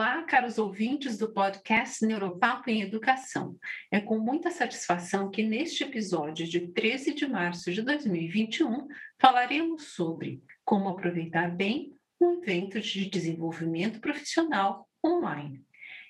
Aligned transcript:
Olá, 0.00 0.22
caros 0.22 0.56
ouvintes 0.56 1.18
do 1.18 1.30
podcast 1.30 2.06
Neuropapo 2.06 2.70
em 2.70 2.80
Educação. 2.80 3.58
É 3.92 4.00
com 4.00 4.18
muita 4.18 4.50
satisfação 4.50 5.30
que 5.30 5.42
neste 5.42 5.84
episódio 5.84 6.48
de 6.48 6.68
13 6.68 7.12
de 7.12 7.28
março 7.28 7.70
de 7.70 7.82
2021 7.82 8.88
falaremos 9.20 9.88
sobre 9.88 10.42
como 10.64 10.88
aproveitar 10.88 11.54
bem 11.54 11.94
um 12.18 12.42
evento 12.42 12.80
de 12.80 13.10
desenvolvimento 13.10 14.00
profissional 14.00 14.88
online. 15.04 15.62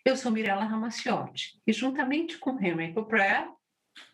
Eu 0.05 0.17
sou 0.17 0.31
Mirella 0.31 0.67
Ramaciotti 0.67 1.61
e 1.67 1.73
juntamente 1.73 2.39
com 2.39 2.65
Henry 2.65 2.95
Coprea. 2.95 3.51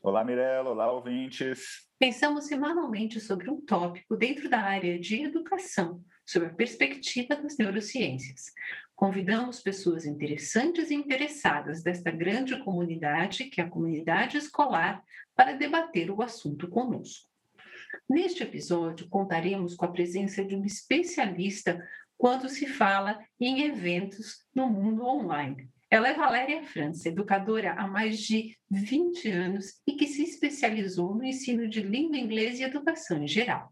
Olá, 0.02 0.24
Mirella. 0.24 0.70
Olá, 0.70 0.90
ouvintes. 0.90 1.86
Pensamos 1.98 2.46
semanalmente 2.46 3.20
sobre 3.20 3.50
um 3.50 3.60
tópico 3.60 4.16
dentro 4.16 4.48
da 4.48 4.58
área 4.58 4.98
de 4.98 5.22
educação, 5.22 6.02
sob 6.26 6.46
a 6.46 6.54
perspectiva 6.54 7.36
das 7.36 7.58
neurociências. 7.58 8.52
Convidamos 8.96 9.60
pessoas 9.60 10.06
interessantes 10.06 10.90
e 10.90 10.94
interessadas 10.94 11.82
desta 11.82 12.10
grande 12.10 12.58
comunidade, 12.64 13.44
que 13.44 13.60
é 13.60 13.64
a 13.64 13.68
comunidade 13.68 14.38
escolar, 14.38 15.04
para 15.34 15.52
debater 15.52 16.10
o 16.10 16.22
assunto 16.22 16.66
conosco. 16.66 17.28
Neste 18.08 18.42
episódio, 18.42 19.06
contaremos 19.10 19.74
com 19.74 19.84
a 19.84 19.92
presença 19.92 20.42
de 20.42 20.56
um 20.56 20.64
especialista 20.64 21.86
quando 22.16 22.48
se 22.48 22.66
fala 22.66 23.22
em 23.38 23.64
eventos 23.64 24.46
no 24.54 24.66
mundo 24.66 25.04
online. 25.04 25.68
Ela 25.90 26.08
é 26.08 26.14
Valéria 26.14 26.64
França, 26.64 27.10
educadora 27.10 27.74
há 27.74 27.86
mais 27.86 28.18
de 28.18 28.58
20 28.70 29.30
anos 29.30 29.74
e 29.86 29.92
que 29.92 30.06
se 30.06 30.22
especializou 30.22 31.14
no 31.14 31.22
ensino 31.22 31.68
de 31.68 31.82
língua 31.82 32.16
inglesa 32.16 32.62
e 32.62 32.64
educação 32.64 33.22
em 33.22 33.28
geral. 33.28 33.70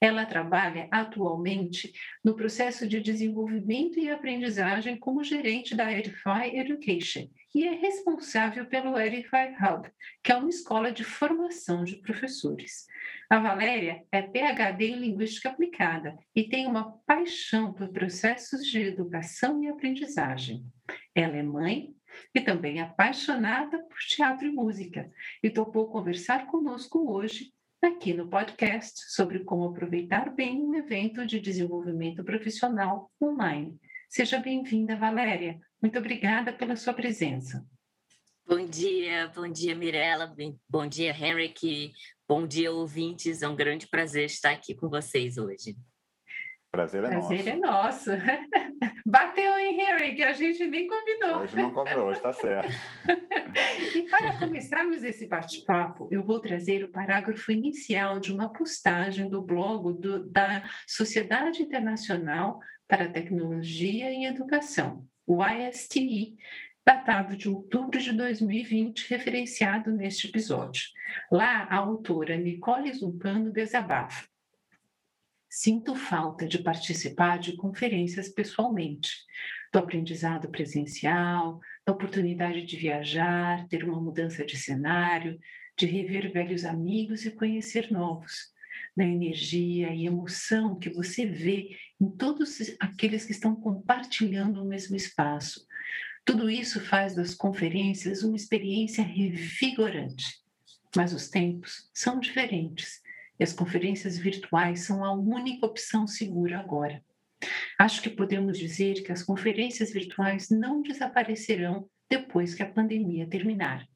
Ela 0.00 0.24
trabalha 0.24 0.88
atualmente 0.90 1.92
no 2.24 2.34
processo 2.34 2.88
de 2.88 3.00
desenvolvimento 3.00 3.98
e 3.98 4.08
aprendizagem 4.08 4.96
como 4.96 5.22
gerente 5.22 5.74
da 5.74 5.92
Edify 5.92 6.54
Education 6.54 7.28
e 7.54 7.66
é 7.66 7.74
responsável 7.74 8.64
pelo 8.64 8.98
Edify 8.98 9.54
Hub, 9.60 9.90
que 10.22 10.32
é 10.32 10.36
uma 10.36 10.48
escola 10.48 10.90
de 10.90 11.04
formação 11.04 11.84
de 11.84 11.96
professores. 11.96 12.86
A 13.28 13.38
Valéria 13.38 14.02
é 14.10 14.22
PhD 14.22 14.86
em 14.86 14.96
Linguística 14.96 15.50
Aplicada 15.50 16.16
e 16.34 16.44
tem 16.44 16.66
uma 16.66 16.92
paixão 17.06 17.72
por 17.72 17.88
processos 17.88 18.64
de 18.64 18.80
educação 18.80 19.62
e 19.62 19.68
aprendizagem. 19.68 20.64
Ela 21.14 21.36
é 21.36 21.42
mãe, 21.42 21.94
e 22.34 22.40
também 22.40 22.80
apaixonada 22.80 23.78
por 23.84 23.98
teatro 23.98 24.46
e 24.46 24.50
música, 24.50 25.10
e 25.42 25.48
topou 25.48 25.88
conversar 25.88 26.46
conosco 26.46 27.10
hoje 27.12 27.52
aqui 27.82 28.12
no 28.12 28.28
podcast 28.28 29.12
sobre 29.12 29.40
como 29.40 29.64
aproveitar 29.64 30.34
bem 30.34 30.60
um 30.60 30.74
evento 30.74 31.26
de 31.26 31.40
desenvolvimento 31.40 32.22
profissional 32.22 33.10
online. 33.20 33.78
Seja 34.08 34.38
bem-vinda, 34.38 34.96
Valéria. 34.96 35.58
Muito 35.80 35.98
obrigada 35.98 36.52
pela 36.52 36.76
sua 36.76 36.92
presença. 36.92 37.64
Bom 38.46 38.66
dia, 38.66 39.28
bom 39.34 39.48
dia, 39.48 39.74
Mirella, 39.74 40.34
bom 40.68 40.86
dia, 40.86 41.10
Henrique, 41.10 41.92
bom 42.28 42.46
dia, 42.46 42.72
ouvintes. 42.72 43.42
É 43.42 43.48
um 43.48 43.56
grande 43.56 43.86
prazer 43.86 44.24
estar 44.24 44.50
aqui 44.50 44.74
com 44.74 44.88
vocês 44.88 45.38
hoje. 45.38 45.76
Prazer 46.72 47.02
é 47.02 47.08
Prazer 47.08 47.18
nosso. 47.18 47.34
Prazer 47.34 47.52
é 47.52 47.56
nosso. 47.56 48.10
Bateu, 49.04 49.58
hein, 49.58 49.76
Harry, 49.78 50.14
que 50.14 50.22
a 50.22 50.32
gente 50.32 50.64
nem 50.68 50.86
combinou. 50.86 51.40
Hoje 51.40 51.56
não 51.56 51.72
combinou, 51.72 52.06
hoje 52.06 52.18
está 52.18 52.32
certo. 52.32 52.72
e 53.96 54.02
para 54.02 54.38
começarmos 54.38 55.02
esse 55.02 55.26
bate-papo, 55.26 56.08
eu 56.12 56.22
vou 56.22 56.38
trazer 56.38 56.84
o 56.84 56.88
parágrafo 56.88 57.50
inicial 57.50 58.20
de 58.20 58.32
uma 58.32 58.52
postagem 58.52 59.28
do 59.28 59.42
blog 59.42 60.00
do, 60.00 60.30
da 60.30 60.62
Sociedade 60.86 61.60
Internacional 61.60 62.60
para 62.86 63.08
Tecnologia 63.08 64.12
e 64.12 64.24
Educação, 64.24 65.04
o 65.26 65.44
ISTE, 65.44 66.36
datado 66.86 67.36
de 67.36 67.48
outubro 67.48 67.98
de 67.98 68.12
2020, 68.12 69.08
referenciado 69.10 69.90
neste 69.90 70.28
episódio. 70.28 70.84
Lá, 71.32 71.64
a 71.64 71.76
autora 71.76 72.36
Nicole 72.36 72.92
Zumpano 72.92 73.52
desabafa. 73.52 74.29
Sinto 75.52 75.96
falta 75.96 76.46
de 76.46 76.60
participar 76.62 77.40
de 77.40 77.56
conferências 77.56 78.28
pessoalmente, 78.28 79.10
do 79.72 79.80
aprendizado 79.80 80.48
presencial, 80.48 81.58
da 81.84 81.92
oportunidade 81.92 82.64
de 82.64 82.76
viajar, 82.76 83.66
ter 83.66 83.82
uma 83.82 84.00
mudança 84.00 84.44
de 84.44 84.56
cenário, 84.56 85.40
de 85.76 85.86
rever 85.86 86.32
velhos 86.32 86.64
amigos 86.64 87.26
e 87.26 87.32
conhecer 87.32 87.90
novos, 87.90 88.52
da 88.96 89.04
energia 89.04 89.92
e 89.92 90.06
emoção 90.06 90.78
que 90.78 90.88
você 90.88 91.26
vê 91.26 91.76
em 92.00 92.08
todos 92.08 92.60
aqueles 92.78 93.24
que 93.24 93.32
estão 93.32 93.56
compartilhando 93.56 94.62
o 94.62 94.68
mesmo 94.68 94.94
espaço. 94.94 95.66
Tudo 96.24 96.48
isso 96.48 96.78
faz 96.78 97.16
das 97.16 97.34
conferências 97.34 98.22
uma 98.22 98.36
experiência 98.36 99.02
revigorante. 99.02 100.26
Mas 100.94 101.12
os 101.12 101.28
tempos 101.28 101.90
são 101.92 102.20
diferentes 102.20 103.00
e 103.40 103.42
as 103.42 103.54
conferências 103.54 104.18
virtuais 104.18 104.80
são 104.80 105.02
a 105.02 105.12
única 105.12 105.64
opção 105.64 106.06
segura 106.06 106.58
agora. 106.58 107.02
Acho 107.78 108.02
que 108.02 108.10
podemos 108.10 108.58
dizer 108.58 109.02
que 109.02 109.10
as 109.10 109.22
conferências 109.22 109.90
virtuais 109.90 110.50
não 110.50 110.82
desaparecerão 110.82 111.88
depois 112.08 112.54
que 112.54 112.62
a 112.62 112.70
pandemia 112.70 113.26
terminar. 113.26 113.88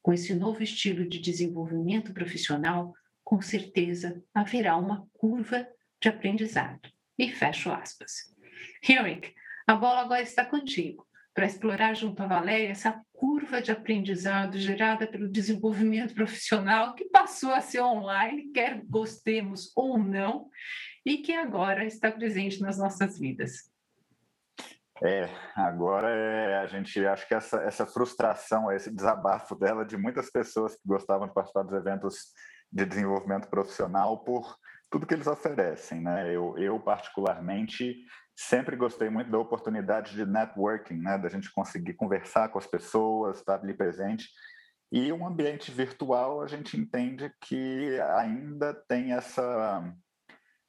Com 0.00 0.12
esse 0.12 0.32
novo 0.32 0.62
estilo 0.62 1.08
de 1.08 1.18
desenvolvimento 1.18 2.14
profissional, 2.14 2.94
com 3.24 3.40
certeza 3.42 4.22
haverá 4.32 4.76
uma 4.76 5.08
curva 5.14 5.66
de 6.00 6.08
aprendizado. 6.08 6.88
E 7.18 7.28
fecho 7.32 7.72
aspas. 7.72 8.32
Henrik, 8.88 9.34
a 9.66 9.74
bola 9.74 10.02
agora 10.02 10.22
está 10.22 10.44
contigo 10.44 11.04
para 11.34 11.46
explorar 11.46 11.94
junto 11.94 12.22
à 12.22 12.26
Valéria 12.26 12.70
essa 12.70 13.02
curva 13.12 13.60
de 13.60 13.72
aprendizado 13.72 14.56
gerada 14.56 15.06
pelo 15.06 15.28
desenvolvimento 15.28 16.14
profissional 16.14 16.94
que 16.94 17.06
passou 17.06 17.52
a 17.52 17.60
ser 17.60 17.80
online, 17.80 18.52
quer 18.52 18.80
gostemos 18.86 19.72
ou 19.74 19.98
não, 19.98 20.48
e 21.04 21.18
que 21.18 21.32
agora 21.32 21.84
está 21.84 22.10
presente 22.10 22.60
nas 22.60 22.78
nossas 22.78 23.18
vidas. 23.18 23.72
É, 25.02 25.28
agora 25.56 26.08
é, 26.08 26.58
a 26.58 26.66
gente 26.66 27.04
acho 27.04 27.26
que 27.26 27.34
essa, 27.34 27.60
essa 27.62 27.84
frustração, 27.84 28.70
esse 28.70 28.94
desabafo 28.94 29.56
dela 29.56 29.84
de 29.84 29.96
muitas 29.96 30.30
pessoas 30.30 30.76
que 30.76 30.86
gostavam 30.86 31.26
de 31.26 31.34
participar 31.34 31.64
dos 31.64 31.74
eventos 31.74 32.32
de 32.70 32.86
desenvolvimento 32.86 33.48
profissional 33.48 34.22
por 34.22 34.56
tudo 34.88 35.06
que 35.06 35.14
eles 35.14 35.26
oferecem, 35.26 36.00
né? 36.00 36.32
Eu, 36.32 36.56
eu 36.56 36.78
particularmente 36.78 37.96
sempre 38.36 38.76
gostei 38.76 39.08
muito 39.08 39.30
da 39.30 39.38
oportunidade 39.38 40.14
de 40.14 40.26
networking, 40.26 40.94
né, 40.94 41.16
da 41.18 41.28
gente 41.28 41.52
conseguir 41.52 41.94
conversar 41.94 42.48
com 42.48 42.58
as 42.58 42.66
pessoas, 42.66 43.38
estar 43.38 43.60
ali 43.60 43.74
presente. 43.74 44.28
E 44.90 45.12
um 45.12 45.26
ambiente 45.26 45.70
virtual, 45.70 46.40
a 46.42 46.46
gente 46.46 46.76
entende 46.76 47.32
que 47.40 48.00
ainda 48.16 48.74
tem 48.88 49.12
essa. 49.12 49.92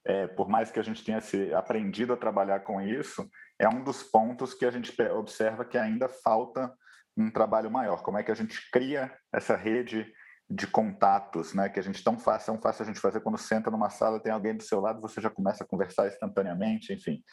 É, 0.08 0.28
por 0.28 0.48
mais 0.48 0.70
que 0.70 0.80
a 0.80 0.84
gente 0.84 1.04
tenha 1.04 1.20
se 1.20 1.54
aprendido 1.54 2.14
a 2.14 2.18
trabalhar 2.18 2.60
com 2.60 2.80
isso, 2.80 3.28
é 3.60 3.68
um 3.68 3.84
dos 3.84 4.04
pontos 4.04 4.54
que 4.54 4.66
a 4.66 4.72
gente 4.72 4.94
observa 5.12 5.66
que 5.66 5.78
ainda 5.78 6.08
falta 6.08 6.72
um 7.18 7.32
trabalho 7.32 7.72
maior. 7.72 8.04
Como 8.04 8.18
é 8.18 8.24
que 8.24 8.32
a 8.32 8.36
gente 8.36 8.70
cria 8.72 9.12
essa 9.34 9.56
rede 9.56 10.12
de 10.50 10.68
contatos, 10.68 11.54
né? 11.54 11.70
Que 11.70 11.80
a 11.80 11.84
gente 11.84 12.04
tão 12.04 12.18
fácil, 12.18 12.54
tão 12.54 12.62
fácil 12.62 12.84
a 12.84 12.86
gente 12.86 13.00
fazer 13.00 13.22
quando 13.22 13.38
senta 13.38 13.72
numa 13.72 13.90
sala, 13.90 14.22
tem 14.22 14.32
alguém 14.32 14.56
do 14.56 14.64
seu 14.64 14.80
lado, 14.80 15.02
você 15.02 15.20
já 15.20 15.30
começa 15.30 15.64
a 15.64 15.68
conversar 15.68 16.08
instantaneamente, 16.08 16.94
enfim. 16.94 17.24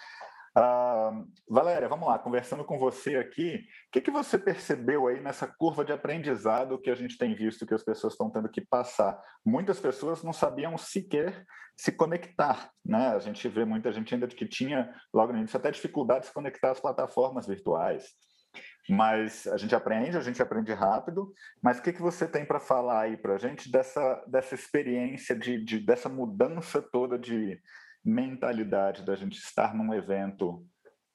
Uh, 0.57 1.27
Valéria, 1.49 1.89
vamos 1.89 2.07
lá, 2.07 2.19
conversando 2.19 2.63
com 2.63 2.79
você 2.79 3.17
aqui, 3.17 3.57
o 3.57 3.91
que, 3.91 4.03
que 4.03 4.11
você 4.11 4.39
percebeu 4.39 5.07
aí 5.07 5.19
nessa 5.19 5.47
curva 5.47 5.83
de 5.83 5.93
aprendizado 5.93 6.79
que 6.79 6.91
a 6.91 6.95
gente 6.95 7.17
tem 7.17 7.35
visto 7.35 7.67
que 7.67 7.73
as 7.73 7.83
pessoas 7.83 8.13
estão 8.13 8.31
tendo 8.31 8.51
que 8.51 8.61
passar? 8.61 9.19
Muitas 9.45 9.81
pessoas 9.81 10.23
não 10.23 10.33
sabiam 10.33 10.77
sequer 10.77 11.47
se 11.75 11.91
conectar, 11.91 12.71
né? 12.85 13.09
A 13.09 13.19
gente 13.19 13.49
vê 13.49 13.65
muita 13.65 13.91
gente 13.93 14.13
ainda 14.13 14.27
que 14.27 14.47
tinha, 14.47 14.95
logo 15.13 15.33
no 15.33 15.39
início, 15.39 15.57
até 15.57 15.71
dificuldade 15.71 16.21
de 16.21 16.27
se 16.27 16.35
conectar 16.35 16.71
às 16.71 16.81
plataformas 16.81 17.47
virtuais. 17.47 18.05
Mas 18.89 19.47
a 19.47 19.57
gente 19.57 19.75
aprende, 19.75 20.17
a 20.17 20.21
gente 20.21 20.43
aprende 20.43 20.73
rápido. 20.73 21.33
Mas 21.63 21.79
o 21.79 21.83
que, 21.83 21.93
que 21.93 22.03
você 22.03 22.27
tem 22.27 22.45
para 22.45 22.59
falar 22.59 23.03
aí 23.03 23.17
para 23.17 23.35
a 23.35 23.39
gente 23.39 23.71
dessa, 23.71 24.25
dessa 24.27 24.55
experiência, 24.55 25.37
de, 25.37 25.65
de, 25.65 25.79
dessa 25.79 26.09
mudança 26.09 26.83
toda 26.83 27.19
de, 27.19 27.61
mentalidade 28.05 29.03
da 29.03 29.15
gente 29.15 29.39
estar 29.39 29.75
num 29.75 29.95
evento 29.95 30.67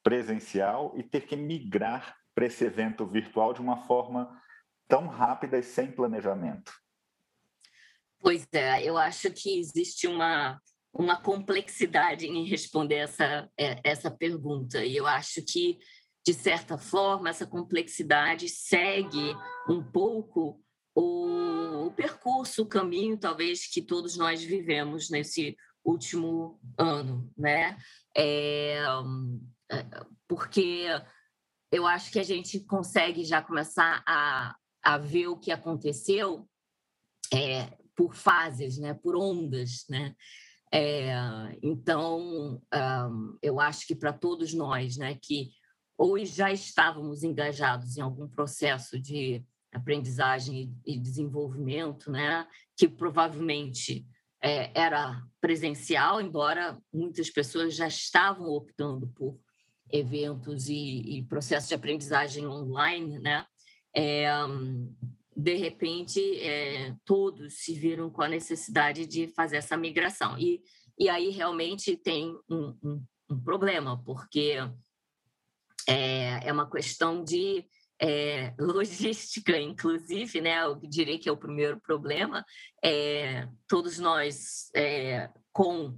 presencial 0.03 0.93
e 0.97 1.03
ter 1.03 1.25
que 1.25 1.35
migrar 1.35 2.15
para 2.33 2.45
esse 2.45 2.63
evento 2.63 3.05
virtual 3.05 3.53
de 3.53 3.61
uma 3.61 3.85
forma 3.85 4.41
tão 4.87 5.07
rápida 5.07 5.57
e 5.57 5.63
sem 5.63 5.91
planejamento? 5.91 6.71
Pois 8.19 8.47
é, 8.53 8.83
eu 8.83 8.97
acho 8.97 9.31
que 9.31 9.59
existe 9.59 10.07
uma, 10.07 10.59
uma 10.93 11.21
complexidade 11.21 12.25
em 12.25 12.47
responder 12.47 12.95
essa, 12.95 13.49
é, 13.57 13.79
essa 13.83 14.09
pergunta, 14.09 14.83
e 14.83 14.95
eu 14.95 15.05
acho 15.05 15.43
que, 15.43 15.77
de 16.27 16.33
certa 16.33 16.77
forma, 16.77 17.29
essa 17.29 17.47
complexidade 17.47 18.49
segue 18.49 19.33
um 19.69 19.81
pouco 19.81 20.61
o, 20.93 21.89
percurso, 21.95 22.63
o 22.63 22.67
caminho, 22.67 23.17
talvez, 23.17 23.65
que 23.65 23.81
todos 23.81 24.17
nós 24.17 24.43
vivemos 24.43 25.09
nesse 25.09 25.55
último 25.85 26.59
ano, 26.77 27.31
né? 27.37 27.77
É, 28.13 28.83
é, 29.71 29.85
porque 30.27 30.87
eu 31.71 31.87
acho 31.87 32.11
que 32.11 32.19
a 32.19 32.23
gente 32.23 32.59
consegue 32.59 33.23
já 33.23 33.41
começar 33.41 34.03
a, 34.05 34.53
a 34.83 34.97
ver 34.97 35.27
o 35.27 35.39
que 35.39 35.49
aconteceu 35.49 36.45
é, 37.33 37.71
por 37.95 38.13
fases, 38.13 38.77
né? 38.77 38.93
por 38.93 39.15
ondas. 39.15 39.85
Né? 39.89 40.13
É, 40.73 41.09
então, 41.63 42.61
um, 42.73 43.37
eu 43.41 43.61
acho 43.61 43.87
que 43.87 43.95
para 43.95 44.11
todos 44.11 44.53
nós, 44.53 44.97
né, 44.97 45.17
que 45.21 45.51
ou 45.97 46.23
já 46.23 46.51
estávamos 46.51 47.23
engajados 47.23 47.97
em 47.97 48.01
algum 48.01 48.27
processo 48.27 48.99
de 48.99 49.43
aprendizagem 49.73 50.73
e 50.85 50.97
desenvolvimento, 50.97 52.11
né, 52.11 52.47
que 52.75 52.87
provavelmente 52.87 54.05
é, 54.41 54.71
era 54.79 55.21
presencial, 55.41 56.21
embora 56.21 56.79
muitas 56.93 57.29
pessoas 57.29 57.75
já 57.75 57.87
estavam 57.87 58.47
optando 58.47 59.07
por 59.07 59.39
eventos 59.89 60.69
e, 60.69 61.17
e 61.17 61.23
processos 61.23 61.69
de 61.69 61.75
aprendizagem 61.75 62.45
online, 62.45 63.19
né, 63.19 63.45
é, 63.95 64.27
de 65.35 65.55
repente 65.55 66.19
é, 66.39 66.95
todos 67.05 67.59
se 67.59 67.73
viram 67.73 68.09
com 68.09 68.21
a 68.21 68.27
necessidade 68.27 69.05
de 69.05 69.27
fazer 69.29 69.57
essa 69.57 69.77
migração. 69.77 70.37
E, 70.37 70.61
e 70.97 71.09
aí 71.09 71.29
realmente 71.29 71.95
tem 71.95 72.35
um, 72.49 72.75
um, 72.83 73.03
um 73.29 73.39
problema 73.39 74.01
porque 74.03 74.57
é, 75.87 76.47
é 76.47 76.51
uma 76.51 76.69
questão 76.69 77.23
de 77.23 77.65
é, 77.99 78.53
logística, 78.59 79.57
inclusive, 79.57 80.41
né? 80.41 80.63
Eu 80.63 80.75
diria 80.75 81.17
que 81.17 81.29
é 81.29 81.31
o 81.31 81.37
primeiro 81.37 81.79
problema. 81.79 82.45
É, 82.83 83.47
todos 83.67 83.97
nós 83.97 84.69
é, 84.75 85.29
com 85.53 85.97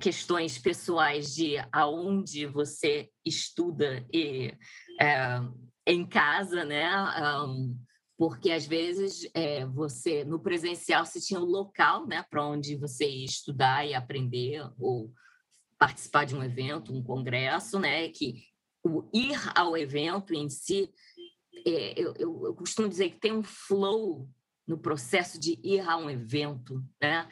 questões 0.00 0.56
pessoais 0.56 1.34
de 1.34 1.56
aonde 1.70 2.46
você 2.46 3.10
estuda 3.22 4.06
e 4.10 4.54
em 5.86 6.06
casa, 6.06 6.64
né? 6.64 6.88
Um, 7.44 7.78
porque 8.16 8.52
às 8.52 8.64
vezes 8.64 9.30
você 9.74 10.24
no 10.24 10.40
presencial 10.40 11.04
você 11.04 11.20
tinha 11.20 11.38
um 11.38 11.44
local, 11.44 12.06
né, 12.06 12.24
para 12.30 12.46
onde 12.46 12.74
você 12.74 13.06
ia 13.06 13.26
estudar 13.26 13.86
e 13.86 13.92
aprender 13.92 14.66
ou 14.78 15.12
participar 15.78 16.24
de 16.24 16.34
um 16.34 16.42
evento, 16.42 16.94
um 16.94 17.02
congresso, 17.02 17.78
né, 17.78 18.08
que 18.08 18.46
o 18.86 19.08
ir 19.12 19.38
ao 19.54 19.76
evento 19.76 20.32
em 20.32 20.48
si, 20.48 20.90
é, 21.66 22.00
eu, 22.00 22.14
eu, 22.18 22.46
eu, 22.46 22.54
costumo 22.54 22.88
dizer 22.88 23.10
que 23.10 23.18
tem 23.18 23.32
um 23.32 23.42
flow 23.42 24.28
no 24.66 24.78
processo 24.78 25.38
de 25.38 25.58
ir 25.62 25.80
a 25.80 25.96
um 25.96 26.10
evento, 26.10 26.84
né? 27.00 27.28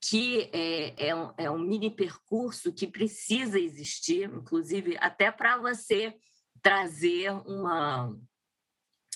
que 0.00 0.50
é, 0.52 1.08
é, 1.08 1.14
um, 1.14 1.32
é 1.38 1.50
um 1.50 1.58
mini 1.58 1.90
percurso 1.90 2.72
que 2.72 2.86
precisa 2.86 3.58
existir, 3.58 4.30
inclusive 4.30 4.96
até 4.98 5.30
para 5.30 5.56
você 5.56 6.14
trazer 6.60 7.30
uma. 7.46 8.14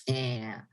É, 0.07 0.63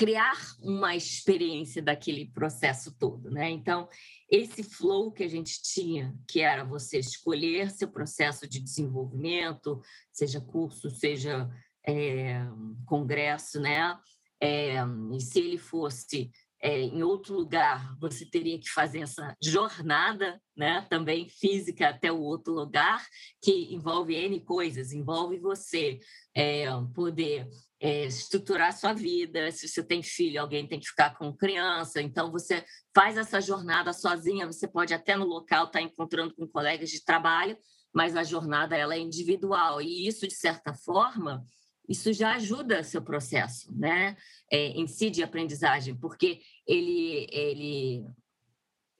criar 0.00 0.38
uma 0.62 0.96
experiência 0.96 1.82
daquele 1.82 2.24
processo 2.30 2.96
todo, 2.98 3.30
né? 3.30 3.50
Então, 3.50 3.86
esse 4.30 4.62
flow 4.62 5.12
que 5.12 5.22
a 5.22 5.28
gente 5.28 5.60
tinha, 5.60 6.16
que 6.26 6.40
era 6.40 6.64
você 6.64 6.98
escolher 6.98 7.70
seu 7.70 7.86
processo 7.86 8.48
de 8.48 8.60
desenvolvimento, 8.60 9.78
seja 10.10 10.40
curso, 10.40 10.88
seja 10.88 11.50
é, 11.86 12.40
congresso, 12.86 13.60
né? 13.60 13.94
É, 14.42 14.76
e 15.12 15.20
se 15.20 15.38
ele 15.38 15.58
fosse 15.58 16.30
é, 16.62 16.80
em 16.80 17.02
outro 17.02 17.34
lugar, 17.34 17.94
você 17.98 18.24
teria 18.24 18.58
que 18.58 18.70
fazer 18.70 19.00
essa 19.00 19.36
jornada, 19.42 20.40
né? 20.56 20.86
Também 20.88 21.28
física 21.28 21.90
até 21.90 22.10
o 22.10 22.22
outro 22.22 22.54
lugar, 22.54 23.06
que 23.42 23.74
envolve 23.74 24.14
N 24.14 24.40
coisas, 24.40 24.94
envolve 24.94 25.38
você 25.38 26.00
é, 26.34 26.64
poder 26.94 27.46
é, 27.80 28.04
estruturar 28.04 28.76
sua 28.76 28.92
vida. 28.92 29.50
Se 29.50 29.66
você 29.66 29.82
tem 29.82 30.02
filho, 30.02 30.40
alguém 30.40 30.66
tem 30.66 30.78
que 30.78 30.88
ficar 30.88 31.16
com 31.16 31.34
criança. 31.34 32.02
Então, 32.02 32.30
você 32.30 32.64
faz 32.94 33.16
essa 33.16 33.40
jornada 33.40 33.92
sozinha. 33.92 34.46
Você 34.46 34.68
pode 34.68 34.92
até 34.92 35.16
no 35.16 35.24
local 35.24 35.64
estar 35.64 35.78
tá 35.78 35.84
encontrando 35.84 36.34
com 36.34 36.46
colegas 36.46 36.90
de 36.90 37.02
trabalho, 37.02 37.56
mas 37.92 38.16
a 38.16 38.22
jornada 38.22 38.76
ela 38.76 38.94
é 38.94 38.98
individual. 38.98 39.80
E 39.80 40.06
isso, 40.06 40.28
de 40.28 40.34
certa 40.34 40.74
forma, 40.74 41.42
isso 41.88 42.12
já 42.12 42.34
ajuda 42.34 42.84
seu 42.84 43.02
processo, 43.02 43.74
né? 43.74 44.16
É, 44.52 44.68
em 44.68 44.86
si 44.86 45.08
de 45.08 45.22
aprendizagem, 45.22 45.96
porque 45.96 46.40
ele, 46.66 47.26
ele 47.32 48.04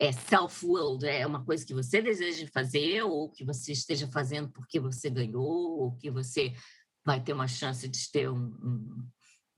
é 0.00 0.10
self-willed, 0.10 1.06
é 1.06 1.26
uma 1.26 1.44
coisa 1.44 1.64
que 1.66 1.74
você 1.74 2.00
deseja 2.00 2.48
fazer 2.52 3.02
ou 3.02 3.30
que 3.30 3.44
você 3.44 3.72
esteja 3.72 4.08
fazendo 4.08 4.50
porque 4.50 4.80
você 4.80 5.10
ganhou 5.10 5.78
ou 5.78 5.96
que 5.98 6.10
você 6.10 6.54
vai 7.04 7.22
ter 7.22 7.32
uma 7.32 7.48
chance 7.48 7.88
de 7.88 8.10
ter 8.10 8.30
um, 8.30 8.46
um, 8.62 9.08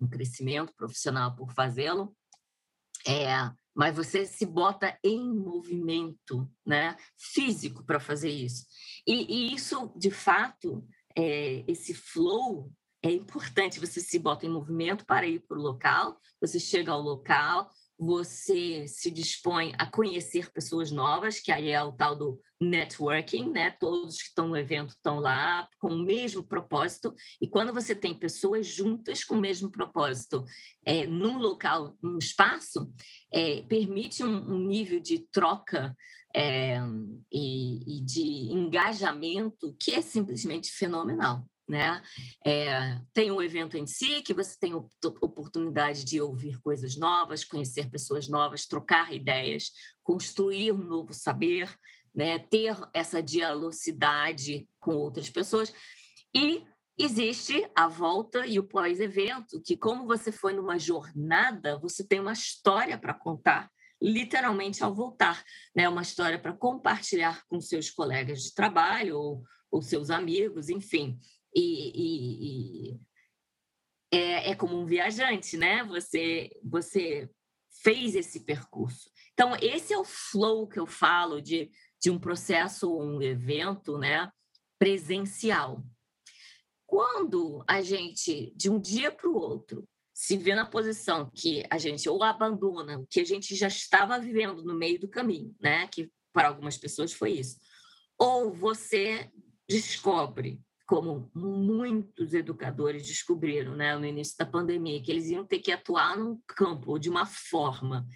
um 0.01 0.09
crescimento 0.09 0.73
profissional 0.75 1.35
por 1.35 1.53
fazê-lo. 1.53 2.17
É, 3.07 3.51
mas 3.75 3.97
você 3.97 4.27
se 4.27 4.47
bota 4.47 4.97
em 5.03 5.35
movimento, 5.35 6.49
né, 6.65 6.97
físico 7.19 7.85
para 7.85 7.99
fazer 7.99 8.31
isso. 8.31 8.65
E, 9.07 9.51
e, 9.51 9.55
isso, 9.55 9.93
de 9.97 10.11
fato, 10.11 10.87
é, 11.17 11.65
esse 11.67 11.95
flow 11.95 12.73
é 13.03 13.11
importante. 13.11 13.81
Você 13.81 14.01
se 14.01 14.19
bota 14.19 14.47
em 14.47 14.51
movimento 14.51 15.05
para 15.05 15.27
ir 15.27 15.41
para 15.41 15.59
o 15.59 15.63
local, 15.63 16.21
você 16.41 16.61
chega 16.61 16.93
ao 16.93 17.01
local, 17.01 17.71
você 18.05 18.85
se 18.89 19.13
dispõe 19.13 19.73
a 19.79 19.87
conhecer 19.87 20.51
pessoas 20.51 20.91
novas, 20.91 21.39
que 21.39 21.53
aí 21.53 21.71
é 21.71 21.81
o 21.81 21.93
tal 21.93 22.17
do 22.17 22.41
networking, 22.61 23.51
né? 23.51 23.71
Todos 23.71 24.17
que 24.17 24.29
estão 24.29 24.49
no 24.49 24.57
evento 24.57 24.91
estão 24.91 25.21
lá 25.21 25.69
com 25.79 25.87
o 25.87 26.05
mesmo 26.05 26.43
propósito, 26.43 27.15
e 27.41 27.47
quando 27.47 27.73
você 27.73 27.95
tem 27.95 28.13
pessoas 28.13 28.67
juntas 28.67 29.23
com 29.23 29.37
o 29.37 29.41
mesmo 29.41 29.71
propósito 29.71 30.45
é, 30.85 31.07
num 31.07 31.39
local, 31.39 31.97
num 32.03 32.19
espaço, 32.19 32.93
é, 33.33 33.63
permite 33.63 34.25
um, 34.25 34.53
um, 34.53 34.67
nível 34.67 34.99
de 34.99 35.21
troca 35.31 35.97
é, 36.35 36.81
e, 37.33 37.99
e 37.99 38.05
de 38.05 38.53
engajamento 38.53 39.77
que 39.79 39.93
é 39.93 40.03
simplesmente 40.03 40.73
fenomenal. 40.73 41.47
Né? 41.69 42.03
É, 42.45 42.99
tem 43.15 43.31
o 43.31 43.41
evento 43.41 43.77
em 43.77 43.87
si, 43.87 44.21
que 44.23 44.35
você 44.35 44.59
tem 44.59 44.75
oportunidade 44.75 46.05
de 46.05 46.21
ouvir 46.21 46.61
coisas 46.61 46.97
novas, 46.97 47.45
conhecer 47.45 47.89
pessoas 47.89 48.29
novas, 48.29 48.67
trocar 48.67 49.15
ideias, 49.15 49.71
construir 50.03 50.73
um 50.73 50.79
novo 50.79 51.15
saber, 51.15 51.73
né? 52.15 52.39
ter 52.39 52.77
essa 52.93 53.23
dialogicidade 53.23 54.69
com 54.81 54.95
outras 54.97 55.31
pessoas. 55.31 55.73
E 56.35 56.65
existe 56.99 57.69
a 57.75 57.89
volta 57.89 58.47
e 58.47 58.59
o 58.59 58.65
pós-evento, 58.65 59.61
que, 59.63 59.77
como 59.77 60.07
você 60.07 60.31
foi 60.31 60.53
numa 60.53 60.79
jornada, 60.79 61.79
você 61.79 62.07
tem 62.07 62.21
uma 62.21 62.33
história 62.33 62.99
para 62.99 63.15
contar 63.15 63.71
literalmente 64.01 64.83
ao 64.83 64.93
voltar, 64.93 65.45
né? 65.75 65.89
Uma 65.89 66.03
história 66.03 66.37
para 66.37 66.53
compartilhar 66.53 67.45
com 67.47 67.61
seus 67.61 67.89
colegas 67.89 68.43
de 68.43 68.53
trabalho 68.53 69.17
ou, 69.17 69.43
ou 69.71 69.81
seus 69.81 70.11
amigos, 70.11 70.69
enfim 70.69 71.19
e, 71.55 71.93
e, 71.95 72.93
e 72.93 73.01
é, 74.13 74.51
é, 74.51 74.55
como 74.55 74.79
um 74.79 74.87
viajante, 74.87 75.57
né? 75.57 75.85
Você, 75.85 76.51
você 76.63 77.31
fez 77.83 78.15
esse 78.15 78.41
percurso. 78.41 79.11
Então, 79.33 79.57
esse 79.61 79.93
é 79.93 79.99
o 79.99 80.05
flow 80.05 80.69
que 80.69 80.79
eu 80.79 80.87
falo 80.87 81.41
de, 81.41 81.71
de 82.01 82.11
um 82.11 82.19
processo 82.19 82.91
ou 82.91 83.03
um 83.03 83.23
evento 83.23 83.97
né, 83.97 84.31
presencial. 84.79 85.83
Quando 86.87 87.65
a 87.67 87.81
gente, 87.81 88.53
de 88.55 88.69
um 88.69 88.79
dia 88.79 89.11
para 89.11 89.29
o 89.29 89.35
outro, 89.35 89.89
se 90.13 90.37
vê 90.37 90.55
na 90.55 90.67
posição 90.67 91.31
que 91.35 91.65
a 91.71 91.79
gente 91.79 92.09
ou 92.09 92.23
abandona 92.23 92.99
o 92.99 93.07
que 93.07 93.21
a 93.21 93.25
gente 93.25 93.57
já 93.57 93.67
estava 93.67 94.19
vivendo 94.19 94.63
no 94.63 94.75
meio 94.75 95.01
do 95.01 95.09
caminho, 95.09 95.57
né? 95.59 95.89
Que 95.89 96.13
para 96.33 96.49
algumas 96.49 96.77
pessoas 96.77 97.13
foi 97.13 97.33
isso. 97.33 97.59
Ou 98.19 98.53
você 98.53 99.31
descobre 99.67 100.61
como 100.93 101.31
muitos 101.35 102.35
educadores 102.35 103.07
descobriram 103.07 103.75
né, 103.75 103.97
no 103.97 104.05
início 104.05 104.37
da 104.37 104.45
pandemia, 104.45 105.03
que 105.03 105.11
eles 105.11 105.31
iam 105.31 105.43
ter 105.43 105.59
que 105.59 105.73
atuar 105.73 106.19
num 106.19 106.39
campo 106.47 106.99
de 106.99 107.09
uma 107.09 107.25
forma 107.25 108.07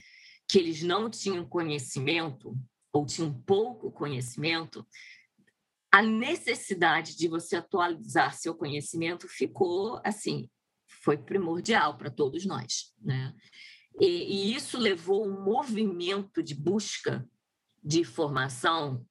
que 0.46 0.58
eles 0.58 0.82
não 0.82 1.08
tinham 1.08 1.48
conhecimento, 1.48 2.54
ou 2.92 3.06
tinham 3.06 3.32
pouco 3.32 3.90
conhecimento, 3.90 4.86
a 5.90 6.02
necessidade 6.02 7.16
de 7.16 7.28
você 7.28 7.56
atualizar 7.56 8.34
seu 8.34 8.54
conhecimento 8.54 9.26
ficou 9.26 9.98
assim, 10.04 10.46
foi 11.02 11.16
primordial 11.16 11.96
para 11.96 12.10
todos 12.10 12.44
nós. 12.44 12.92
Né? 13.00 13.34
E, 13.98 14.04
e 14.50 14.54
isso 14.54 14.76
levou 14.76 15.26
um 15.26 15.42
movimento 15.42 16.42
de 16.42 16.54
busca 16.54 17.26
de 17.82 18.04
formação 18.04 19.02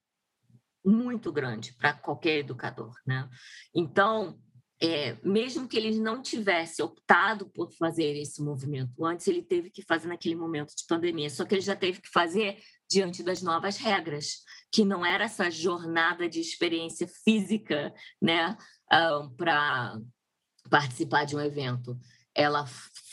muito 0.86 1.32
grande 1.32 1.74
para 1.74 1.92
qualquer 1.92 2.38
educador, 2.38 2.94
né? 3.04 3.28
Então, 3.74 4.38
é, 4.80 5.16
mesmo 5.24 5.66
que 5.66 5.76
ele 5.76 5.98
não 5.98 6.22
tivesse 6.22 6.82
optado 6.82 7.50
por 7.50 7.72
fazer 7.72 8.16
esse 8.16 8.42
movimento 8.42 9.04
antes, 9.04 9.26
ele 9.26 9.42
teve 9.42 9.70
que 9.70 9.82
fazer 9.82 10.06
naquele 10.06 10.36
momento 10.36 10.74
de 10.76 10.84
pandemia. 10.86 11.30
Só 11.30 11.44
que 11.44 11.54
ele 11.54 11.62
já 11.62 11.74
teve 11.74 12.00
que 12.00 12.08
fazer 12.08 12.58
diante 12.88 13.22
das 13.22 13.42
novas 13.42 13.78
regras, 13.78 14.42
que 14.70 14.84
não 14.84 15.04
era 15.04 15.24
essa 15.24 15.50
jornada 15.50 16.28
de 16.28 16.40
experiência 16.40 17.08
física, 17.24 17.92
né, 18.22 18.56
para 19.36 19.98
participar 20.70 21.24
de 21.24 21.34
um 21.34 21.40
evento, 21.40 21.98
ela 22.34 22.66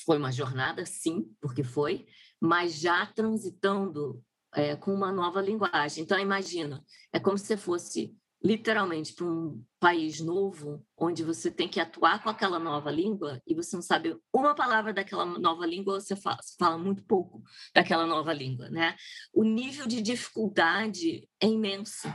foi 0.05 0.17
uma 0.17 0.31
jornada, 0.31 0.85
sim, 0.85 1.25
porque 1.41 1.63
foi, 1.63 2.05
mas 2.39 2.79
já 2.79 3.05
transitando 3.05 4.21
é, 4.55 4.75
com 4.75 4.93
uma 4.93 5.11
nova 5.11 5.41
linguagem. 5.41 6.03
Então, 6.03 6.19
imagina, 6.19 6.83
é 7.11 7.19
como 7.19 7.37
se 7.37 7.57
fosse 7.57 8.15
literalmente 8.43 9.13
para 9.13 9.25
um 9.25 9.63
país 9.83 10.21
novo, 10.21 10.81
onde 10.97 11.23
você 11.23 11.51
tem 11.51 11.67
que 11.67 11.77
atuar 11.77 12.23
com 12.23 12.29
aquela 12.29 12.57
nova 12.57 12.89
língua 12.89 13.41
e 13.45 13.53
você 13.53 13.75
não 13.75 13.83
sabe 13.83 14.17
uma 14.31 14.55
palavra 14.55 14.93
daquela 14.93 15.25
nova 15.25 15.65
língua, 15.65 15.99
você 15.99 16.15
fala, 16.15 16.37
você 16.41 16.55
fala 16.57 16.77
muito 16.77 17.03
pouco 17.03 17.43
daquela 17.75 18.07
nova 18.07 18.31
língua, 18.31 18.69
né? 18.69 18.95
O 19.33 19.43
nível 19.43 19.85
de 19.85 20.01
dificuldade 20.01 21.27
é 21.37 21.47
imenso. 21.47 22.07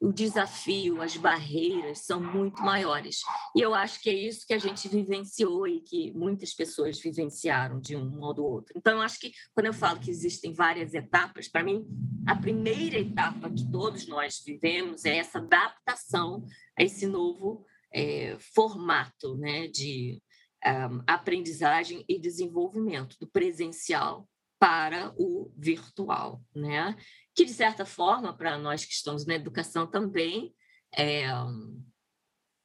O 0.00 0.12
desafio, 0.12 1.00
as 1.00 1.16
barreiras 1.16 2.00
são 2.00 2.20
muito 2.20 2.62
maiores. 2.62 3.20
E 3.54 3.60
eu 3.60 3.74
acho 3.74 4.00
que 4.00 4.10
é 4.10 4.14
isso 4.14 4.46
que 4.46 4.54
a 4.54 4.58
gente 4.58 4.88
vivenciou 4.88 5.66
e 5.66 5.80
que 5.80 6.12
muitas 6.12 6.52
pessoas 6.52 6.98
vivenciaram 7.00 7.80
de 7.80 7.94
um 7.94 8.08
modo 8.08 8.44
ou 8.44 8.52
outro. 8.52 8.74
Então, 8.76 8.94
eu 8.94 9.02
acho 9.02 9.18
que 9.18 9.32
quando 9.54 9.66
eu 9.66 9.72
falo 9.72 10.00
que 10.00 10.10
existem 10.10 10.52
várias 10.52 10.94
etapas, 10.94 11.48
para 11.48 11.62
mim, 11.62 11.86
a 12.26 12.34
primeira 12.34 12.98
etapa 12.98 13.50
que 13.50 13.70
todos 13.70 14.06
nós 14.06 14.42
vivemos 14.44 15.04
é 15.04 15.16
essa 15.16 15.38
adaptação 15.38 16.44
a 16.78 16.82
esse 16.82 17.06
novo 17.06 17.64
é, 17.92 18.36
formato 18.38 19.36
né, 19.36 19.68
de 19.68 20.22
um, 20.64 21.02
aprendizagem 21.06 22.04
e 22.08 22.18
desenvolvimento 22.18 23.16
do 23.18 23.26
presencial 23.26 24.28
para 24.58 25.12
o 25.16 25.52
virtual, 25.56 26.40
né? 26.54 26.96
Que 27.34 27.44
de 27.44 27.52
certa 27.52 27.84
forma 27.84 28.36
para 28.36 28.56
nós 28.56 28.84
que 28.84 28.92
estamos 28.92 29.26
na 29.26 29.34
educação 29.34 29.88
também 29.88 30.54
é, 30.96 31.24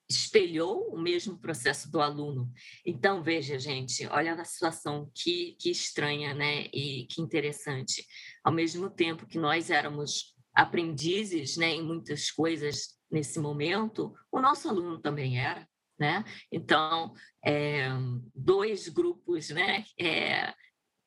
espelhou 0.07 0.93
o 0.93 0.99
mesmo 0.99 1.39
processo 1.39 1.91
do 1.91 1.99
aluno. 1.99 2.51
Então 2.85 3.23
veja, 3.23 3.57
gente, 3.57 4.05
olha 4.07 4.35
a 4.35 4.45
situação 4.45 5.11
que, 5.13 5.57
que 5.59 5.71
estranha, 5.71 6.35
né? 6.35 6.67
E 6.71 7.07
que 7.07 7.19
interessante. 7.19 8.05
Ao 8.43 8.53
mesmo 8.53 8.91
tempo 8.91 9.25
que 9.25 9.39
nós 9.39 9.71
éramos 9.71 10.35
aprendizes, 10.53 11.57
né, 11.57 11.71
em 11.71 11.83
muitas 11.83 12.31
coisas 12.31 12.96
nesse 13.09 13.39
momento, 13.39 14.13
o 14.31 14.39
nosso 14.39 14.67
aluno 14.67 14.99
também 14.99 15.39
era, 15.39 15.67
né? 15.99 16.23
Então, 16.51 17.13
é, 17.43 17.87
dois 18.35 18.87
grupos, 18.87 19.49
né, 19.49 19.83
é, 19.99 20.53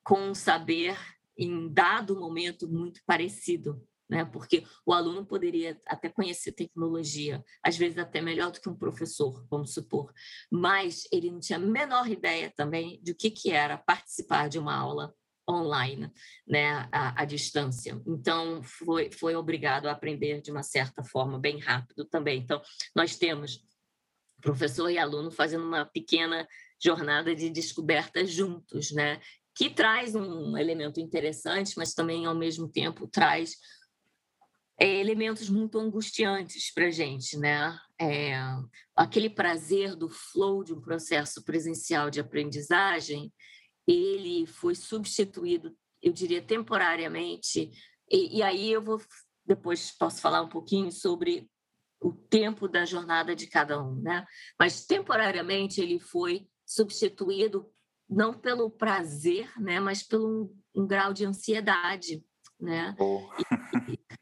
com 0.03 0.33
saber 0.33 0.97
em 1.37 1.71
dado 1.71 2.19
momento 2.19 2.67
muito 2.67 3.01
parecido, 3.05 3.81
né? 4.09 4.25
Porque 4.25 4.65
o 4.85 4.93
aluno 4.93 5.25
poderia 5.25 5.79
até 5.87 6.09
conhecer 6.09 6.51
tecnologia, 6.51 7.43
às 7.63 7.77
vezes 7.77 7.97
até 7.97 8.21
melhor 8.21 8.51
do 8.51 8.59
que 8.59 8.69
um 8.69 8.75
professor, 8.75 9.45
vamos 9.49 9.73
supor, 9.73 10.11
mas 10.51 11.07
ele 11.11 11.31
não 11.31 11.39
tinha 11.39 11.57
a 11.57 11.61
menor 11.61 12.09
ideia 12.09 12.51
também 12.55 12.99
de 13.01 13.13
o 13.13 13.15
que, 13.15 13.31
que 13.31 13.51
era 13.51 13.77
participar 13.77 14.49
de 14.49 14.59
uma 14.59 14.75
aula 14.75 15.15
online, 15.51 16.11
né, 16.47 16.87
à, 16.91 17.21
à, 17.21 17.25
distância. 17.25 18.01
Então, 18.07 18.61
foi, 18.63 19.11
foi 19.11 19.35
obrigado 19.35 19.87
a 19.87 19.91
aprender 19.91 20.41
de 20.41 20.51
uma 20.51 20.63
certa 20.63 21.03
forma, 21.03 21.39
bem 21.39 21.59
rápido 21.59 22.05
também. 22.05 22.39
Então, 22.39 22.61
nós 22.95 23.15
temos 23.15 23.63
professor 24.41 24.89
e 24.89 24.97
aluno 24.97 25.31
fazendo 25.31 25.65
uma 25.65 25.85
pequena 25.85 26.47
jornada 26.81 27.35
de 27.35 27.49
descoberta 27.49 28.25
juntos, 28.25 28.91
né, 28.91 29.21
que 29.55 29.69
traz 29.69 30.15
um 30.15 30.57
elemento 30.57 30.99
interessante, 30.99 31.73
mas 31.77 31.93
também, 31.93 32.25
ao 32.25 32.35
mesmo 32.35 32.67
tempo, 32.67 33.07
traz 33.07 33.57
é, 34.79 34.99
elementos 34.99 35.47
muito 35.47 35.77
angustiantes 35.77 36.73
para 36.73 36.87
a 36.87 36.89
gente, 36.89 37.37
né? 37.37 37.77
É, 37.99 38.33
aquele 38.95 39.29
prazer 39.29 39.95
do 39.95 40.09
flow 40.09 40.63
de 40.63 40.73
um 40.73 40.81
processo 40.81 41.43
presencial 41.43 42.09
de 42.09 42.19
aprendizagem 42.19 43.31
ele 43.87 44.45
foi 44.45 44.75
substituído, 44.75 45.75
eu 46.01 46.11
diria, 46.11 46.41
temporariamente. 46.41 47.71
E, 48.09 48.37
e 48.37 48.43
aí 48.43 48.71
eu 48.71 48.81
vou 48.81 49.01
depois 49.45 49.91
posso 49.91 50.21
falar 50.21 50.41
um 50.41 50.49
pouquinho 50.49 50.91
sobre 50.91 51.49
o 51.99 52.11
tempo 52.13 52.67
da 52.67 52.85
jornada 52.85 53.35
de 53.35 53.47
cada 53.47 53.81
um, 53.81 53.95
né? 54.01 54.25
Mas 54.57 54.85
temporariamente 54.85 55.81
ele 55.81 55.99
foi 55.99 56.47
substituído 56.65 57.69
não 58.09 58.33
pelo 58.33 58.69
prazer, 58.69 59.49
né, 59.59 59.79
mas 59.79 60.03
pelo 60.03 60.43
um, 60.75 60.81
um 60.81 60.87
grau 60.87 61.13
de 61.13 61.25
ansiedade, 61.25 62.23
né? 62.59 62.95
Oh. 62.99 63.29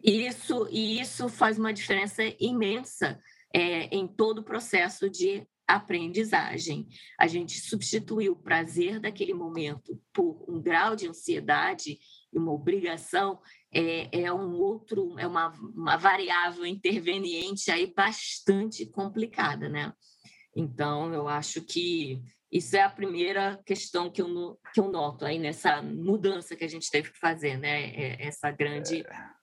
E, 0.04 0.12
e, 0.12 0.28
isso 0.28 0.68
e 0.70 1.00
isso 1.00 1.28
faz 1.28 1.58
uma 1.58 1.74
diferença 1.74 2.22
imensa 2.40 3.20
é, 3.54 3.86
em 3.86 4.08
todo 4.08 4.40
o 4.40 4.44
processo 4.44 5.10
de 5.10 5.48
aprendizagem. 5.76 6.88
A 7.18 7.28
gente 7.28 7.60
substituiu 7.60 8.34
o 8.34 8.42
prazer 8.42 9.00
daquele 9.00 9.34
momento 9.34 10.02
por 10.14 10.46
um 10.48 10.62
grau 10.62 10.96
de 10.96 11.08
ansiedade 11.08 12.00
e 12.32 12.38
uma 12.38 12.52
obrigação 12.52 13.40
é, 13.72 14.24
é 14.24 14.34
um 14.34 14.54
outro, 14.54 15.18
é 15.20 15.28
uma, 15.28 15.50
uma 15.76 15.98
variável 15.98 16.66
interveniente 16.66 17.70
aí 17.72 17.94
bastante 17.94 18.86
complicada, 18.86 19.70
né? 19.70 19.94
Então, 20.56 21.14
eu 21.14 21.28
acho 21.28 21.62
que 21.62 22.22
isso 22.52 22.76
é 22.76 22.82
a 22.82 22.90
primeira 22.90 23.62
questão 23.64 24.10
que 24.10 24.22
eu, 24.22 24.60
que 24.74 24.80
eu 24.80 24.90
noto 24.90 25.24
aí 25.24 25.38
nessa 25.38 25.82
mudança 25.82 26.56
que 26.56 26.64
a 26.64 26.68
gente 26.68 26.90
teve 26.90 27.12
que 27.12 27.20
fazer, 27.20 27.58
né? 27.58 27.92
É 27.96 28.28
essa 28.28 28.50
grande 28.50 29.02
é 29.02 29.39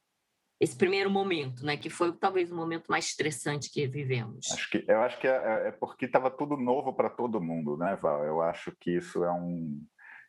esse 0.61 0.77
primeiro 0.77 1.11
momento, 1.11 1.65
né? 1.65 1.77
Que 1.77 1.91
foi 1.91 2.13
talvez 2.13 2.51
o 2.51 2.57
momento 2.57 2.87
mais 2.89 3.07
estressante 3.07 3.71
que 3.71 3.87
vivemos. 3.87 4.51
Acho 4.53 4.71
que, 4.71 4.85
eu 4.89 5.01
acho 5.03 5.19
que 5.19 5.27
é, 5.27 5.31
é, 5.31 5.69
é 5.69 5.71
porque 5.73 6.07
estava 6.07 6.31
tudo 6.31 6.57
novo 6.57 6.95
para 6.95 7.11
todo 7.11 7.41
mundo, 7.41 7.77
né, 7.77 7.97
Val? 8.01 8.25
Eu 8.25 8.41
acho 8.41 8.73
que 8.81 8.97
isso 8.97 9.25
é 9.25 9.33
um 9.33 9.83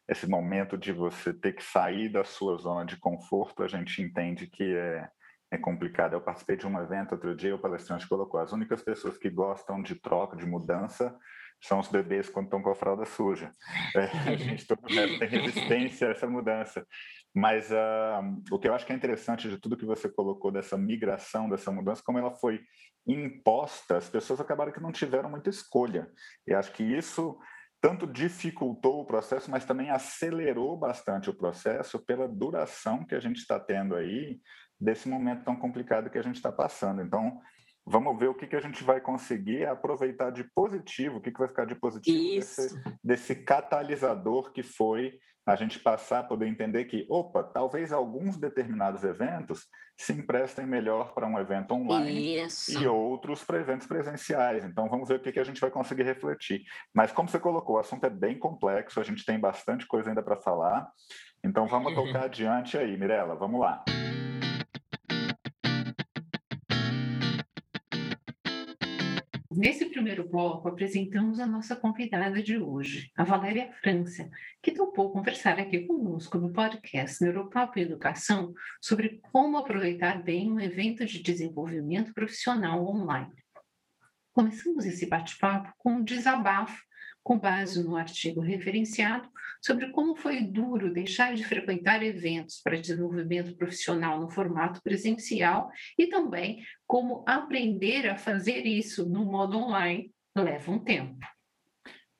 esse 0.10 0.26
momento 0.26 0.78
de 0.78 0.94
você 0.94 1.34
ter 1.34 1.54
que 1.54 1.64
sair 1.64 2.10
da 2.10 2.24
sua 2.24 2.58
zona 2.58 2.86
de 2.86 2.96
conforto, 2.98 3.62
a 3.62 3.68
gente 3.68 4.02
entende 4.02 4.48
que 4.48 4.64
é, 4.64 5.06
é 5.52 5.58
complicado. 5.58 6.14
Eu 6.14 6.22
participei 6.22 6.56
de 6.56 6.66
um 6.66 6.82
evento 6.82 7.12
outro 7.12 7.36
dia, 7.36 7.54
o 7.54 7.60
palestrante 7.60 8.08
colocou 8.08 8.40
as 8.40 8.54
únicas 8.54 8.82
pessoas 8.82 9.18
que 9.18 9.30
gostam 9.30 9.82
de 9.82 9.96
troca, 9.96 10.38
de 10.38 10.46
mudança, 10.46 11.14
são 11.62 11.80
os 11.80 11.88
bebês 11.88 12.30
quando 12.30 12.46
estão 12.46 12.62
com 12.62 12.70
a 12.70 12.76
fralda 12.76 13.06
suja. 13.06 13.52
É, 13.96 14.32
a 14.32 14.36
gente 14.38 14.66
todo 14.66 14.82
tem 14.88 15.28
resistência 15.28 16.08
a 16.08 16.12
essa 16.12 16.28
mudança. 16.28 16.86
Mas 17.36 17.70
uh, 17.72 18.42
o 18.52 18.58
que 18.58 18.68
eu 18.68 18.74
acho 18.74 18.86
que 18.86 18.92
é 18.92 18.96
interessante 18.96 19.50
de 19.50 19.58
tudo 19.60 19.78
que 19.78 19.86
você 19.86 20.10
colocou 20.10 20.52
dessa 20.52 20.78
migração, 20.78 21.50
dessa 21.50 21.72
mudança, 21.72 22.02
como 22.04 22.18
ela 22.18 22.32
foi 22.32 22.60
imposta, 23.06 23.98
as 23.98 24.10
pessoas 24.10 24.40
acabaram 24.40 24.72
que 24.72 24.82
não 24.82 24.92
tiveram 24.92 25.30
muita 25.30 25.50
escolha. 25.50 26.12
E 26.48 26.54
acho 26.54 26.72
que 26.74 26.84
isso 26.84 27.38
tanto 27.80 28.08
dificultou 28.08 29.02
o 29.02 29.06
processo, 29.06 29.52
mas 29.52 29.66
também 29.66 29.90
acelerou 29.90 30.76
bastante 30.78 31.30
o 31.30 31.34
processo 31.34 32.00
pela 32.00 32.28
duração 32.28 33.06
que 33.06 33.16
a 33.16 33.20
gente 33.20 33.38
está 33.38 33.60
tendo 33.60 33.96
aí 33.96 34.40
desse 34.80 35.08
momento 35.08 35.44
tão 35.44 35.56
complicado 35.56 36.10
que 36.10 36.18
a 36.18 36.24
gente 36.24 36.36
está 36.36 36.52
passando. 36.52 37.02
Então, 37.02 37.40
vamos 37.86 38.20
ver 38.20 38.28
o 38.28 38.34
que, 38.34 38.48
que 38.48 38.56
a 38.56 38.60
gente 38.60 38.84
vai 38.84 39.00
conseguir 39.00 39.66
aproveitar 39.66 40.32
de 40.32 40.44
positivo, 40.44 41.18
o 41.18 41.22
que, 41.22 41.32
que 41.32 41.40
vai 41.40 41.48
ficar 41.48 41.66
de 41.66 41.76
positivo 41.76 42.18
desse, 42.18 42.84
desse, 43.04 43.36
catalisador 43.36 44.52
que 44.52 44.62
foi 44.62 45.18
a 45.48 45.56
gente 45.56 45.80
passar 45.80 46.20
a 46.20 46.24
poder 46.24 46.46
entender 46.46 46.86
que, 46.86 47.08
opa, 47.10 47.42
talvez 47.42 47.94
alguns 47.94 48.38
determinados 48.38 49.06
eventos 49.06 49.66
se 49.98 50.12
emprestem 50.12 50.68
melhor 50.68 51.14
para 51.14 51.26
um 51.26 51.40
evento 51.40 51.74
online 51.74 52.44
Isso. 52.44 52.78
e 52.78 52.86
outros 52.86 53.46
para 53.46 53.58
eventos 53.58 53.88
presenciais. 53.88 54.66
Então, 54.66 54.90
vamos 54.90 55.08
ver 55.08 55.16
o 55.16 55.20
que, 55.22 55.32
que 55.32 55.40
a 55.40 55.46
gente 55.46 55.62
vai 55.62 55.72
conseguir 55.72 56.04
refletir. 56.04 56.64
Mas, 56.94 57.14
como 57.14 57.30
você 57.30 57.40
colocou, 57.40 57.78
o 57.78 57.80
assunto 57.80 58.06
é 58.06 58.10
bem 58.10 58.38
complexo, 58.38 59.00
a 59.00 59.04
gente 59.04 59.24
tem 59.24 59.40
bastante 59.40 59.88
coisa 59.88 60.10
ainda 60.10 60.22
para 60.22 60.36
falar. 60.36 60.86
Então, 61.42 61.66
vamos 61.66 61.96
tocar 61.96 62.26
adiante 62.26 62.78
aí, 62.78 62.98
Mirella, 62.98 63.34
vamos 63.34 63.62
lá. 63.62 63.86
Nesse 69.58 69.86
primeiro 69.86 70.30
bloco, 70.30 70.68
apresentamos 70.68 71.40
a 71.40 71.48
nossa 71.48 71.76
convidada 71.76 72.44
de 72.44 72.60
hoje, 72.60 73.12
a 73.18 73.24
Valéria 73.24 73.74
França, 73.82 74.30
que 74.62 74.72
topou 74.72 75.12
conversar 75.12 75.60
aqui 75.60 75.80
conosco 75.80 76.38
no 76.38 76.54
podcast 76.54 77.24
Neuropapo 77.24 77.80
Educação 77.80 78.54
sobre 78.80 79.20
como 79.32 79.58
aproveitar 79.58 80.22
bem 80.22 80.52
um 80.52 80.60
evento 80.60 81.04
de 81.08 81.24
desenvolvimento 81.24 82.14
profissional 82.14 82.86
online. 82.88 83.34
Começamos 84.32 84.86
esse 84.86 85.08
bate-papo 85.08 85.74
com 85.80 85.94
um 85.94 86.04
desabafo 86.04 86.80
com 87.28 87.38
base 87.38 87.84
no 87.84 87.98
artigo 87.98 88.40
referenciado 88.40 89.30
sobre 89.62 89.92
como 89.92 90.16
foi 90.16 90.44
duro 90.44 90.94
deixar 90.94 91.36
de 91.36 91.44
frequentar 91.44 92.02
eventos 92.02 92.62
para 92.64 92.80
desenvolvimento 92.80 93.54
profissional 93.58 94.18
no 94.18 94.30
formato 94.30 94.82
presencial 94.82 95.70
e 96.00 96.08
também 96.08 96.64
como 96.88 97.26
aprender 97.28 98.08
a 98.08 98.16
fazer 98.16 98.66
isso 98.66 99.10
no 99.10 99.26
modo 99.26 99.58
online 99.58 100.10
leva 100.38 100.72
um 100.72 100.80
tempo. 100.80 101.20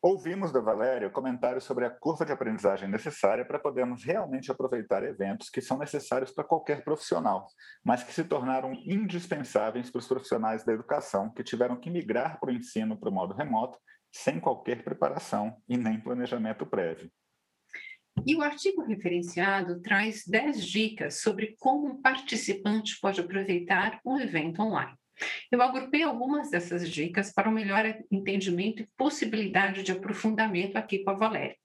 Ouvimos 0.02 0.52
da 0.52 0.60
Valéria 0.60 1.10
comentários 1.10 1.64
sobre 1.64 1.86
a 1.86 1.90
curva 1.90 2.26
de 2.26 2.34
aprendizagem 2.34 2.90
necessária 2.90 3.46
para 3.46 3.60
podermos 3.60 4.04
realmente 4.04 4.52
aproveitar 4.52 5.04
eventos 5.04 5.50
que 5.50 5.62
são 5.62 5.78
necessários 5.78 6.32
para 6.32 6.44
qualquer 6.44 6.84
profissional, 6.84 7.48
mas 7.82 8.04
que 8.04 8.14
se 8.14 8.26
tornaram 8.26 8.74
indispensáveis 8.74 9.90
para 9.90 10.00
os 10.00 10.08
profissionais 10.08 10.66
da 10.66 10.74
educação 10.74 11.32
que 11.32 11.46
tiveram 11.46 11.80
que 11.80 11.90
migrar 11.90 12.42
para 12.42 12.52
o 12.52 12.54
ensino 12.54 13.00
para 13.00 13.10
o 13.10 13.14
modo 13.14 13.34
remoto 13.34 13.80
sem 14.18 14.40
qualquer 14.40 14.84
preparação 14.84 15.62
e 15.70 15.78
nem 15.78 16.00
planejamento 16.00 16.66
prévio. 16.66 17.12
E 18.26 18.36
o 18.36 18.42
artigo 18.42 18.82
referenciado 18.82 19.80
traz 19.80 20.26
10 20.26 20.66
dicas 20.66 21.22
sobre 21.22 21.56
como 21.60 21.88
um 21.88 22.02
participante 22.02 23.00
pode 23.00 23.22
aproveitar 23.22 24.02
um 24.04 24.20
evento 24.20 24.62
online. 24.62 24.98
Eu 25.52 25.62
agrupei 25.62 26.04
algumas 26.04 26.50
dessas 26.50 26.90
dicas 26.90 27.34
para 27.34 27.50
um 27.50 27.54
melhor 27.54 27.86
entendimento 28.12 28.82
e 28.82 28.90
possibilidade 28.98 29.84
de 29.84 29.92
aprofundamento 29.92 30.76
aqui 30.76 31.00
com 31.00 31.12
a 31.12 31.16
Valéria. 31.16 31.56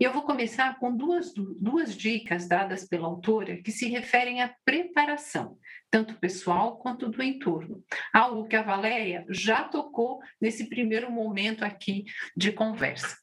E 0.00 0.04
eu 0.04 0.12
vou 0.12 0.22
começar 0.22 0.78
com 0.78 0.94
duas, 0.94 1.32
duas 1.34 1.96
dicas 1.96 2.48
dadas 2.48 2.86
pela 2.86 3.06
autora 3.06 3.60
que 3.62 3.70
se 3.70 3.88
referem 3.88 4.42
à 4.42 4.54
preparação, 4.64 5.58
tanto 5.90 6.18
pessoal 6.18 6.78
quanto 6.78 7.08
do 7.08 7.22
entorno. 7.22 7.82
Algo 8.12 8.46
que 8.46 8.56
a 8.56 8.62
Valéria 8.62 9.24
já 9.28 9.64
tocou 9.64 10.20
nesse 10.40 10.68
primeiro 10.68 11.10
momento 11.10 11.64
aqui 11.64 12.04
de 12.36 12.52
conversa. 12.52 13.16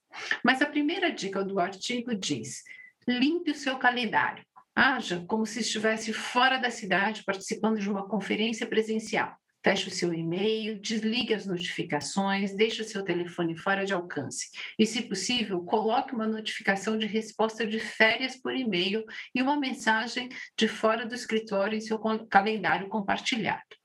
Mas 0.44 0.62
a 0.62 0.66
primeira 0.66 1.12
dica 1.12 1.44
do 1.44 1.60
artigo 1.60 2.16
diz: 2.16 2.64
limpe 3.08 3.52
o 3.52 3.56
seu 3.56 3.78
calendário. 3.78 4.46
Haja 4.76 5.24
como 5.28 5.46
se 5.46 5.62
estivesse 5.62 6.12
fora 6.12 6.58
da 6.58 6.70
cidade 6.70 7.24
participando 7.24 7.80
de 7.80 7.90
uma 7.90 8.08
conferência 8.08 8.68
presencial. 8.68 9.34
Feche 9.66 9.88
o 9.88 9.92
seu 9.92 10.14
e-mail, 10.14 10.80
desligue 10.80 11.34
as 11.34 11.48
notificações, 11.48 12.54
deixe 12.56 12.84
o 12.84 12.86
seu 12.86 13.02
telefone 13.02 13.58
fora 13.58 13.84
de 13.84 13.96
alcance. 13.96 14.52
E, 14.78 14.86
se 14.86 15.02
possível, 15.02 15.60
coloque 15.64 16.14
uma 16.14 16.28
notificação 16.28 17.00
de 17.00 17.08
resposta 17.08 17.66
de 17.66 17.80
férias 17.80 18.36
por 18.36 18.56
e-mail 18.56 19.04
e 19.34 19.42
uma 19.42 19.60
mensagem 19.60 20.30
de 20.56 20.68
fora 20.68 21.04
do 21.04 21.16
escritório 21.16 21.76
em 21.76 21.82
seu 21.82 21.98
calendário 22.30 22.88
compartilhado. 22.90 23.76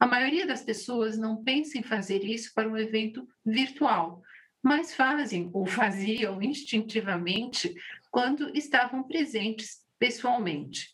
A 0.00 0.06
maioria 0.06 0.46
das 0.46 0.62
pessoas 0.62 1.18
não 1.18 1.44
pensa 1.44 1.76
em 1.76 1.82
fazer 1.82 2.24
isso 2.24 2.50
para 2.54 2.66
um 2.66 2.78
evento 2.78 3.28
virtual, 3.44 4.22
mas 4.62 4.94
fazem 4.94 5.50
ou 5.52 5.66
faziam 5.66 6.40
instintivamente 6.40 7.74
quando 8.10 8.48
estavam 8.56 9.02
presentes 9.02 9.84
pessoalmente. 9.98 10.88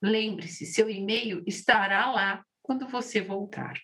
Lembre-se, 0.00 0.64
seu 0.64 0.88
e-mail 0.88 1.42
estará 1.44 2.08
lá 2.12 2.44
quando 2.70 2.86
você 2.86 3.20
voltar. 3.20 3.74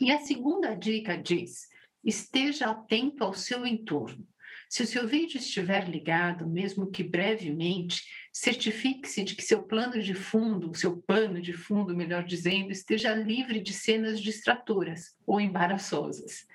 E 0.00 0.12
a 0.12 0.20
segunda 0.20 0.72
dica 0.72 1.18
diz: 1.18 1.66
esteja 2.04 2.70
atento 2.70 3.24
ao 3.24 3.34
seu 3.34 3.66
entorno. 3.66 4.24
Se 4.70 4.84
o 4.84 4.86
seu 4.86 5.04
vídeo 5.08 5.38
estiver 5.38 5.88
ligado, 5.88 6.48
mesmo 6.48 6.92
que 6.92 7.02
brevemente, 7.02 8.04
certifique-se 8.32 9.24
de 9.24 9.34
que 9.34 9.42
seu 9.42 9.64
plano 9.64 10.00
de 10.00 10.14
fundo, 10.14 10.72
seu 10.78 11.02
pano 11.02 11.42
de 11.42 11.52
fundo, 11.52 11.96
melhor 11.96 12.22
dizendo, 12.22 12.70
esteja 12.70 13.16
livre 13.16 13.60
de 13.60 13.72
cenas 13.72 14.20
distratoras 14.20 15.16
ou 15.26 15.40
embaraçosas. 15.40 16.46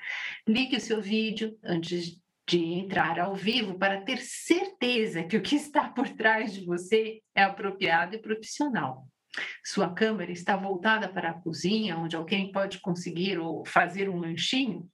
Ligue 0.48 0.78
o 0.78 0.82
seu 0.82 1.02
vídeo 1.02 1.60
antes 1.62 2.18
de 2.48 2.64
entrar 2.64 3.20
ao 3.20 3.36
vivo 3.36 3.78
para 3.78 4.00
ter 4.00 4.20
certeza 4.20 5.26
que 5.26 5.36
o 5.36 5.42
que 5.42 5.58
está 5.58 5.90
por 5.90 6.08
trás 6.08 6.54
de 6.54 6.64
você 6.64 7.22
é 7.36 7.44
apropriado 7.44 8.16
e 8.16 8.22
profissional. 8.22 9.06
Sua 9.64 9.94
câmera 9.94 10.32
está 10.32 10.56
voltada 10.56 11.08
para 11.08 11.30
a 11.30 11.34
cozinha, 11.34 11.98
onde 11.98 12.16
alguém 12.16 12.52
pode 12.52 12.80
conseguir 12.80 13.38
ou 13.38 13.66
fazer 13.66 14.10
um 14.10 14.20
lanchinho. 14.20 14.90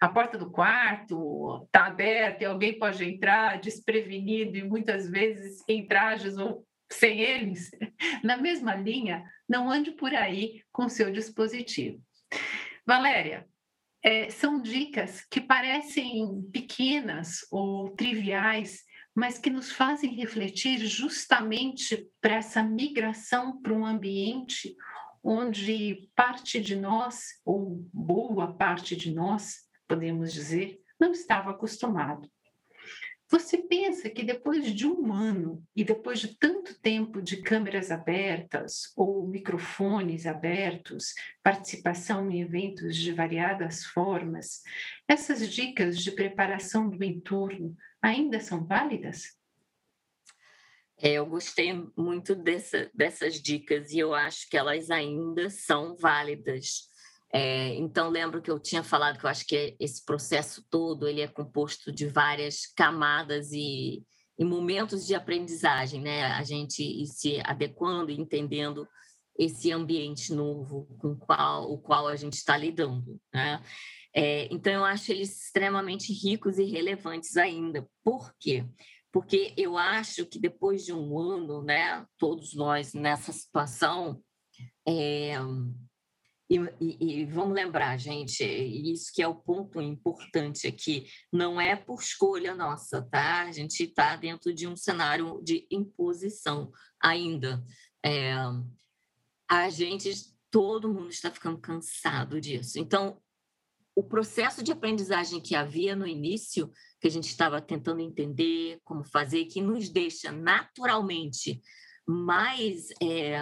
A 0.00 0.08
porta 0.08 0.36
do 0.36 0.50
quarto 0.50 1.64
está 1.64 1.86
aberta 1.86 2.42
e 2.42 2.46
alguém 2.46 2.78
pode 2.78 3.04
entrar 3.04 3.58
desprevenido 3.60 4.56
e 4.56 4.64
muitas 4.64 5.08
vezes 5.08 5.62
em 5.68 5.86
trajes 5.86 6.36
ou 6.36 6.66
sem 6.92 7.20
eles. 7.20 7.70
Na 8.22 8.36
mesma 8.36 8.74
linha, 8.74 9.24
não 9.48 9.70
ande 9.70 9.92
por 9.92 10.14
aí 10.14 10.62
com 10.72 10.88
seu 10.88 11.10
dispositivo. 11.10 12.02
Valéria, 12.86 13.46
é, 14.04 14.28
são 14.28 14.60
dicas 14.60 15.24
que 15.30 15.40
parecem 15.40 16.42
pequenas 16.52 17.38
ou 17.50 17.90
triviais, 17.96 18.82
mas 19.14 19.38
que 19.38 19.48
nos 19.48 19.70
fazem 19.70 20.14
refletir 20.14 20.78
justamente 20.86 22.10
para 22.20 22.34
essa 22.34 22.62
migração 22.62 23.60
para 23.60 23.72
um 23.72 23.86
ambiente 23.86 24.74
onde 25.22 26.10
parte 26.14 26.60
de 26.60 26.76
nós, 26.76 27.40
ou 27.44 27.88
boa 27.92 28.52
parte 28.52 28.94
de 28.94 29.14
nós, 29.14 29.60
podemos 29.88 30.32
dizer, 30.32 30.78
não 31.00 31.12
estava 31.12 31.50
acostumado. 31.50 32.28
Você 33.30 33.58
pensa 33.58 34.10
que 34.10 34.22
depois 34.22 34.72
de 34.74 34.86
um 34.86 35.12
ano 35.12 35.64
e 35.74 35.82
depois 35.82 36.20
de 36.20 36.38
tanto 36.38 36.78
tempo 36.78 37.22
de 37.22 37.38
câmeras 37.38 37.90
abertas 37.90 38.92
ou 38.94 39.26
microfones 39.26 40.26
abertos, 40.26 41.14
participação 41.42 42.30
em 42.30 42.42
eventos 42.42 42.96
de 42.96 43.12
variadas 43.12 43.84
formas, 43.84 44.62
essas 45.08 45.48
dicas 45.48 45.98
de 45.98 46.12
preparação 46.12 46.90
do 46.90 47.02
entorno 47.02 47.74
ainda 48.00 48.38
são 48.40 48.64
válidas? 48.64 49.38
É, 50.98 51.14
eu 51.14 51.26
gostei 51.26 51.72
muito 51.96 52.34
dessa, 52.34 52.90
dessas 52.94 53.40
dicas 53.40 53.90
e 53.90 53.98
eu 53.98 54.14
acho 54.14 54.48
que 54.48 54.56
elas 54.56 54.90
ainda 54.90 55.50
são 55.50 55.96
válidas. 55.96 56.88
É, 57.36 57.74
então, 57.74 58.10
lembro 58.10 58.40
que 58.40 58.48
eu 58.48 58.60
tinha 58.60 58.84
falado 58.84 59.18
que 59.18 59.26
eu 59.26 59.30
acho 59.30 59.44
que 59.44 59.74
esse 59.80 60.04
processo 60.04 60.64
todo 60.70 61.08
ele 61.08 61.20
é 61.20 61.26
composto 61.26 61.90
de 61.90 62.06
várias 62.06 62.64
camadas 62.64 63.50
e, 63.50 64.04
e 64.38 64.44
momentos 64.44 65.04
de 65.04 65.16
aprendizagem, 65.16 66.00
né? 66.00 66.26
A 66.26 66.44
gente 66.44 66.80
ir 66.84 67.08
se 67.08 67.40
adequando 67.44 68.12
e 68.12 68.20
entendendo 68.20 68.86
esse 69.36 69.72
ambiente 69.72 70.32
novo 70.32 70.86
com 71.00 71.16
qual, 71.16 71.72
o 71.72 71.76
qual 71.76 72.06
a 72.06 72.14
gente 72.14 72.34
está 72.34 72.56
lidando, 72.56 73.20
né? 73.34 73.60
É, 74.14 74.46
então, 74.54 74.72
eu 74.72 74.84
acho 74.84 75.10
eles 75.10 75.42
extremamente 75.42 76.12
ricos 76.12 76.56
e 76.56 76.62
relevantes 76.62 77.36
ainda. 77.36 77.84
Por 78.04 78.32
quê? 78.38 78.64
Porque 79.10 79.52
eu 79.56 79.76
acho 79.76 80.24
que 80.24 80.38
depois 80.38 80.84
de 80.84 80.92
um 80.92 81.18
ano, 81.18 81.64
né, 81.64 82.06
todos 82.16 82.54
nós 82.54 82.94
nessa 82.94 83.32
situação, 83.32 84.22
é, 84.86 85.34
e, 86.48 86.56
e, 86.80 87.20
e, 87.20 87.24
vamos 87.24 87.54
lembrar, 87.54 87.96
gente, 87.98 88.44
isso 88.44 89.10
que 89.14 89.22
é 89.22 89.28
o 89.28 89.34
ponto 89.34 89.80
importante 89.80 90.66
aqui, 90.66 91.06
não 91.32 91.60
é 91.60 91.74
por 91.74 92.00
escolha 92.00 92.54
nossa, 92.54 93.02
tá? 93.02 93.44
A 93.44 93.52
gente 93.52 93.84
está 93.84 94.14
dentro 94.16 94.52
de 94.52 94.66
um 94.66 94.76
cenário 94.76 95.40
de 95.42 95.66
imposição 95.70 96.70
ainda. 97.00 97.64
É, 98.04 98.34
a 99.48 99.70
gente, 99.70 100.12
todo 100.50 100.92
mundo 100.92 101.08
está 101.08 101.30
ficando 101.30 101.58
cansado 101.58 102.40
disso. 102.40 102.78
Então, 102.78 103.18
o 103.96 104.02
processo 104.02 104.62
de 104.62 104.72
aprendizagem 104.72 105.40
que 105.40 105.54
havia 105.54 105.96
no 105.96 106.06
início, 106.06 106.70
que 107.00 107.06
a 107.06 107.10
gente 107.10 107.28
estava 107.28 107.60
tentando 107.60 108.00
entender 108.00 108.80
como 108.84 109.04
fazer, 109.04 109.46
que 109.46 109.62
nos 109.62 109.88
deixa 109.88 110.30
naturalmente 110.30 111.62
mais 112.06 112.88
é, 113.00 113.38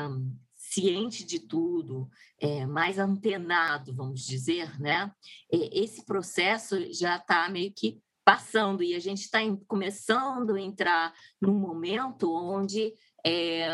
ciente 0.72 1.24
de 1.24 1.38
tudo, 1.38 2.08
é, 2.40 2.64
mais 2.66 2.98
antenado, 2.98 3.94
vamos 3.94 4.24
dizer, 4.24 4.80
né? 4.80 5.12
Esse 5.50 6.04
processo 6.04 6.92
já 6.92 7.16
está 7.16 7.48
meio 7.48 7.72
que 7.72 8.00
passando 8.24 8.82
e 8.82 8.94
a 8.94 8.98
gente 8.98 9.22
está 9.22 9.40
começando 9.66 10.54
a 10.54 10.61
entrar 10.61 11.12
num 11.40 11.54
momento 11.54 12.32
onde 12.32 12.94
é, 13.24 13.68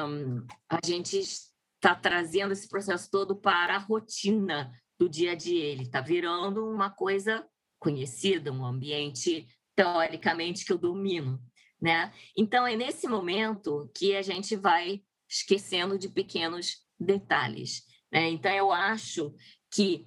a 0.69 0.79
gente 0.85 1.19
está 1.19 1.95
trazendo 1.95 2.53
esse 2.53 2.69
processo 2.69 3.09
todo 3.11 3.37
para 3.37 3.77
a 3.77 3.79
rotina 3.79 4.73
do 4.99 5.09
dia 5.09 5.33
a 5.33 5.35
dia. 5.35 5.65
Ele 5.65 5.85
está 5.85 6.01
virando 6.01 6.67
uma 6.69 6.91
coisa 6.91 7.47
conhecida, 7.79 8.53
um 8.53 8.65
ambiente 8.65 9.47
teoricamente 9.77 10.65
que 10.65 10.73
eu 10.73 10.79
domino, 10.79 11.41
né? 11.81 12.13
Então 12.37 12.67
é 12.67 12.75
nesse 12.75 13.07
momento 13.07 13.89
que 13.95 14.17
a 14.17 14.23
gente 14.23 14.57
vai 14.57 15.01
esquecendo 15.29 15.97
de 15.97 16.09
pequenos 16.09 16.88
detalhes. 16.99 17.83
Né? 18.13 18.29
Então, 18.31 18.53
eu 18.53 18.73
acho 18.73 19.35
que 19.71 20.07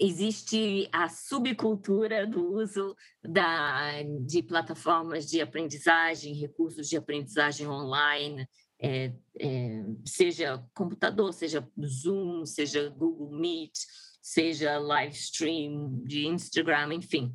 existe 0.00 0.88
a 0.92 1.08
subcultura 1.08 2.26
do 2.26 2.54
uso 2.54 2.96
da, 3.22 4.02
de 4.24 4.42
plataformas 4.42 5.28
de 5.28 5.40
aprendizagem, 5.40 6.34
recursos 6.34 6.88
de 6.88 6.96
aprendizagem 6.96 7.68
online, 7.68 8.48
é, 8.80 9.12
é, 9.38 9.84
seja 10.04 10.62
computador, 10.74 11.32
seja 11.32 11.66
Zoom, 11.80 12.44
seja 12.44 12.90
Google 12.90 13.38
Meet, 13.38 13.72
seja 14.20 14.78
live 14.78 15.14
stream 15.14 16.02
de 16.04 16.26
Instagram, 16.26 16.94
enfim. 16.94 17.34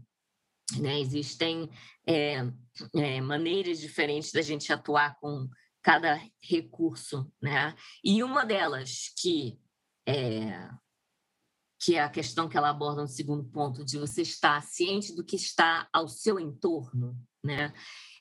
Né? 0.78 1.00
Existem 1.00 1.70
é, 2.06 2.46
é 2.96 3.22
maneiras 3.22 3.80
diferentes 3.80 4.32
da 4.32 4.42
gente 4.42 4.72
atuar 4.72 5.18
com 5.20 5.50
cada 5.82 6.22
recurso, 6.42 7.32
né? 7.42 7.76
E 8.04 8.24
uma 8.24 8.46
delas 8.46 9.12
que 9.18 9.60
é 10.08 10.70
que 11.84 11.96
é 11.96 12.02
a 12.02 12.10
questão 12.10 12.48
que 12.48 12.56
ela 12.56 12.70
aborda 12.70 13.02
no 13.02 13.08
segundo 13.08 13.44
ponto 13.44 13.84
de 13.84 13.98
você 13.98 14.22
estar 14.22 14.62
ciente 14.62 15.16
do 15.16 15.26
que 15.26 15.36
está 15.36 15.90
ao 15.92 16.08
seu 16.08 16.40
entorno, 16.40 17.18
né? 17.44 17.74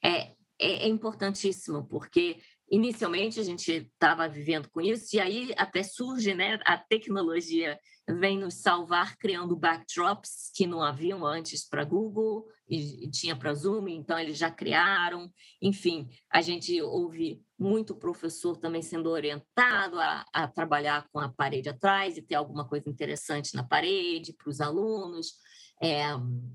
É, 0.03 0.33
é, 0.59 0.85
é 0.85 0.89
importantíssimo 0.89 1.87
porque 1.87 2.41
inicialmente 2.71 3.39
a 3.39 3.43
gente 3.43 3.71
estava 3.71 4.29
vivendo 4.29 4.71
com 4.71 4.81
isso, 4.81 5.15
e 5.15 5.21
aí 5.21 5.53
até 5.57 5.83
surge 5.83 6.35
né, 6.35 6.59
a 6.65 6.79
tecnologia 6.79 7.79
vem 8.09 8.39
nos 8.39 8.55
salvar 8.63 9.17
criando 9.17 9.57
backdrops 9.57 10.51
que 10.55 10.67
não 10.67 10.83
haviam 10.83 11.27
antes 11.27 11.69
para 11.69 11.85
Google 11.85 12.47
e, 12.71 13.05
e 13.05 13.11
tinha 13.11 13.35
para 13.35 13.53
Zoom, 13.53 13.89
então 13.89 14.17
eles 14.17 14.39
já 14.39 14.49
criaram. 14.49 15.31
Enfim, 15.61 16.09
a 16.31 16.41
gente 16.41 16.81
ouve 16.81 17.43
muito 17.59 17.97
professor 17.97 18.57
também 18.57 18.81
sendo 18.81 19.11
orientado 19.11 19.99
a, 19.99 20.25
a 20.33 20.47
trabalhar 20.47 21.09
com 21.13 21.19
a 21.19 21.29
parede 21.29 21.69
atrás 21.69 22.17
e 22.17 22.23
ter 22.23 22.37
alguma 22.37 22.67
coisa 22.67 22.89
interessante 22.89 23.57
na 23.57 23.65
parede 23.65 24.33
para 24.33 24.49
os 24.49 24.61
alunos. 24.61 25.35
É, 25.83 26.05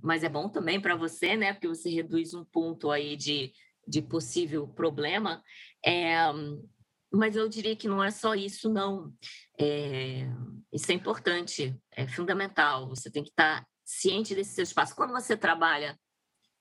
mas 0.01 0.23
é 0.23 0.30
bom 0.30 0.47
também 0.47 0.80
para 0.80 0.95
você, 0.95 1.36
né? 1.36 1.51
Porque 1.51 1.67
você 1.67 1.89
reduz 1.89 2.34
um 2.34 2.45
ponto 2.45 2.89
aí 2.89 3.17
de, 3.17 3.51
de 3.86 4.01
possível 4.01 4.67
problema. 4.67 5.43
É, 5.86 6.15
mas 7.12 7.36
eu 7.36 7.49
diria 7.49 7.75
que 7.75 7.89
não 7.89 8.01
é 8.01 8.10
só 8.10 8.34
isso, 8.36 8.69
não. 8.69 9.13
É, 9.60 10.28
isso 10.71 10.91
é 10.91 10.95
importante, 10.95 11.78
é 11.91 12.08
fundamental. 12.08 12.88
Você 12.88 13.12
tem 13.12 13.23
que 13.23 13.32
estar 13.32 13.65
ciente 13.84 14.34
desse 14.34 14.56
seu 14.56 14.63
espaço. 14.63 14.95
Quando 14.95 15.12
você 15.12 15.36
trabalha 15.36 15.97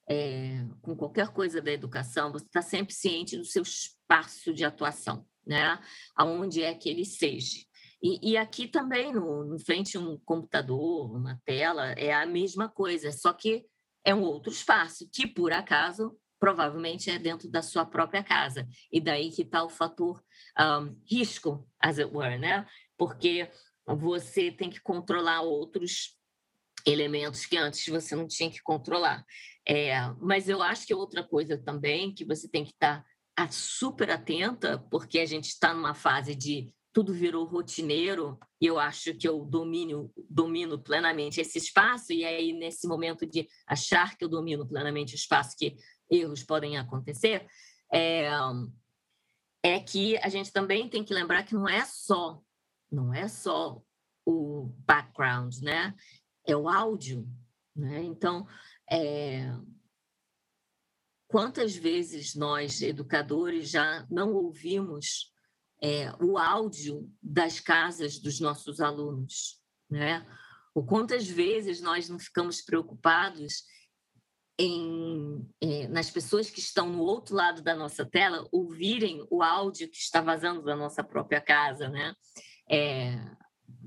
é, 0.09 0.67
com 0.83 0.97
qualquer 0.97 1.29
coisa 1.29 1.61
da 1.61 1.73
educação, 1.73 2.33
você 2.33 2.45
está 2.45 2.63
sempre 2.63 2.95
ciente 2.95 3.37
do 3.37 3.45
seu 3.45 3.63
espaço 3.63 4.53
de 4.53 4.65
atuação, 4.65 5.27
né? 5.47 5.79
Aonde 6.15 6.63
é 6.63 6.75
que 6.75 6.89
ele 6.89 7.05
seja. 7.05 7.59
E, 8.03 8.33
e 8.33 8.37
aqui 8.37 8.69
também, 8.69 9.13
no, 9.13 9.45
no 9.45 9.59
frente 9.59 9.97
a 9.97 10.01
um 10.01 10.19
computador, 10.25 11.17
uma 11.17 11.41
tela, 11.45 11.93
é 11.93 12.13
a 12.13 12.27
mesma 12.27 12.69
coisa, 12.69 13.11
só 13.13 13.33
que 13.33 13.65
é 14.05 14.15
um 14.15 14.23
outro 14.23 14.53
espaço, 14.53 15.09
que 15.11 15.27
por 15.27 15.53
acaso 15.53 16.15
provavelmente 16.39 17.11
é 17.11 17.19
dentro 17.19 17.51
da 17.51 17.63
sua 17.63 17.87
própria 17.87 18.23
casa. 18.23 18.69
E 18.93 19.01
daí 19.01 19.31
que 19.31 19.41
está 19.41 19.65
o 19.65 19.71
fator 19.71 20.23
um, 20.61 20.95
risco, 21.11 21.67
as 21.81 21.99
it 21.99 22.15
were, 22.15 22.37
né? 22.37 22.67
Porque 22.99 23.51
você 23.87 24.51
tem 24.51 24.69
que 24.69 24.81
controlar 24.81 25.41
outros 25.41 26.19
elementos 26.87 27.47
que 27.47 27.57
antes 27.57 27.87
você 27.87 28.15
não 28.15 28.27
tinha 28.27 28.51
que 28.51 28.63
controlar. 28.63 29.25
É, 29.67 29.95
mas 30.21 30.49
eu 30.49 30.63
acho 30.63 30.87
que 30.87 30.95
outra 30.95 31.23
coisa 31.23 31.57
também 31.57 32.15
que 32.15 32.25
você 32.25 32.49
tem 32.49 32.65
que 32.65 32.73
estar 32.73 33.05
tá 33.35 33.49
super 33.51 34.11
atenta, 34.11 34.79
porque 34.91 35.19
a 35.19 35.27
gente 35.27 35.47
está 35.47 35.73
numa 35.73 35.95
fase 35.95 36.35
de 36.35 36.73
tudo 36.93 37.13
virou 37.13 37.45
rotineiro 37.45 38.39
e 38.61 38.67
eu 38.67 38.79
acho 38.79 39.15
que 39.15 39.27
eu 39.27 39.45
domino, 39.45 40.13
domino 40.31 40.79
plenamente 40.79 41.41
esse 41.41 41.59
espaço 41.59 42.13
e 42.13 42.25
aí 42.25 42.53
nesse 42.53 42.87
momento 42.87 43.27
de 43.27 43.49
achar 43.67 44.17
que 44.17 44.25
eu 44.25 44.29
domino 44.29 44.67
plenamente 44.67 45.15
o 45.15 45.17
espaço 45.17 45.57
que 45.59 45.75
erros 46.09 46.45
podem 46.45 46.79
acontecer, 46.79 47.47
é, 47.93 48.31
é 49.65 49.81
que 49.81 50.17
a 50.19 50.29
gente 50.29 50.53
também 50.53 50.89
tem 50.89 51.03
que 51.03 51.13
lembrar 51.13 51.43
que 51.43 51.55
não 51.55 51.69
é 51.69 51.85
só, 51.85 52.41
não 52.93 53.13
é 53.13 53.27
só 53.27 53.83
o 54.25 54.73
background, 54.87 55.57
né? 55.63 55.95
É 56.47 56.57
o 56.57 56.69
áudio, 56.69 57.27
né? 57.75 58.03
Então, 58.03 58.47
é, 58.91 59.51
quantas 61.27 61.75
vezes 61.75 62.35
nós, 62.35 62.81
educadores, 62.83 63.71
já 63.71 64.07
não 64.11 64.33
ouvimos 64.35 65.33
é, 65.83 66.13
o 66.23 66.39
áudio 66.39 67.11
das 67.23 67.61
casas 67.61 68.19
dos 68.19 68.41
nossos 68.41 68.81
alunos, 68.81 69.61
né? 69.91 70.27
Ou 70.75 70.85
quantas 70.85 71.27
vezes 71.27 71.81
nós 71.81 72.09
não 72.09 72.19
ficamos 72.19 72.61
preocupados 72.61 73.65
em, 74.59 75.49
é, 75.61 75.89
nas 75.89 76.11
pessoas 76.11 76.51
que 76.51 76.61
estão 76.61 76.89
no 76.89 77.03
outro 77.03 77.35
lado 77.35 77.63
da 77.63 77.75
nossa 77.75 78.05
tela 78.05 78.47
ouvirem 78.53 79.27
o 79.31 79.43
áudio 79.43 79.91
que 79.91 79.97
está 79.97 80.21
vazando 80.21 80.63
da 80.63 80.77
nossa 80.77 81.03
própria 81.03 81.41
casa, 81.41 81.89
né? 81.89 82.15
É, 82.71 83.19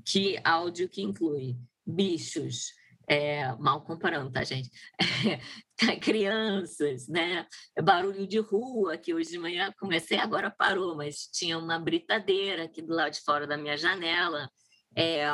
que 0.04 0.38
áudio 0.44 0.88
que 0.88 1.02
inclui 1.02 1.56
bichos, 1.88 2.72
é, 3.08 3.54
mal 3.56 3.80
comparando, 3.82 4.30
tá, 4.30 4.44
gente? 4.44 4.70
crianças, 6.02 7.08
né? 7.08 7.46
Barulho 7.82 8.26
de 8.26 8.38
rua, 8.38 8.98
que 8.98 9.14
hoje 9.14 9.30
de 9.30 9.38
manhã 9.38 9.72
comecei, 9.78 10.18
agora 10.18 10.50
parou, 10.50 10.94
mas 10.94 11.26
tinha 11.32 11.58
uma 11.58 11.78
britadeira 11.78 12.64
aqui 12.64 12.82
do 12.82 12.94
lado 12.94 13.12
de 13.12 13.20
fora 13.20 13.46
da 13.46 13.56
minha 13.56 13.76
janela. 13.76 14.50
É, 14.94 15.24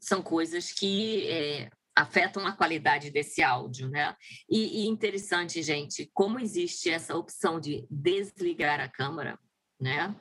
são 0.00 0.22
coisas 0.22 0.70
que 0.70 1.26
é, 1.28 1.70
afetam 1.96 2.46
a 2.46 2.52
qualidade 2.52 3.10
desse 3.10 3.42
áudio, 3.42 3.88
né? 3.88 4.14
E, 4.48 4.84
e, 4.84 4.86
interessante, 4.86 5.60
gente, 5.62 6.08
como 6.14 6.38
existe 6.38 6.88
essa 6.88 7.16
opção 7.16 7.58
de 7.58 7.84
desligar 7.90 8.80
a 8.80 8.88
câmera, 8.88 9.36
né? 9.80 10.14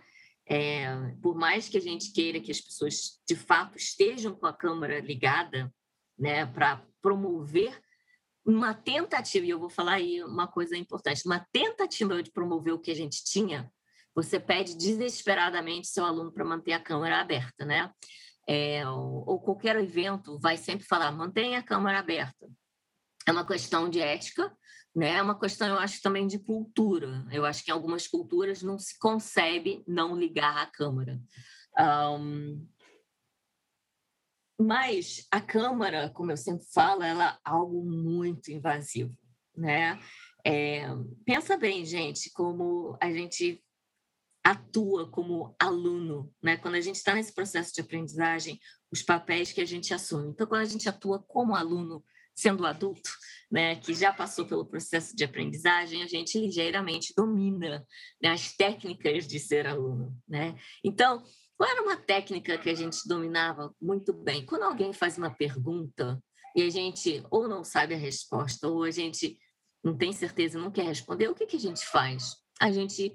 É, 0.50 0.88
por 1.22 1.36
mais 1.36 1.68
que 1.68 1.78
a 1.78 1.82
gente 1.82 2.12
queira 2.14 2.40
que 2.40 2.52
as 2.52 2.62
pessoas 2.62 3.22
de 3.28 3.36
fato 3.36 3.78
estejam 3.78 4.34
com 4.34 4.46
a 4.46 4.54
câmera 4.54 5.00
ligada, 5.00 5.74
né, 6.18 6.46
para 6.46 6.86
promover 7.02 7.80
uma 8.46 8.74
tentativa, 8.74 9.46
e 9.46 9.50
eu 9.50 9.60
vou 9.60 9.70
falar 9.70 9.96
aí 9.96 10.24
uma 10.24 10.48
coisa 10.48 10.78
importante, 10.78 11.26
uma 11.26 11.46
tentativa 11.52 12.24
de 12.24 12.32
promover 12.32 12.74
o 12.74 12.80
que 12.80 12.92
a 12.92 12.96
gente 12.96 13.24
tinha, 13.26 13.70
você 14.16 14.40
pede 14.40 14.78
desesperadamente 14.78 15.88
seu 15.88 16.06
aluno 16.06 16.32
para 16.32 16.46
manter 16.46 16.72
a 16.72 16.80
câmera 16.80 17.20
aberta, 17.20 17.66
né? 17.66 17.92
é, 18.48 18.88
ou, 18.88 19.24
ou 19.28 19.40
qualquer 19.40 19.76
evento 19.76 20.40
vai 20.40 20.56
sempre 20.56 20.88
falar 20.88 21.12
mantenha 21.12 21.60
a 21.60 21.64
câmara 21.64 22.00
aberta. 22.00 22.48
É 23.28 23.32
uma 23.32 23.46
questão 23.46 23.90
de 23.90 24.00
ética, 24.00 24.56
né? 24.98 25.18
É 25.18 25.22
uma 25.22 25.40
questão, 25.40 25.68
eu 25.68 25.78
acho, 25.78 26.02
também 26.02 26.26
de 26.26 26.40
cultura. 26.40 27.24
Eu 27.32 27.46
acho 27.46 27.64
que 27.64 27.70
em 27.70 27.74
algumas 27.74 28.08
culturas 28.08 28.64
não 28.64 28.80
se 28.80 28.98
concebe 28.98 29.84
não 29.88 30.18
ligar 30.18 30.58
a 30.58 30.66
câmera. 30.66 31.22
Um, 31.80 32.68
mas 34.60 35.28
a 35.30 35.40
câmara, 35.40 36.10
como 36.10 36.32
eu 36.32 36.38
sempre 36.38 36.66
falo, 36.74 37.04
ela 37.04 37.30
é 37.30 37.38
algo 37.44 37.86
muito 37.86 38.52
invasivo, 38.52 39.16
né? 39.56 40.00
É, 40.44 40.88
pensa 41.24 41.56
bem, 41.56 41.86
gente, 41.86 42.32
como 42.32 42.98
a 43.00 43.12
gente 43.12 43.64
atua 44.44 45.12
como 45.12 45.56
aluno, 45.60 46.34
né? 46.42 46.58
Quando 46.58 46.74
a 46.74 46.82
gente 46.82 46.96
está 46.96 47.14
nesse 47.14 47.36
processo 47.36 47.72
de 47.72 47.82
aprendizagem, 47.82 48.60
os 48.92 49.04
papéis 49.04 49.52
que 49.52 49.62
a 49.62 49.66
gente 49.66 49.94
assume. 49.94 50.30
Então, 50.30 50.48
quando 50.48 50.62
a 50.62 50.66
gente 50.66 50.90
atua 50.90 51.22
como 51.22 51.56
aluno, 51.56 52.04
sendo 52.34 52.66
adulto, 52.66 53.12
né, 53.50 53.76
que 53.78 53.94
já 53.94 54.12
passou 54.12 54.46
pelo 54.46 54.66
processo 54.66 55.16
de 55.16 55.24
aprendizagem, 55.24 56.04
a 56.04 56.08
gente 56.08 56.38
ligeiramente 56.40 57.14
domina 57.16 57.86
né, 58.22 58.30
as 58.30 58.56
técnicas 58.56 59.26
de 59.26 59.40
ser 59.40 59.66
aluno, 59.66 60.16
né? 60.28 60.56
Então, 60.84 61.24
qual 61.58 61.70
era 61.70 61.82
uma 61.82 61.98
técnica 61.98 62.58
que 62.58 62.70
a 62.70 62.76
gente 62.76 63.08
dominava 63.08 63.74
muito 63.82 64.14
bem? 64.14 64.46
Quando 64.46 64.64
alguém 64.64 64.94
faz 64.94 65.18
uma 65.18 65.34
pergunta 65.34 66.22
e 66.56 66.62
a 66.62 66.70
gente 66.70 67.24
ou 67.32 67.48
não 67.48 67.64
sabe 67.64 67.94
a 67.94 67.98
resposta 67.98 68.68
ou 68.68 68.84
a 68.84 68.92
gente 68.92 69.40
não 69.84 69.98
tem 69.98 70.12
certeza, 70.12 70.60
não 70.60 70.72
quer 70.72 70.86
responder, 70.86 71.30
o 71.30 71.36
que, 71.36 71.46
que 71.46 71.56
a 71.56 71.60
gente 71.60 71.86
faz? 71.86 72.36
A 72.60 72.72
gente 72.72 73.14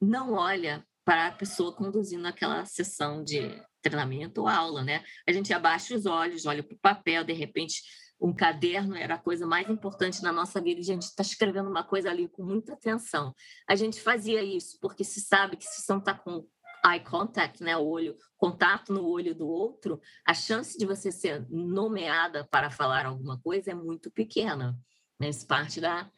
não 0.00 0.34
olha 0.34 0.86
para 1.04 1.28
a 1.28 1.32
pessoa 1.32 1.74
conduzindo 1.74 2.26
aquela 2.26 2.64
sessão 2.66 3.24
de 3.24 3.40
treinamento 3.80 4.42
ou 4.42 4.48
aula, 4.48 4.84
né? 4.84 5.02
A 5.26 5.32
gente 5.32 5.52
abaixa 5.52 5.94
os 5.94 6.04
olhos, 6.04 6.46
olha 6.46 6.62
para 6.62 6.74
o 6.74 6.78
papel, 6.78 7.24
de 7.24 7.32
repente 7.32 7.80
um 8.20 8.32
caderno 8.32 8.96
era 8.96 9.14
a 9.14 9.18
coisa 9.18 9.46
mais 9.46 9.68
importante 9.70 10.22
na 10.22 10.32
nossa 10.32 10.60
vida 10.60 10.80
e 10.80 10.82
a 10.82 10.86
gente 10.86 11.02
está 11.02 11.22
escrevendo 11.22 11.70
uma 11.70 11.84
coisa 11.84 12.10
ali 12.10 12.28
com 12.28 12.42
muita 12.42 12.72
atenção. 12.72 13.34
A 13.66 13.76
gente 13.76 14.00
fazia 14.00 14.42
isso 14.42 14.78
porque 14.80 15.04
se 15.04 15.20
sabe 15.20 15.56
que 15.56 15.64
se 15.64 15.88
não 15.88 15.98
está 15.98 16.14
com 16.14 16.46
eye 16.84 17.00
contact, 17.00 17.62
né, 17.62 17.76
olho, 17.76 18.16
contato 18.36 18.92
no 18.92 19.06
olho 19.06 19.34
do 19.34 19.48
outro, 19.48 20.00
a 20.24 20.34
chance 20.34 20.76
de 20.78 20.86
você 20.86 21.10
ser 21.10 21.46
nomeada 21.50 22.44
para 22.50 22.70
falar 22.70 23.06
alguma 23.06 23.38
coisa 23.40 23.70
é 23.70 23.74
muito 23.74 24.10
pequena. 24.10 24.78
Né? 25.18 25.28
Isso 25.28 25.46
parte 25.46 25.80
da 25.80 26.10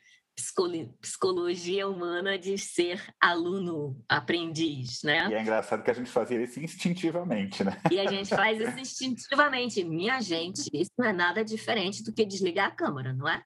psicologia 1.01 1.89
humana 1.89 2.39
de 2.39 2.57
ser 2.57 3.03
aluno 3.21 4.03
aprendiz, 4.09 5.03
né? 5.03 5.29
E 5.31 5.35
é 5.35 5.43
engraçado 5.43 5.83
que 5.83 5.91
a 5.91 5.95
gente 5.95 6.11
fazia 6.11 6.43
isso 6.43 6.61
instintivamente, 6.61 7.63
né? 7.63 7.81
E 7.91 8.01
a 8.01 8.11
gente 8.11 8.29
faz 8.29 8.61
isso 8.61 8.79
instintivamente. 8.79 9.85
Minha 9.85 10.21
gente, 10.21 10.71
isso 10.73 10.91
não 10.99 11.07
é 11.07 11.13
nada 11.13 11.45
diferente 11.45 12.03
do 12.03 12.13
que 12.13 12.25
desligar 12.25 12.69
a 12.69 12.75
câmera, 12.75 13.13
não 13.13 13.29
é? 13.29 13.43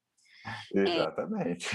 Exatamente. 0.74 1.68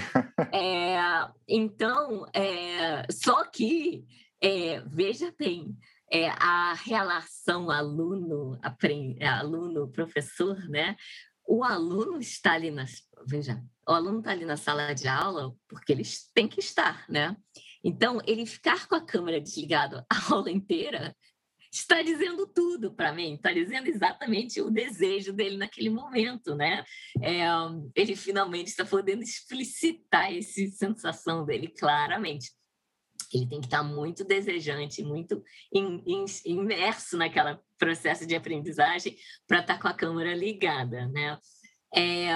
É, 0.52 0.94
é, 0.94 1.28
então, 1.48 2.26
é, 2.34 3.06
só 3.12 3.44
que, 3.46 4.06
é, 4.42 4.82
veja 4.88 5.34
bem, 5.38 5.76
é, 6.12 6.30
a 6.30 6.74
relação 6.74 7.70
aluno, 7.70 8.60
aluno 9.22 9.88
professor, 9.90 10.58
né? 10.70 10.96
O 11.52 11.64
aluno 11.64 12.20
está 12.20 12.54
ali 12.54 12.70
nas, 12.70 13.02
veja, 13.26 13.60
o 13.88 13.92
aluno 13.92 14.20
está 14.20 14.30
ali 14.30 14.46
na 14.46 14.56
sala 14.56 14.94
de 14.94 15.08
aula 15.08 15.52
porque 15.68 15.92
eles 15.92 16.30
têm 16.32 16.48
que 16.48 16.60
estar, 16.60 17.04
né? 17.10 17.36
Então, 17.84 18.22
ele 18.28 18.46
ficar 18.46 18.88
com 18.88 18.94
a 18.94 19.04
câmera 19.04 19.42
desligada 19.42 20.06
a 20.08 20.16
aula 20.32 20.52
inteira 20.52 21.18
está 21.72 22.04
dizendo 22.04 22.46
tudo 22.46 22.94
para 22.94 23.12
mim, 23.12 23.34
está 23.34 23.52
dizendo 23.52 23.88
exatamente 23.88 24.62
o 24.62 24.70
desejo 24.70 25.34
dele 25.34 25.58
naquele 25.58 25.90
momento, 25.90 26.54
né? 26.54 26.84
É, 27.20 27.42
ele 27.96 28.16
finalmente 28.16 28.68
está 28.68 28.86
podendo 28.86 29.24
explicitar 29.24 30.32
essa 30.32 30.62
sensação 30.68 31.44
dele 31.46 31.68
claramente. 31.68 32.52
Ele 33.38 33.48
tem 33.48 33.60
que 33.60 33.68
estar 33.68 33.84
muito 33.84 34.24
desejante, 34.24 35.04
muito 35.04 35.44
imerso 36.46 37.18
naquele 37.18 37.58
processo 37.78 38.26
de 38.26 38.36
aprendizagem 38.36 39.18
para 39.48 39.60
estar 39.60 39.80
com 39.80 39.88
a 39.88 39.94
câmera 39.94 40.34
ligada, 40.34 41.08
né? 41.08 41.38
É, 41.96 42.30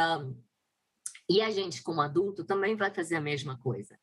e 1.30 1.42
a 1.42 1.50
gente, 1.50 1.82
como 1.82 2.02
adulto, 2.02 2.44
também 2.44 2.76
vai 2.76 2.94
fazer 2.94 3.16
a 3.16 3.22
mesma 3.22 3.58
coisa. 3.58 3.98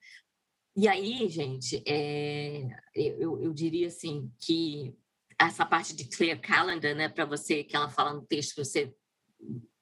E 0.77 0.89
aí, 0.89 1.29
gente, 1.29 1.83
é, 1.87 2.69
eu, 2.95 3.41
eu 3.43 3.53
diria 3.53 3.89
assim 3.89 4.31
que 4.41 4.97
essa 5.39 5.65
parte 5.65 5.95
de 5.95 6.05
clear 6.05 6.41
calendar, 6.41 6.95
né, 6.95 7.09
para 7.09 7.25
você 7.25 7.65
que 7.65 7.75
ela 7.75 7.89
fala 7.89 8.13
no 8.13 8.27
texto, 8.27 8.63
você 8.63 8.95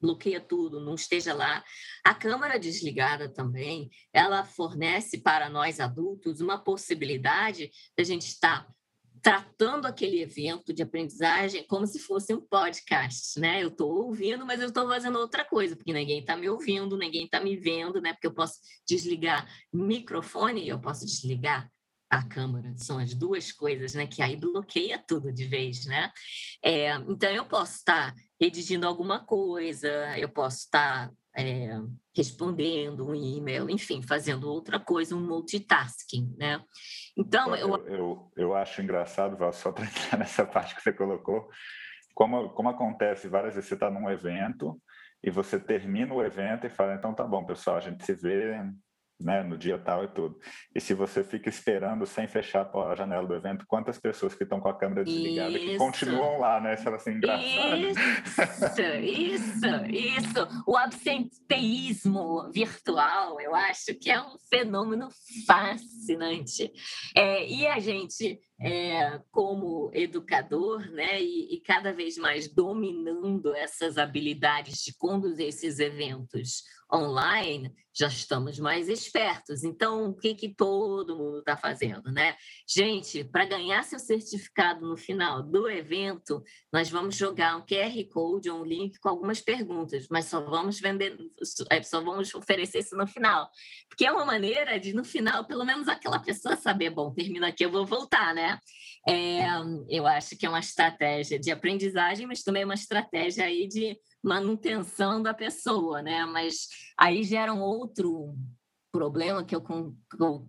bloqueia 0.00 0.40
tudo, 0.40 0.80
não 0.80 0.94
esteja 0.94 1.34
lá. 1.34 1.62
A 2.04 2.14
câmera 2.14 2.58
desligada 2.58 3.28
também, 3.28 3.90
ela 4.12 4.44
fornece 4.44 5.18
para 5.18 5.48
nós 5.48 5.80
adultos 5.80 6.40
uma 6.40 6.58
possibilidade 6.58 7.70
da 7.96 8.04
gente 8.04 8.26
estar 8.26 8.68
tratando 9.20 9.86
aquele 9.86 10.22
evento 10.22 10.72
de 10.72 10.82
aprendizagem 10.82 11.66
como 11.66 11.86
se 11.86 11.98
fosse 11.98 12.32
um 12.32 12.40
podcast, 12.40 13.38
né? 13.40 13.62
Eu 13.62 13.68
estou 13.68 14.06
ouvindo, 14.06 14.46
mas 14.46 14.60
eu 14.60 14.68
estou 14.68 14.86
fazendo 14.88 15.18
outra 15.18 15.44
coisa, 15.44 15.76
porque 15.76 15.92
ninguém 15.92 16.20
está 16.20 16.36
me 16.36 16.48
ouvindo, 16.48 16.96
ninguém 16.96 17.24
está 17.24 17.40
me 17.40 17.56
vendo, 17.56 18.00
né? 18.00 18.12
Porque 18.12 18.26
eu 18.26 18.34
posso 18.34 18.60
desligar 18.86 19.48
microfone 19.72 20.62
e 20.62 20.68
eu 20.68 20.80
posso 20.80 21.04
desligar 21.04 21.70
a 22.08 22.22
câmera. 22.22 22.72
São 22.76 22.98
as 22.98 23.12
duas 23.12 23.52
coisas, 23.52 23.94
né? 23.94 24.06
Que 24.06 24.22
aí 24.22 24.36
bloqueia 24.36 25.02
tudo 25.06 25.32
de 25.32 25.44
vez, 25.44 25.84
né? 25.86 26.12
É, 26.64 26.94
então 26.94 27.30
eu 27.30 27.44
posso 27.44 27.76
estar 27.76 28.14
redigindo 28.40 28.86
alguma 28.86 29.24
coisa, 29.24 30.16
eu 30.18 30.28
posso 30.28 30.58
estar 30.58 31.10
é, 31.36 31.70
respondendo 32.16 33.08
um 33.08 33.14
e-mail, 33.14 33.70
enfim, 33.70 34.02
fazendo 34.02 34.50
outra 34.50 34.80
coisa, 34.80 35.14
um 35.14 35.20
multitasking, 35.20 36.34
né? 36.36 36.60
Então, 37.16 37.54
eu... 37.54 37.68
Eu, 37.68 37.86
eu, 37.86 38.32
eu 38.36 38.54
acho 38.54 38.82
engraçado, 38.82 39.36
Val, 39.36 39.52
só 39.52 39.72
para 39.72 39.84
entrar 39.86 40.18
nessa 40.18 40.44
parte 40.44 40.74
que 40.74 40.82
você 40.82 40.92
colocou, 40.92 41.48
como, 42.14 42.50
como 42.50 42.68
acontece 42.68 43.28
várias 43.28 43.54
vezes, 43.54 43.68
você 43.68 43.74
está 43.74 43.90
num 43.90 44.10
evento 44.10 44.80
e 45.22 45.30
você 45.30 45.58
termina 45.58 46.12
o 46.12 46.22
evento 46.22 46.66
e 46.66 46.70
fala, 46.70 46.94
então 46.94 47.14
tá 47.14 47.24
bom, 47.24 47.44
pessoal, 47.44 47.76
a 47.76 47.80
gente 47.80 48.04
se 48.04 48.14
vê 48.14 48.60
né, 49.20 49.42
no 49.42 49.58
dia 49.58 49.78
tal 49.78 50.04
e 50.04 50.08
tudo. 50.08 50.38
E 50.74 50.80
se 50.80 50.94
você 50.94 51.24
fica 51.24 51.48
esperando 51.48 52.06
sem 52.06 52.28
fechar 52.28 52.70
a 52.74 52.94
janela 52.94 53.26
do 53.26 53.34
evento, 53.34 53.64
quantas 53.66 53.98
pessoas 53.98 54.34
que 54.34 54.44
estão 54.44 54.60
com 54.60 54.68
a 54.68 54.78
câmera 54.78 55.04
desligada 55.04 55.50
isso. 55.50 55.66
que 55.66 55.76
continuam 55.76 56.38
lá, 56.38 56.60
né? 56.60 56.74
Isso 56.74 56.88
é 56.88 56.94
assim, 56.94 57.10
engraçado. 57.12 57.76
Isso, 57.76 58.82
isso, 59.02 59.86
isso. 59.90 60.64
O 60.66 60.76
absenteísmo 60.76 62.50
virtual, 62.52 63.40
eu 63.40 63.54
acho 63.54 63.94
que 63.94 64.10
é 64.10 64.20
um 64.20 64.36
fenômeno 64.48 65.08
fascinante. 65.46 66.70
É, 67.16 67.46
e 67.46 67.66
a 67.66 67.78
gente 67.80 68.40
é, 68.60 69.20
como 69.30 69.90
educador, 69.94 70.90
né, 70.90 71.22
e, 71.22 71.54
e, 71.54 71.60
cada 71.60 71.92
vez 71.92 72.16
mais 72.16 72.48
dominando 72.48 73.54
essas 73.54 73.96
habilidades 73.96 74.82
de 74.82 74.96
conduzir 74.96 75.46
esses 75.46 75.78
eventos 75.78 76.64
online, 76.92 77.74
já 77.98 78.06
estamos 78.06 78.58
mais 78.60 78.88
espertos. 78.88 79.64
Então, 79.64 80.10
o 80.10 80.14
que, 80.14 80.34
que 80.34 80.54
todo 80.54 81.16
mundo 81.16 81.40
está 81.40 81.56
fazendo, 81.56 82.12
né? 82.12 82.36
Gente, 82.66 83.24
para 83.24 83.44
ganhar 83.44 83.82
seu 83.82 83.98
certificado 83.98 84.86
no 84.86 84.96
final 84.96 85.42
do 85.42 85.68
evento, 85.68 86.42
nós 86.72 86.88
vamos 86.88 87.16
jogar 87.16 87.56
um 87.56 87.66
QR 87.66 88.08
Code 88.08 88.50
um 88.50 88.64
link 88.64 88.98
com 89.00 89.08
algumas 89.08 89.40
perguntas, 89.40 90.06
mas 90.08 90.26
só 90.26 90.40
vamos 90.40 90.78
vender, 90.78 91.18
é, 91.70 91.82
só 91.82 92.00
vamos 92.00 92.32
oferecer 92.34 92.78
isso 92.78 92.96
no 92.96 93.06
final. 93.06 93.50
Porque 93.88 94.06
é 94.06 94.12
uma 94.12 94.24
maneira 94.24 94.78
de, 94.78 94.92
no 94.92 95.04
final, 95.04 95.44
pelo 95.44 95.64
menos 95.64 95.88
aquela 95.88 96.20
pessoa 96.20 96.56
saber, 96.56 96.90
bom, 96.90 97.12
termina 97.12 97.48
aqui, 97.48 97.64
eu 97.64 97.70
vou 97.70 97.84
voltar, 97.84 98.32
né? 98.32 98.60
É, 99.08 99.40
eu 99.88 100.06
acho 100.06 100.36
que 100.36 100.46
é 100.46 100.48
uma 100.48 100.60
estratégia 100.60 101.38
de 101.38 101.50
aprendizagem, 101.50 102.26
mas 102.26 102.42
também 102.42 102.62
é 102.62 102.64
uma 102.64 102.74
estratégia 102.74 103.44
aí 103.44 103.66
de 103.66 103.98
manutenção 104.22 105.22
da 105.22 105.32
pessoa, 105.32 106.02
né? 106.02 106.24
Mas 106.26 106.68
aí 106.96 107.22
gera 107.22 107.52
um 107.52 107.60
outro 107.60 108.36
problema 108.90 109.44
que 109.44 109.54
eu, 109.54 109.62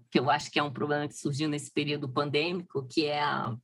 que 0.09 0.19
eu 0.19 0.29
acho 0.29 0.49
que 0.49 0.59
é 0.59 0.63
um 0.63 0.71
problema 0.71 1.07
que 1.07 1.15
surgiu 1.15 1.49
nesse 1.49 1.71
período 1.71 2.09
pandêmico, 2.09 2.87
que 2.87 3.05
é 3.05 3.21
a, 3.21 3.55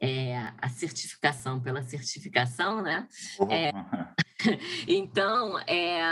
é 0.00 0.52
a 0.58 0.68
certificação 0.68 1.60
pela 1.60 1.82
certificação, 1.82 2.82
né? 2.82 3.08
Uhum. 3.40 3.50
É, 3.50 3.72
então, 4.86 5.58
é, 5.60 6.02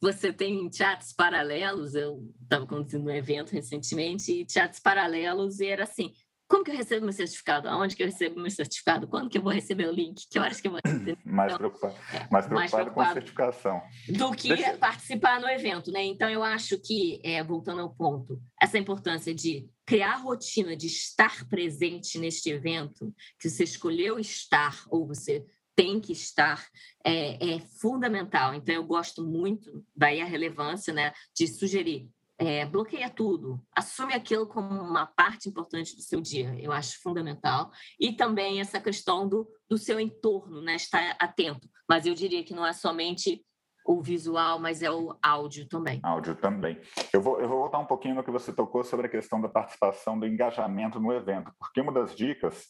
você 0.00 0.32
tem 0.32 0.70
chats 0.72 1.12
paralelos, 1.12 1.94
eu 1.94 2.30
estava 2.42 2.66
conduzindo 2.66 3.06
um 3.06 3.14
evento 3.14 3.52
recentemente, 3.52 4.32
e 4.32 4.46
chats 4.50 4.78
paralelos, 4.78 5.60
e 5.60 5.66
era 5.66 5.84
assim, 5.84 6.12
como 6.46 6.62
que 6.62 6.70
eu 6.70 6.76
recebo 6.76 7.04
meu 7.04 7.12
certificado? 7.12 7.68
Aonde 7.68 7.96
que 7.96 8.02
eu 8.02 8.06
recebo 8.06 8.40
meu 8.40 8.50
certificado? 8.50 9.08
Quando 9.08 9.30
que 9.30 9.38
eu 9.38 9.42
vou 9.42 9.52
receber 9.52 9.88
o 9.88 9.92
link? 9.92 10.26
Que 10.30 10.38
horas 10.38 10.60
que 10.60 10.68
eu 10.68 10.72
vou 10.72 10.80
receber? 10.84 11.16
mais, 11.24 11.52
então, 11.52 11.58
preocupado, 11.58 11.94
é, 11.94 12.28
mais, 12.30 12.46
preocupado 12.46 12.54
mais 12.54 12.70
preocupado 12.70 12.94
com 12.94 13.00
a 13.00 13.12
certificação. 13.12 13.82
Do 14.08 14.32
que 14.32 14.48
Deixa... 14.48 14.76
participar 14.76 15.40
no 15.40 15.48
evento, 15.48 15.90
né? 15.90 16.04
Então, 16.04 16.28
eu 16.28 16.42
acho 16.42 16.78
que, 16.78 17.20
é, 17.24 17.42
voltando 17.42 17.80
ao 17.80 17.94
ponto, 17.94 18.40
essa 18.60 18.78
importância 18.78 19.34
de 19.34 19.68
criar 19.86 20.14
a 20.14 20.18
rotina 20.18 20.76
de 20.76 20.86
estar 20.86 21.48
presente 21.48 22.18
neste 22.18 22.50
evento, 22.50 23.14
que 23.38 23.48
você 23.48 23.64
escolheu 23.64 24.18
estar 24.18 24.84
ou 24.88 25.06
você 25.06 25.44
tem 25.76 26.00
que 26.00 26.12
estar 26.12 26.64
é, 27.04 27.54
é, 27.54 27.60
fundamental. 27.80 28.54
Então, 28.54 28.74
eu 28.74 28.84
gosto 28.84 29.24
muito, 29.24 29.84
daí 29.94 30.20
a 30.20 30.24
relevância 30.24 30.92
né, 30.92 31.12
de 31.34 31.48
sugerir 31.48 32.08
é, 32.38 32.66
bloqueia 32.66 33.08
tudo, 33.08 33.60
assume 33.76 34.12
aquilo 34.12 34.46
como 34.46 34.68
uma 34.68 35.06
parte 35.06 35.48
importante 35.48 35.94
do 35.94 36.02
seu 36.02 36.20
dia, 36.20 36.54
eu 36.60 36.72
acho 36.72 37.00
fundamental. 37.00 37.70
E 37.98 38.12
também 38.12 38.60
essa 38.60 38.80
questão 38.80 39.28
do, 39.28 39.48
do 39.68 39.78
seu 39.78 40.00
entorno, 40.00 40.60
né? 40.60 40.74
estar 40.74 41.16
atento. 41.20 41.68
Mas 41.88 42.06
eu 42.06 42.14
diria 42.14 42.42
que 42.42 42.54
não 42.54 42.66
é 42.66 42.72
somente 42.72 43.44
o 43.86 44.02
visual, 44.02 44.58
mas 44.58 44.82
é 44.82 44.90
o 44.90 45.14
áudio 45.22 45.68
também. 45.68 46.00
Áudio 46.02 46.34
também. 46.34 46.80
Eu 47.12 47.20
vou, 47.20 47.38
eu 47.40 47.46
vou 47.46 47.58
voltar 47.58 47.78
um 47.78 47.86
pouquinho 47.86 48.14
no 48.14 48.24
que 48.24 48.30
você 48.30 48.52
tocou 48.52 48.82
sobre 48.82 49.06
a 49.06 49.10
questão 49.10 49.40
da 49.40 49.48
participação, 49.48 50.18
do 50.18 50.26
engajamento 50.26 50.98
no 50.98 51.12
evento, 51.12 51.52
porque 51.58 51.82
uma 51.82 51.92
das 51.92 52.16
dicas 52.16 52.66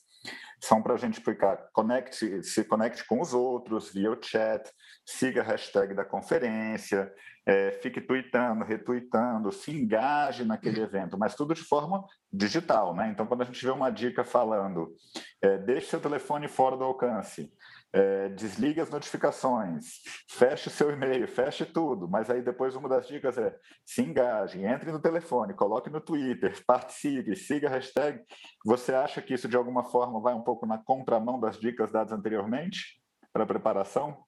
são 0.61 0.83
para 0.83 0.95
a 0.95 0.97
gente 0.97 1.15
explicar, 1.15 1.69
conecte, 1.73 2.43
se 2.43 2.65
conecte 2.65 3.07
com 3.07 3.21
os 3.21 3.35
outros 3.35 3.93
via 3.93 4.11
o 4.11 4.19
chat, 4.21 4.71
siga 5.05 5.43
a 5.43 5.45
hashtag 5.45 5.95
da 5.95 6.05
conferência, 6.05 7.13
é, 7.47 7.73
fique 7.83 8.01
tweetando, 8.01 8.65
retweetando, 8.65 9.53
se 9.53 9.71
engaje 9.71 10.45
naquele 10.45 10.81
evento, 10.81 11.19
mas 11.19 11.35
tudo 11.35 11.55
de 11.55 11.63
forma 11.63 12.03
digital, 12.33 12.95
né? 12.95 13.11
Então, 13.11 13.27
quando 13.27 13.43
a 13.43 13.45
gente 13.45 13.63
vê 13.65 13.71
uma 13.71 13.91
dica 13.91 14.25
falando, 14.25 14.95
é, 15.43 15.59
deixe 15.59 15.89
seu 15.89 16.01
telefone 16.01 16.49
fora 16.49 16.77
do 16.77 16.85
alcance, 16.85 17.53
é, 17.94 18.28
desligue 18.30 18.80
as 18.80 18.90
notificações, 18.90 20.00
feche 20.28 20.68
seu 20.68 20.90
e-mail, 20.90 21.28
feche 21.28 21.64
tudo, 21.64 22.09
mas 22.09 22.28
aí 22.28 22.42
depois 22.42 22.74
uma 22.74 22.88
das 22.88 23.07
dicas 23.07 23.38
é 23.38 23.57
se 23.87 24.02
engaje, 24.02 24.64
entre 24.64 24.90
no 24.90 25.00
telefone, 25.00 25.54
coloque 25.54 25.88
no 25.88 26.00
Twitter, 26.00 26.61
participe, 26.66 27.37
siga 27.37 27.68
a 27.68 27.70
hashtag. 27.70 28.20
Você 28.64 28.92
acha 28.92 29.22
que 29.22 29.33
isso 29.33 29.46
de 29.46 29.57
alguma 29.57 29.85
forma 29.85 30.20
vai 30.20 30.35
um 30.35 30.42
pouco 30.42 30.66
na 30.66 30.76
contramão 30.76 31.38
das 31.38 31.57
dicas 31.57 31.92
dadas 31.92 32.12
anteriormente 32.12 33.00
para 33.33 33.46
preparação? 33.46 34.24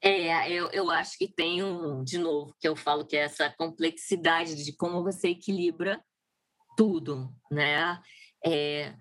É, 0.00 0.50
eu, 0.50 0.70
eu 0.70 0.90
acho 0.90 1.18
que 1.18 1.28
tem 1.28 1.62
um, 1.62 2.02
de 2.02 2.16
novo, 2.16 2.54
que 2.58 2.66
eu 2.66 2.74
falo 2.74 3.06
que 3.06 3.16
é 3.16 3.24
essa 3.24 3.50
complexidade 3.58 4.64
de 4.64 4.74
como 4.74 5.02
você 5.02 5.28
equilibra 5.28 6.02
tudo, 6.78 7.30
né? 7.50 8.00
É, 8.44 8.94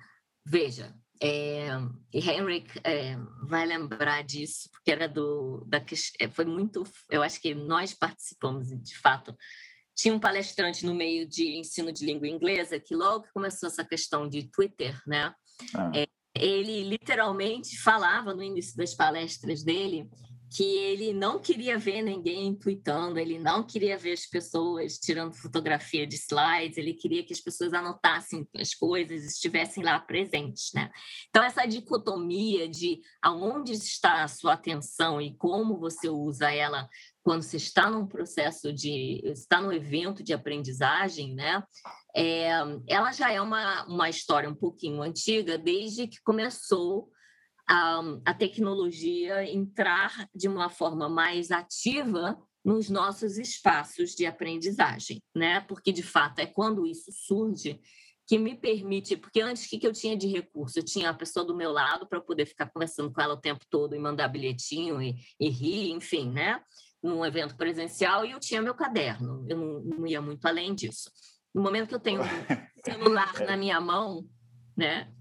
veja, 0.46 0.94
é, 1.22 1.68
Henrik 2.14 2.80
é, 2.84 3.16
vai 3.44 3.66
lembrar 3.66 4.24
disso, 4.24 4.70
porque 4.72 4.92
era 4.92 5.08
do, 5.08 5.64
da, 5.68 5.84
é, 6.20 6.30
foi 6.30 6.46
muito, 6.46 6.84
eu 7.10 7.24
acho 7.24 7.42
que 7.42 7.54
nós 7.54 7.94
participamos, 7.94 8.68
de 8.68 8.98
fato, 8.98 9.36
tinha 9.96 10.14
um 10.14 10.20
palestrante 10.20 10.86
no 10.86 10.94
meio 10.94 11.28
de 11.28 11.58
ensino 11.58 11.92
de 11.92 12.06
língua 12.06 12.28
inglesa 12.28 12.80
que 12.80 12.94
logo 12.94 13.26
começou 13.34 13.68
essa 13.68 13.86
questão 13.86 14.28
de 14.28 14.50
Twitter, 14.50 15.00
né? 15.08 15.34
Ah. 15.74 15.92
É, 15.96 16.06
ele 16.38 16.84
literalmente 16.84 17.78
falava 17.82 18.34
no 18.34 18.44
início 18.44 18.76
das 18.76 18.94
palestras 18.94 19.64
dele 19.64 20.10
que 20.56 20.64
ele 20.64 21.12
não 21.12 21.38
queria 21.38 21.78
ver 21.78 22.02
ninguém 22.02 22.56
tweetando, 22.56 23.20
ele 23.20 23.38
não 23.38 23.62
queria 23.62 23.98
ver 23.98 24.14
as 24.14 24.26
pessoas 24.26 24.98
tirando 24.98 25.34
fotografia 25.34 26.08
de 26.08 26.16
slides, 26.16 26.78
ele 26.78 26.94
queria 26.94 27.26
que 27.26 27.34
as 27.34 27.42
pessoas 27.42 27.74
anotassem 27.74 28.48
as 28.58 28.74
coisas, 28.74 29.26
estivessem 29.26 29.84
lá 29.84 30.00
presentes, 30.00 30.72
né? 30.74 30.90
Então 31.28 31.44
essa 31.44 31.66
dicotomia 31.66 32.70
de 32.70 33.02
aonde 33.22 33.74
está 33.74 34.24
a 34.24 34.30
sua 34.30 34.54
atenção 34.54 35.20
e 35.20 35.36
como 35.36 35.78
você 35.78 36.08
usa 36.08 36.50
ela 36.50 36.88
quando 37.22 37.42
você 37.42 37.58
está 37.58 37.90
num 37.90 38.08
processo 38.08 38.72
de 38.72 39.22
está 39.26 39.60
num 39.60 39.74
evento 39.74 40.24
de 40.24 40.32
aprendizagem, 40.32 41.36
né? 41.36 41.62
É, 42.16 42.52
ela 42.88 43.12
já 43.12 43.30
é 43.30 43.42
uma, 43.42 43.84
uma 43.88 44.10
história 44.10 44.50
um 44.50 44.56
pouquinho 44.56 45.02
antiga, 45.02 45.58
desde 45.58 46.08
que 46.08 46.22
começou 46.24 47.10
a, 47.68 48.02
a 48.26 48.34
tecnologia 48.34 49.50
entrar 49.50 50.30
de 50.34 50.48
uma 50.48 50.70
forma 50.70 51.10
mais 51.10 51.52
ativa 51.52 52.38
nos 52.64 52.90
nossos 52.90 53.38
espaços 53.38 54.16
de 54.16 54.26
aprendizagem, 54.26 55.22
né? 55.36 55.62
Porque 55.62 55.92
de 55.92 56.02
fato 56.02 56.40
é 56.40 56.46
quando 56.46 56.86
isso 56.86 57.12
surge 57.12 57.80
que 58.28 58.40
me 58.40 58.56
permite, 58.56 59.16
porque 59.16 59.40
antes 59.40 59.66
o 59.66 59.70
que, 59.70 59.86
eu 59.86 59.94
tinha 59.94 60.18
de 60.18 60.28
recurso? 60.28 60.80
Eu 60.80 60.84
tinha 60.84 61.12
a 61.12 61.14
pessoa 61.14 61.46
do 61.46 61.56
meu 61.56 61.72
lado 61.72 62.08
para 62.08 62.20
poder 62.20 62.48
ficar 62.48 62.68
conversando 62.68 63.12
com 63.12 63.22
ela 63.22 63.36
o 63.36 63.40
tempo 63.40 63.64
todo 63.70 63.96
e 63.96 64.00
mandar 64.00 64.28
bilhetinho 64.30 65.00
e, 65.00 65.16
e 65.40 65.48
rir, 65.48 65.92
enfim, 65.92 66.32
né? 66.32 66.60
Num 67.04 67.24
evento 67.24 67.56
presencial, 67.56 68.26
e 68.26 68.32
eu 68.32 68.40
tinha 68.40 68.64
meu 68.64 68.74
caderno, 68.74 69.46
eu 69.48 69.58
não, 69.58 69.80
não 69.82 70.08
ia 70.08 70.20
muito 70.22 70.44
além 70.48 70.74
disso. 70.74 71.12
No 71.54 71.62
momento 71.62 71.90
que 71.90 71.96
eu 71.96 72.00
tenho 72.00 72.22
um 72.22 72.26
celular 72.84 73.32
na 73.42 73.56
minha 73.56 73.80
mão, 73.80 74.28
né? 74.76 75.14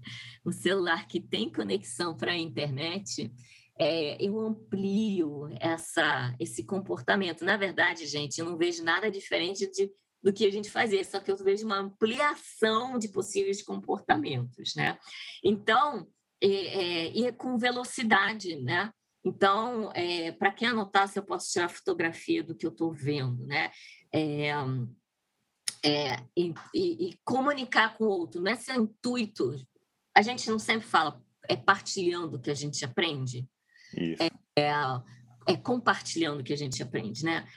Um 0.45 0.51
celular 0.51 1.07
que 1.07 1.19
tem 1.19 1.51
conexão 1.51 2.15
para 2.15 2.31
a 2.31 2.37
internet, 2.37 3.31
é, 3.79 4.23
eu 4.23 4.39
amplio 4.39 5.49
essa, 5.59 6.35
esse 6.39 6.63
comportamento. 6.63 7.43
Na 7.43 7.57
verdade, 7.57 8.05
gente, 8.05 8.39
eu 8.39 8.45
não 8.45 8.57
vejo 8.57 8.83
nada 8.83 9.09
diferente 9.09 9.69
de 9.71 9.91
do 10.25 10.33
que 10.33 10.43
a 10.43 10.51
gente 10.51 10.71
fazia, 10.71 11.03
só 11.03 11.19
que 11.19 11.29
eu 11.29 11.37
vejo 11.37 11.67
uma 11.67 11.77
ampliação 11.77 12.97
de 12.97 13.09
possíveis 13.09 13.61
comportamentos, 13.61 14.73
né? 14.73 14.97
Então, 15.43 16.07
é, 16.41 16.47
é, 16.47 17.11
e 17.11 17.27
é 17.27 17.31
com 17.31 17.59
velocidade, 17.59 18.55
né? 18.55 18.91
Então, 19.23 19.91
é, 19.93 20.31
para 20.31 20.51
quem 20.51 20.67
anotar, 20.67 21.07
se 21.07 21.19
eu 21.19 21.23
posso 21.23 21.51
tirar 21.51 21.69
fotografia 21.69 22.43
do 22.43 22.55
que 22.55 22.65
eu 22.65 22.71
estou 22.71 22.91
vendo, 22.91 23.45
né? 23.45 23.69
É, 24.11 24.49
é, 25.83 26.23
e, 26.35 26.53
e, 26.73 27.19
comunicar 27.23 27.95
com 27.95 28.05
o 28.05 28.09
outro, 28.09 28.41
não 28.41 28.51
é 28.51 28.55
ser 28.55 28.77
intuito. 28.77 29.55
A 30.15 30.21
gente 30.21 30.49
não 30.49 30.57
sempre 30.57 30.87
fala, 30.87 31.21
é 31.47 31.55
partilhando 31.55 32.39
que 32.39 32.49
a 32.49 32.53
gente 32.53 32.83
aprende. 32.85 33.47
Isso. 33.95 34.23
É, 34.23 34.61
é, 34.61 34.73
é 35.47 35.57
compartilhando 35.57 36.43
que 36.43 36.53
a 36.53 36.57
gente 36.57 36.81
aprende, 36.81 37.23
né? 37.23 37.47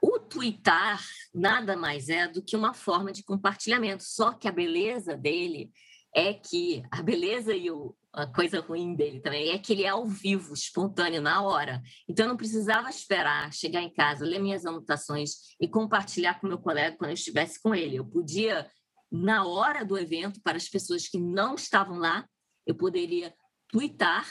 O 0.00 0.18
twittar 0.18 1.02
nada 1.34 1.76
mais 1.76 2.08
é 2.08 2.28
do 2.28 2.42
que 2.42 2.56
uma 2.56 2.72
forma 2.72 3.12
de 3.12 3.24
compartilhamento, 3.24 4.04
só 4.04 4.32
que 4.32 4.46
a 4.46 4.52
beleza 4.52 5.16
dele 5.16 5.70
é 6.14 6.32
que 6.32 6.82
a 6.90 7.02
beleza 7.02 7.54
e 7.54 7.70
o, 7.70 7.94
a 8.12 8.26
coisa 8.26 8.60
ruim 8.60 8.94
dele 8.94 9.20
também 9.20 9.50
é 9.50 9.58
que 9.58 9.72
ele 9.72 9.84
é 9.84 9.88
ao 9.88 10.06
vivo, 10.06 10.54
espontâneo, 10.54 11.20
na 11.20 11.42
hora. 11.42 11.82
Então, 12.08 12.24
eu 12.24 12.30
não 12.30 12.36
precisava 12.36 12.88
esperar 12.88 13.52
chegar 13.52 13.82
em 13.82 13.92
casa, 13.92 14.24
ler 14.24 14.40
minhas 14.40 14.64
anotações 14.64 15.54
e 15.60 15.68
compartilhar 15.68 16.40
com 16.40 16.46
meu 16.46 16.58
colega 16.58 16.96
quando 16.96 17.10
eu 17.10 17.14
estivesse 17.14 17.60
com 17.60 17.74
ele. 17.74 17.96
Eu 17.96 18.04
podia, 18.04 18.66
na 19.10 19.46
hora 19.46 19.84
do 19.84 19.96
evento, 19.96 20.40
para 20.42 20.56
as 20.56 20.68
pessoas 20.68 21.08
que 21.08 21.18
não 21.18 21.54
estavam 21.54 21.98
lá, 21.98 22.28
eu 22.66 22.74
poderia 22.74 23.34
twittar 23.68 24.26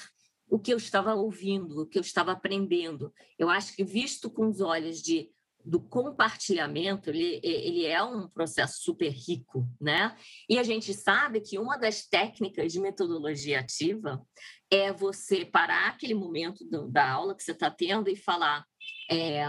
o 0.50 0.60
que 0.60 0.72
eu 0.72 0.78
estava 0.78 1.14
ouvindo, 1.14 1.82
o 1.82 1.86
que 1.86 1.98
eu 1.98 2.02
estava 2.02 2.32
aprendendo. 2.32 3.14
Eu 3.38 3.50
acho 3.50 3.76
que, 3.76 3.84
visto 3.84 4.30
com 4.30 4.48
os 4.48 4.62
olhos 4.62 5.02
de 5.02 5.30
do 5.68 5.82
compartilhamento, 5.82 7.10
ele, 7.10 7.42
ele 7.44 7.86
é 7.86 8.02
um 8.02 8.30
processo 8.30 8.82
super 8.82 9.10
rico, 9.10 9.68
né? 9.82 10.16
E 10.50 10.58
a 10.58 10.64
gente 10.64 10.94
sabe 10.94 11.42
que 11.42 11.60
uma 11.60 11.76
das 11.76 12.08
técnicas 12.08 12.72
de 12.72 12.80
metodologia 12.80 13.60
ativa 13.60 14.26
é 14.72 14.94
você 14.94 15.44
parar 15.44 15.90
aquele 15.90 16.14
momento 16.14 16.64
do, 16.70 16.90
da 16.90 17.12
aula 17.12 17.36
que 17.36 17.44
você 17.44 17.52
está 17.52 17.70
tendo 17.70 18.10
e 18.10 18.16
falar, 18.16 18.66
é, 19.10 19.46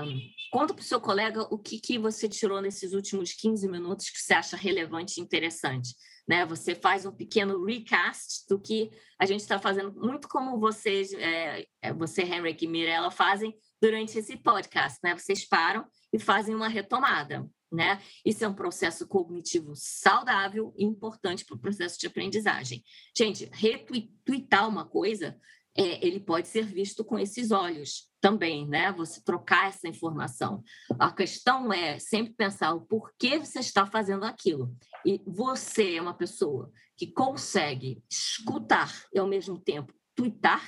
conta 0.51 0.72
para 0.72 0.83
o 0.83 0.85
seu 0.85 1.01
colega 1.01 1.42
o 1.51 1.59
que, 1.59 1.81
que 1.81 1.98
você 1.98 2.29
tirou 2.29 2.61
nesses 2.61 2.92
últimos 2.92 3.33
15 3.33 3.68
minutos 3.68 4.11
que 4.11 4.18
você 4.18 4.35
acha 4.35 4.57
relevante 4.57 5.18
e 5.18 5.22
interessante. 5.22 5.94
Né? 6.29 6.44
Você 6.46 6.74
faz 6.74 7.07
um 7.07 7.12
pequeno 7.12 7.64
recast 7.64 8.46
do 8.48 8.61
que 8.61 8.90
a 9.18 9.27
gente 9.27 9.40
está 9.40 9.59
fazendo, 9.59 9.94
muito 9.94 10.29
como 10.29 10.61
vocês, 10.61 11.12
é, 11.14 11.66
é 11.83 11.92
você, 11.92 12.22
Henrique 12.22 12.66
e 12.66 12.68
Mirella, 12.68 13.11
fazem 13.11 13.57
durante 13.81 14.18
esse 14.18 14.37
podcast. 14.37 14.98
Né? 15.03 15.16
Vocês 15.16 15.46
param 15.48 15.87
e 16.12 16.18
fazem 16.18 16.55
uma 16.55 16.68
retomada. 16.68 17.48
Né? 17.70 18.01
Isso 18.24 18.44
é 18.44 18.48
um 18.48 18.55
processo 18.55 19.07
cognitivo 19.07 19.72
saudável 19.74 20.72
e 20.77 20.85
importante 20.85 21.44
para 21.44 21.57
o 21.57 21.61
processo 21.61 21.98
de 21.98 22.07
aprendizagem. 22.07 22.83
Gente, 23.16 23.48
retweetar 23.53 24.68
uma 24.68 24.87
coisa, 24.87 25.38
é, 25.78 26.04
ele 26.04 26.18
pode 26.18 26.48
ser 26.48 26.66
visto 26.66 27.04
com 27.04 27.16
esses 27.16 27.52
olhos 27.52 28.10
também, 28.20 28.66
né? 28.66 28.90
Você 28.92 29.22
trocar 29.22 29.68
essa 29.68 29.86
informação. 29.86 30.62
A 30.98 31.12
questão 31.12 31.72
é 31.72 32.00
sempre 32.00 32.34
pensar 32.34 32.74
o 32.74 32.80
porquê 32.80 33.38
você 33.38 33.60
está 33.60 33.86
fazendo 33.86 34.24
aquilo. 34.24 34.74
E 35.06 35.22
você 35.24 35.94
é 35.94 36.02
uma 36.02 36.14
pessoa 36.14 36.72
que 36.96 37.06
consegue 37.06 38.02
escutar 38.10 38.92
e, 39.14 39.20
ao 39.20 39.28
mesmo 39.28 39.56
tempo, 39.56 39.94
twittar, 40.16 40.62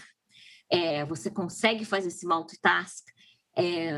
é, 0.70 1.04
você 1.04 1.28
consegue 1.28 1.84
fazer 1.84 2.06
esse 2.06 2.24
multitask, 2.24 3.04
é, 3.56 3.92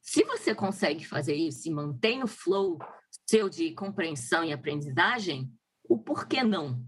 se 0.00 0.24
você 0.24 0.54
consegue 0.54 1.04
fazer 1.04 1.34
isso 1.34 1.68
e 1.68 1.70
mantém 1.70 2.22
o 2.22 2.26
flow 2.26 2.78
seu 3.28 3.50
de 3.50 3.74
compreensão 3.74 4.42
e 4.42 4.54
aprendizagem, 4.54 5.52
o 5.84 5.98
porquê 5.98 6.42
não? 6.42 6.82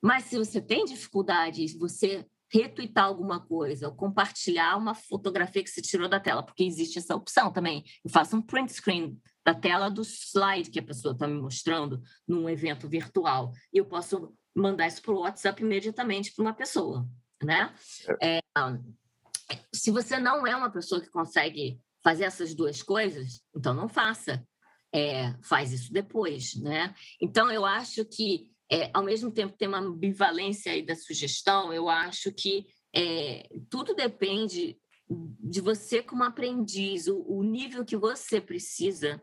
Mas 0.00 0.24
se 0.24 0.38
você 0.38 0.60
tem 0.60 0.84
dificuldade, 0.84 1.76
você 1.76 2.24
retweetar 2.52 3.04
alguma 3.04 3.40
coisa 3.40 3.88
ou 3.88 3.94
compartilhar 3.94 4.76
uma 4.76 4.94
fotografia 4.94 5.62
que 5.62 5.70
você 5.70 5.80
tirou 5.80 6.08
da 6.08 6.20
tela, 6.20 6.42
porque 6.42 6.62
existe 6.62 6.98
essa 6.98 7.16
opção 7.16 7.52
também. 7.52 7.82
Eu 8.04 8.10
faço 8.10 8.36
um 8.36 8.42
print 8.42 8.72
screen 8.72 9.18
da 9.44 9.54
tela 9.54 9.90
do 9.90 10.02
slide 10.02 10.70
que 10.70 10.78
a 10.78 10.82
pessoa 10.82 11.14
está 11.14 11.26
me 11.26 11.40
mostrando 11.40 12.00
num 12.28 12.48
evento 12.48 12.88
virtual 12.88 13.52
e 13.72 13.78
eu 13.78 13.86
posso 13.86 14.34
mandar 14.54 14.86
isso 14.86 15.00
para 15.00 15.12
o 15.12 15.20
WhatsApp 15.20 15.62
imediatamente 15.62 16.32
para 16.34 16.42
uma 16.42 16.54
pessoa, 16.54 17.08
né? 17.42 17.74
É. 18.20 18.38
É, 18.58 19.58
se 19.74 19.90
você 19.90 20.18
não 20.18 20.46
é 20.46 20.54
uma 20.54 20.70
pessoa 20.70 21.00
que 21.00 21.10
consegue 21.10 21.80
fazer 22.04 22.24
essas 22.24 22.54
duas 22.54 22.82
coisas, 22.82 23.40
então 23.56 23.72
não 23.72 23.88
faça. 23.88 24.46
É, 24.94 25.34
faz 25.42 25.72
isso 25.72 25.90
depois, 25.90 26.54
né? 26.56 26.94
Então 27.18 27.50
eu 27.50 27.64
acho 27.64 28.04
que 28.04 28.51
é, 28.72 28.90
ao 28.94 29.04
mesmo 29.04 29.30
tempo 29.30 29.54
tem 29.56 29.68
uma 29.68 29.80
ambivalência 29.80 30.72
aí 30.72 30.82
da 30.82 30.96
sugestão. 30.96 31.74
Eu 31.74 31.90
acho 31.90 32.32
que 32.32 32.66
é, 32.94 33.46
tudo 33.68 33.94
depende 33.94 34.78
de 35.08 35.60
você 35.60 36.02
como 36.02 36.24
aprendiz, 36.24 37.06
o, 37.06 37.22
o 37.28 37.42
nível 37.42 37.84
que 37.84 37.98
você 37.98 38.40
precisa 38.40 39.22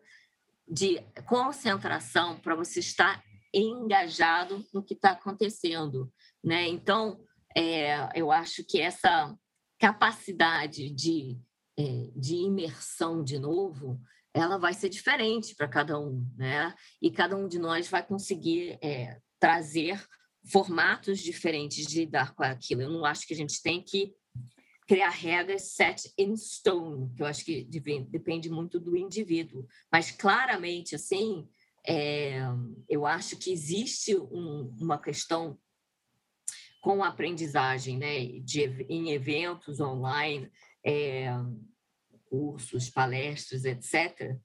de 0.67 1.01
concentração 1.25 2.39
para 2.39 2.53
você 2.53 2.79
estar 2.79 3.23
engajado 3.51 4.63
no 4.71 4.83
que 4.83 4.93
está 4.93 5.11
acontecendo, 5.11 6.13
né? 6.43 6.67
Então 6.67 7.19
é, 7.57 8.07
eu 8.13 8.31
acho 8.31 8.63
que 8.63 8.79
essa 8.79 9.35
capacidade 9.79 10.91
de 10.91 11.39
é, 11.75 12.11
de 12.13 12.35
imersão 12.35 13.23
de 13.23 13.39
novo, 13.39 13.99
ela 14.31 14.59
vai 14.59 14.73
ser 14.73 14.89
diferente 14.89 15.55
para 15.55 15.67
cada 15.67 15.97
um, 15.97 16.29
né? 16.37 16.75
E 17.01 17.09
cada 17.09 17.35
um 17.35 17.47
de 17.47 17.57
nós 17.57 17.87
vai 17.87 18.05
conseguir 18.05 18.77
é, 18.83 19.17
trazer 19.39 20.03
formatos 20.51 21.19
diferentes 21.19 21.85
de 21.85 21.99
lidar 21.99 22.33
com 22.33 22.43
aquilo. 22.43 22.81
Eu 22.81 22.89
não 22.89 23.05
acho 23.05 23.27
que 23.27 23.33
a 23.33 23.37
gente 23.37 23.61
tem 23.61 23.83
que 23.83 24.13
criar 24.87 25.09
regras 25.09 25.73
set 25.73 26.11
in 26.17 26.35
stone, 26.35 27.13
que 27.15 27.21
eu 27.21 27.27
acho 27.27 27.45
que 27.45 27.63
depende 27.63 28.49
muito 28.49 28.79
do 28.79 28.97
indivíduo. 28.97 29.67
Mas 29.91 30.09
claramente, 30.09 30.95
assim, 30.95 31.47
é, 31.87 32.39
eu 32.87 33.05
acho 33.05 33.37
que 33.37 33.51
existe 33.51 34.15
um, 34.15 34.75
uma 34.79 34.99
questão 34.99 35.59
com 36.81 37.03
a 37.03 37.09
aprendizagem, 37.09 37.97
né, 37.97 38.39
de, 38.39 38.63
em 38.89 39.11
eventos 39.11 39.79
online, 39.79 40.49
é, 40.83 41.29
cursos, 42.25 42.89
palestras, 42.89 43.65
etc., 43.65 44.35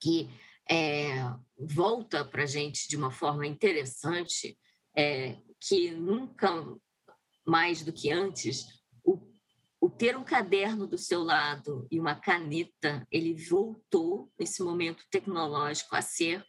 que 0.00 0.28
é, 0.70 1.24
volta 1.58 2.24
para 2.24 2.44
a 2.44 2.46
gente 2.46 2.88
de 2.88 2.96
uma 2.96 3.10
forma 3.10 3.46
interessante, 3.46 4.58
é, 4.96 5.36
que 5.60 5.90
nunca 5.90 6.50
mais 7.46 7.82
do 7.82 7.92
que 7.92 8.10
antes, 8.10 8.66
o, 9.04 9.18
o 9.80 9.90
ter 9.90 10.16
um 10.16 10.24
caderno 10.24 10.86
do 10.86 10.96
seu 10.96 11.22
lado 11.22 11.86
e 11.90 11.98
uma 11.98 12.14
caneta, 12.14 13.06
ele 13.10 13.34
voltou, 13.34 14.30
nesse 14.38 14.62
momento 14.62 15.04
tecnológico, 15.10 15.94
a 15.96 16.02
ser 16.02 16.44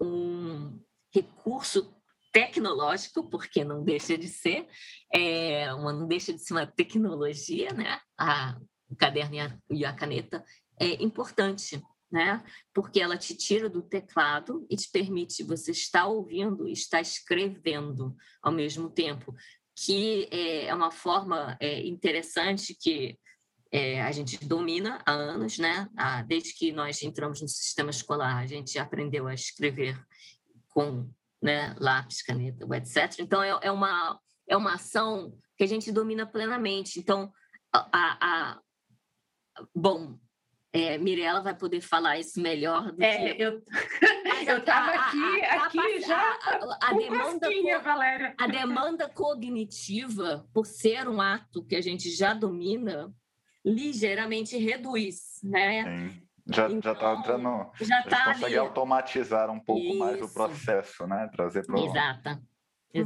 um 0.00 0.80
recurso 1.14 1.94
tecnológico, 2.32 3.28
porque 3.28 3.62
não 3.62 3.84
deixa 3.84 4.16
de 4.16 4.26
ser, 4.26 4.66
é, 5.14 5.72
uma, 5.74 5.92
não 5.92 6.08
deixa 6.08 6.32
de 6.32 6.40
ser 6.40 6.54
uma 6.54 6.66
tecnologia, 6.66 7.72
né? 7.72 8.00
A, 8.18 8.58
o 8.88 8.96
caderno 8.96 9.34
e 9.34 9.40
a, 9.40 9.58
e 9.70 9.84
a 9.84 9.92
caneta 9.92 10.44
é 10.80 11.02
importante, 11.02 11.80
né? 12.12 12.44
Porque 12.74 13.00
ela 13.00 13.16
te 13.16 13.34
tira 13.34 13.68
do 13.68 13.80
teclado 13.80 14.66
e 14.68 14.76
te 14.76 14.90
permite 14.90 15.42
você 15.42 15.70
estar 15.70 16.06
ouvindo 16.06 16.68
e 16.68 16.72
estar 16.72 17.00
escrevendo 17.00 18.14
ao 18.42 18.52
mesmo 18.52 18.90
tempo, 18.90 19.34
que 19.74 20.28
é 20.30 20.72
uma 20.74 20.90
forma 20.90 21.56
é, 21.58 21.80
interessante 21.86 22.76
que 22.78 23.18
é, 23.70 24.02
a 24.02 24.12
gente 24.12 24.44
domina 24.44 25.02
há 25.06 25.12
anos, 25.12 25.58
né? 25.58 25.88
Ah, 25.96 26.22
desde 26.22 26.52
que 26.52 26.70
nós 26.70 27.02
entramos 27.02 27.40
no 27.40 27.48
sistema 27.48 27.90
escolar, 27.90 28.36
a 28.36 28.46
gente 28.46 28.78
aprendeu 28.78 29.26
a 29.26 29.32
escrever 29.32 29.98
com 30.68 31.10
né, 31.40 31.74
lápis, 31.78 32.20
caneta, 32.20 32.66
etc. 32.76 33.18
Então, 33.18 33.42
é, 33.42 33.58
é, 33.62 33.70
uma, 33.70 34.20
é 34.46 34.56
uma 34.56 34.74
ação 34.74 35.34
que 35.56 35.64
a 35.64 35.66
gente 35.66 35.90
domina 35.90 36.26
plenamente. 36.26 37.00
Então, 37.00 37.32
a, 37.72 37.88
a, 38.52 38.60
Bom, 39.74 40.18
é, 40.72 40.96
Mirella 40.96 41.42
vai 41.42 41.54
poder 41.54 41.80
falar 41.80 42.18
isso 42.18 42.40
melhor 42.40 42.92
do 42.92 43.02
é, 43.02 43.34
que 43.34 43.42
eu. 43.42 43.62
eu 44.46 44.58
estava 44.58 44.90
aqui, 44.90 45.44
a, 45.44 45.64
aqui 45.64 45.78
a, 45.78 46.00
já 46.00 46.38
a, 46.42 46.78
a 46.90 46.94
demanda 46.94 47.48
Valéria. 47.82 48.34
A 48.38 48.46
demanda 48.46 49.08
cognitiva, 49.08 50.46
por 50.52 50.64
ser 50.64 51.06
um 51.08 51.20
ato 51.20 51.64
que 51.64 51.76
a 51.76 51.80
gente 51.80 52.10
já 52.10 52.32
domina, 52.32 53.12
ligeiramente 53.64 54.56
reduz, 54.56 55.40
né? 55.44 55.84
Sim. 55.84 56.22
Já 56.46 56.68
está 56.68 56.90
então, 56.90 57.18
entrando. 57.20 57.70
Já 57.80 58.02
tá 58.02 58.24
consegue 58.24 58.44
ali. 58.46 58.56
automatizar 58.56 59.50
um 59.50 59.60
pouco 59.60 59.80
Isso. 59.80 59.98
mais 59.98 60.20
o 60.20 60.28
processo, 60.28 61.06
né? 61.06 61.28
Trazer 61.32 61.64
para 61.64 61.80
Exata. 61.80 62.42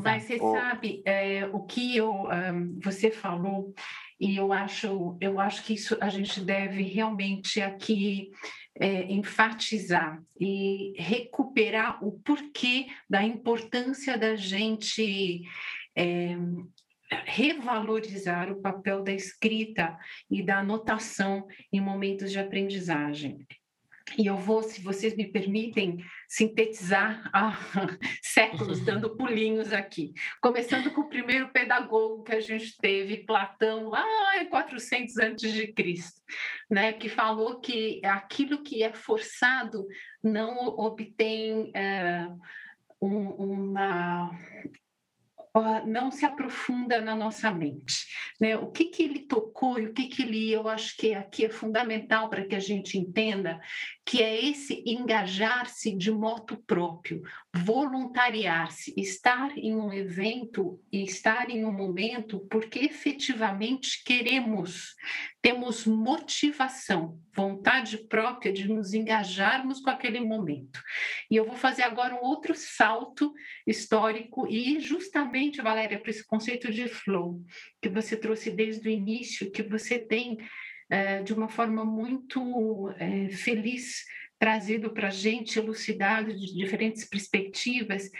Mas 0.02 0.24
você 0.24 0.36
o... 0.40 0.52
sabe 0.52 1.02
é, 1.04 1.46
o 1.52 1.60
que 1.64 1.96
eu, 1.96 2.10
um, 2.12 2.80
você 2.82 3.10
falou 3.10 3.74
e 4.18 4.36
eu 4.36 4.52
acho, 4.52 5.16
eu 5.20 5.38
acho 5.38 5.62
que 5.64 5.74
isso 5.74 5.96
a 6.00 6.08
gente 6.08 6.40
deve 6.40 6.82
realmente 6.82 7.60
aqui 7.60 8.30
é, 8.74 9.04
enfatizar 9.12 10.22
e 10.38 10.94
recuperar 10.96 12.02
o 12.04 12.12
porquê 12.20 12.86
da 13.08 13.22
importância 13.22 14.16
da 14.16 14.34
gente 14.36 15.42
é, 15.96 16.36
revalorizar 17.24 18.50
o 18.50 18.60
papel 18.60 19.02
da 19.02 19.12
escrita 19.12 19.96
e 20.30 20.42
da 20.42 20.58
anotação 20.58 21.46
em 21.72 21.80
momentos 21.80 22.32
de 22.32 22.38
aprendizagem. 22.38 23.46
E 24.16 24.26
eu 24.26 24.36
vou, 24.36 24.62
se 24.62 24.80
vocês 24.80 25.16
me 25.16 25.26
permitem, 25.26 25.98
sintetizar 26.28 27.28
há 27.32 27.58
séculos, 28.22 28.80
dando 28.80 29.16
pulinhos 29.16 29.72
aqui. 29.72 30.12
Começando 30.40 30.90
com 30.92 31.02
o 31.02 31.08
primeiro 31.08 31.48
pedagogo 31.48 32.22
que 32.22 32.32
a 32.32 32.40
gente 32.40 32.76
teve, 32.78 33.24
Platão, 33.24 33.88
lá 33.88 34.40
em 34.40 34.48
400 34.48 35.18
antes 35.18 35.52
de 35.52 35.72
Cristo, 35.72 36.22
né, 36.70 36.92
que 36.92 37.08
falou 37.08 37.60
que 37.60 38.00
aquilo 38.04 38.62
que 38.62 38.82
é 38.82 38.92
forçado 38.92 39.86
não 40.22 40.68
obtém 40.68 41.70
é, 41.74 42.28
um, 43.00 43.28
uma 43.30 44.30
não 45.86 46.10
se 46.10 46.24
aprofunda 46.24 47.00
na 47.00 47.14
nossa 47.14 47.50
mente. 47.50 48.06
Né? 48.40 48.56
O 48.56 48.70
que, 48.70 48.86
que 48.86 49.02
ele 49.02 49.20
tocou 49.20 49.78
e 49.78 49.86
o 49.86 49.92
que, 49.92 50.08
que 50.08 50.22
ele, 50.22 50.52
eu 50.52 50.68
acho 50.68 50.96
que 50.96 51.14
aqui 51.14 51.44
é 51.44 51.48
fundamental 51.48 52.28
para 52.28 52.44
que 52.44 52.54
a 52.54 52.60
gente 52.60 52.98
entenda, 52.98 53.60
que 54.06 54.22
é 54.22 54.48
esse 54.48 54.84
engajar-se 54.86 55.92
de 55.92 56.12
moto 56.12 56.56
próprio, 56.64 57.24
voluntariar-se, 57.52 58.94
estar 58.96 59.58
em 59.58 59.74
um 59.74 59.92
evento 59.92 60.80
e 60.92 61.02
estar 61.02 61.50
em 61.50 61.64
um 61.64 61.72
momento 61.72 62.46
porque 62.48 62.78
efetivamente 62.78 64.04
queremos, 64.04 64.94
temos 65.42 65.84
motivação, 65.84 67.20
vontade 67.34 67.98
própria 67.98 68.52
de 68.52 68.68
nos 68.68 68.94
engajarmos 68.94 69.80
com 69.80 69.90
aquele 69.90 70.20
momento. 70.20 70.80
E 71.28 71.34
eu 71.34 71.44
vou 71.44 71.56
fazer 71.56 71.82
agora 71.82 72.14
um 72.14 72.22
outro 72.22 72.54
salto 72.54 73.34
histórico 73.66 74.46
e 74.46 74.78
justamente, 74.78 75.60
Valéria, 75.60 75.98
para 75.98 76.10
esse 76.10 76.24
conceito 76.24 76.70
de 76.70 76.86
flow 76.86 77.42
que 77.82 77.88
você 77.88 78.16
trouxe 78.16 78.52
desde 78.52 78.88
o 78.88 78.92
início, 78.92 79.50
que 79.50 79.64
você 79.64 79.98
tem 79.98 80.38
é, 80.90 81.22
de 81.22 81.32
uma 81.32 81.48
forma 81.48 81.84
muito 81.84 82.92
é, 82.98 83.28
feliz 83.28 84.04
trazido 84.38 84.90
para 84.90 85.08
a 85.08 85.10
gente, 85.10 85.58
elucidado 85.58 86.32
de 86.32 86.54
diferentes 86.54 87.04
perspectivas, 87.08 88.10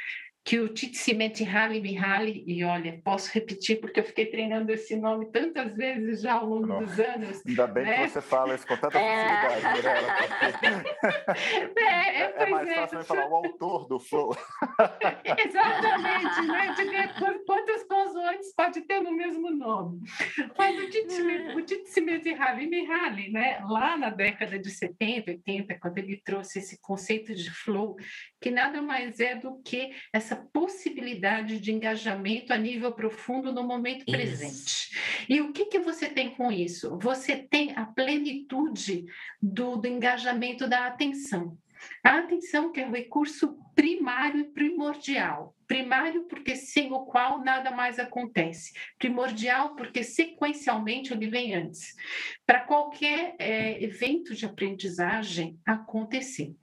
que 0.47 0.61
o 0.61 0.73
Csikszentmihalyi 0.73 1.81
Mihaly, 1.81 2.45
e 2.47 2.62
olha, 2.62 3.01
posso 3.05 3.33
repetir 3.33 3.81
porque 3.81 3.99
eu 3.99 4.05
fiquei 4.05 4.27
treinando 4.27 4.71
esse 4.71 4.95
nome 4.95 5.27
tantas 5.33 5.75
vezes 5.75 6.21
já 6.21 6.35
ao 6.35 6.47
longo 6.47 6.69
Não. 6.69 6.85
dos 6.85 7.01
anos. 7.01 7.43
Ainda 7.45 7.67
bem 7.67 7.85
né? 7.85 8.05
que 8.05 8.11
você 8.11 8.21
fala 8.21 8.55
isso 8.55 8.64
com 8.64 8.77
tanta 8.77 8.93
facilidade, 8.93 9.67
é. 9.67 9.73
Mirella. 9.73 10.14
É, 11.77 12.23
é, 12.23 12.35
é, 12.37 12.47
mais 12.47 12.73
fácil 12.73 12.99
é, 13.01 13.05
falar 13.05 13.29
o 13.29 13.35
autor 13.35 13.89
do 13.89 13.99
flow. 13.99 14.37
Exatamente, 15.25 16.47
né? 16.87 17.14
Quantas 17.45 17.86
consoantes 18.27 18.53
pode 18.55 18.81
ter 18.83 19.01
no 19.01 19.12
mesmo 19.12 19.51
nome. 19.51 20.01
Mas 20.59 20.77
o 21.55 21.62
Csikszentmihalyi 21.62 22.66
Mihaly, 22.66 23.31
né? 23.31 23.61
lá 23.68 23.97
na 23.97 24.11
década 24.11 24.59
de 24.59 24.70
70, 24.70 25.31
80, 25.31 25.79
quando 25.79 25.99
ele 25.99 26.20
trouxe 26.24 26.59
esse 26.59 26.81
conceito 26.81 27.35
de 27.35 27.51
flow, 27.51 27.97
que 28.41 28.51
nada 28.51 28.83
mais 28.83 29.20
é 29.20 29.37
do 29.37 29.61
que 29.62 29.93
essa 30.12 30.37
possibilidade 30.37 31.61
de 31.61 31.72
engajamento 31.72 32.53
a 32.53 32.57
nível 32.57 32.93
profundo 32.93 33.53
no 33.53 33.62
momento 33.62 34.05
isso. 34.07 34.11
presente. 34.11 35.27
E 35.29 35.41
o 35.41 35.53
que, 35.53 35.66
que 35.66 35.79
você 35.79 36.09
tem 36.09 36.31
com 36.31 36.51
isso? 36.51 36.99
Você 36.99 37.37
tem 37.37 37.72
a 37.77 37.87
plenitude 37.87 39.05
do, 39.41 39.77
do 39.77 39.87
engajamento 39.87 40.68
da 40.68 40.87
atenção. 40.87 41.57
A 42.03 42.18
atenção 42.18 42.72
que 42.72 42.80
é 42.80 42.87
o 42.87 42.93
recurso 42.93 43.59
primário 43.74 44.41
e 44.41 44.45
primordial. 44.45 45.55
Primário 45.66 46.24
porque 46.24 46.55
sem 46.55 46.93
o 46.93 47.05
qual 47.07 47.43
nada 47.43 47.70
mais 47.70 47.99
acontece. 47.99 48.72
Primordial 48.99 49.74
porque 49.74 50.03
sequencialmente 50.03 51.12
ele 51.12 51.28
vem 51.28 51.55
antes. 51.55 51.95
Para 52.47 52.61
qualquer 52.61 53.34
é, 53.39 53.82
evento 53.82 54.34
de 54.34 54.47
aprendizagem 54.47 55.59
acontecer. 55.66 56.55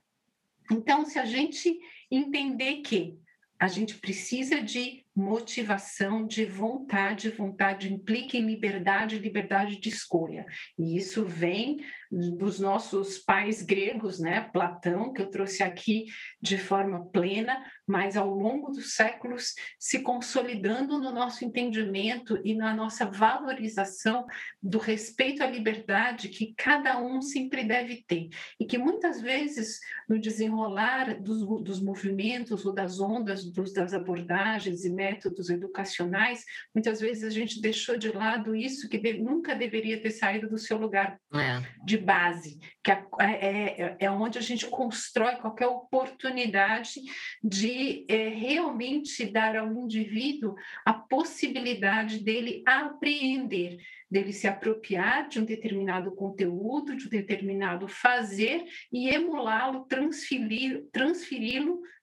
Então, 0.71 1.05
se 1.05 1.19
a 1.19 1.25
gente 1.25 1.77
entender 2.09 2.81
que 2.81 3.17
a 3.59 3.67
gente 3.67 3.95
precisa 3.95 4.61
de 4.61 5.02
motivação, 5.15 6.25
de 6.25 6.43
vontade, 6.45 7.29
vontade 7.29 7.93
implica 7.93 8.35
em 8.35 8.45
liberdade, 8.45 9.19
liberdade 9.19 9.79
de 9.79 9.89
escolha. 9.89 10.45
E 10.77 10.97
isso 10.97 11.23
vem 11.25 11.81
dos 12.11 12.59
nossos 12.59 13.17
pais 13.17 13.61
gregos, 13.61 14.19
né? 14.19 14.41
Platão, 14.53 15.11
que 15.11 15.21
eu 15.21 15.29
trouxe 15.29 15.63
aqui 15.63 16.05
de 16.39 16.57
forma 16.57 17.05
plena, 17.07 17.63
mas 17.87 18.15
ao 18.15 18.29
longo 18.29 18.71
dos 18.71 18.93
séculos 18.93 19.53
se 19.79 19.99
consolidando 20.01 20.99
no 20.99 21.11
nosso 21.11 21.43
entendimento 21.43 22.39
e 22.43 22.53
na 22.53 22.73
nossa 22.73 23.05
valorização 23.05 24.25
do 24.61 24.77
respeito 24.77 25.43
à 25.43 25.47
liberdade 25.47 26.29
que 26.29 26.53
cada 26.55 26.99
um 26.99 27.21
sempre 27.21 27.63
deve 27.63 28.03
ter. 28.07 28.29
E 28.59 28.65
que 28.65 28.77
muitas 28.77 29.19
vezes, 29.19 29.79
no 30.07 30.19
desenrolar 30.19 31.19
dos, 31.19 31.63
dos 31.63 31.81
movimentos 31.81 32.65
ou 32.65 32.73
das 32.73 32.99
ondas, 32.99 33.43
dos, 33.45 33.73
das 33.73 33.93
abordagens 33.93 34.85
e 34.85 34.89
métodos 35.03 35.49
educacionais, 35.49 36.45
muitas 36.73 37.01
vezes 37.01 37.23
a 37.23 37.29
gente 37.29 37.61
deixou 37.61 37.97
de 37.97 38.09
lado 38.09 38.55
isso 38.55 38.87
que 38.87 39.13
nunca 39.13 39.53
deveria 39.53 40.01
ter 40.01 40.11
saído 40.11 40.47
do 40.49 40.57
seu 40.57 40.77
lugar 40.77 41.19
é. 41.33 41.61
de 41.83 41.97
base, 41.97 42.59
que 42.81 42.91
é, 42.91 43.01
é, 43.19 43.97
é 43.99 44.11
onde 44.11 44.37
a 44.37 44.41
gente 44.41 44.65
constrói 44.67 45.35
qualquer 45.35 45.67
oportunidade 45.67 47.01
de 47.43 48.05
é, 48.07 48.29
realmente 48.29 49.25
dar 49.25 49.57
ao 49.57 49.73
indivíduo 49.73 50.55
a 50.85 50.93
possibilidade 50.93 52.23
dele 52.23 52.63
apreender 52.65 53.77
dele 54.13 54.31
se 54.31 54.47
apropriar 54.47 55.27
de 55.27 55.39
um 55.39 55.43
determinado 55.43 56.13
conteúdo, 56.15 56.95
de 56.95 57.07
um 57.07 57.09
determinado 57.09 57.87
fazer 57.87 58.63
e 58.91 59.09
emulá-lo, 59.09 59.85
transferi-lo 59.85 60.83
transferi 60.91 61.53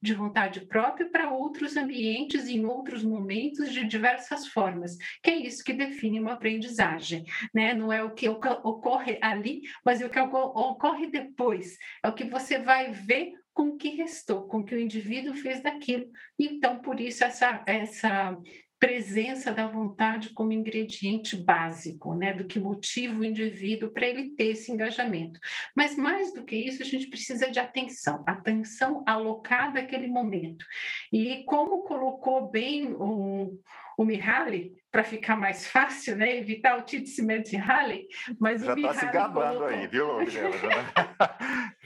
de 0.02 0.14
vontade 0.14 0.66
própria 0.66 1.08
para 1.08 1.30
outros 1.30 1.76
ambientes, 1.76 2.48
em 2.48 2.64
outros 2.64 3.04
momentos, 3.04 3.72
de 3.72 3.86
diversas 3.86 4.48
formas, 4.48 4.96
que 5.22 5.30
é 5.30 5.36
isso 5.36 5.62
que 5.62 5.72
define 5.72 6.18
uma 6.18 6.32
aprendizagem. 6.32 7.24
Né? 7.54 7.74
Não 7.74 7.92
é 7.92 8.02
o 8.02 8.12
que 8.12 8.28
ocorre 8.28 9.18
ali, 9.22 9.62
mas 9.84 10.00
é 10.00 10.06
o 10.06 10.10
que 10.10 10.18
ocorre 10.18 11.06
depois, 11.06 11.76
é 12.04 12.08
o 12.08 12.14
que 12.14 12.24
você 12.24 12.58
vai 12.58 12.90
ver 12.90 13.32
com 13.52 13.68
o 13.68 13.76
que 13.76 13.90
restou, 13.90 14.48
com 14.48 14.58
o 14.58 14.64
que 14.64 14.74
o 14.74 14.80
indivíduo 14.80 15.34
fez 15.34 15.62
daquilo. 15.62 16.06
Então, 16.38 16.80
por 16.80 16.98
isso, 17.00 17.22
essa, 17.22 17.62
essa 17.66 18.36
presença 18.80 19.52
da 19.52 19.66
vontade 19.66 20.30
como 20.30 20.52
ingrediente 20.52 21.36
básico, 21.36 22.14
né, 22.14 22.32
do 22.32 22.46
que 22.46 22.58
motiva 22.58 23.20
o 23.20 23.24
indivíduo 23.24 23.90
para 23.90 24.06
ele 24.06 24.30
ter 24.30 24.52
esse 24.52 24.72
engajamento. 24.72 25.38
Mas 25.76 25.96
mais 25.96 26.32
do 26.32 26.42
que 26.44 26.56
isso, 26.56 26.82
a 26.82 26.86
gente 26.86 27.06
precisa 27.08 27.50
de 27.50 27.60
atenção, 27.60 28.24
atenção 28.26 29.04
alocada 29.06 29.80
àquele 29.80 30.08
momento. 30.08 30.64
E 31.12 31.44
como 31.44 31.82
colocou 31.82 32.50
bem 32.50 32.94
o, 32.94 33.60
o 33.96 34.04
Mihaly, 34.04 34.80
para 34.90 35.04
ficar 35.04 35.36
mais 35.36 35.66
fácil, 35.70 36.16
né? 36.16 36.36
Evitar 36.36 36.78
o 36.78 36.82
Tite 36.82 37.08
Cimento 37.08 37.56
Halley, 37.56 38.08
mas 38.38 38.62
já 38.62 38.74
está 38.74 38.94
se 38.94 39.06
gabando 39.06 39.58
colocou... 39.58 39.76
aí, 39.76 39.86
viu, 39.86 40.06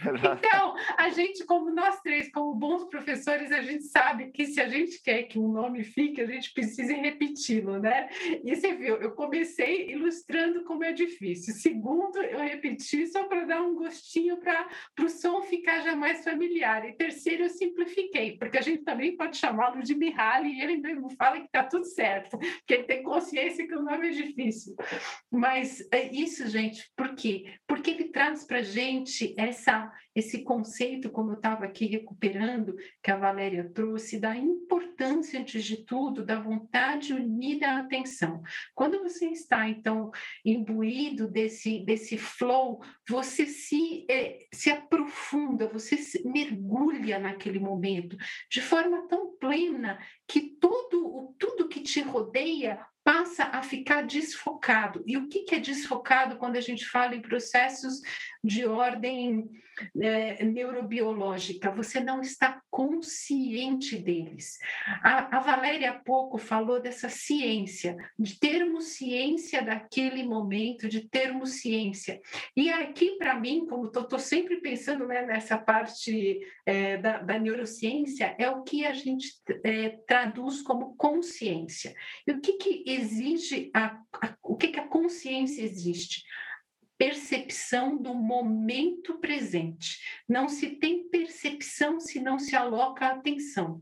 Então, 0.04 0.74
a 0.98 1.08
gente, 1.08 1.44
como 1.44 1.70
nós 1.70 2.00
três, 2.02 2.30
como 2.30 2.54
bons 2.54 2.84
professores, 2.90 3.50
a 3.50 3.62
gente 3.62 3.84
sabe 3.84 4.30
que 4.32 4.46
se 4.46 4.60
a 4.60 4.68
gente 4.68 5.02
quer 5.02 5.22
que 5.22 5.38
um 5.38 5.48
nome 5.48 5.82
fique, 5.82 6.20
a 6.20 6.26
gente 6.26 6.52
precisa 6.52 6.94
repeti-lo, 6.94 7.78
né? 7.78 8.10
E 8.44 8.54
você 8.54 8.74
viu, 8.74 8.96
eu 8.96 9.12
comecei 9.12 9.92
ilustrando 9.92 10.62
como 10.64 10.84
é 10.84 10.92
difícil. 10.92 11.54
Segundo, 11.54 12.22
eu 12.22 12.38
repeti 12.40 13.06
só 13.06 13.24
para 13.24 13.44
dar 13.44 13.62
um 13.62 13.74
gostinho 13.74 14.36
para 14.36 14.68
o 15.00 15.08
som 15.08 15.40
ficar 15.42 15.80
já 15.80 15.96
mais 15.96 16.22
familiar. 16.22 16.86
E 16.86 16.92
terceiro, 16.92 17.44
eu 17.44 17.50
simplifiquei, 17.50 18.36
porque 18.36 18.58
a 18.58 18.62
gente 18.62 18.82
também 18.84 19.16
pode 19.16 19.38
chamá-lo 19.38 19.82
de 19.82 19.94
Mihaly 19.94 20.50
e 20.50 20.60
ele 20.60 20.76
mesmo 20.76 21.08
fala 21.16 21.38
que 21.38 21.46
está 21.46 21.64
tudo 21.64 21.86
certo 21.86 22.03
certo, 22.04 22.38
porque 22.38 22.74
ele 22.74 22.82
tem 22.84 23.02
consciência 23.02 23.66
que 23.66 23.74
o 23.74 23.82
nome 23.82 24.08
é 24.08 24.10
difícil. 24.10 24.76
Mas 25.30 25.80
é 25.90 26.12
isso, 26.12 26.46
gente, 26.48 26.90
por 26.94 27.14
quê? 27.14 27.54
Porque 27.66 27.90
ele 27.90 28.04
traz 28.04 28.44
para 28.44 28.62
gente 28.62 29.34
essa, 29.38 29.90
esse 30.14 30.42
conceito, 30.42 31.10
como 31.10 31.30
eu 31.30 31.36
estava 31.36 31.64
aqui 31.64 31.86
recuperando, 31.86 32.76
que 33.02 33.10
a 33.10 33.16
Valéria 33.16 33.70
trouxe, 33.72 34.20
da 34.20 34.36
importância, 34.36 35.40
antes 35.40 35.64
de 35.64 35.84
tudo, 35.84 36.24
da 36.24 36.38
vontade 36.38 37.14
unida 37.14 37.68
à 37.68 37.78
atenção. 37.78 38.42
Quando 38.74 39.02
você 39.02 39.26
está, 39.28 39.66
então, 39.66 40.10
imbuído 40.44 41.26
desse, 41.26 41.80
desse 41.86 42.18
flow, 42.18 42.82
você 43.08 43.46
se, 43.46 44.06
é, 44.10 44.46
se 44.52 44.70
aprofunda, 44.70 45.68
você 45.68 45.96
se 45.96 46.26
mergulha 46.26 47.18
naquele 47.18 47.58
momento 47.58 48.16
de 48.50 48.60
forma 48.62 49.06
tão 49.08 49.36
plena 49.36 49.98
que 50.26 50.56
tudo, 50.60 51.34
tudo 51.38 51.68
que 51.68 51.80
te 51.80 52.00
rodeia 52.00 52.84
passa 53.04 53.44
a 53.44 53.62
ficar 53.62 54.02
desfocado. 54.02 55.04
E 55.06 55.18
o 55.18 55.28
que, 55.28 55.54
é 55.54 55.58
desfocado 55.60 56.36
quando 56.38 56.56
a 56.56 56.60
gente 56.60 56.86
fala 56.86 57.14
em 57.14 57.20
processos 57.20 58.00
de 58.44 58.66
ordem 58.66 59.48
é, 59.98 60.44
neurobiológica? 60.44 61.70
Você 61.70 61.98
não 61.98 62.20
está 62.20 62.60
consciente 62.70 63.96
deles. 63.96 64.58
A, 65.02 65.38
a 65.38 65.40
Valéria 65.40 65.90
há 65.90 65.98
pouco 65.98 66.36
falou 66.36 66.80
dessa 66.80 67.08
ciência, 67.08 67.96
de 68.18 68.38
termos 68.38 68.84
ciência 68.96 69.62
daquele 69.62 70.22
momento, 70.22 70.88
de 70.88 71.08
termos 71.08 71.60
ciência. 71.60 72.20
E 72.54 72.70
aqui, 72.70 73.16
para 73.16 73.40
mim, 73.40 73.66
como 73.66 73.86
estou 73.86 74.18
sempre 74.18 74.60
pensando 74.60 75.06
né, 75.06 75.24
nessa 75.24 75.56
parte 75.56 76.38
é, 76.66 76.98
da, 76.98 77.18
da, 77.18 77.38
neurociência, 77.38 78.34
é 78.38 78.50
o 78.50 78.62
que 78.62 78.84
a 78.84 78.92
gente 78.92 79.32
é, 79.64 79.90
traduz 80.06 80.60
como 80.60 80.94
consciência. 80.96 81.94
E 82.26 82.32
o 82.32 82.40
que, 82.40 82.54
que 82.54 82.84
exige, 82.86 83.70
a, 83.72 83.98
a, 84.12 84.36
o 84.42 84.56
que, 84.56 84.68
que 84.68 84.80
a 84.80 84.86
consciência 84.86 85.62
existe? 85.62 86.24
Percepção 86.96 87.96
do 87.96 88.14
momento 88.14 89.18
presente. 89.18 89.98
Não 90.28 90.48
se 90.48 90.76
tem 90.76 91.08
percepção 91.08 91.98
se 91.98 92.20
não 92.20 92.38
se 92.38 92.54
aloca 92.54 93.06
a 93.06 93.12
atenção. 93.12 93.80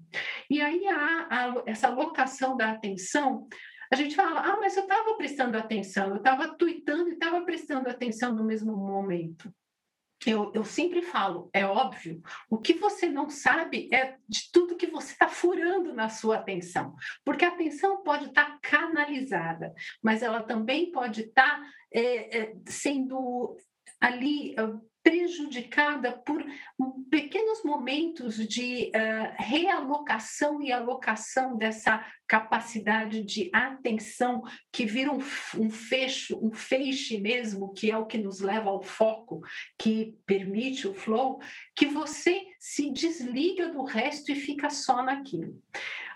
E 0.49 0.61
aí 0.61 0.87
a, 0.87 1.29
a, 1.31 1.63
essa 1.67 1.89
alocação 1.89 2.57
da 2.57 2.71
atenção 2.71 3.47
a 3.91 3.95
gente 3.95 4.17
fala, 4.17 4.41
ah, 4.41 4.57
mas 4.59 4.75
eu 4.75 4.85
estava 4.85 5.15
prestando 5.17 5.59
atenção, 5.59 6.09
eu 6.09 6.17
estava 6.17 6.57
tweetando 6.57 7.11
e 7.11 7.13
estava 7.13 7.43
prestando 7.43 7.91
atenção 7.91 8.35
no 8.35 8.43
mesmo 8.43 8.75
momento 8.75 9.53
eu, 10.27 10.53
eu, 10.55 10.65
sempre 10.65 11.03
falo, 11.03 11.51
é 11.53 11.65
óbvio, 11.65 12.23
o 12.49 12.59
que 12.59 12.75
você 12.75 13.09
não 13.09 13.29
sabe 13.29 13.89
é 13.93 14.17
de 14.29 14.51
tudo 14.53 14.77
que 14.77 14.87
você 14.87 15.13
está 15.13 15.29
furando 15.29 15.93
na 15.93 16.09
sua 16.09 16.37
atenção, 16.37 16.95
porque 17.25 17.45
a 17.45 17.49
atenção 17.49 18.03
pode 18.03 18.27
estar 18.27 18.45
tá 18.45 18.59
canalizada, 18.63 19.75
mas 20.03 20.23
ela 20.23 20.43
também 20.43 20.93
pode 20.93 21.23
estar 21.23 21.61
tá, 21.61 21.71
é, 21.93 22.39
é, 22.39 22.55
sendo 22.67 23.57
ali 24.01 24.55
prejudicada 25.03 26.13
por 26.13 26.45
pequenos 27.11 27.63
momentos 27.65 28.37
de 28.37 28.91
uh, 28.95 29.35
realocação 29.37 30.63
e 30.63 30.71
alocação 30.71 31.57
dessa 31.57 32.05
capacidade 32.27 33.23
de 33.25 33.51
atenção 33.53 34.43
que 34.73 34.87
vira 34.87 35.13
um, 35.13 35.19
um 35.59 35.71
fecho, 35.71 36.39
um 36.43 36.53
feixe 36.53 37.21
mesmo, 37.21 37.73
que 37.73 37.91
é 37.91 37.97
o 37.99 38.07
que 38.07 38.17
nos 38.17 38.41
leva 38.41 38.71
ao 38.71 38.83
foco, 38.83 39.41
que 39.79 40.17
permite 40.25 40.87
o 40.87 40.95
flow, 40.95 41.41
que 41.75 41.87
você 41.87 42.41
se 42.59 42.91
desliga 42.91 43.69
do 43.71 43.83
resto 43.83 44.31
e 44.31 44.37
fica 44.37 44.71
só 44.71 45.03
naquilo. 45.03 45.61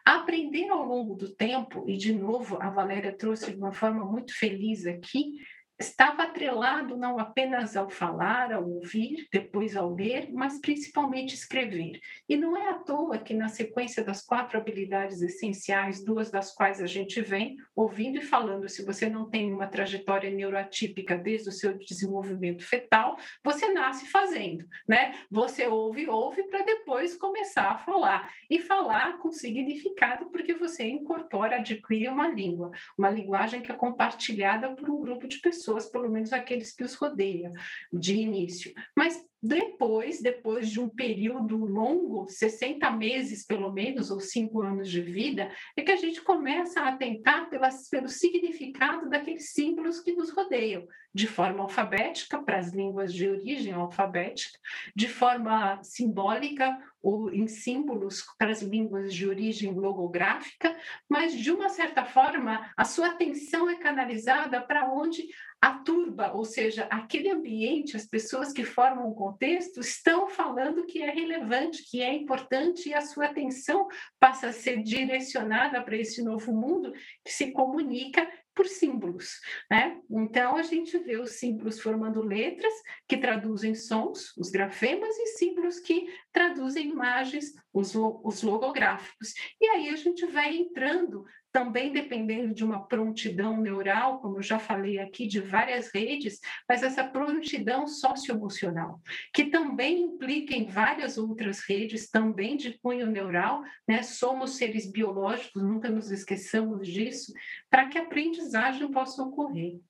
Aprender 0.05 0.68
ao 0.68 0.84
longo 0.84 1.16
do 1.16 1.34
tempo, 1.34 1.84
e 1.89 1.97
de 1.97 2.12
novo 2.12 2.59
a 2.62 2.70
Valéria 2.70 3.12
trouxe 3.12 3.51
de 3.51 3.59
uma 3.59 3.72
forma 3.72 4.05
muito 4.05 4.32
feliz 4.39 4.87
aqui, 4.87 5.32
estava 5.79 6.22
atrelado 6.22 6.97
não 6.97 7.18
apenas 7.18 7.77
ao 7.77 7.91
falar, 7.91 8.53
ao 8.53 8.66
ouvir, 8.68 9.29
depois 9.31 9.77
ao 9.77 9.95
ler, 9.95 10.33
mas 10.33 10.59
principalmente 10.59 11.35
escrever. 11.35 12.01
E 12.29 12.37
não 12.37 12.57
é 12.57 12.70
à 12.70 12.74
toa 12.74 13.18
que, 13.18 13.35
na 13.35 13.49
sequência 13.49 14.03
das 14.03 14.22
quatro 14.22 14.59
habilidades 14.59 15.20
essenciais, 15.20 16.03
duas 16.03 16.31
das 16.31 16.55
quais 16.55 16.81
a 16.81 16.87
gente 16.87 17.20
vem 17.20 17.57
ouvindo 17.74 18.18
e 18.18 18.22
falando, 18.22 18.68
se 18.68 18.85
você 18.85 19.09
não 19.09 19.29
tem 19.29 19.53
uma 19.53 19.66
trajetória 19.66 20.31
neuroatípica 20.31 21.16
desde 21.18 21.51
o 21.51 21.53
seu 21.53 21.77
desenvolvimento 21.77 22.64
fetal, 22.64 23.18
você 23.45 23.72
nasce 23.72 24.07
fazendo, 24.07 24.64
né? 24.89 25.14
Você 25.31 25.66
ouve, 25.66 26.09
ouve 26.09 26.43
para 26.45 26.62
depois 26.62 27.16
começar 27.16 27.70
a 27.70 27.79
falar. 27.79 28.33
E 28.49 28.59
falar 28.59 29.18
com 29.18 29.31
significado, 29.31 30.27
porque 30.27 30.55
você 30.55 30.85
incorpora, 30.85 31.57
adquire 31.57 32.09
uma 32.09 32.29
língua, 32.29 32.70
uma 32.97 33.11
linguagem 33.11 33.61
que 33.61 33.70
é 33.70 33.74
compartilhada 33.74 34.74
por 34.74 34.89
um 34.89 35.01
grupo 35.01 35.27
de 35.29 35.39
pessoas 35.39 35.66
pessoas, 35.67 35.87
pelo 35.87 36.09
menos 36.09 36.33
aqueles 36.33 36.73
que 36.73 36.85
os 36.85 36.95
rodeiam, 36.95 37.53
de 37.93 38.14
início. 38.14 38.73
Mas 38.97 39.21
depois, 39.43 40.20
depois 40.20 40.70
de 40.70 40.80
um 40.80 40.89
período 40.89 41.57
longo, 41.57 42.26
60 42.28 42.91
meses 42.91 43.45
pelo 43.45 43.72
menos, 43.72 44.11
ou 44.11 44.20
cinco 44.20 44.62
anos 44.62 44.91
de 44.91 45.01
vida, 45.01 45.51
é 45.76 45.82
que 45.82 45.93
a 45.93 45.97
gente 45.97 46.22
começa 46.22 46.80
a 46.80 46.89
atentar 46.89 47.49
pelas, 47.51 47.89
pelo 47.89 48.09
significado 48.09 49.09
daqueles 49.09 49.53
símbolos 49.53 50.01
que 50.01 50.12
nos 50.12 50.30
rodeiam, 50.30 50.87
de 51.14 51.26
forma 51.26 51.62
alfabética, 51.62 52.43
para 52.43 52.59
as 52.59 52.72
línguas 52.72 53.12
de 53.12 53.28
origem 53.28 53.72
alfabética, 53.72 54.59
de 54.95 55.09
forma 55.09 55.82
simbólica 55.82 56.76
ou 57.03 57.30
em 57.30 57.47
símbolos 57.47 58.24
para 58.37 58.51
as 58.51 58.62
línguas 58.62 59.14
de 59.14 59.28
origem 59.28 59.72
logográfica, 59.72 60.76
mas 61.09 61.32
de 61.32 61.53
uma 61.53 61.68
certa 61.68 62.05
forma 62.05 62.68
a 62.76 62.84
sua 62.84 63.09
atenção 63.09 63.70
é 63.70 63.76
canalizada 63.76 64.61
para 64.61 64.91
onde 64.93 65.28
a 65.61 65.72
turba, 65.78 66.32
ou 66.32 66.45
seja, 66.45 66.84
aquele 66.91 67.30
ambiente, 67.30 67.97
as 67.97 68.07
pessoas 68.07 68.53
que 68.53 68.64
formam 68.64 69.09
o 69.09 69.14
contexto 69.27 69.81
estão 69.81 70.29
falando 70.29 70.87
que 70.87 71.03
é 71.03 71.11
relevante, 71.11 71.83
que 71.91 72.01
é 72.01 72.14
importante 72.14 72.89
e 72.89 72.95
a 72.95 73.01
sua 73.01 73.27
atenção 73.27 73.89
passa 74.20 74.49
a 74.49 74.53
ser 74.53 74.83
direcionada 74.83 75.83
para 75.83 75.97
esse 75.97 76.22
novo 76.22 76.53
mundo 76.53 76.93
que 77.24 77.33
se 77.33 77.51
comunica 77.51 78.27
por 78.55 78.66
símbolos, 78.66 79.41
né? 79.70 80.01
Então 80.09 80.57
a 80.57 80.62
gente 80.62 80.97
vê 80.99 81.18
os 81.18 81.33
símbolos 81.33 81.79
formando 81.79 82.22
letras 82.22 82.72
que 83.07 83.18
traduzem 83.18 83.74
sons, 83.74 84.35
os 84.37 84.49
grafemas, 84.49 85.14
e 85.18 85.27
símbolos 85.39 85.79
que 85.79 86.07
traduzem 86.33 86.89
imagens, 86.89 87.53
os, 87.72 87.95
os 87.95 88.43
logográficos. 88.43 89.35
E 89.61 89.66
aí 89.66 89.89
a 89.91 89.97
gente 89.97 90.24
vai 90.27 90.57
entrando 90.57 91.27
também 91.57 91.91
dependendo 91.91 92.53
de 92.53 92.63
uma 92.63 92.87
prontidão 92.87 93.59
neural, 93.59 94.21
como 94.21 94.37
eu 94.37 94.43
já 94.43 94.59
falei 94.59 94.99
aqui, 94.99 95.27
de 95.27 95.41
várias 95.41 95.91
redes, 95.91 96.39
mas 96.69 96.83
essa 96.83 97.03
prontidão 97.03 97.87
socioemocional, 97.87 99.01
que 99.33 99.47
também 99.47 100.03
implica 100.03 100.55
em 100.55 100.67
várias 100.67 101.17
outras 101.17 101.61
redes, 101.67 102.11
também 102.11 102.59
de 102.59 102.79
cunho 102.79 103.07
neural, 103.07 103.63
né? 103.89 104.03
Somos 104.03 104.59
seres 104.59 104.93
biológicos, 104.93 105.63
nunca 105.63 105.89
nos 105.89 106.11
esqueçamos 106.11 106.87
disso, 106.87 107.33
para 107.71 107.89
que 107.89 107.97
a 107.97 108.03
aprendizagem 108.03 108.91
possa 108.91 109.23
ocorrer. 109.23 109.81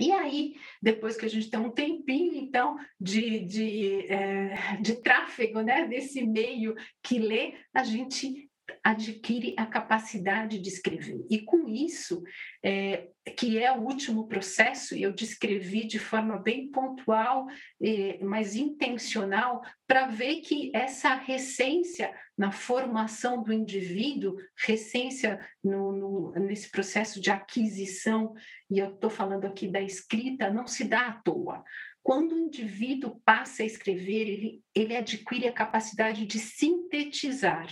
E 0.00 0.10
aí, 0.10 0.56
depois 0.82 1.14
que 1.16 1.26
a 1.26 1.28
gente 1.28 1.50
tem 1.50 1.60
um 1.60 1.70
tempinho, 1.70 2.34
então, 2.34 2.74
de, 2.98 3.40
de, 3.40 4.06
é, 4.10 4.78
de 4.80 4.96
tráfego 5.02 5.60
né, 5.60 5.86
desse 5.86 6.26
meio 6.26 6.74
que 7.02 7.18
lê, 7.18 7.54
a 7.74 7.84
gente 7.84 8.45
adquire 8.82 9.54
a 9.56 9.66
capacidade 9.66 10.58
de 10.58 10.68
escrever. 10.68 11.24
E 11.30 11.40
com 11.40 11.68
isso, 11.68 12.22
é, 12.62 13.08
que 13.36 13.58
é 13.58 13.72
o 13.72 13.82
último 13.82 14.26
processo, 14.26 14.94
e 14.94 15.02
eu 15.02 15.12
descrevi 15.12 15.86
de 15.86 15.98
forma 15.98 16.38
bem 16.38 16.70
pontual, 16.70 17.46
é, 17.82 18.18
mas 18.22 18.54
intencional, 18.54 19.62
para 19.86 20.06
ver 20.06 20.36
que 20.36 20.70
essa 20.74 21.14
recência 21.14 22.12
na 22.36 22.52
formação 22.52 23.42
do 23.42 23.52
indivíduo, 23.52 24.36
recência 24.56 25.40
no, 25.62 25.92
no, 25.92 26.32
nesse 26.32 26.70
processo 26.70 27.20
de 27.20 27.30
aquisição, 27.30 28.34
e 28.70 28.78
eu 28.78 28.94
estou 28.94 29.10
falando 29.10 29.46
aqui 29.46 29.68
da 29.68 29.80
escrita, 29.80 30.50
não 30.50 30.66
se 30.66 30.84
dá 30.84 31.08
à 31.08 31.12
toa. 31.12 31.64
Quando 32.06 32.36
o 32.36 32.38
indivíduo 32.38 33.20
passa 33.24 33.64
a 33.64 33.66
escrever, 33.66 34.28
ele, 34.28 34.62
ele 34.72 34.96
adquire 34.96 35.48
a 35.48 35.52
capacidade 35.52 36.24
de 36.24 36.38
sintetizar. 36.38 37.66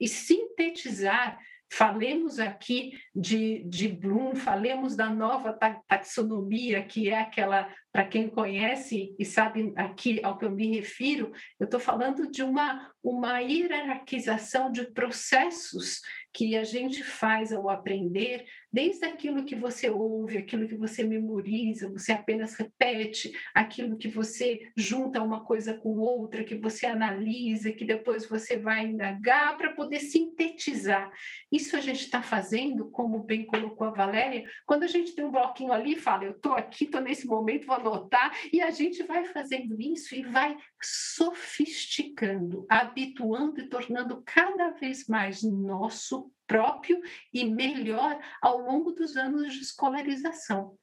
E 0.00 0.06
sintetizar 0.06 1.36
Falemos 1.72 2.40
aqui 2.40 2.98
de, 3.14 3.62
de 3.62 3.86
Bloom, 3.86 4.34
falemos 4.34 4.96
da 4.96 5.08
nova 5.08 5.56
taxonomia, 5.86 6.82
que 6.82 7.08
é 7.08 7.20
aquela, 7.20 7.72
para 7.92 8.04
quem 8.04 8.28
conhece 8.28 9.14
e 9.16 9.24
sabe 9.24 9.72
aqui 9.76 10.20
ao 10.24 10.36
que 10.36 10.46
eu 10.46 10.50
me 10.50 10.74
refiro, 10.74 11.30
eu 11.60 11.66
estou 11.66 11.78
falando 11.78 12.28
de 12.28 12.42
uma, 12.42 12.90
uma 13.00 13.38
hierarquização 13.38 14.72
de 14.72 14.90
processos 14.90 16.00
que 16.32 16.56
a 16.56 16.64
gente 16.64 17.02
faz 17.02 17.52
ao 17.52 17.68
aprender, 17.68 18.44
desde 18.72 19.04
aquilo 19.04 19.44
que 19.44 19.56
você 19.56 19.90
ouve, 19.90 20.38
aquilo 20.38 20.68
que 20.68 20.76
você 20.76 21.02
memoriza, 21.02 21.90
você 21.90 22.12
apenas 22.12 22.54
repete, 22.54 23.32
aquilo 23.52 23.96
que 23.96 24.06
você 24.06 24.70
junta 24.76 25.22
uma 25.22 25.44
coisa 25.44 25.74
com 25.74 25.98
outra, 25.98 26.44
que 26.44 26.54
você 26.54 26.86
analisa, 26.86 27.72
que 27.72 27.84
depois 27.84 28.28
você 28.28 28.56
vai 28.56 28.86
indagar 28.86 29.56
para 29.56 29.72
poder 29.72 29.98
sintetizar. 29.98 31.10
Isso 31.50 31.76
a 31.76 31.80
gente 31.80 32.04
está 32.04 32.22
fazendo, 32.22 32.88
como 32.90 33.24
bem 33.24 33.44
colocou 33.44 33.88
a 33.88 33.90
Valéria, 33.90 34.44
quando 34.64 34.84
a 34.84 34.88
gente 34.88 35.14
tem 35.14 35.24
um 35.24 35.32
bloquinho 35.32 35.72
ali 35.72 35.94
e 35.94 35.98
fala, 35.98 36.24
eu 36.24 36.32
estou 36.32 36.52
aqui, 36.52 36.84
estou 36.84 37.00
nesse 37.00 37.26
momento, 37.26 37.66
vou 37.66 37.76
anotar, 37.76 38.32
e 38.52 38.60
a 38.60 38.70
gente 38.70 39.02
vai 39.02 39.24
fazendo 39.24 39.80
isso 39.80 40.14
e 40.14 40.22
vai 40.22 40.56
sofisticando, 40.80 42.64
habituando 42.68 43.60
e 43.60 43.68
tornando 43.68 44.22
cada 44.24 44.70
vez 44.70 45.06
mais 45.08 45.42
nosso 45.42 46.19
próprio 46.46 47.00
e 47.32 47.44
melhor 47.44 48.20
ao 48.42 48.58
longo 48.58 48.92
dos 48.92 49.16
anos 49.16 49.52
de 49.52 49.60
escolarização. 49.60 50.76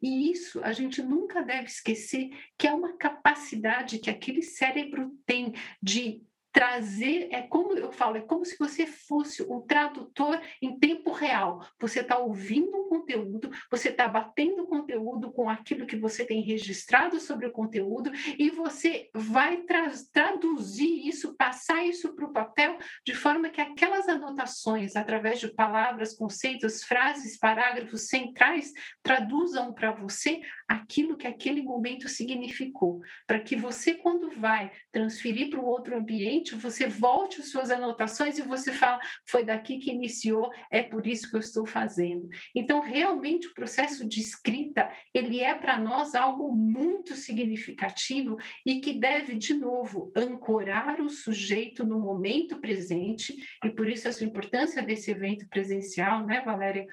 E 0.00 0.30
isso 0.30 0.60
a 0.62 0.72
gente 0.72 1.02
nunca 1.02 1.42
deve 1.42 1.66
esquecer 1.66 2.30
que 2.58 2.66
é 2.66 2.72
uma 2.72 2.96
capacidade 2.96 3.98
que 3.98 4.10
aquele 4.10 4.42
cérebro 4.42 5.10
tem 5.26 5.54
de 5.82 6.22
trazer, 6.54 7.26
é 7.32 7.42
como 7.42 7.76
eu 7.76 7.90
falo, 7.90 8.16
é 8.16 8.20
como 8.20 8.44
se 8.44 8.56
você 8.56 8.86
fosse 8.86 9.42
um 9.42 9.60
tradutor 9.60 10.40
em 10.62 10.78
tempo 10.78 11.10
real. 11.10 11.66
Você 11.80 11.98
está 11.98 12.16
ouvindo 12.16 12.70
um 12.76 12.88
conteúdo, 12.88 13.50
você 13.68 13.88
está 13.88 14.06
batendo 14.06 14.62
o 14.62 14.66
conteúdo 14.68 15.32
com 15.32 15.50
aquilo 15.50 15.84
que 15.84 15.96
você 15.96 16.24
tem 16.24 16.40
registrado 16.42 17.18
sobre 17.18 17.48
o 17.48 17.52
conteúdo 17.52 18.12
e 18.38 18.50
você 18.50 19.10
vai 19.12 19.62
tra 19.62 19.90
traduzir 20.12 21.08
isso, 21.08 21.34
passar 21.34 21.84
isso 21.84 22.14
para 22.14 22.24
o 22.24 22.32
papel, 22.32 22.78
de 23.04 23.14
forma 23.14 23.50
que 23.50 23.60
aquelas 23.60 24.08
anotações, 24.08 24.94
através 24.94 25.40
de 25.40 25.52
palavras, 25.52 26.14
conceitos, 26.14 26.84
frases, 26.84 27.36
parágrafos 27.36 28.06
centrais, 28.08 28.72
traduzam 29.02 29.72
para 29.72 29.90
você 29.90 30.40
aquilo 30.68 31.16
que 31.16 31.26
aquele 31.26 31.62
momento 31.62 32.08
significou, 32.08 33.00
para 33.26 33.40
que 33.40 33.56
você, 33.56 33.94
quando 33.94 34.30
vai 34.30 34.70
transferir 34.90 35.50
para 35.50 35.60
o 35.60 35.66
outro 35.66 35.96
ambiente, 35.96 36.54
você 36.54 36.86
volte 36.86 37.40
às 37.40 37.50
suas 37.50 37.70
anotações 37.70 38.38
e 38.38 38.42
você 38.42 38.72
fala, 38.72 38.98
foi 39.26 39.44
daqui 39.44 39.78
que 39.78 39.90
iniciou, 39.90 40.50
é 40.70 40.82
por 40.82 41.06
isso 41.06 41.28
que 41.30 41.36
eu 41.36 41.40
estou 41.40 41.66
fazendo. 41.66 42.28
Então, 42.54 42.80
realmente, 42.80 43.46
o 43.46 43.54
processo 43.54 44.06
de 44.06 44.20
escrita, 44.20 44.90
ele 45.12 45.40
é 45.40 45.54
para 45.54 45.78
nós 45.78 46.14
algo 46.14 46.54
muito 46.54 47.14
significativo 47.14 48.36
e 48.64 48.80
que 48.80 48.92
deve, 48.92 49.34
de 49.34 49.54
novo, 49.54 50.12
ancorar 50.16 51.00
o 51.00 51.08
sujeito 51.08 51.84
no 51.84 51.98
momento 51.98 52.58
presente, 52.60 53.34
e 53.64 53.70
por 53.70 53.88
isso 53.88 54.08
essa 54.08 54.24
importância 54.24 54.82
desse 54.82 55.10
evento 55.10 55.46
presencial, 55.48 56.26
né, 56.26 56.40
Valéria? 56.40 56.86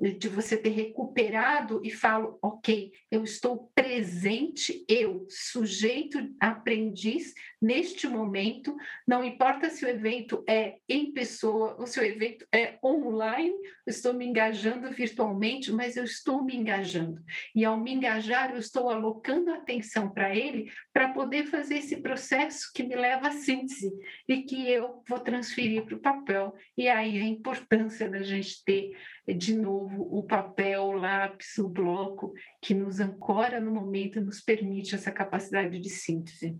De 0.00 0.28
você 0.28 0.56
ter 0.56 0.70
recuperado 0.70 1.80
e 1.84 1.90
falo, 1.90 2.38
ok, 2.40 2.90
eu 3.10 3.22
estou 3.22 3.70
presente, 3.74 4.84
eu, 4.88 5.26
sujeito, 5.28 6.18
aprendiz, 6.40 7.34
neste 7.60 8.08
momento, 8.08 8.74
não 9.06 9.22
importa 9.22 9.68
se 9.68 9.84
o 9.84 9.88
evento 9.88 10.42
é 10.48 10.76
em 10.88 11.12
pessoa 11.12 11.76
ou 11.78 11.86
se 11.86 12.00
o 12.00 12.04
evento 12.04 12.46
é 12.54 12.78
online, 12.82 13.54
estou 13.86 14.14
me 14.14 14.24
engajando 14.24 14.90
virtualmente, 14.90 15.70
mas 15.70 15.96
eu 15.96 16.04
estou 16.04 16.42
me 16.42 16.56
engajando. 16.56 17.22
E 17.54 17.64
ao 17.64 17.78
me 17.78 17.92
engajar, 17.92 18.52
eu 18.52 18.58
estou 18.58 18.88
alocando 18.88 19.52
atenção 19.52 20.08
para 20.08 20.34
ele 20.34 20.72
para 20.92 21.12
poder 21.12 21.46
fazer 21.46 21.76
esse 21.78 21.98
processo 21.98 22.70
que 22.74 22.82
me 22.82 22.96
leva 22.96 23.28
à 23.28 23.32
síntese 23.32 23.92
e 24.26 24.42
que 24.42 24.70
eu 24.70 25.02
vou 25.06 25.18
transferir 25.18 25.84
para 25.84 25.96
o 25.96 26.00
papel. 26.00 26.54
E 26.76 26.88
aí 26.88 27.20
a 27.20 27.24
importância 27.24 28.08
da 28.08 28.22
gente 28.22 28.64
ter 28.64 28.96
de 29.28 29.54
novo 29.54 30.02
o 30.02 30.22
papel, 30.22 30.82
o 30.82 30.92
lápis, 30.92 31.58
o 31.58 31.68
bloco, 31.68 32.32
que 32.60 32.74
nos 32.74 33.00
ancora 33.00 33.60
no 33.60 33.70
momento 33.70 34.18
e 34.18 34.22
nos 34.22 34.40
permite 34.40 34.94
essa 34.94 35.12
capacidade 35.12 35.78
de 35.78 35.88
síntese. 35.88 36.58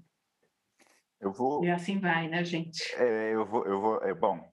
Eu 1.21 1.33
vou. 1.33 1.65
E 1.65 1.71
assim 1.71 2.01
vai, 2.01 2.29
né, 2.29 2.43
gente? 2.45 2.95
É, 2.97 3.35
eu 3.35 3.45
vou, 3.45 3.67
eu 3.67 3.81
vou. 3.81 4.03
É, 4.03 4.15
bom, 4.15 4.51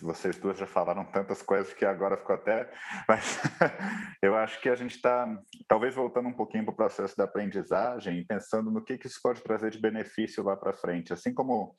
vocês 0.00 0.38
duas 0.38 0.58
já 0.58 0.66
falaram 0.66 1.04
tantas 1.04 1.42
coisas 1.42 1.72
que 1.72 1.84
agora 1.84 2.16
ficou 2.16 2.36
até. 2.36 2.70
Mas 3.08 3.40
eu 4.22 4.36
acho 4.36 4.60
que 4.60 4.68
a 4.68 4.74
gente 4.74 4.94
está, 4.94 5.26
talvez, 5.66 5.94
voltando 5.94 6.28
um 6.28 6.36
pouquinho 6.36 6.64
para 6.64 6.72
o 6.72 6.76
processo 6.76 7.16
da 7.16 7.24
aprendizagem 7.24 8.18
e 8.18 8.24
pensando 8.24 8.70
no 8.70 8.84
que, 8.84 8.96
que 8.96 9.06
isso 9.06 9.20
pode 9.22 9.42
trazer 9.42 9.70
de 9.70 9.80
benefício 9.80 10.44
lá 10.44 10.56
para 10.56 10.72
frente. 10.72 11.12
Assim 11.12 11.34
como 11.34 11.74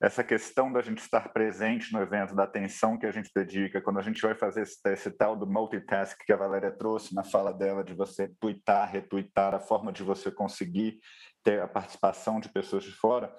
essa 0.00 0.22
questão 0.22 0.72
da 0.72 0.80
gente 0.80 0.98
estar 0.98 1.32
presente 1.32 1.92
no 1.92 2.00
evento, 2.00 2.34
da 2.34 2.44
atenção 2.44 2.96
que 2.96 3.04
a 3.04 3.10
gente 3.10 3.30
dedica, 3.34 3.80
quando 3.80 3.98
a 3.98 4.02
gente 4.02 4.22
vai 4.22 4.34
fazer 4.34 4.62
esse, 4.62 4.78
esse 4.86 5.10
tal 5.10 5.36
do 5.36 5.46
multitask 5.46 6.16
que 6.24 6.32
a 6.32 6.36
Valéria 6.36 6.70
trouxe 6.70 7.14
na 7.14 7.24
fala 7.24 7.52
dela, 7.52 7.82
de 7.82 7.94
você 7.94 8.28
tuitar, 8.40 8.88
retuitar, 8.90 9.54
a 9.54 9.58
forma 9.60 9.92
de 9.92 10.04
você 10.04 10.30
conseguir 10.30 11.00
ter 11.42 11.60
a 11.60 11.66
participação 11.66 12.38
de 12.38 12.48
pessoas 12.48 12.84
de 12.84 12.92
fora, 12.92 13.34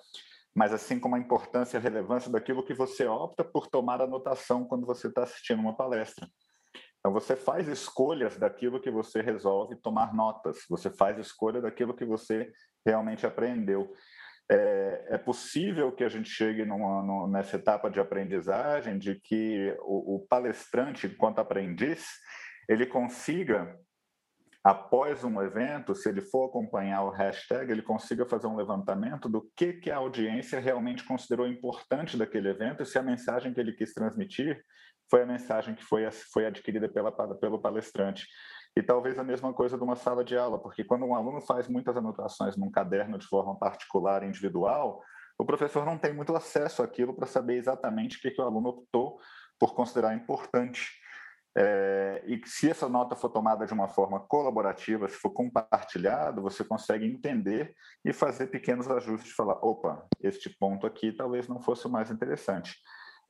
mas 0.54 0.74
assim 0.74 1.00
como 1.00 1.16
a 1.16 1.20
importância 1.20 1.78
e 1.78 1.80
a 1.80 1.82
relevância 1.82 2.30
daquilo 2.30 2.66
que 2.66 2.74
você 2.74 3.08
opta 3.08 3.44
por 3.44 3.68
tomar 3.68 4.02
anotação 4.02 4.66
quando 4.66 4.86
você 4.86 5.08
está 5.08 5.24
assistindo 5.24 5.62
uma 5.62 5.78
palestra. 5.78 6.28
Então, 7.00 7.14
você 7.14 7.38
faz 7.38 7.70
escolhas 7.70 8.38
daquilo 8.38 8.82
que 8.82 8.92
você 8.92 9.22
resolve 9.22 9.78
tomar 9.78 10.14
notas, 10.14 10.66
você 10.70 10.90
faz 10.90 11.18
escolha 11.18 11.62
daquilo 11.62 11.96
que 11.96 12.04
você 12.04 12.52
realmente 12.86 13.26
aprendeu 13.26 13.94
é, 14.52 15.06
é, 15.10 15.18
possível 15.18 15.92
que 15.92 16.04
a 16.04 16.10
gente 16.10 16.30
chegue 16.30 16.66
numa, 16.66 17.28
nessa 17.28 17.56
etapa 17.56 17.90
de 17.90 18.00
aprendizagem 18.00 18.98
de 18.98 19.16
que 19.16 19.76
o, 19.82 20.16
o, 20.16 20.28
palestrante, 20.28 21.06
enquanto 21.06 21.38
aprendiz, 21.38 22.08
ele 22.68 22.88
consiga, 22.88 23.78
após 24.64 25.24
um 25.24 25.40
evento, 25.40 25.94
se 25.94 26.10
ele 26.10 26.22
for 26.22 26.48
acompanhar 26.50 27.04
o 27.04 27.12
hashtag, 27.12 27.72
ele 27.72 27.84
consiga 27.84 28.26
fazer 28.26 28.48
um 28.48 28.56
levantamento 28.56 29.30
do 29.30 29.48
que, 29.56 29.74
que 29.74 29.92
a 29.92 29.98
audiência 29.98 30.60
realmente 30.60 31.04
considerou 31.04 31.48
importante 31.48 32.18
daquele 32.18 32.50
evento 32.50 32.82
e 32.82 32.86
se 32.88 32.98
a 32.98 33.04
mensagem 33.04 33.54
que 33.54 33.60
ele 33.60 33.74
quis 33.74 33.94
transmitir 33.94 34.60
foi 35.12 35.24
a 35.24 35.28
mensagem 35.28 35.76
que 35.76 35.84
foi, 35.84 36.10
foi 36.12 36.46
adquirida 36.46 36.90
pela, 36.90 37.12
pelo 37.12 37.60
palestrante. 37.60 38.28
E 38.76 38.84
talvez 38.84 39.18
a 39.20 39.24
mesma 39.24 39.54
coisa 39.54 39.78
de 39.78 39.84
uma 39.84 39.96
sala 39.96 40.24
de 40.24 40.38
aula, 40.38 40.60
porque 40.60 40.84
quando 40.84 41.06
um 41.06 41.16
aluno 41.16 41.42
faz 41.42 41.68
muitas 41.68 41.98
anotações 41.98 42.56
num 42.56 42.72
caderno 42.72 43.18
de 43.18 43.28
forma 43.28 43.58
particular, 43.58 44.24
individual, 44.24 45.02
o 45.38 45.46
professor 45.46 45.86
não 45.86 45.98
tem 45.98 46.14
muito 46.14 46.36
acesso 46.36 46.84
àquilo 46.84 47.14
para 47.14 47.26
saber 47.26 47.56
exatamente 47.56 48.18
o 48.18 48.22
que, 48.22 48.32
que 48.32 48.42
o 48.42 48.46
aluno 48.46 48.70
optou 48.70 49.20
por 49.58 49.74
considerar 49.74 50.14
importante. 50.14 50.90
É, 51.58 52.24
e 52.28 52.40
se 52.46 52.70
essa 52.70 52.88
nota 52.88 53.16
for 53.16 53.30
tomada 53.30 53.66
de 53.66 53.74
uma 53.74 53.88
forma 53.88 54.20
colaborativa, 54.20 55.10
se 55.10 55.16
for 55.16 55.32
compartilhado, 55.32 56.42
você 56.42 56.64
consegue 56.64 57.06
entender 57.06 57.74
e 58.06 58.14
fazer 58.14 58.48
pequenos 58.48 58.90
ajustes, 58.90 59.34
falar, 59.34 59.56
opa, 59.64 60.06
este 60.22 60.50
ponto 60.58 60.86
aqui 60.86 61.12
talvez 61.12 61.48
não 61.48 61.60
fosse 61.60 61.88
o 61.88 61.90
mais 61.90 62.12
interessante. 62.12 62.78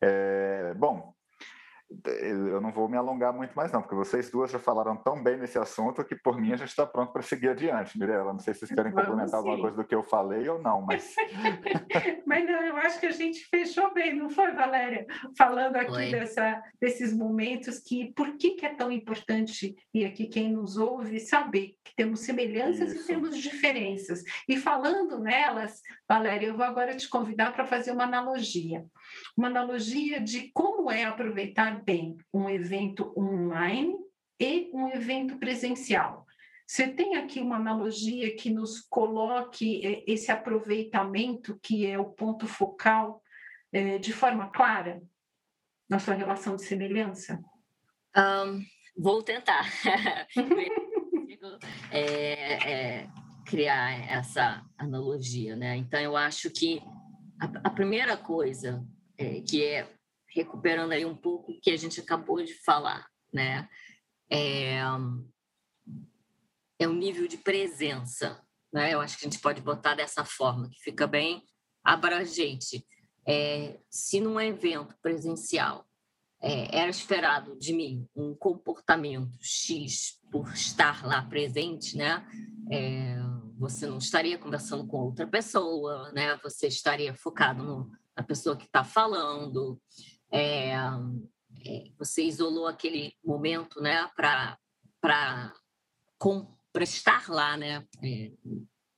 É, 0.02 0.74
bom, 0.76 1.14
eu 2.06 2.62
não 2.62 2.72
vou 2.72 2.88
me 2.88 2.96
alongar 2.96 3.34
muito 3.34 3.54
mais 3.56 3.72
não, 3.72 3.82
porque 3.82 3.96
vocês 3.96 4.30
duas 4.30 4.52
já 4.52 4.60
falaram 4.60 4.96
tão 4.96 5.22
bem 5.22 5.38
nesse 5.38 5.58
assunto 5.58 6.04
que 6.04 6.16
por 6.16 6.40
mim 6.40 6.54
a 6.54 6.58
gente 6.58 6.70
está 6.70 6.86
pronto 6.86 7.12
para 7.12 7.24
seguir 7.24 7.50
adiante, 7.50 7.98
Mirella. 7.98 8.32
Não 8.32 8.40
sei 8.40 8.54
se 8.54 8.62
vocês 8.62 8.72
querem 8.72 8.92
Vamos 8.92 9.08
complementar 9.08 9.42
sim. 9.42 9.48
alguma 9.48 9.60
coisa 9.60 9.78
do 9.78 9.84
que 9.84 9.96
eu 9.96 10.04
falei 10.04 10.48
ou 10.48 10.62
não, 10.62 10.82
mas... 10.82 11.16
mas 12.28 12.46
não, 12.46 12.62
eu 12.62 12.78
acho 12.78 13.00
que 13.00 13.08
a 13.08 13.12
gente 13.12 13.44
fechou 13.50 13.92
bem, 13.92 14.16
não 14.16 14.30
foi, 14.30 14.52
Valéria? 14.52 15.08
Falando 15.36 15.78
aqui 15.78 16.12
dessa, 16.12 16.62
desses 16.80 17.12
momentos 17.12 17.80
que, 17.80 18.14
por 18.14 18.38
que, 18.38 18.52
que 18.52 18.66
é 18.66 18.74
tão 18.76 18.92
importante, 18.92 19.76
e 19.94 20.06
aqui 20.06 20.28
quem 20.28 20.52
nos 20.52 20.78
ouve, 20.78 21.20
saber 21.20 21.76
que 21.84 21.96
temos 21.96 22.20
semelhanças 22.20 22.92
Isso. 22.92 23.04
e 23.04 23.08
temos 23.08 23.38
diferenças. 23.38 24.24
E 24.48 24.58
falando 24.58 25.20
nelas, 25.20 25.82
Valéria, 26.08 26.48
eu 26.48 26.56
vou 26.56 26.66
agora 26.66 26.96
te 26.96 27.10
convidar 27.10 27.52
para 27.52 27.66
fazer 27.66 27.92
uma 27.92 28.04
analogia. 28.04 28.86
Uma 29.38 29.47
analogia 29.47 30.20
de 30.20 30.51
como 30.53 30.91
é 30.91 31.03
aproveitar 31.03 31.84
bem 31.84 32.18
um 32.34 32.49
evento 32.49 33.14
online 33.18 33.95
e 34.39 34.70
um 34.74 34.89
evento 34.89 35.38
presencial. 35.38 36.26
Você 36.70 36.88
tem 36.88 37.18
aqui 37.18 37.39
uma 37.39 37.55
analogia 37.55 38.36
que 38.36 38.51
nos 38.51 38.80
coloque 38.80 39.84
eh, 39.84 40.03
esse 40.05 40.32
aproveitamento, 40.32 41.60
que 41.64 41.88
é 41.88 41.97
o 41.97 42.05
ponto 42.05 42.47
focal, 42.47 43.24
eh, 43.74 43.97
de 43.97 44.14
forma 44.14 44.51
clara 44.51 45.01
na 45.89 45.97
sua 45.97 46.14
relação 46.14 46.55
de 46.55 46.64
semelhança? 46.64 47.43
Um, 48.16 48.64
vou 48.95 49.24
tentar 49.24 49.66
é, 51.91 52.72
é, 52.72 53.10
criar 53.47 54.07
essa 54.07 54.64
analogia, 54.78 55.55
né? 55.55 55.76
Então 55.76 55.99
eu 55.99 56.16
acho 56.16 56.51
que 56.51 56.80
a, 57.39 57.68
a 57.68 57.70
primeira 57.72 58.16
coisa 58.16 58.86
é, 59.20 59.42
que 59.42 59.64
é 59.64 59.94
recuperando 60.34 60.94
aí 60.94 61.06
um 61.06 61.16
pouco 61.16 61.52
o 61.52 61.60
que 61.60 61.72
a 61.72 61.78
gente 61.78 62.00
acabou 62.00 62.42
de 62.42 62.54
falar, 62.64 63.06
né? 63.34 63.68
É, 64.32 64.78
é 66.80 66.88
o 66.88 66.94
nível 66.94 67.28
de 67.28 67.38
presença, 67.38 68.42
né? 68.72 68.94
Eu 68.94 69.02
acho 69.02 69.18
que 69.18 69.26
a 69.26 69.30
gente 69.30 69.42
pode 69.42 69.62
botar 69.62 69.96
dessa 69.96 70.24
forma, 70.24 70.70
que 70.70 70.80
fica 70.82 71.06
bem 71.06 71.44
abrangente. 71.84 72.86
É, 73.28 73.78
se 73.90 74.22
num 74.22 74.40
evento 74.40 74.96
presencial 75.02 75.86
é, 76.42 76.80
era 76.80 76.90
esperado 76.90 77.60
de 77.60 77.74
mim 77.74 78.08
um 78.16 78.34
comportamento 78.34 79.38
X 79.42 80.18
por 80.32 80.54
estar 80.54 81.06
lá 81.06 81.22
presente, 81.24 81.98
né? 81.98 82.26
É, 82.72 83.18
você 83.58 83.86
não 83.86 83.98
estaria 83.98 84.38
conversando 84.38 84.88
com 84.88 84.98
outra 84.98 85.28
pessoa, 85.28 86.10
né? 86.14 86.40
Você 86.44 86.68
estaria 86.68 87.14
focado 87.14 87.62
no, 87.64 87.92
na 88.20 88.24
pessoa 88.24 88.58
que 88.58 88.66
está 88.66 88.84
falando. 88.84 89.82
É, 90.30 90.72
é, 90.72 91.84
você 91.98 92.24
isolou 92.24 92.68
aquele 92.68 93.14
momento, 93.24 93.82
né? 93.82 94.10
Para 94.16 94.58
para 95.02 96.84
estar 96.84 97.30
lá, 97.30 97.56
né? 97.56 97.88
É, 98.04 98.32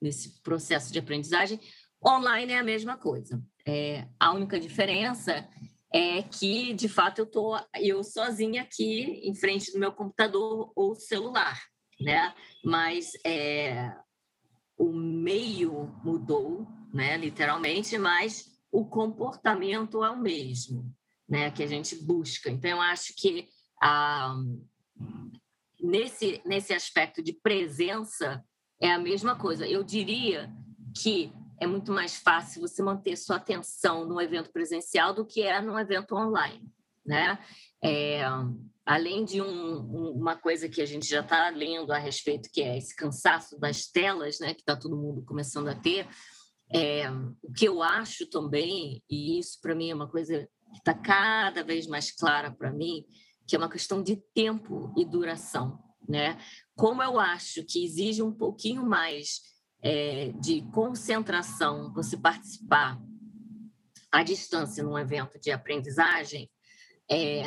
nesse 0.02 0.42
processo 0.42 0.92
de 0.92 0.98
aprendizagem. 0.98 1.60
Online 2.04 2.54
é 2.54 2.58
a 2.58 2.64
mesma 2.64 2.98
coisa. 2.98 3.40
É, 3.66 4.08
a 4.20 4.34
única 4.34 4.60
diferença 4.60 5.48
é 5.94 6.24
que, 6.24 6.74
de 6.74 6.90
fato, 6.90 7.20
eu 7.20 7.26
estou 7.26 7.60
eu 7.76 8.04
sozinha 8.04 8.64
aqui 8.64 9.22
em 9.24 9.36
frente 9.36 9.72
do 9.72 9.78
meu 9.78 9.92
computador 9.92 10.72
ou 10.76 10.96
celular, 10.96 11.62
né? 12.00 12.34
Mas 12.66 13.12
é, 13.24 13.96
o 14.76 14.92
meio 14.92 15.96
mudou, 16.04 16.68
né? 16.92 17.16
Literalmente, 17.18 17.96
mas 18.00 18.51
o 18.72 18.86
comportamento 18.86 20.04
é 20.04 20.10
o 20.10 20.20
mesmo, 20.20 20.92
né? 21.28 21.52
Que 21.52 21.64
a 21.64 21.68
gente 21.68 21.96
busca. 21.96 22.50
Então, 22.50 22.72
eu 22.72 22.82
acho 22.82 23.14
que 23.16 23.48
ah, 23.82 24.36
nesse, 25.80 26.42
nesse 26.46 26.74
aspecto 26.74 27.22
de 27.22 27.34
presença 27.34 28.44
é 28.80 28.92
a 28.92 29.00
mesma 29.00 29.36
coisa. 29.36 29.68
Eu 29.68 29.84
diria 29.84 30.52
que 30.98 31.34
é 31.60 31.68
muito 31.68 31.92
mais 31.92 32.16
fácil 32.16 32.62
você 32.62 32.82
manter 32.82 33.16
sua 33.16 33.36
atenção 33.36 34.06
no 34.06 34.20
evento 34.20 34.52
presencial 34.52 35.14
do 35.14 35.26
que 35.26 35.44
é 35.44 35.62
no 35.62 35.78
evento 35.78 36.16
online, 36.16 36.68
né? 37.06 37.38
É, 37.84 38.24
além 38.86 39.24
de 39.24 39.42
um, 39.42 40.12
uma 40.12 40.36
coisa 40.36 40.68
que 40.68 40.82
a 40.82 40.86
gente 40.86 41.08
já 41.08 41.22
está 41.22 41.50
lendo 41.50 41.92
a 41.92 41.98
respeito, 41.98 42.50
que 42.52 42.62
é 42.62 42.78
esse 42.78 42.96
cansaço 42.96 43.60
das 43.60 43.86
telas, 43.86 44.40
né? 44.40 44.54
Que 44.54 44.62
está 44.62 44.76
todo 44.76 44.98
mundo 44.98 45.24
começando 45.24 45.68
a 45.68 45.76
ter. 45.76 46.08
É, 46.74 47.10
o 47.10 47.52
que 47.54 47.68
eu 47.68 47.84
acho 47.84 48.30
também, 48.30 49.04
e 49.10 49.38
isso 49.38 49.60
para 49.62 49.76
mim 49.76 49.90
é 49.90 49.96
uma 49.96 50.08
coisa 50.08 50.48
que 50.72 50.78
está 50.78 50.94
cada 50.94 51.64
vez 51.64 51.86
mais 51.86 52.12
clara 52.12 52.50
para 52.50 52.72
mim, 52.72 53.06
que 53.46 53.56
é 53.56 53.60
uma 53.60 53.70
questão 53.70 54.02
de 54.02 54.16
tempo 54.34 54.94
e 54.98 55.04
duração, 55.04 55.78
né? 56.08 56.38
Como 56.76 57.04
eu 57.04 57.20
acho 57.20 57.66
que 57.66 57.84
exige 57.84 58.24
um 58.24 58.32
pouquinho 58.32 58.86
mais 58.86 59.42
é, 59.84 60.32
de 60.40 60.62
concentração, 60.72 61.92
você 61.94 62.16
participar 62.16 63.02
à 64.12 64.24
distância 64.24 64.84
num 64.84 64.98
evento 64.98 65.40
de 65.40 65.52
aprendizagem, 65.52 66.50
é, 67.10 67.44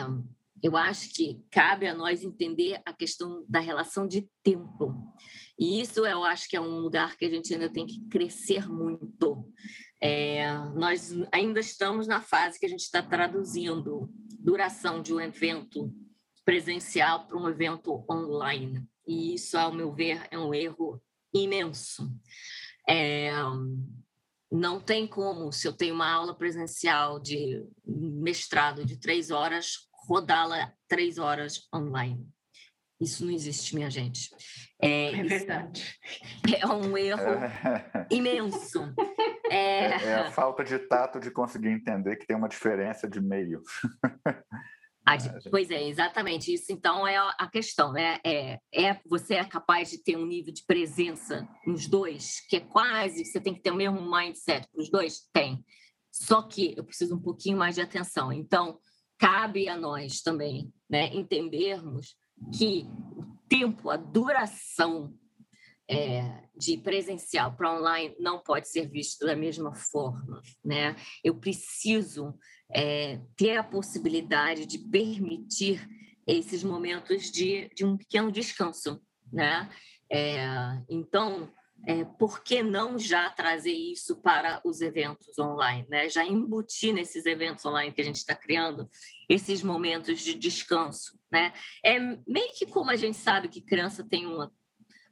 eu 0.65 0.79
acho 0.79 1.13
que 1.13 1.45
cabe 1.51 1.87
a 1.87 1.95
nós 1.95 2.25
entender 2.25 2.81
a 2.87 2.93
questão 2.95 3.45
da 3.47 3.61
relação 3.61 4.09
de 4.09 4.27
tempo. 4.43 4.95
E 5.59 5.79
isso 5.79 6.07
eu 6.07 6.25
acho 6.25 6.49
que 6.49 6.57
é 6.57 6.61
um 6.61 6.79
lugar 6.79 7.19
que 7.19 7.27
a 7.27 7.29
gente 7.29 7.53
ainda 7.53 7.69
tem 7.69 7.85
que 7.85 8.01
crescer 8.09 8.67
muito. 8.67 9.47
É, 10.01 10.57
nós 10.75 11.15
ainda 11.31 11.61
estamos 11.61 12.07
na 12.07 12.23
fase 12.23 12.59
que 12.59 12.65
a 12.65 12.69
gente 12.69 12.81
está 12.81 13.03
traduzindo 13.03 14.09
duração 14.41 15.03
de 15.03 15.13
um 15.13 15.21
evento 15.21 15.95
presencial 16.47 17.27
para 17.27 17.37
um 17.37 17.47
evento 17.47 18.03
online. 18.11 18.83
E 19.07 19.35
isso, 19.35 19.59
ao 19.59 19.71
meu 19.71 19.93
ver, 19.93 20.27
é 20.31 20.39
um 20.39 20.55
erro 20.55 20.99
imenso. 21.35 22.11
É, 22.89 23.33
não 24.51 24.81
tem 24.81 25.07
como, 25.07 25.53
se 25.53 25.69
eu 25.69 25.75
tenho 25.75 25.95
uma 25.95 26.11
aula 26.11 26.35
presencial 26.35 27.21
de 27.21 27.63
mestrado 27.87 28.83
de 28.83 28.99
três 28.99 29.31
horas, 29.31 29.93
rodá-la 30.07 30.73
três 30.89 31.19
horas 31.19 31.69
online. 31.75 32.27
Isso 33.01 33.25
não 33.25 33.33
existe, 33.33 33.75
minha 33.75 33.91
gente. 33.91 34.31
É, 34.81 35.13
é 35.13 35.23
verdade. 35.23 35.99
É 36.59 36.67
um 36.67 36.97
erro 36.97 37.21
imenso. 38.11 38.95
É... 39.51 39.87
é... 39.87 40.15
a 40.15 40.31
falta 40.31 40.65
de 40.65 40.79
tato 40.79 41.19
de 41.21 41.31
conseguir 41.31 41.69
entender 41.69 42.17
que 42.17 42.27
tem 42.27 42.37
uma 42.37 42.49
diferença 42.49 43.09
de 43.09 43.21
meio. 43.21 43.63
Ah, 45.07 45.19
pois 45.51 45.71
é, 45.71 45.87
exatamente 45.87 46.51
isso. 46.55 46.73
Então 46.73 47.07
é 47.07 47.19
a 47.19 47.47
questão, 47.47 47.93
né? 47.93 48.19
É, 48.25 48.59
é 48.73 48.99
você 49.05 49.35
é 49.35 49.45
capaz 49.45 49.91
de 49.91 50.03
ter 50.03 50.17
um 50.17 50.25
nível 50.25 50.51
de 50.51 50.65
presença 50.65 51.47
nos 51.67 51.87
dois, 51.87 52.41
que 52.49 52.57
é 52.57 52.61
quase 52.61 53.23
você 53.23 53.39
tem 53.39 53.53
que 53.55 53.61
ter 53.61 53.71
o 53.71 53.77
mesmo 53.77 54.01
mindset 54.01 54.67
para 54.73 54.81
os 54.81 54.91
dois? 54.91 55.29
Tem. 55.31 55.63
Só 56.11 56.41
que 56.41 56.75
eu 56.75 56.85
preciso 56.85 57.17
um 57.17 57.21
pouquinho 57.21 57.59
mais 57.59 57.75
de 57.75 57.83
atenção. 57.83 58.33
Então 58.33 58.79
cabe 59.25 59.71
a 59.71 59.77
nós 59.77 60.21
também, 60.21 60.71
né, 60.89 61.07
entendermos 61.15 62.15
que 62.59 62.87
o 63.17 63.25
tempo, 63.49 63.89
a 63.89 63.97
duração 63.97 65.15
é, 65.89 66.43
de 66.55 66.77
presencial 66.77 67.57
para 67.57 67.75
online 67.75 68.15
não 68.19 68.43
pode 68.43 68.69
ser 68.69 68.87
visto 68.87 69.25
da 69.25 69.35
mesma 69.35 69.75
forma, 69.75 70.43
né? 70.63 70.95
Eu 71.23 71.37
preciso 71.37 72.35
é, 72.71 73.19
ter 73.35 73.57
a 73.57 73.65
possibilidade 73.65 74.67
de 74.67 74.79
permitir 74.79 75.89
esses 76.27 76.63
momentos 76.63 77.31
de, 77.31 77.71
de 77.75 77.83
um 77.85 77.97
pequeno 77.97 78.31
descanso, 78.31 79.01
né? 79.33 79.71
É, 80.13 80.47
então, 80.89 81.51
é, 81.87 82.05
por 82.05 82.43
que 82.43 82.63
não 82.63 82.99
já 82.99 83.29
trazer 83.31 83.73
isso 83.73 84.17
para 84.17 84.61
os 84.65 84.81
eventos 84.81 85.39
online, 85.39 85.87
né? 85.89 86.09
Já 86.09 86.25
embutir 86.25 86.93
nesses 86.93 87.27
eventos 87.27 87.65
online 87.65 87.93
que 87.93 88.01
a 88.01 88.05
gente 88.05 88.17
está 88.17 88.35
criando 88.35 88.89
esses 89.29 89.63
momentos 89.63 90.21
de 90.21 90.35
descanso, 90.35 91.19
né? 91.31 91.53
É 91.85 91.99
meio 91.99 92.53
que 92.55 92.67
como 92.67 92.91
a 92.91 92.97
gente 92.97 93.17
sabe 93.17 93.49
que 93.49 93.61
criança 93.61 94.03
tem 94.03 94.27
uma, 94.27 94.53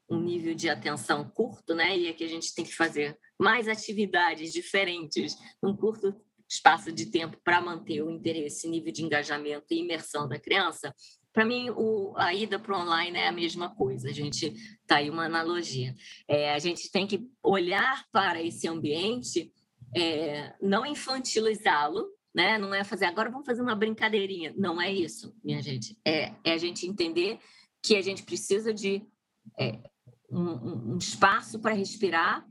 um 0.09 0.21
nível 0.21 0.55
de 0.55 0.69
atenção 0.69 1.29
curto, 1.29 1.75
né? 1.75 1.97
E 1.97 2.07
é 2.07 2.13
que 2.13 2.25
a 2.25 2.29
gente 2.29 2.55
tem 2.55 2.65
que 2.65 2.75
fazer 2.75 3.19
mais 3.39 3.69
atividades 3.69 4.53
diferentes 4.53 5.37
num 5.63 5.77
curto 5.77 6.15
espaço 6.49 6.93
de 6.93 7.07
tempo 7.07 7.39
para 7.43 7.61
manter 7.61 8.03
o 8.03 8.11
interesse, 8.11 8.69
nível 8.69 8.93
de 8.93 9.03
engajamento 9.03 9.67
e 9.71 9.79
imersão 9.79 10.29
da 10.29 10.39
criança, 10.39 10.95
para 11.33 11.45
mim, 11.45 11.71
o, 11.71 12.13
a 12.17 12.35
ida 12.35 12.59
para 12.59 12.77
o 12.77 12.81
online 12.83 13.17
é 13.17 13.29
a 13.29 13.33
mesma 13.33 13.75
coisa. 13.75 14.09
A 14.09 14.13
gente 14.13 14.47
está 14.47 14.97
aí 14.97 15.09
uma 15.09 15.25
analogia. 15.25 15.95
É, 16.29 16.53
a 16.53 16.59
gente 16.59 16.91
tem 16.91 17.07
que 17.07 17.27
olhar 17.43 18.05
para 18.13 18.43
esse 18.43 18.69
ambiente, 18.69 19.53
é, 19.97 20.55
não 20.61 20.85
infantilizá-lo, 20.85 22.07
né? 22.35 22.59
Não 22.59 22.75
é 22.75 22.85
fazer 22.85 23.07
agora 23.07 23.31
vamos 23.31 23.47
fazer 23.47 23.63
uma 23.63 23.75
brincadeirinha. 23.75 24.55
Não 24.57 24.81
é 24.81 24.93
isso, 24.93 25.35
minha 25.43 25.63
gente. 25.63 25.97
É, 26.05 26.35
é 26.45 26.53
a 26.53 26.59
gente 26.59 26.87
entender 26.87 27.39
que 27.83 27.97
a 27.97 28.03
gente 28.03 28.23
precisa 28.23 28.73
de 28.73 29.03
é, 29.59 29.79
um, 30.31 30.93
um 30.93 30.99
espaço 30.99 31.59
para 31.59 31.75
respirar 31.75 32.47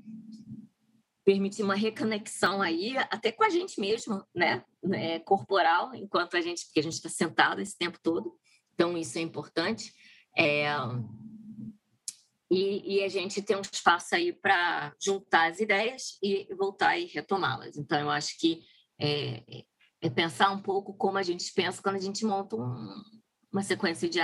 permitir 1.23 1.63
uma 1.63 1.75
reconexão 1.75 2.61
aí, 2.61 2.97
até 2.97 3.31
com 3.31 3.43
a 3.43 3.49
gente 3.49 3.79
mesmo, 3.79 4.23
né? 4.33 4.63
É, 4.93 5.19
corporal, 5.19 5.93
enquanto 5.93 6.35
a 6.35 6.41
gente, 6.41 6.65
porque 6.65 6.79
a 6.79 6.83
gente 6.83 6.93
está 6.93 7.09
sentado 7.09 7.61
esse 7.61 7.77
tempo 7.77 7.99
todo, 8.01 8.35
então 8.81 8.97
isso 8.97 9.19
é 9.19 9.21
importante. 9.21 9.93
É, 10.35 10.65
e, 12.49 12.95
e, 12.95 13.03
a 13.03 13.07
gente 13.07 13.39
tem 13.39 13.55
um 13.55 13.61
espaço 13.61 14.15
aí 14.15 14.33
para 14.33 14.91
juntar 14.99 15.51
as 15.51 15.59
ideias 15.59 16.17
e 16.21 16.47
voltar 16.55 16.97
e 16.97 17.05
retomá-las. 17.05 17.77
Então, 17.77 17.99
eu 17.99 18.09
acho 18.09 18.39
que 18.39 18.63
é, 18.99 19.63
é, 20.01 20.09
pensar 20.09 20.49
um 20.49 20.61
pouco 20.63 20.95
como 20.95 21.19
a 21.19 21.23
gente 21.23 21.53
pensa 21.53 21.81
quando 21.81 21.97
a 21.97 22.01
gente 22.01 22.25
monta 22.25 22.55
um, 22.55 23.03
uma 23.53 23.61
sequência 23.61 24.09
de, 24.09 24.19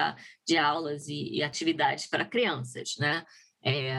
de 0.45 0.57
aulas 0.57 1.07
e, 1.07 1.35
e 1.35 1.43
atividades 1.43 2.07
para 2.07 2.25
crianças, 2.25 2.95
né? 2.97 3.23
É, 3.63 3.93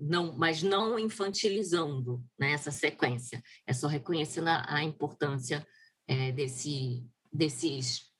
não, 0.00 0.36
mas 0.36 0.62
não 0.62 0.96
infantilizando 0.96 2.22
né, 2.38 2.52
essa 2.52 2.70
sequência, 2.70 3.42
é 3.66 3.72
só 3.72 3.88
reconhecendo 3.88 4.48
a, 4.48 4.64
a 4.76 4.84
importância 4.84 5.66
é, 6.06 6.30
desse, 6.30 7.04
desses, 7.32 8.13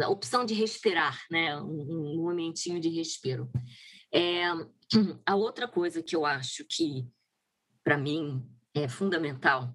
a 0.00 0.08
opção 0.08 0.44
de 0.44 0.54
respirar, 0.54 1.20
né, 1.30 1.56
um, 1.60 2.16
um 2.16 2.22
momentinho 2.22 2.80
de 2.80 2.88
respiro. 2.88 3.50
É, 4.12 4.44
a 5.24 5.34
outra 5.34 5.66
coisa 5.66 6.02
que 6.02 6.14
eu 6.14 6.24
acho 6.24 6.64
que, 6.68 7.06
para 7.82 7.96
mim, 7.96 8.44
é 8.74 8.88
fundamental, 8.88 9.74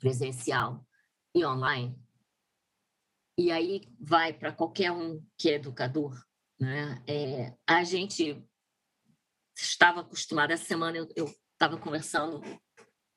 presencial 0.00 0.86
e 1.34 1.44
online, 1.44 1.96
e 3.38 3.50
aí 3.50 3.82
vai 4.00 4.32
para 4.32 4.52
qualquer 4.52 4.90
um 4.90 5.22
que 5.38 5.50
é 5.50 5.54
educador, 5.54 6.18
né, 6.58 7.02
é, 7.06 7.54
a 7.66 7.84
gente 7.84 8.42
estava 9.54 10.00
acostumada. 10.00 10.54
Essa 10.54 10.64
semana 10.64 10.96
eu 11.14 11.26
estava 11.52 11.78
conversando 11.78 12.40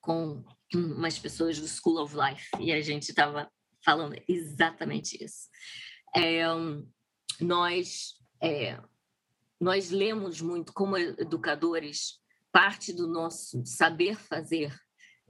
com 0.01 0.43
umas 0.73 1.17
pessoas 1.17 1.59
do 1.59 1.67
School 1.67 2.01
of 2.01 2.15
Life 2.15 2.49
e 2.59 2.71
a 2.71 2.81
gente 2.81 3.09
estava 3.09 3.51
falando 3.83 4.15
exatamente 4.27 5.23
isso. 5.23 5.49
É, 6.15 6.43
nós, 7.39 8.15
é, 8.41 8.79
nós 9.59 9.89
lemos 9.89 10.41
muito 10.41 10.73
como 10.73 10.97
educadores, 10.97 12.19
parte 12.51 12.91
do 12.91 13.07
nosso 13.07 13.65
saber 13.65 14.15
fazer 14.15 14.75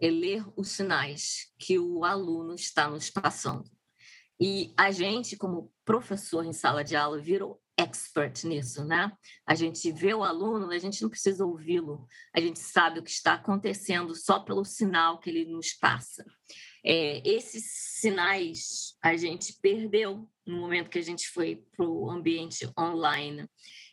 é 0.01 0.09
ler 0.09 0.45
os 0.55 0.69
sinais 0.69 1.51
que 1.57 1.77
o 1.77 2.05
aluno 2.05 2.55
está 2.55 2.89
nos 2.89 3.09
passando. 3.09 3.69
E 4.39 4.73
a 4.77 4.89
gente, 4.89 5.36
como 5.36 5.71
professor 5.84 6.45
em 6.45 6.53
sala 6.53 6.84
de 6.84 6.95
aula, 6.95 7.19
virou 7.19 7.61
expert 7.77 8.45
nisso, 8.45 8.86
né? 8.86 9.11
A 9.45 9.55
gente 9.55 9.91
vê 9.91 10.13
o 10.13 10.23
aluno, 10.23 10.71
a 10.71 10.77
gente 10.77 11.01
não 11.01 11.09
precisa 11.09 11.45
ouvi-lo, 11.45 12.07
a 12.34 12.39
gente 12.39 12.59
sabe 12.59 12.99
o 12.99 13.03
que 13.03 13.09
está 13.09 13.34
acontecendo 13.34 14.15
só 14.15 14.39
pelo 14.39 14.63
sinal 14.63 15.19
que 15.19 15.30
ele 15.30 15.45
nos 15.45 15.73
passa. 15.73 16.25
É, 16.84 17.21
esses 17.27 17.63
sinais 17.99 18.95
a 19.01 19.15
gente 19.17 19.53
perdeu 19.61 20.30
no 20.45 20.57
momento 20.57 20.89
que 20.89 20.99
a 20.99 21.03
gente 21.03 21.27
foi 21.30 21.63
para 21.75 21.86
o 21.86 22.09
ambiente 22.09 22.69
online. 22.77 23.47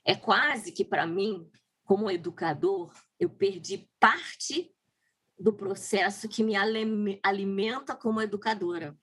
É 0.04 0.14
quase 0.14 0.72
que, 0.72 0.84
para 0.84 1.06
mim, 1.06 1.48
como 1.84 2.10
educador, 2.10 2.92
eu 3.18 3.30
perdi 3.30 3.88
parte 3.98 4.72
do 5.38 5.52
processo 5.52 6.28
que 6.28 6.42
me 6.42 6.54
alimenta 7.22 7.94
como 7.94 8.20
educadora. 8.20 8.96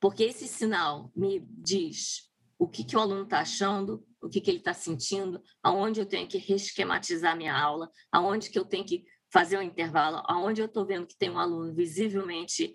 Porque 0.00 0.24
esse 0.24 0.46
sinal 0.46 1.10
me 1.14 1.40
diz 1.48 2.30
o 2.58 2.66
que, 2.66 2.84
que 2.84 2.96
o 2.96 3.00
aluno 3.00 3.24
está 3.24 3.40
achando, 3.40 4.06
o 4.20 4.28
que, 4.28 4.40
que 4.40 4.50
ele 4.50 4.58
está 4.58 4.72
sentindo, 4.72 5.42
aonde 5.62 6.00
eu 6.00 6.06
tenho 6.06 6.26
que 6.26 6.38
reesquematizar 6.38 7.36
minha 7.36 7.56
aula, 7.56 7.90
aonde 8.10 8.50
que 8.50 8.58
eu 8.58 8.64
tenho 8.64 8.84
que 8.84 9.04
fazer 9.30 9.58
um 9.58 9.62
intervalo, 9.62 10.22
aonde 10.26 10.62
eu 10.62 10.66
estou 10.66 10.86
vendo 10.86 11.06
que 11.06 11.16
tem 11.16 11.30
um 11.30 11.38
aluno 11.38 11.74
visivelmente 11.74 12.74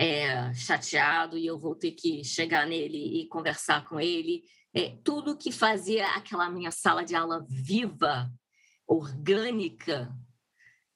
é, 0.00 0.54
chateado 0.54 1.36
e 1.36 1.44
eu 1.44 1.58
vou 1.58 1.74
ter 1.74 1.90
que 1.90 2.24
chegar 2.24 2.66
nele 2.66 3.20
e 3.20 3.28
conversar 3.28 3.84
com 3.86 4.00
ele. 4.00 4.42
É, 4.72 4.96
tudo 5.04 5.36
que 5.36 5.52
fazia 5.52 6.08
aquela 6.12 6.48
minha 6.48 6.70
sala 6.70 7.04
de 7.04 7.14
aula 7.14 7.44
viva, 7.46 8.32
orgânica, 8.88 10.10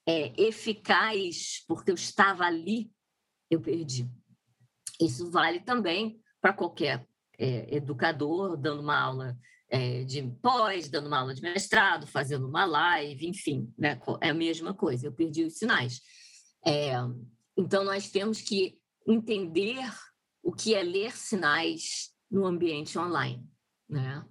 é, 0.07 0.33
eficaz, 0.41 1.63
porque 1.67 1.91
eu 1.91 1.95
estava 1.95 2.45
ali, 2.45 2.91
eu 3.47 3.61
perdi. 3.61 4.09
Isso 4.99 5.29
vale 5.29 5.59
também 5.59 6.19
para 6.41 6.53
qualquer 6.53 7.07
é, 7.37 7.75
educador 7.75 8.57
dando 8.57 8.81
uma 8.81 8.99
aula 8.99 9.37
é, 9.69 10.03
de 10.03 10.23
pós, 10.41 10.89
dando 10.89 11.07
uma 11.07 11.19
aula 11.19 11.35
de 11.35 11.43
mestrado, 11.43 12.07
fazendo 12.07 12.47
uma 12.47 12.65
live, 12.65 13.27
enfim, 13.27 13.71
né? 13.77 13.99
é 14.19 14.29
a 14.29 14.33
mesma 14.33 14.73
coisa, 14.73 15.05
eu 15.05 15.13
perdi 15.13 15.43
os 15.43 15.59
sinais. 15.59 16.01
É, 16.65 16.93
então, 17.55 17.83
nós 17.83 18.09
temos 18.09 18.41
que 18.41 18.79
entender 19.05 19.83
o 20.41 20.51
que 20.51 20.73
é 20.73 20.83
ler 20.83 21.15
sinais 21.15 22.13
no 22.29 22.45
ambiente 22.45 22.97
online. 22.97 23.47
Né? 23.89 24.25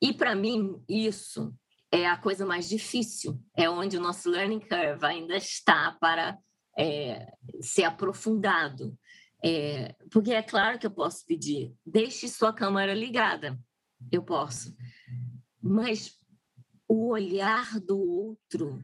E, 0.00 0.12
para 0.12 0.34
mim, 0.34 0.82
isso 0.88 1.54
é 1.90 2.06
a 2.06 2.16
coisa 2.16 2.44
mais 2.44 2.68
difícil, 2.68 3.40
é 3.56 3.70
onde 3.70 3.96
o 3.96 4.00
nosso 4.00 4.28
learning 4.28 4.60
curve 4.60 5.04
ainda 5.04 5.36
está 5.36 5.96
para 6.00 6.38
é, 6.76 7.32
ser 7.60 7.84
aprofundado. 7.84 8.98
É, 9.44 9.94
porque 10.10 10.32
é 10.32 10.42
claro 10.42 10.78
que 10.78 10.86
eu 10.86 10.90
posso 10.90 11.24
pedir, 11.26 11.74
deixe 11.84 12.26
sua 12.28 12.52
câmera 12.52 12.94
ligada, 12.94 13.58
eu 14.10 14.22
posso, 14.22 14.74
mas 15.62 16.18
o 16.88 17.08
olhar 17.08 17.78
do 17.80 17.98
outro 17.98 18.82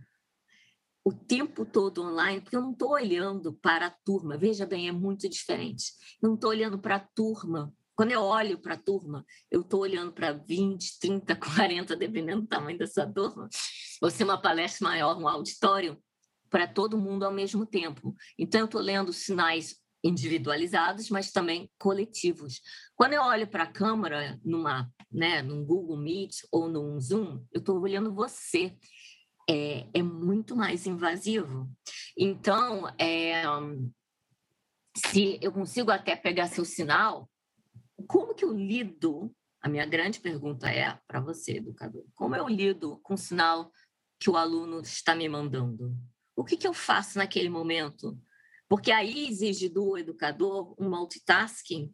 o 1.05 1.13
tempo 1.13 1.65
todo 1.65 2.03
online, 2.03 2.41
porque 2.41 2.57
eu 2.57 2.61
não 2.61 2.73
estou 2.73 2.91
olhando 2.91 3.53
para 3.55 3.87
a 3.87 3.95
turma, 4.05 4.37
veja 4.37 4.67
bem, 4.67 4.89
é 4.89 4.93
muito 4.93 5.29
diferente. 5.29 5.93
Não 6.23 6.35
estou 6.35 6.51
olhando 6.51 6.79
para 6.79 6.97
a 6.97 7.09
turma. 7.15 7.73
Quando 7.95 8.13
eu 8.13 8.23
olho 8.23 8.59
para 8.59 8.75
a 8.75 8.79
turma, 8.79 9.25
eu 9.51 9.61
estou 9.61 9.81
olhando 9.81 10.13
para 10.13 10.33
20, 10.33 10.99
30, 10.99 11.37
40, 11.37 11.97
dependendo 11.97 12.43
do 12.43 12.49
tamanho 12.49 12.79
da 12.79 12.87
sua 12.87 13.07
turma, 13.07 13.49
se 13.51 14.23
é 14.23 14.25
uma 14.25 14.41
palestra 14.41 14.89
maior, 14.89 15.19
um 15.19 15.29
auditório, 15.29 15.99
para 16.51 16.67
todo 16.67 16.99
mundo 16.99 17.25
ao 17.25 17.33
mesmo 17.33 17.65
tempo. 17.65 18.15
Então, 18.39 18.63
eu 18.63 18.65
estou 18.65 18.81
lendo 18.81 19.13
sinais 19.13 19.77
individualizados, 20.03 21.11
mas 21.11 21.31
também 21.31 21.71
coletivos. 21.79 22.61
Quando 22.95 23.13
eu 23.13 23.23
olho 23.23 23.47
para 23.47 23.65
a 23.65 23.73
câmera 23.73 24.39
numa, 24.45 24.91
né, 25.11 25.43
num 25.43 25.65
Google 25.65 25.97
Meet 25.97 26.37
ou 26.51 26.69
num 26.69 26.99
Zoom, 27.01 27.45
eu 27.53 27.61
estou 27.61 27.79
olhando 27.81 28.13
você. 28.13 28.77
É, 29.53 29.89
é, 29.93 30.03
muito 30.03 30.55
mais 30.55 30.87
invasivo. 30.87 31.69
Então, 32.17 32.87
é, 32.97 33.43
se 34.97 35.41
eu 35.43 35.51
consigo 35.51 35.91
até 35.91 36.15
pegar 36.15 36.47
seu 36.47 36.65
sinal, 36.65 37.29
como 38.07 38.33
que 38.33 38.45
eu 38.45 38.53
lido? 38.53 39.35
A 39.61 39.69
minha 39.69 39.85
grande 39.85 40.21
pergunta 40.21 40.71
é 40.71 40.97
para 41.09 41.21
você, 41.21 41.57
educador: 41.57 42.05
como 42.15 42.37
eu 42.37 42.47
lido 42.49 42.99
com 43.03 43.15
o 43.15 43.19
sinal 43.19 43.73
que 44.21 44.31
o 44.31 44.37
aluno 44.37 44.83
está 44.83 45.17
me 45.17 45.29
mandando? 45.29 45.97
O 46.37 46.45
que, 46.45 46.57
que 46.57 46.67
eu 46.69 46.73
faço 46.73 47.19
naquele 47.19 47.49
momento? 47.49 48.17
Porque 48.69 48.93
aí 48.93 49.27
exige 49.27 49.69
do 49.69 49.99
educador 49.99 50.77
um 50.79 50.89
multitasking 50.89 51.93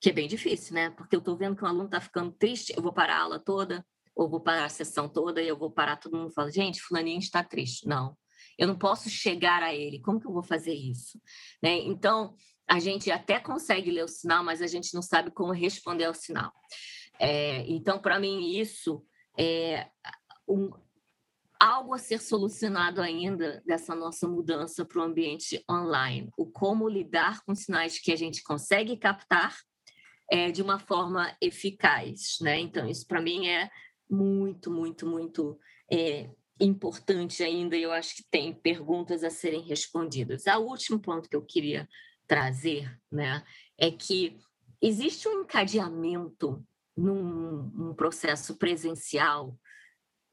que 0.00 0.10
é 0.10 0.12
bem 0.12 0.26
difícil, 0.26 0.74
né? 0.74 0.90
Porque 0.90 1.14
eu 1.14 1.20
estou 1.20 1.36
vendo 1.36 1.54
que 1.54 1.62
o 1.62 1.66
aluno 1.66 1.84
está 1.84 2.00
ficando 2.00 2.32
triste, 2.32 2.72
eu 2.74 2.82
vou 2.82 2.92
parar 2.92 3.18
a 3.18 3.22
aula 3.22 3.38
toda, 3.38 3.86
ou 4.20 4.28
vou 4.28 4.40
parar 4.40 4.66
a 4.66 4.68
sessão 4.68 5.08
toda, 5.08 5.40
e 5.40 5.48
eu 5.48 5.56
vou 5.56 5.70
parar 5.70 5.96
todo 5.96 6.16
mundo 6.16 6.30
falar, 6.30 6.50
gente, 6.50 6.82
fulaninho 6.82 7.18
está 7.18 7.42
triste. 7.42 7.88
Não, 7.88 8.14
eu 8.58 8.68
não 8.68 8.76
posso 8.76 9.08
chegar 9.08 9.62
a 9.62 9.74
ele, 9.74 10.02
como 10.02 10.20
que 10.20 10.26
eu 10.26 10.32
vou 10.32 10.42
fazer 10.42 10.74
isso? 10.74 11.18
Né? 11.62 11.78
Então, 11.78 12.36
a 12.68 12.78
gente 12.78 13.10
até 13.10 13.40
consegue 13.40 13.90
ler 13.90 14.04
o 14.04 14.08
sinal, 14.08 14.44
mas 14.44 14.60
a 14.60 14.66
gente 14.66 14.92
não 14.92 15.00
sabe 15.00 15.30
como 15.30 15.52
responder 15.52 16.04
ao 16.04 16.12
sinal. 16.12 16.52
É, 17.18 17.64
então, 17.66 17.98
para 17.98 18.20
mim, 18.20 18.58
isso 18.58 19.02
é 19.38 19.88
um, 20.46 20.70
algo 21.58 21.94
a 21.94 21.98
ser 21.98 22.20
solucionado 22.20 23.00
ainda 23.00 23.62
dessa 23.66 23.94
nossa 23.94 24.28
mudança 24.28 24.84
para 24.84 25.00
o 25.00 25.04
ambiente 25.04 25.64
online. 25.68 26.28
O 26.36 26.44
como 26.44 26.90
lidar 26.90 27.42
com 27.46 27.54
sinais 27.54 27.98
que 27.98 28.12
a 28.12 28.16
gente 28.16 28.42
consegue 28.42 28.98
captar 28.98 29.56
é, 30.30 30.50
de 30.50 30.60
uma 30.60 30.78
forma 30.78 31.34
eficaz. 31.40 32.36
Né? 32.42 32.60
Então, 32.60 32.86
isso 32.86 33.06
para 33.06 33.22
mim 33.22 33.48
é 33.48 33.70
muito, 34.10 34.70
muito, 34.70 35.06
muito 35.06 35.58
é, 35.90 36.30
importante 36.58 37.42
ainda. 37.42 37.76
Eu 37.76 37.92
acho 37.92 38.16
que 38.16 38.24
tem 38.30 38.52
perguntas 38.52 39.22
a 39.22 39.30
serem 39.30 39.62
respondidas. 39.62 40.46
O 40.46 40.60
último 40.60 40.98
ponto 40.98 41.28
que 41.28 41.36
eu 41.36 41.42
queria 41.42 41.88
trazer 42.26 42.98
né, 43.10 43.44
é 43.78 43.90
que 43.90 44.38
existe 44.80 45.28
um 45.28 45.42
encadeamento 45.42 46.64
num, 46.96 47.70
num 47.74 47.94
processo 47.94 48.56
presencial 48.56 49.58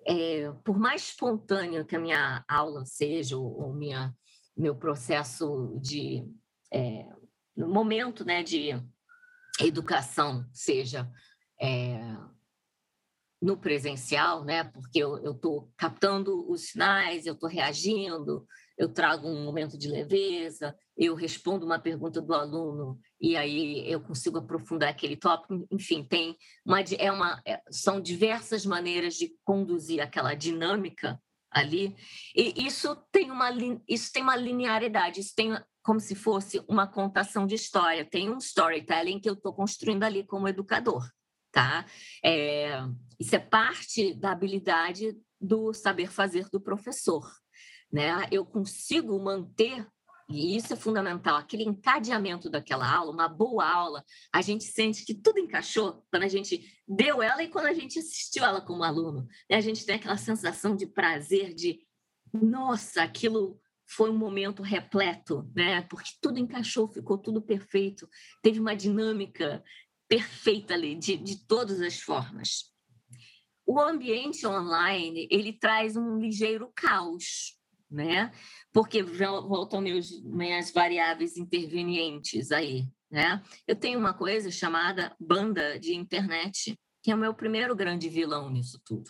é, 0.05 0.51
por 0.63 0.80
mais 0.80 1.09
espontâneo 1.09 1.86
que 1.86 1.95
a 1.95 1.99
minha 1.99 2.43
aula 2.47 2.86
seja, 2.86 3.38
ou, 3.38 3.73
minha, 3.73 4.15
meu 4.55 4.73
processo 4.73 5.78
de 5.82 6.25
é, 6.71 7.05
momento 7.57 8.23
né, 8.23 8.41
de 8.41 8.69
educação 9.59 10.47
seja 10.53 11.11
é, 11.59 11.99
no 13.41 13.57
presencial, 13.57 14.43
né, 14.43 14.63
porque 14.63 14.99
eu 14.99 15.31
estou 15.31 15.71
captando 15.77 16.49
os 16.49 16.69
sinais, 16.69 17.25
eu 17.25 17.33
estou 17.33 17.47
reagindo, 17.47 18.45
eu 18.77 18.93
trago 18.93 19.27
um 19.27 19.43
momento 19.43 19.77
de 19.77 19.88
leveza, 19.88 20.75
eu 20.95 21.15
respondo 21.15 21.65
uma 21.65 21.79
pergunta 21.79 22.21
do 22.21 22.33
aluno 22.33 22.99
e 23.19 23.35
aí 23.35 23.89
eu 23.91 23.99
consigo 23.99 24.38
aprofundar 24.38 24.89
aquele 24.89 25.15
tópico. 25.15 25.67
Enfim, 25.71 26.03
tem 26.03 26.35
uma, 26.65 26.81
é 26.81 27.11
uma, 27.11 27.41
é, 27.45 27.59
são 27.71 27.99
diversas 27.99 28.65
maneiras 28.65 29.15
de 29.15 29.33
conduzir 29.43 29.99
aquela 29.99 30.35
dinâmica 30.35 31.19
ali. 31.49 31.95
E 32.35 32.65
isso 32.65 32.95
tem 33.11 33.31
uma, 33.31 33.49
isso 33.88 34.11
tem 34.11 34.21
uma 34.21 34.35
linearidade, 34.35 35.21
isso 35.21 35.33
tem 35.35 35.57
como 35.83 35.99
se 35.99 36.13
fosse 36.13 36.63
uma 36.67 36.85
contação 36.85 37.47
de 37.47 37.55
história. 37.55 38.05
Tem 38.05 38.29
um 38.29 38.38
storytelling 38.38 39.19
que 39.19 39.29
eu 39.29 39.33
estou 39.33 39.53
construindo 39.53 40.03
ali 40.03 40.23
como 40.25 40.47
educador, 40.47 41.09
tá? 41.58 41.86
É, 42.24 42.80
isso 43.20 43.36
é 43.36 43.39
parte 43.39 44.14
da 44.14 44.32
habilidade 44.32 45.18
do 45.39 45.74
saber 45.74 46.12
fazer 46.12 46.47
do 46.51 46.62
professor 46.62 47.28
né? 47.91 48.28
Eu 48.32 48.45
consigo 48.45 49.18
manter 49.20 49.88
e 50.30 50.58
isso 50.58 50.74
é 50.74 50.76
fundamental, 50.76 51.38
aquele 51.38 51.64
encadeamento 51.64 52.49
daquela 52.49 52.86
aula, 52.86 53.14
uma 53.14 53.30
boa 53.30 53.66
aula, 53.66 54.03
a 54.34 54.41
gente 54.41 54.66
sente 54.66 55.05
que 55.05 55.14
tudo 55.14 55.39
encaixou 55.39 56.03
quando 56.12 56.24
a 56.24 56.28
gente 56.28 56.62
deu 56.86 57.22
ela 57.22 57.41
e 57.41 57.47
quando 57.47 57.68
a 57.68 57.74
gente 57.74 57.97
assistiu 57.97 58.43
ela 58.43 58.60
como 58.60 58.84
aluno. 58.84 59.26
Né? 59.49 59.55
A 59.55 59.62
gente 59.62 59.86
tem 59.86 59.95
aquela 59.95 60.18
sensação 60.18 60.76
de 60.76 60.86
prazer, 60.86 61.53
de 61.53 61.80
nossa, 62.34 63.03
aquilo 63.03 63.58
foi 63.89 64.10
um 64.10 64.18
momento 64.18 64.62
repleto, 64.62 65.49
né? 65.55 65.84
porque 65.84 66.10
tudo 66.22 66.39
encaixou, 66.39 66.89
ficou 66.89 67.18
tudo 67.18 67.41
perfeito, 67.41 68.05
teve 68.41 68.60
uma 68.60 68.76
dinâmica 68.76 69.64
perfeita 70.08 70.74
ali, 70.74 70.95
de, 70.95 71.18
de 71.18 71.45
todas 71.45 71.82
as 71.82 71.99
formas. 71.99 72.72
O 73.66 73.80
ambiente 73.80 74.47
online, 74.47 75.28
ele 75.30 75.51
traz 75.51 75.97
um 75.97 76.18
ligeiro 76.18 76.72
caos, 76.74 77.58
né? 77.91 78.32
Porque 78.72 79.03
voltam 79.03 79.82
meus, 79.82 80.22
minhas 80.24 80.72
variáveis 80.72 81.36
intervenientes 81.38 82.51
aí, 82.51 82.88
né? 83.12 83.43
Eu 83.68 83.76
tenho 83.76 83.99
uma 83.99 84.14
coisa 84.14 84.49
chamada 84.49 85.16
banda 85.20 85.80
de 85.80 85.93
internet, 85.93 86.80
que 87.03 87.12
é 87.12 87.16
o 87.16 87.18
meu 87.18 87.34
primeiro 87.34 87.76
grande 87.76 88.08
vilão 88.10 88.49
nisso 88.49 88.80
tudo, 88.86 89.10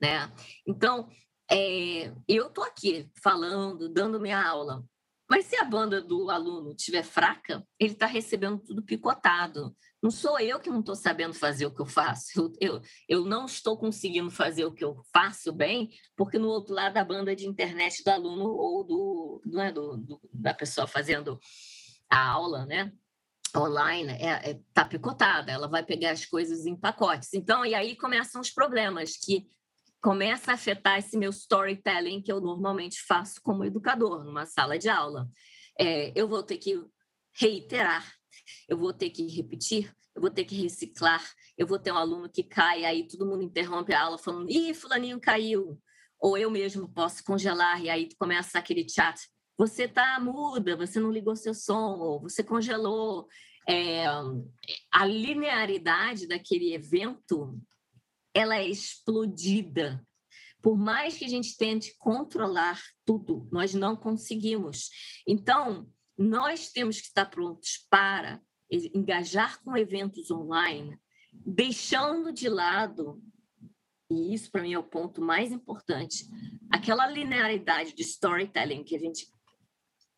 né? 0.00 0.30
Então, 0.66 1.08
é, 1.50 2.12
eu 2.28 2.48
estou 2.48 2.64
aqui 2.64 3.08
falando, 3.22 3.88
dando 3.88 4.20
minha 4.20 4.42
aula, 4.42 4.84
Mas 5.28 5.46
se 5.46 5.56
a 5.56 5.64
banda 5.64 6.00
do 6.00 6.30
aluno 6.30 6.70
estiver 6.70 7.02
fraca, 7.02 7.66
ele 7.78 7.92
está 7.92 8.06
recebendo 8.06 8.58
tudo 8.58 8.82
picotado. 8.82 9.76
Não 10.02 10.10
sou 10.10 10.38
eu 10.38 10.60
que 10.60 10.70
não 10.70 10.80
estou 10.80 10.94
sabendo 10.94 11.34
fazer 11.34 11.66
o 11.66 11.74
que 11.74 11.80
eu 11.80 11.86
faço. 11.86 12.26
Eu, 12.38 12.52
eu, 12.60 12.82
eu 13.08 13.24
não 13.24 13.46
estou 13.46 13.76
conseguindo 13.76 14.30
fazer 14.30 14.64
o 14.64 14.72
que 14.72 14.84
eu 14.84 15.02
faço 15.12 15.52
bem, 15.52 15.90
porque 16.16 16.38
no 16.38 16.48
outro 16.48 16.74
lado 16.74 16.94
da 16.94 17.04
banda 17.04 17.34
de 17.34 17.46
internet 17.46 18.04
do 18.04 18.08
aluno 18.10 18.44
ou 18.44 18.84
do, 18.84 19.60
é, 19.60 19.72
do, 19.72 19.96
do 19.96 20.20
da 20.32 20.54
pessoa 20.54 20.86
fazendo 20.86 21.40
a 22.08 22.28
aula, 22.28 22.64
né? 22.66 22.92
online 23.56 24.12
é, 24.12 24.50
é, 24.50 24.60
tá 24.72 24.84
picotada, 24.84 25.50
ela 25.50 25.66
vai 25.66 25.82
pegar 25.82 26.10
as 26.10 26.24
coisas 26.26 26.66
em 26.66 26.76
pacotes. 26.76 27.32
Então, 27.32 27.64
e 27.64 27.74
aí 27.74 27.96
começam 27.96 28.40
os 28.40 28.50
problemas 28.50 29.16
que 29.16 29.48
começa 30.06 30.52
a 30.52 30.54
afetar 30.54 31.00
esse 31.00 31.18
meu 31.18 31.30
storytelling 31.30 32.22
que 32.22 32.30
eu 32.30 32.40
normalmente 32.40 33.02
faço 33.02 33.40
como 33.42 33.64
educador 33.64 34.22
numa 34.22 34.46
sala 34.46 34.78
de 34.78 34.88
aula. 34.88 35.28
É, 35.76 36.12
eu 36.14 36.28
vou 36.28 36.44
ter 36.44 36.58
que 36.58 36.80
reiterar, 37.36 38.08
eu 38.68 38.78
vou 38.78 38.92
ter 38.92 39.10
que 39.10 39.26
repetir, 39.26 39.92
eu 40.14 40.22
vou 40.22 40.30
ter 40.30 40.44
que 40.44 40.54
reciclar, 40.54 41.28
eu 41.58 41.66
vou 41.66 41.76
ter 41.76 41.90
um 41.90 41.96
aluno 41.96 42.30
que 42.30 42.44
cai, 42.44 42.84
aí 42.84 43.08
todo 43.08 43.26
mundo 43.26 43.42
interrompe 43.42 43.92
a 43.92 44.02
aula 44.02 44.16
falando, 44.16 44.48
ih, 44.48 44.72
fulaninho 44.74 45.20
caiu. 45.20 45.76
Ou 46.20 46.38
eu 46.38 46.52
mesmo 46.52 46.88
posso 46.88 47.24
congelar, 47.24 47.82
e 47.82 47.90
aí 47.90 48.08
começa 48.16 48.60
aquele 48.60 48.88
chat, 48.88 49.28
você 49.58 49.86
está 49.86 50.20
muda, 50.20 50.76
você 50.76 51.00
não 51.00 51.10
ligou 51.10 51.34
seu 51.34 51.52
som, 51.52 51.98
ou 51.98 52.20
você 52.20 52.44
congelou. 52.44 53.26
É, 53.68 54.06
a 54.92 55.04
linearidade 55.04 56.28
daquele 56.28 56.72
evento 56.74 57.60
ela 58.36 58.58
é 58.58 58.68
explodida. 58.68 60.06
Por 60.60 60.76
mais 60.76 61.16
que 61.16 61.24
a 61.24 61.28
gente 61.28 61.56
tente 61.56 61.96
controlar 61.96 62.78
tudo, 63.02 63.48
nós 63.50 63.72
não 63.72 63.96
conseguimos. 63.96 64.90
Então, 65.26 65.90
nós 66.18 66.70
temos 66.70 67.00
que 67.00 67.06
estar 67.06 67.24
prontos 67.26 67.86
para 67.88 68.42
engajar 68.70 69.62
com 69.62 69.74
eventos 69.74 70.30
online, 70.30 70.98
deixando 71.32 72.30
de 72.30 72.48
lado, 72.48 73.22
e 74.10 74.34
isso 74.34 74.50
para 74.50 74.62
mim 74.62 74.74
é 74.74 74.78
o 74.78 74.82
ponto 74.82 75.22
mais 75.22 75.50
importante, 75.50 76.26
aquela 76.70 77.06
linearidade 77.06 77.94
de 77.94 78.02
storytelling 78.02 78.84
que 78.84 78.96
a 78.96 78.98
gente 78.98 79.28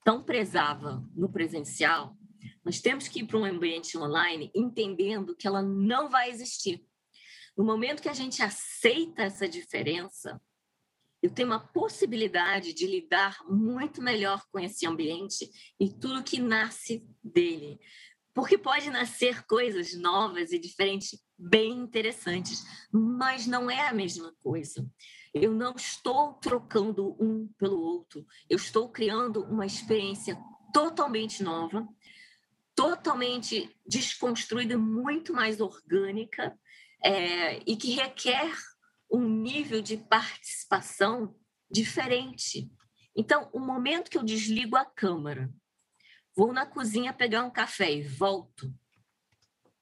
tão 0.04 0.24
prezava 0.24 1.06
no 1.14 1.30
presencial, 1.30 2.16
nós 2.64 2.80
temos 2.80 3.06
que 3.06 3.20
ir 3.20 3.26
para 3.26 3.38
um 3.38 3.44
ambiente 3.44 3.96
online 3.96 4.50
entendendo 4.54 5.36
que 5.36 5.46
ela 5.46 5.62
não 5.62 6.08
vai 6.08 6.30
existir. 6.30 6.84
No 7.58 7.64
momento 7.64 8.00
que 8.00 8.08
a 8.08 8.14
gente 8.14 8.40
aceita 8.40 9.24
essa 9.24 9.48
diferença, 9.48 10.40
eu 11.20 11.28
tenho 11.28 11.48
uma 11.48 11.58
possibilidade 11.58 12.72
de 12.72 12.86
lidar 12.86 13.36
muito 13.48 14.00
melhor 14.00 14.44
com 14.52 14.60
esse 14.60 14.86
ambiente 14.86 15.50
e 15.80 15.92
tudo 15.92 16.22
que 16.22 16.40
nasce 16.40 17.04
dele. 17.20 17.80
Porque 18.32 18.56
pode 18.56 18.88
nascer 18.90 19.44
coisas 19.44 19.92
novas 19.94 20.52
e 20.52 20.58
diferentes, 20.60 21.20
bem 21.36 21.72
interessantes, 21.72 22.64
mas 22.92 23.44
não 23.48 23.68
é 23.68 23.88
a 23.88 23.92
mesma 23.92 24.32
coisa. 24.40 24.88
Eu 25.34 25.52
não 25.52 25.74
estou 25.74 26.34
trocando 26.34 27.16
um 27.20 27.48
pelo 27.58 27.80
outro, 27.80 28.24
eu 28.48 28.56
estou 28.56 28.88
criando 28.88 29.42
uma 29.42 29.66
experiência 29.66 30.38
totalmente 30.72 31.42
nova, 31.42 31.88
totalmente 32.76 33.76
desconstruída, 33.84 34.78
muito 34.78 35.32
mais 35.32 35.60
orgânica, 35.60 36.56
é, 37.02 37.58
e 37.66 37.76
que 37.76 37.92
requer 37.92 38.52
um 39.10 39.26
nível 39.28 39.80
de 39.80 39.96
participação 39.96 41.34
diferente. 41.70 42.70
Então, 43.16 43.48
o 43.52 43.58
momento 43.58 44.10
que 44.10 44.18
eu 44.18 44.22
desligo 44.22 44.76
a 44.76 44.84
câmera, 44.84 45.50
vou 46.36 46.52
na 46.52 46.66
cozinha 46.66 47.12
pegar 47.12 47.44
um 47.44 47.50
café 47.50 47.92
e 47.92 48.02
volto, 48.02 48.72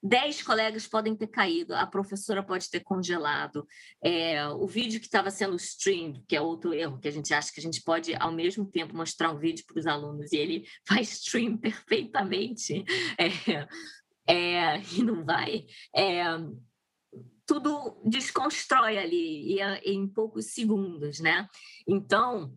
dez 0.03 0.43
colegas 0.43 0.87
podem 0.87 1.17
ter 1.17 1.27
caído, 1.27 1.75
a 1.75 1.87
professora 1.87 2.43
pode 2.43 2.71
ter 2.71 2.81
congelado, 2.81 3.67
é, 4.03 4.47
o 4.49 4.67
vídeo 4.67 5.01
que 5.01 5.07
estava 5.07 5.31
sendo 5.31 5.57
streamed, 5.57 6.23
que 6.29 6.37
é 6.37 6.41
outro 6.41 6.73
erro, 6.73 6.99
que 6.99 7.09
a 7.09 7.11
gente 7.11 7.35
acha 7.35 7.53
que 7.53 7.61
a 7.61 7.63
gente 7.63 7.83
pode, 7.83 8.15
ao 8.15 8.33
mesmo 8.33 8.65
tempo, 8.65 8.97
mostrar 8.97 9.31
um 9.33 9.39
vídeo 9.39 9.65
para 9.67 9.79
os 9.79 9.87
alunos 9.87 10.33
e 10.33 10.37
ele 10.37 10.69
faz 10.87 11.13
stream 11.13 11.57
perfeitamente, 11.59 12.85
é, 13.19 13.67
é, 14.29 14.83
e 14.97 15.03
não 15.03 15.25
vai. 15.25 15.67
Tudo 17.47 18.01
desconstrói 18.05 18.99
ali 18.99 19.61
é 19.61 19.81
em 19.85 20.07
poucos 20.07 20.47
segundos, 20.47 21.21
né? 21.21 21.49
Então, 21.87 22.53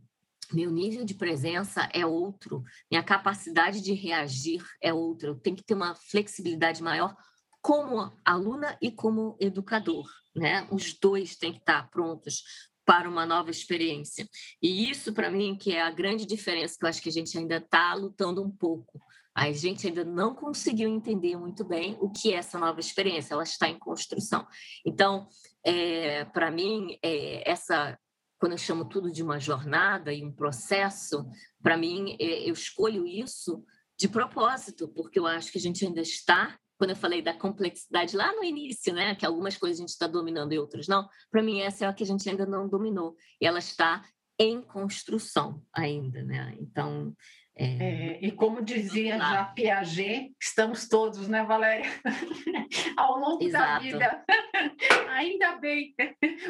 meu 0.52 0.72
nível 0.72 1.06
de 1.06 1.14
presença 1.14 1.88
é 1.94 2.06
outro, 2.06 2.64
minha 2.90 3.04
capacidade 3.04 3.82
de 3.82 3.94
reagir 3.94 4.64
é 4.82 4.92
outra. 4.92 5.30
Eu 5.30 5.36
tenho 5.36 5.56
que 5.56 5.64
ter 5.64 5.76
uma 5.76 5.94
flexibilidade 5.94 6.82
maior 6.82 7.16
como 7.62 8.18
aluna 8.26 8.78
e 8.82 8.92
como 8.92 9.38
educador, 9.40 10.10
né? 10.36 10.68
Os 10.72 10.94
dois 10.94 11.36
têm 11.36 11.54
que 11.54 11.60
estar 11.60 11.90
prontos 11.90 12.44
para 12.84 13.08
uma 13.08 13.24
nova 13.24 13.52
experiência. 13.52 14.28
E 14.60 14.90
isso, 14.90 15.14
para 15.14 15.30
mim, 15.30 15.56
que 15.56 15.74
é 15.74 15.82
a 15.84 15.92
grande 15.92 16.26
diferença 16.26 16.76
que 16.80 16.84
eu 16.84 16.90
acho 16.90 17.02
que 17.02 17.10
a 17.10 17.12
gente 17.12 17.38
ainda 17.38 17.58
está 17.58 17.94
lutando 17.94 18.42
um 18.44 18.50
pouco. 18.50 19.00
A 19.40 19.54
gente 19.54 19.88
ainda 19.88 20.04
não 20.04 20.36
conseguiu 20.36 20.90
entender 20.90 21.38
muito 21.38 21.64
bem 21.64 21.98
o 22.02 22.10
que 22.10 22.34
é 22.34 22.36
essa 22.36 22.60
nova 22.60 22.82
experiência, 22.82 23.34
ela 23.34 23.44
está 23.44 23.70
em 23.70 23.80
construção. 23.80 24.46
Então, 24.86 25.30
é, 25.64 26.26
para 26.26 26.52
mim, 26.52 27.00
é, 27.02 27.50
essa 27.50 27.98
quando 28.38 28.54
eu 28.54 28.58
chamo 28.58 28.86
tudo 28.86 29.10
de 29.10 29.24
uma 29.24 29.40
jornada 29.40 30.14
e 30.14 30.26
um 30.26 30.32
processo, 30.32 31.26
para 31.62 31.78
mim, 31.78 32.18
é, 32.20 32.50
eu 32.50 32.54
escolho 32.54 33.08
isso 33.08 33.64
de 33.98 34.10
propósito, 34.10 34.90
porque 34.90 35.20
eu 35.20 35.26
acho 35.26 35.52
que 35.52 35.58
a 35.58 35.62
gente 35.62 35.86
ainda 35.86 36.02
está, 36.02 36.58
quando 36.78 36.92
eu 36.92 36.96
falei 36.98 37.22
da 37.22 37.34
complexidade 37.34 38.18
lá 38.18 38.34
no 38.34 38.44
início, 38.44 38.94
né, 38.94 39.16
que 39.16 39.26
algumas 39.26 39.56
coisas 39.56 39.80
a 39.80 39.82
gente 39.82 39.90
está 39.90 40.08
dominando 40.08 40.52
e 40.52 40.60
outras 40.60 40.88
não, 40.88 41.08
para 41.32 41.44
mim 41.44 41.62
essa 41.62 41.86
é 41.86 41.88
a 41.88 41.94
que 41.94 42.04
a 42.04 42.08
gente 42.08 42.30
ainda 42.30 42.46
não 42.46 42.68
dominou, 42.68 43.16
e 43.42 43.46
ela 43.46 43.60
está 43.60 44.04
em 44.38 44.62
construção 44.62 45.62
ainda, 45.74 46.24
né? 46.24 46.56
Então, 46.62 47.14
é, 47.62 47.66
é, 47.66 48.20
e 48.22 48.32
como 48.32 48.64
dizia 48.64 49.18
já 49.18 49.44
Piaget, 49.44 50.34
estamos 50.40 50.88
todos, 50.88 51.28
né, 51.28 51.44
Valéria? 51.44 51.90
Ao 52.96 53.20
longo 53.20 53.44
Exato. 53.44 53.66
da 53.66 53.80
vida. 53.80 54.26
Ainda 55.12 55.58
bem. 55.58 55.94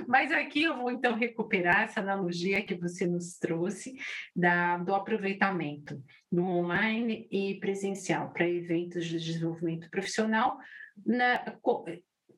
Mas 0.08 0.32
aqui 0.32 0.64
eu 0.64 0.78
vou 0.78 0.92
então 0.92 1.16
recuperar 1.16 1.82
essa 1.82 2.00
analogia 2.00 2.62
que 2.62 2.76
você 2.76 3.08
nos 3.08 3.40
trouxe 3.40 3.96
da, 4.36 4.78
do 4.78 4.94
aproveitamento 4.94 6.00
do 6.32 6.44
online 6.44 7.28
e 7.32 7.56
presencial 7.60 8.32
para 8.32 8.48
eventos 8.48 9.04
de 9.04 9.18
desenvolvimento 9.18 9.90
profissional 9.90 10.60
na, 11.04 11.40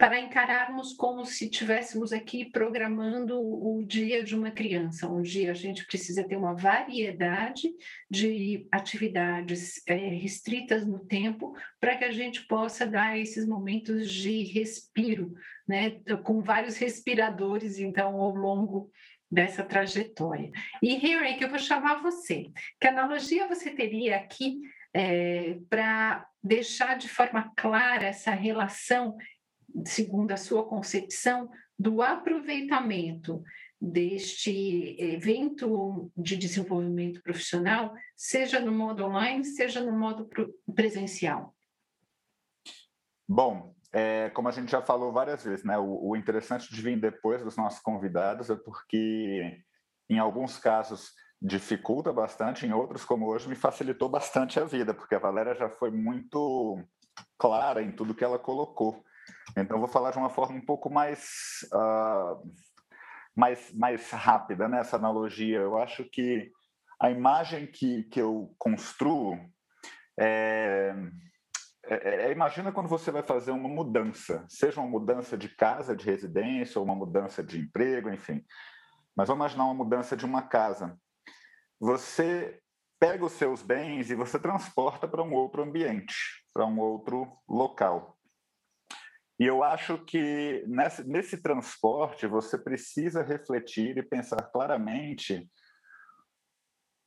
para 0.02 0.20
encararmos 0.20 0.93
como 0.93 1.24
se 1.24 1.45
estivéssemos 1.45 2.12
aqui 2.12 2.43
programando 2.43 3.39
o 3.39 3.84
dia 3.86 4.24
de 4.24 4.36
uma 4.36 4.49
criança, 4.49 5.08
onde 5.08 5.47
a 5.47 5.54
gente 5.54 5.86
precisa 5.86 6.28
ter 6.28 6.36
uma 6.36 6.56
variedade 6.56 7.70
de 8.10 8.68
atividades 8.72 9.80
é, 9.86 9.95
restritas 9.95 10.88
no 10.88 11.06
tempo 11.06 11.56
para 11.80 11.95
que 11.95 12.04
a 12.04 12.12
gente 12.12 12.47
possa 12.47 12.84
dar 12.84 13.16
esses 13.20 13.47
momentos 13.47 14.12
de 14.12 14.41
respiro, 14.45 15.36
né, 15.68 15.91
com 16.24 16.41
vários 16.41 16.78
respiradores, 16.78 17.78
então, 17.78 18.20
ao 18.20 18.34
longo 18.34 18.89
dessa 19.30 19.64
trajetória. 19.64 20.49
E, 20.82 20.95
Harry, 20.95 21.38
que 21.38 21.45
eu 21.45 21.49
vou 21.49 21.60
chamar 21.60 22.02
você. 22.02 22.47
Que 22.80 22.88
analogia 22.88 23.47
você 23.47 23.70
teria 23.70 24.16
aqui 24.16 24.62
é, 24.95 25.60
para 25.70 26.26
deixar 26.43 26.97
de 26.97 27.08
forma 27.08 27.54
clara 27.56 28.08
essa 28.08 28.32
relação 28.32 29.16
segundo 29.86 30.32
a 30.32 30.38
sua 30.38 30.65
concepção, 30.67 31.49
do 31.78 32.01
aproveitamento 32.01 33.43
deste 33.82 34.95
evento 34.99 36.11
de 36.15 36.38
desenvolvimento 36.38 37.22
profissional, 37.24 37.93
seja 38.15 38.59
no 38.59 38.72
modo 38.72 39.03
online, 39.03 39.43
seja 39.43 39.82
no 39.82 39.97
modo 39.97 40.30
presencial? 40.76 41.55
Bom, 43.28 43.74
é, 43.91 44.30
como 44.30 44.47
a 44.47 44.51
gente 44.51 44.72
já 44.72 44.82
falou 44.82 45.11
várias 45.11 45.43
vezes, 45.43 45.65
né, 45.65 45.78
o, 45.80 46.09
o 46.09 46.15
interessante 46.15 46.72
de 46.72 46.82
vir 46.82 46.99
depois 46.99 47.43
dos 47.43 47.57
nossos 47.57 47.80
convidados 47.80 48.49
é 48.51 48.55
porque, 48.55 49.63
em 50.07 50.19
alguns 50.19 50.59
casos, 50.59 51.13
dificulta 51.41 52.13
bastante, 52.13 52.67
em 52.67 52.72
outros, 52.72 53.03
como 53.03 53.28
hoje, 53.28 53.49
me 53.49 53.55
facilitou 53.55 54.07
bastante 54.07 54.59
a 54.59 54.63
vida, 54.63 54.93
porque 54.93 55.15
a 55.15 55.19
Valéria 55.19 55.55
já 55.55 55.69
foi 55.69 55.89
muito 55.89 56.80
clara 57.38 57.82
em 57.82 57.91
tudo 57.91 58.13
que 58.13 58.24
ela 58.24 58.38
colocou. 58.38 59.03
Então, 59.57 59.79
vou 59.79 59.88
falar 59.88 60.11
de 60.11 60.17
uma 60.17 60.29
forma 60.29 60.57
um 60.57 60.65
pouco 60.65 60.89
mais, 60.89 61.67
uh, 61.73 62.51
mais, 63.36 63.73
mais 63.73 64.09
rápida 64.11 64.67
nessa 64.67 64.97
né, 64.97 65.03
analogia. 65.03 65.59
Eu 65.59 65.77
acho 65.77 66.03
que 66.05 66.51
a 67.01 67.09
imagem 67.09 67.67
que, 67.67 68.03
que 68.03 68.21
eu 68.21 68.53
construo 68.57 69.38
é, 70.19 70.93
é, 71.86 72.27
é, 72.27 72.32
imagina 72.32 72.71
quando 72.71 72.88
você 72.88 73.11
vai 73.11 73.23
fazer 73.23 73.51
uma 73.51 73.67
mudança, 73.67 74.45
seja 74.47 74.79
uma 74.79 74.89
mudança 74.89 75.38
de 75.38 75.49
casa, 75.49 75.95
de 75.95 76.05
residência, 76.05 76.79
ou 76.79 76.86
uma 76.86 76.95
mudança 76.95 77.43
de 77.43 77.59
emprego, 77.59 78.09
enfim. 78.09 78.43
Mas 79.15 79.27
vamos 79.27 79.41
imaginar 79.41 79.65
uma 79.65 79.73
mudança 79.84 80.15
de 80.15 80.25
uma 80.25 80.43
casa. 80.43 80.97
Você 81.79 82.59
pega 82.99 83.25
os 83.25 83.34
seus 83.34 83.63
bens 83.63 84.11
e 84.11 84.15
você 84.15 84.38
transporta 84.39 85.07
para 85.07 85.23
um 85.23 85.34
outro 85.34 85.63
ambiente, 85.63 86.13
para 86.53 86.65
um 86.65 86.79
outro 86.79 87.36
local. 87.49 88.15
E 89.42 89.46
eu 89.48 89.64
acho 89.64 89.98
que 90.06 90.64
nesse, 90.68 91.04
nesse 91.04 91.42
transporte 91.42 92.28
você 92.28 92.60
precisa 92.60 93.24
refletir 93.24 93.98
e 93.98 94.04
pensar 94.04 94.39
claramente 94.52 95.50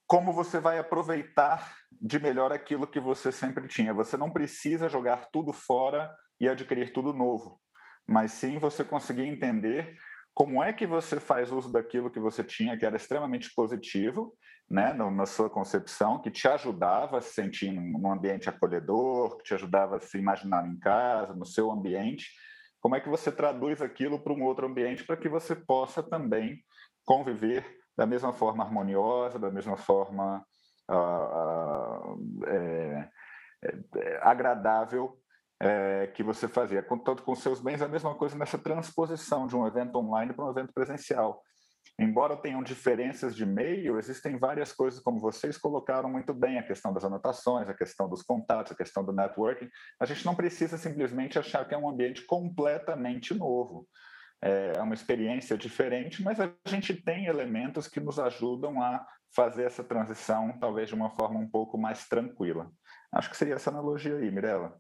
como 0.05 0.33
você 0.33 0.59
vai 0.59 0.81
aproveitar 0.81 1.77
de 1.93 2.19
melhor 2.19 2.51
aquilo 2.51 2.89
que 2.89 2.99
você 2.99 3.31
sempre 3.31 3.69
tinha. 3.69 3.95
Você 3.95 4.17
não 4.17 4.33
precisa 4.33 4.89
jogar 4.89 5.29
tudo 5.31 5.53
fora 5.53 6.13
e 6.41 6.49
adquirir 6.49 6.93
tudo 6.93 7.13
novo, 7.13 7.61
mas 8.05 8.33
sim 8.33 8.59
você 8.59 8.83
conseguir 8.83 9.29
entender 9.29 9.97
como 10.35 10.63
é 10.63 10.73
que 10.73 10.87
você 10.87 11.21
faz 11.21 11.53
uso 11.53 11.73
daquilo 11.73 12.11
que 12.11 12.19
você 12.19 12.43
tinha, 12.43 12.77
que 12.77 12.85
era 12.85 12.97
extremamente 12.97 13.55
positivo, 13.55 14.37
né, 14.69 14.93
na 14.93 15.27
sua 15.27 15.49
concepção, 15.49 16.21
que 16.21 16.31
te 16.31 16.49
ajudava 16.49 17.19
a 17.19 17.21
se 17.21 17.33
sentir 17.35 17.71
num 17.71 18.11
ambiente 18.11 18.49
acolhedor, 18.49 19.37
que 19.37 19.45
te 19.45 19.55
ajudava 19.55 19.97
a 19.97 20.01
se 20.01 20.19
imaginar 20.19 20.67
em 20.67 20.77
casa, 20.79 21.35
no 21.35 21.47
seu 21.47 21.71
ambiente. 21.71 22.27
Como 22.81 22.97
é 22.97 23.01
que 23.01 23.09
você 23.09 23.31
traduz 23.31 23.81
aquilo 23.81 24.19
para 24.19 24.33
um 24.33 24.43
outro 24.43 24.67
ambiente 24.67 25.05
para 25.05 25.17
que 25.17 25.29
você 25.29 25.55
possa 25.55 26.03
também 26.03 26.59
conviver 27.05 27.65
da 27.97 28.05
mesma 28.05 28.33
forma 28.33 28.65
harmoniosa, 28.65 29.39
da 29.39 29.51
mesma 29.51 29.77
forma 29.77 30.45
uh, 30.91 32.15
uh, 32.15 32.47
é, 32.47 33.09
é, 33.97 34.21
agradável 34.23 35.17
é, 35.61 36.07
que 36.09 36.23
você 36.23 36.49
fazia. 36.49 36.83
Tanto 36.83 37.23
com 37.23 37.35
seus 37.35 37.61
bens, 37.61 37.83
a 37.83 37.89
mesma 37.89 38.15
coisa 38.15 38.37
nessa 38.37 38.59
transposição 38.59 39.47
de 39.47 39.57
um 39.57 39.67
evento 39.67 39.97
online 39.97 40.33
para 40.33 40.45
um 40.45 40.51
evento 40.51 40.73
presencial. 40.73 41.43
Embora 41.99 42.37
tenham 42.37 42.63
diferenças 42.63 43.37
de 43.37 43.47
meio, 43.47 43.99
existem 43.99 44.37
várias 44.37 44.73
coisas, 44.73 44.99
como 44.99 45.21
vocês 45.21 45.57
colocaram 45.57 46.09
muito 46.11 46.35
bem, 46.35 46.59
a 46.59 46.67
questão 46.67 46.93
das 46.93 47.05
anotações, 47.05 47.69
a 47.69 47.75
questão 47.75 48.09
dos 48.09 48.23
contatos, 48.23 48.73
a 48.73 48.77
questão 48.77 49.05
do 49.05 49.13
networking. 49.13 49.69
A 50.01 50.05
gente 50.05 50.27
não 50.27 50.35
precisa 50.35 50.77
simplesmente 50.77 51.39
achar 51.39 51.65
que 51.67 51.75
é 51.75 51.79
um 51.79 51.89
ambiente 51.89 52.23
completamente 52.27 53.33
novo. 53.33 53.87
É 54.43 54.83
uma 54.83 54.93
experiência 54.93 55.57
diferente, 55.57 56.23
mas 56.23 56.41
a 56.41 56.53
gente 56.67 56.95
tem 56.95 57.27
elementos 57.27 57.87
que 57.87 58.01
nos 58.01 58.19
ajudam 58.19 58.83
a 58.83 59.07
fazer 59.35 59.65
essa 59.65 59.85
transição, 59.85 60.59
talvez 60.59 60.89
de 60.89 60.95
uma 60.95 61.11
forma 61.11 61.39
um 61.39 61.49
pouco 61.49 61.79
mais 61.79 62.09
tranquila. 62.09 62.71
Acho 63.13 63.31
que 63.31 63.37
seria 63.37 63.55
essa 63.55 63.71
analogia 63.71 64.17
aí, 64.17 64.31
Mirella. 64.31 64.77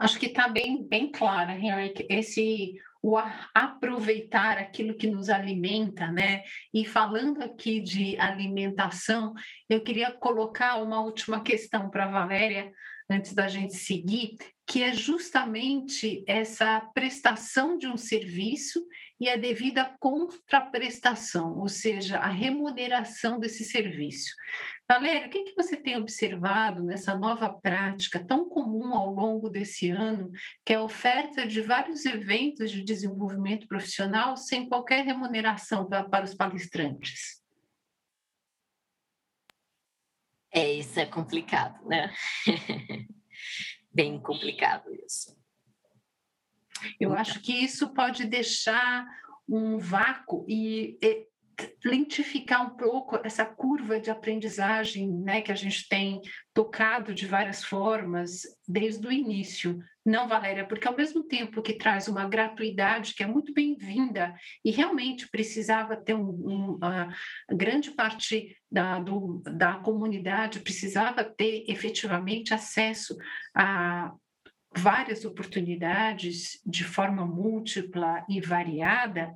Acho 0.00 0.18
que 0.18 0.26
está 0.26 0.48
bem, 0.48 0.82
bem 0.82 1.12
clara, 1.12 1.52
Henrique, 1.52 2.06
esse 2.08 2.74
o 3.02 3.18
aproveitar 3.54 4.56
aquilo 4.56 4.94
que 4.96 5.06
nos 5.06 5.28
alimenta, 5.28 6.10
né? 6.10 6.42
E 6.72 6.86
falando 6.86 7.42
aqui 7.42 7.80
de 7.80 8.18
alimentação, 8.18 9.34
eu 9.68 9.82
queria 9.82 10.10
colocar 10.10 10.82
uma 10.82 11.02
última 11.02 11.42
questão 11.42 11.90
para 11.90 12.04
a 12.04 12.10
Valéria, 12.10 12.72
antes 13.10 13.34
da 13.34 13.46
gente 13.46 13.74
seguir, 13.76 14.36
que 14.66 14.82
é 14.82 14.94
justamente 14.94 16.24
essa 16.26 16.80
prestação 16.94 17.76
de 17.76 17.88
um 17.88 17.96
serviço 17.96 18.80
e 19.18 19.28
a 19.28 19.36
devida 19.36 19.94
contraprestação, 19.98 21.58
ou 21.58 21.68
seja, 21.68 22.18
a 22.18 22.28
remuneração 22.28 23.38
desse 23.38 23.64
serviço. 23.64 24.32
Valéria, 24.90 25.28
o 25.28 25.30
que, 25.30 25.44
que 25.44 25.54
você 25.54 25.76
tem 25.76 25.96
observado 25.96 26.82
nessa 26.82 27.16
nova 27.16 27.48
prática 27.48 28.18
tão 28.26 28.48
comum 28.48 28.92
ao 28.92 29.14
longo 29.14 29.48
desse 29.48 29.88
ano, 29.88 30.32
que 30.64 30.72
é 30.72 30.76
a 30.76 30.82
oferta 30.82 31.46
de 31.46 31.60
vários 31.60 32.04
eventos 32.04 32.72
de 32.72 32.82
desenvolvimento 32.82 33.68
profissional 33.68 34.36
sem 34.36 34.68
qualquer 34.68 35.04
remuneração 35.04 35.88
para, 35.88 36.24
os 36.24 36.34
palestrantes? 36.34 37.40
É, 40.52 40.72
isso 40.72 40.98
é 40.98 41.06
complicado, 41.06 41.86
né? 41.86 42.12
Bem 43.94 44.20
complicado 44.20 44.92
isso. 45.06 45.38
Eu 46.98 47.14
acho 47.14 47.40
que 47.40 47.52
isso 47.52 47.94
pode 47.94 48.24
deixar 48.24 49.06
um 49.48 49.78
vácuo 49.78 50.44
e, 50.48 50.98
e 51.00 51.29
lentificar 51.84 52.66
um 52.66 52.76
pouco 52.76 53.18
essa 53.24 53.44
curva 53.44 54.00
de 54.00 54.10
aprendizagem 54.10 55.10
né, 55.10 55.40
que 55.40 55.52
a 55.52 55.54
gente 55.54 55.88
tem 55.88 56.20
tocado 56.54 57.14
de 57.14 57.26
várias 57.26 57.64
formas 57.64 58.42
desde 58.66 59.06
o 59.06 59.12
início. 59.12 59.78
Não, 60.04 60.28
Valéria, 60.28 60.66
porque 60.66 60.88
ao 60.88 60.96
mesmo 60.96 61.22
tempo 61.24 61.62
que 61.62 61.74
traz 61.74 62.08
uma 62.08 62.28
gratuidade 62.28 63.14
que 63.14 63.22
é 63.22 63.26
muito 63.26 63.52
bem-vinda 63.52 64.34
e 64.64 64.70
realmente 64.70 65.28
precisava 65.30 65.96
ter 65.96 66.14
um, 66.14 66.28
um, 66.28 66.74
uma 66.76 67.14
grande 67.50 67.90
parte 67.90 68.56
da, 68.70 68.98
do, 68.98 69.42
da 69.44 69.74
comunidade 69.74 70.60
precisava 70.60 71.24
ter 71.24 71.64
efetivamente 71.68 72.54
acesso 72.54 73.16
a 73.54 74.12
várias 74.76 75.24
oportunidades 75.24 76.60
de 76.64 76.84
forma 76.84 77.26
múltipla 77.26 78.24
e 78.28 78.40
variada, 78.40 79.34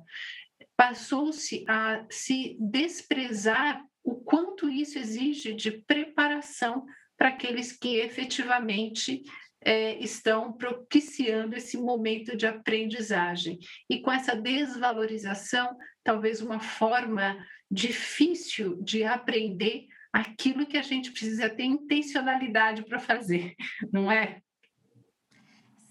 passou-se 0.77 1.63
a 1.67 2.05
se 2.09 2.57
desprezar 2.59 3.83
o 4.03 4.15
quanto 4.15 4.69
isso 4.69 4.99
exige 4.99 5.53
de 5.53 5.71
preparação 5.71 6.85
para 7.17 7.29
aqueles 7.29 7.71
que 7.71 7.95
efetivamente 7.97 9.23
é, 9.61 9.97
estão 9.97 10.53
propiciando 10.53 11.55
esse 11.55 11.75
momento 11.77 12.37
de 12.37 12.45
aprendizagem. 12.45 13.57
E 13.89 13.99
com 13.99 14.11
essa 14.11 14.35
desvalorização, 14.35 15.75
talvez 16.03 16.41
uma 16.41 16.59
forma 16.59 17.35
difícil 17.69 18.79
de 18.83 19.03
aprender 19.03 19.87
aquilo 20.13 20.67
que 20.67 20.77
a 20.77 20.81
gente 20.81 21.11
precisa 21.11 21.49
ter 21.49 21.63
intencionalidade 21.63 22.85
para 22.85 22.99
fazer, 22.99 23.55
não 23.91 24.11
é? 24.11 24.39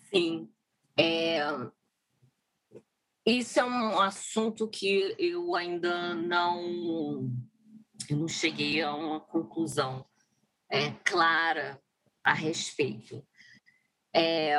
Sim. 0.08 0.48
É, 0.96 1.40
isso 3.26 3.58
é 3.58 3.64
um 3.64 4.00
assunto 4.00 4.68
que 4.68 5.14
eu 5.18 5.54
ainda 5.54 6.14
não, 6.14 7.30
eu 8.08 8.16
não 8.18 8.28
cheguei 8.28 8.82
a 8.82 8.94
uma 8.94 9.20
conclusão 9.20 10.04
é, 10.70 10.90
clara 11.04 11.80
a 12.22 12.34
respeito. 12.34 13.26
É, 14.12 14.56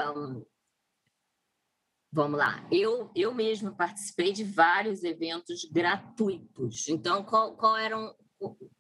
vamos 2.11 2.39
lá, 2.39 2.67
eu, 2.71 3.11
eu 3.15 3.33
mesma 3.33 3.71
participei 3.71 4.33
de 4.33 4.43
vários 4.43 5.03
eventos 5.03 5.65
gratuitos. 5.65 6.87
Então, 6.87 7.23
qual, 7.23 7.55
qual, 7.55 7.77
era, 7.77 7.97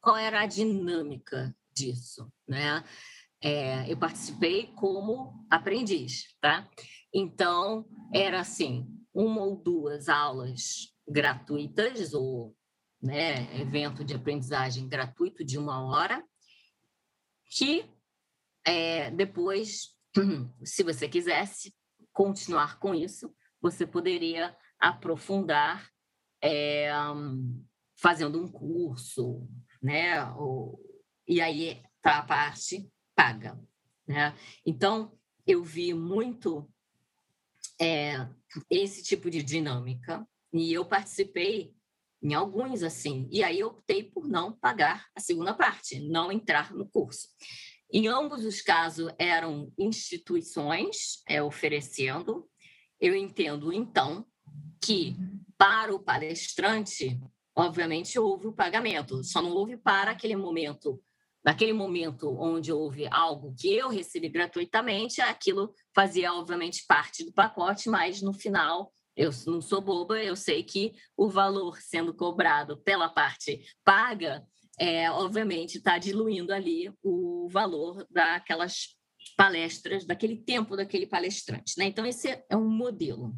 qual 0.01 0.17
era 0.17 0.41
a 0.41 0.47
dinâmica 0.47 1.55
disso? 1.71 2.31
Né? 2.47 2.83
É, 3.41 3.91
eu 3.91 3.97
participei 3.97 4.73
como 4.73 5.45
aprendiz, 5.49 6.35
tá? 6.41 6.67
Então, 7.13 7.85
era 8.13 8.39
assim, 8.39 8.87
uma 9.15 9.41
ou 9.41 9.55
duas 9.55 10.09
aulas 10.09 10.93
gratuitas, 11.07 12.13
ou 12.13 12.53
né, 13.01 13.59
evento 13.61 14.03
de 14.03 14.13
aprendizagem 14.13 14.89
gratuito 14.89 15.45
de 15.45 15.57
uma 15.57 15.85
hora, 15.85 16.21
que 17.49 17.89
é, 18.65 19.09
depois, 19.11 19.95
se 20.63 20.83
você 20.83 21.07
quisesse 21.07 21.73
continuar 22.11 22.77
com 22.77 22.93
isso, 22.93 23.33
você 23.61 23.87
poderia 23.87 24.55
aprofundar 24.77 25.89
é, 26.41 26.91
fazendo 27.97 28.41
um 28.41 28.51
curso, 28.51 29.47
né? 29.81 30.25
Ou, 30.33 30.79
e 31.27 31.39
aí 31.39 31.81
tá 32.01 32.19
a 32.19 32.25
parte 32.25 32.91
paga. 33.15 33.59
Né? 34.07 34.35
Então, 34.65 35.17
eu 35.47 35.63
vi 35.63 35.93
muito 35.93 36.69
é, 37.79 38.27
esse 38.69 39.03
tipo 39.03 39.29
de 39.29 39.43
dinâmica 39.43 40.25
e 40.53 40.71
eu 40.73 40.85
participei 40.85 41.73
em 42.21 42.33
alguns 42.33 42.81
assim, 42.81 43.27
e 43.29 43.43
aí 43.43 43.59
eu 43.59 43.67
optei 43.67 44.03
por 44.03 44.27
não 44.27 44.51
pagar 44.51 45.05
a 45.15 45.19
segunda 45.19 45.53
parte, 45.53 45.99
não 45.99 46.31
entrar 46.31 46.73
no 46.73 46.87
curso. 46.87 47.27
Em 47.91 48.07
ambos 48.07 48.43
os 48.43 48.61
casos 48.61 49.13
eram 49.19 49.71
instituições 49.77 51.21
é, 51.27 51.41
oferecendo. 51.43 52.49
Eu 52.99 53.15
entendo, 53.15 53.71
então, 53.71 54.25
que 54.83 55.15
para 55.57 55.93
o 55.93 55.99
palestrante, 55.99 57.19
obviamente, 57.55 58.17
houve 58.17 58.47
o 58.47 58.53
pagamento, 58.53 59.23
só 59.23 59.41
não 59.41 59.51
houve 59.51 59.77
para 59.77 60.11
aquele 60.11 60.35
momento 60.35 61.01
naquele 61.45 61.73
momento 61.73 62.35
onde 62.39 62.73
houve 62.73 63.07
algo 63.11 63.53
que 63.55 63.71
eu 63.71 63.87
recebi 63.87 64.29
gratuitamente, 64.29 65.21
aquilo 65.21 65.71
fazia, 65.93 66.33
obviamente, 66.33 66.85
parte 66.87 67.23
do 67.23 67.31
pacote, 67.31 67.87
mas 67.87 68.19
no 68.21 68.33
final 68.33 68.91
eu 69.15 69.29
não 69.45 69.61
sou 69.61 69.79
boba, 69.79 70.21
eu 70.21 70.35
sei 70.35 70.63
que 70.63 70.93
o 71.15 71.29
valor 71.29 71.77
sendo 71.79 72.13
cobrado 72.13 72.81
pela 72.81 73.07
parte 73.07 73.63
paga, 73.83 74.43
é, 74.79 75.09
obviamente, 75.11 75.77
está 75.77 75.99
diluindo 75.99 76.51
ali 76.51 76.91
o 77.01 77.47
valor 77.49 78.05
daquelas 78.09 78.97
palestras, 79.37 80.05
daquele 80.05 80.37
tempo 80.37 80.75
daquele 80.75 81.05
palestrante. 81.05 81.75
Né? 81.77 81.85
Então, 81.85 82.05
esse 82.05 82.43
é 82.49 82.57
um 82.57 82.67
modelo. 82.67 83.33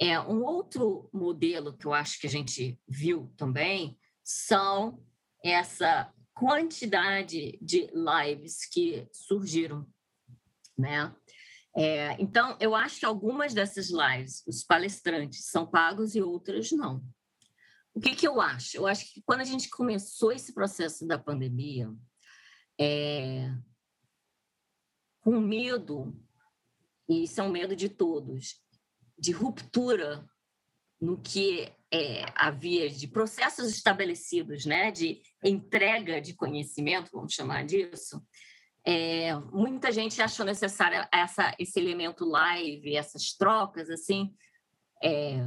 É, 0.00 0.20
um 0.20 0.44
outro 0.44 1.08
modelo 1.12 1.76
que 1.76 1.86
eu 1.86 1.94
acho 1.94 2.20
que 2.20 2.26
a 2.26 2.30
gente 2.30 2.78
viu 2.86 3.32
também 3.36 3.98
são 4.22 5.02
essa 5.42 6.12
quantidade 6.36 7.58
de 7.62 7.90
lives 7.94 8.66
que 8.66 9.08
surgiram, 9.10 9.86
né? 10.78 11.16
É, 11.74 12.14
então, 12.20 12.56
eu 12.60 12.74
acho 12.74 13.00
que 13.00 13.06
algumas 13.06 13.54
dessas 13.54 13.90
lives, 13.90 14.44
os 14.46 14.62
palestrantes 14.62 15.46
são 15.46 15.66
pagos 15.66 16.14
e 16.14 16.20
outras 16.20 16.70
não. 16.72 17.02
O 17.94 18.00
que, 18.00 18.14
que 18.14 18.28
eu 18.28 18.40
acho? 18.40 18.76
Eu 18.76 18.86
acho 18.86 19.12
que 19.12 19.22
quando 19.22 19.40
a 19.40 19.44
gente 19.44 19.70
começou 19.70 20.30
esse 20.30 20.52
processo 20.52 21.06
da 21.06 21.18
pandemia, 21.18 21.90
é, 22.78 23.50
com 25.22 25.40
medo, 25.40 26.14
e 27.08 27.24
isso 27.24 27.40
é 27.40 27.44
um 27.44 27.50
medo 27.50 27.74
de 27.74 27.88
todos, 27.88 28.62
de 29.18 29.32
ruptura 29.32 30.28
no 31.00 31.18
que 31.18 31.72
é, 31.96 32.26
havia 32.34 32.90
de 32.90 33.08
processos 33.08 33.70
estabelecidos, 33.70 34.66
né, 34.66 34.90
de 34.90 35.22
entrega 35.42 36.20
de 36.20 36.34
conhecimento, 36.34 37.10
vamos 37.12 37.32
chamar 37.32 37.64
disso, 37.64 38.22
é, 38.84 39.34
muita 39.50 39.90
gente 39.90 40.20
achou 40.20 40.44
necessário 40.44 41.08
essa, 41.10 41.54
esse 41.58 41.80
elemento 41.80 42.24
live, 42.24 42.94
essas 42.94 43.32
trocas, 43.32 43.88
assim, 43.88 44.32
é, 45.02 45.38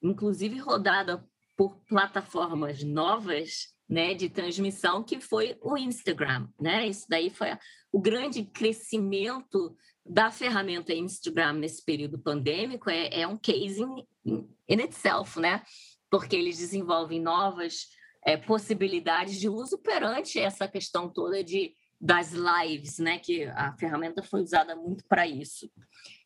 inclusive 0.00 0.58
rodada 0.58 1.26
por 1.56 1.80
plataformas 1.88 2.82
novas 2.82 3.73
né, 3.88 4.14
de 4.14 4.28
transmissão, 4.28 5.02
que 5.02 5.20
foi 5.20 5.56
o 5.60 5.76
Instagram. 5.76 6.48
Né? 6.60 6.88
Isso 6.88 7.06
daí 7.08 7.30
foi 7.30 7.56
o 7.92 8.00
grande 8.00 8.42
crescimento 8.44 9.76
da 10.04 10.30
ferramenta 10.30 10.92
Instagram 10.92 11.54
nesse 11.54 11.82
período 11.84 12.18
pandêmico 12.18 12.90
é, 12.90 13.20
é 13.20 13.26
um 13.26 13.38
case 13.38 13.82
in, 13.82 14.46
in, 14.68 14.80
itself, 14.80 15.40
né? 15.40 15.62
Porque 16.10 16.36
eles 16.36 16.58
desenvolvem 16.58 17.20
novas 17.20 17.86
é, 18.24 18.36
possibilidades 18.36 19.40
de 19.40 19.48
uso 19.48 19.78
perante 19.78 20.38
essa 20.38 20.68
questão 20.68 21.08
toda 21.08 21.42
de 21.42 21.74
das 21.98 22.32
lives, 22.32 22.98
né? 22.98 23.18
Que 23.18 23.44
a 23.44 23.74
ferramenta 23.78 24.22
foi 24.22 24.42
usada 24.42 24.76
muito 24.76 25.04
para 25.08 25.26
isso 25.26 25.70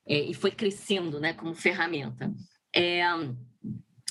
é, 0.04 0.22
e 0.22 0.34
foi 0.34 0.50
crescendo, 0.50 1.20
né? 1.20 1.32
Como 1.32 1.54
ferramenta. 1.54 2.34
É, 2.74 3.02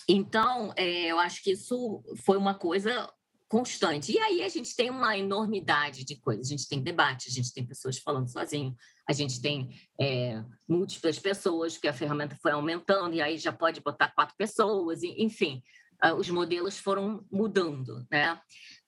então, 0.08 0.72
é, 0.78 1.08
eu 1.08 1.20
acho 1.20 1.44
que 1.44 1.52
isso 1.52 2.02
foi 2.24 2.38
uma 2.38 2.54
coisa 2.54 3.12
constante. 3.48 4.12
E 4.12 4.20
aí 4.20 4.44
a 4.44 4.50
gente 4.50 4.76
tem 4.76 4.90
uma 4.90 5.18
enormidade 5.18 6.04
de 6.04 6.16
coisas. 6.18 6.48
A 6.48 6.50
gente 6.50 6.68
tem 6.68 6.82
debate, 6.82 7.30
a 7.30 7.32
gente 7.32 7.54
tem 7.54 7.66
pessoas 7.66 7.98
falando 7.98 8.30
sozinho, 8.30 8.76
a 9.08 9.14
gente 9.14 9.42
tem 9.42 9.70
é, 10.00 10.44
múltiplas 10.68 11.18
pessoas, 11.18 11.74
porque 11.74 11.88
a 11.88 11.94
ferramenta 11.94 12.38
foi 12.42 12.52
aumentando, 12.52 13.16
e 13.16 13.22
aí 13.22 13.38
já 13.38 13.54
pode 13.54 13.82
botar 13.82 14.14
quatro 14.14 14.36
pessoas, 14.38 15.02
enfim, 15.04 15.64
ah, 16.02 16.14
os 16.14 16.30
modelos 16.30 16.78
foram 16.78 17.26
mudando. 17.32 18.06
Né? 18.12 18.40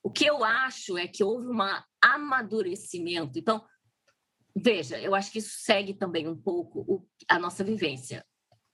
O 0.02 0.10
que 0.10 0.26
eu 0.26 0.44
acho 0.44 0.96
é 0.98 1.08
que 1.08 1.24
houve 1.24 1.46
um 1.46 1.58
amadurecimento. 2.02 3.38
Então, 3.38 3.64
veja, 4.54 4.98
eu 4.98 5.14
acho 5.14 5.32
que 5.32 5.38
isso 5.38 5.56
segue 5.60 5.94
também 5.94 6.28
um 6.28 6.36
pouco 6.36 7.06
a 7.28 7.38
nossa 7.38 7.64
vivência. 7.64 8.24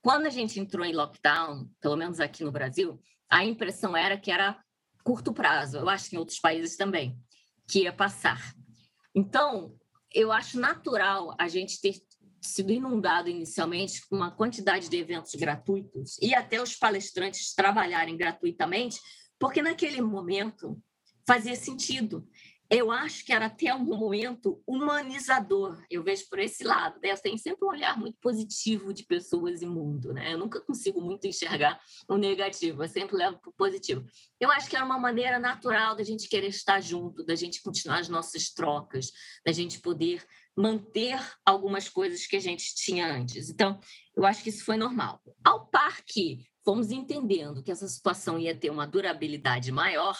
Quando 0.01 0.25
a 0.25 0.29
gente 0.29 0.59
entrou 0.59 0.85
em 0.85 0.93
lockdown, 0.93 1.69
pelo 1.81 1.95
menos 1.95 2.19
aqui 2.19 2.43
no 2.43 2.51
Brasil, 2.51 3.01
a 3.29 3.43
impressão 3.43 3.95
era 3.95 4.17
que 4.17 4.31
era 4.31 4.57
curto 5.07 5.31
prazo, 5.31 5.77
eu 5.77 5.87
acho 5.87 6.09
que 6.09 6.17
em 6.17 6.19
outros 6.19 6.37
países 6.37 6.75
também, 6.75 7.17
que 7.65 7.83
ia 7.83 7.93
passar. 7.93 8.53
Então, 9.15 9.73
eu 10.13 10.33
acho 10.33 10.59
natural 10.59 11.33
a 11.39 11.47
gente 11.47 11.79
ter 11.79 11.95
sido 12.41 12.73
inundado 12.73 13.29
inicialmente 13.29 14.05
com 14.05 14.17
uma 14.17 14.31
quantidade 14.31 14.89
de 14.89 14.97
eventos 14.97 15.33
gratuitos 15.35 16.17
e 16.21 16.35
até 16.35 16.61
os 16.61 16.75
palestrantes 16.75 17.55
trabalharem 17.55 18.17
gratuitamente, 18.17 18.99
porque 19.39 19.61
naquele 19.61 20.01
momento 20.01 20.77
fazia 21.25 21.55
sentido 21.55 22.27
eu 22.69 22.91
acho 22.91 23.25
que 23.25 23.31
era 23.31 23.45
até 23.45 23.73
um 23.73 23.83
momento 23.83 24.61
humanizador. 24.67 25.81
Eu 25.89 26.03
vejo 26.03 26.27
por 26.29 26.39
esse 26.39 26.63
lado. 26.63 26.99
Né? 27.01 27.11
Eu 27.11 27.17
tenho 27.17 27.37
sempre 27.37 27.65
um 27.65 27.69
olhar 27.69 27.97
muito 27.97 28.17
positivo 28.19 28.93
de 28.93 29.05
pessoas 29.05 29.61
e 29.61 29.65
mundo. 29.65 30.13
Né? 30.13 30.33
Eu 30.33 30.37
nunca 30.37 30.59
consigo 30.59 30.99
muito 31.01 31.25
enxergar 31.27 31.79
o 32.09 32.17
negativo, 32.17 32.83
eu 32.83 32.89
sempre 32.89 33.15
levo 33.15 33.39
para 33.39 33.49
o 33.49 33.53
positivo. 33.53 34.05
Eu 34.39 34.51
acho 34.51 34.69
que 34.69 34.75
era 34.75 34.85
uma 34.85 34.99
maneira 34.99 35.39
natural 35.39 35.95
da 35.95 36.03
gente 36.03 36.27
querer 36.27 36.47
estar 36.47 36.81
junto, 36.81 37.25
da 37.25 37.35
gente 37.35 37.61
continuar 37.61 37.99
as 37.99 38.09
nossas 38.09 38.49
trocas, 38.49 39.11
da 39.45 39.51
gente 39.51 39.79
poder 39.79 40.25
manter 40.55 41.19
algumas 41.45 41.87
coisas 41.87 42.25
que 42.25 42.35
a 42.35 42.41
gente 42.41 42.75
tinha 42.75 43.07
antes. 43.13 43.49
Então, 43.49 43.79
eu 44.15 44.25
acho 44.25 44.43
que 44.43 44.49
isso 44.49 44.65
foi 44.65 44.75
normal. 44.75 45.21
Ao 45.43 45.67
par 45.67 46.01
que 46.03 46.45
fomos 46.65 46.91
entendendo 46.91 47.63
que 47.63 47.71
essa 47.71 47.87
situação 47.87 48.37
ia 48.37 48.53
ter 48.53 48.69
uma 48.69 48.85
durabilidade 48.85 49.71
maior, 49.71 50.17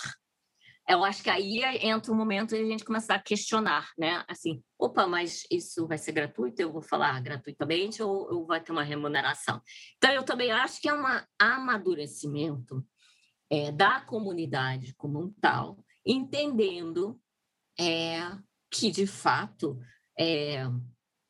eu 0.87 1.03
acho 1.03 1.21
que 1.21 1.29
aí 1.29 1.59
entra 1.81 2.11
o 2.11 2.15
momento 2.15 2.55
de 2.55 2.61
a 2.61 2.65
gente 2.65 2.85
começar 2.85 3.15
a 3.15 3.21
questionar, 3.21 3.91
né? 3.97 4.23
Assim, 4.27 4.63
opa, 4.79 5.05
mas 5.05 5.43
isso 5.51 5.85
vai 5.85 5.97
ser 5.97 6.13
gratuito? 6.13 6.61
Eu 6.61 6.71
vou 6.71 6.81
falar 6.81 7.21
gratuitamente 7.21 8.01
ou, 8.01 8.33
ou 8.33 8.45
vai 8.45 8.61
ter 8.61 8.71
uma 8.71 8.83
remuneração? 8.83 9.61
Então, 9.97 10.11
eu 10.11 10.23
também 10.23 10.51
acho 10.51 10.81
que 10.81 10.87
é 10.87 10.93
um 10.93 11.03
amadurecimento 11.37 12.85
é, 13.49 13.69
da 13.71 13.99
comunidade 13.99 14.93
como 14.95 15.21
um 15.21 15.33
tal, 15.41 15.83
entendendo 16.05 17.19
é, 17.77 18.21
que, 18.71 18.89
de 18.89 19.05
fato, 19.05 19.77
é, 20.17 20.63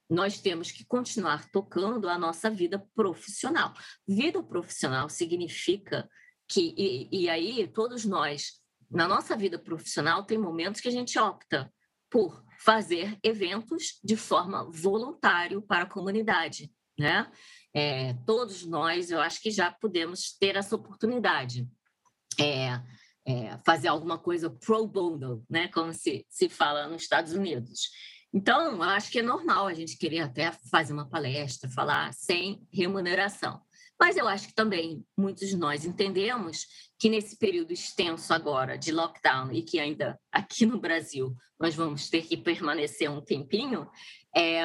nós 0.07 0.39
temos 0.39 0.71
que 0.71 0.85
continuar 0.85 1.49
tocando 1.49 2.07
a 2.07 2.17
nossa 2.17 2.47
vida 2.49 2.85
profissional. 2.95 3.73
Vida 4.07 4.41
profissional 4.43 5.09
significa 5.09 6.07
que, 6.47 6.75
e, 6.77 7.23
e 7.23 7.29
aí 7.29 7.67
todos 7.67 8.05
nós 8.05 8.61
na 8.89 9.07
nossa 9.07 9.35
vida 9.35 9.59
profissional, 9.59 10.23
tem 10.23 10.37
momentos 10.37 10.81
que 10.81 10.87
a 10.87 10.91
gente 10.91 11.17
opta 11.19 11.71
por 12.09 12.43
fazer 12.59 13.17
eventos 13.23 13.99
de 14.03 14.15
forma 14.15 14.69
voluntária 14.71 15.61
para 15.61 15.83
a 15.83 15.89
comunidade, 15.89 16.71
né? 16.97 17.29
É, 17.73 18.13
todos 18.25 18.65
nós, 18.65 19.11
eu 19.11 19.19
acho 19.19 19.41
que 19.41 19.51
já 19.51 19.71
podemos 19.71 20.35
ter 20.37 20.55
essa 20.55 20.75
oportunidade. 20.75 21.67
É, 22.39 22.81
é, 23.25 23.57
fazer 23.65 23.89
alguma 23.89 24.17
coisa 24.17 24.49
pro 24.49 24.87
bono, 24.87 25.45
né? 25.49 25.67
Como 25.67 25.93
se, 25.93 26.25
se 26.29 26.47
fala 26.47 26.87
nos 26.87 27.01
Estados 27.01 27.33
Unidos. 27.33 27.89
Então, 28.33 28.81
acho 28.81 29.11
que 29.11 29.19
é 29.19 29.21
normal 29.21 29.67
a 29.67 29.73
gente 29.73 29.97
querer 29.97 30.19
até 30.19 30.51
fazer 30.71 30.93
uma 30.93 31.09
palestra, 31.09 31.69
falar 31.69 32.13
sem 32.13 32.65
remuneração. 32.71 33.61
Mas 33.99 34.15
eu 34.15 34.27
acho 34.27 34.47
que 34.47 34.53
também 34.53 35.03
muitos 35.17 35.49
de 35.49 35.57
nós 35.57 35.83
entendemos 35.83 36.65
que 36.99 37.09
nesse 37.09 37.37
período 37.37 37.71
extenso 37.71 38.33
agora 38.33 38.77
de 38.77 38.91
lockdown 38.91 39.51
e 39.51 39.63
que 39.63 39.79
ainda 39.79 40.19
aqui 40.31 40.65
no 40.65 40.79
Brasil 40.79 41.35
nós 41.59 41.73
vamos 41.75 42.09
ter 42.09 42.23
que 42.23 42.37
permanecer 42.37 43.09
um 43.09 43.21
tempinho, 43.21 43.89
é, 44.35 44.63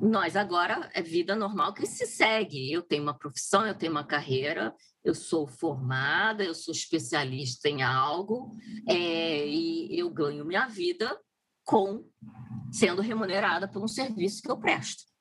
nós 0.00 0.36
agora 0.36 0.90
é 0.94 1.02
vida 1.02 1.36
normal 1.36 1.74
que 1.74 1.86
se 1.86 2.06
segue. 2.06 2.72
Eu 2.72 2.82
tenho 2.82 3.02
uma 3.02 3.16
profissão, 3.16 3.66
eu 3.66 3.74
tenho 3.74 3.92
uma 3.92 4.04
carreira, 4.04 4.74
eu 5.04 5.14
sou 5.14 5.46
formada, 5.46 6.42
eu 6.42 6.54
sou 6.54 6.72
especialista 6.72 7.68
em 7.68 7.82
algo 7.82 8.56
é, 8.88 9.46
e 9.46 9.98
eu 9.98 10.10
ganho 10.10 10.44
minha 10.44 10.66
vida 10.66 11.18
com 11.62 12.04
sendo 12.72 13.00
remunerada 13.00 13.68
por 13.68 13.82
um 13.82 13.88
serviço 13.88 14.42
que 14.42 14.50
eu 14.50 14.58
presto. 14.58 15.13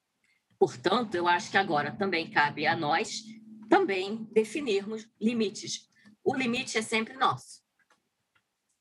Portanto, 0.63 1.15
eu 1.15 1.27
acho 1.27 1.51
que 1.51 1.57
agora 1.57 1.91
também 1.91 2.31
cabe 2.31 2.65
a 2.65 2.73
nós 2.73 3.21
também 3.67 4.23
definirmos 4.31 5.05
limites. 5.19 5.89
O 6.23 6.33
limite 6.33 6.77
é 6.77 6.81
sempre 6.81 7.15
nosso. 7.15 7.61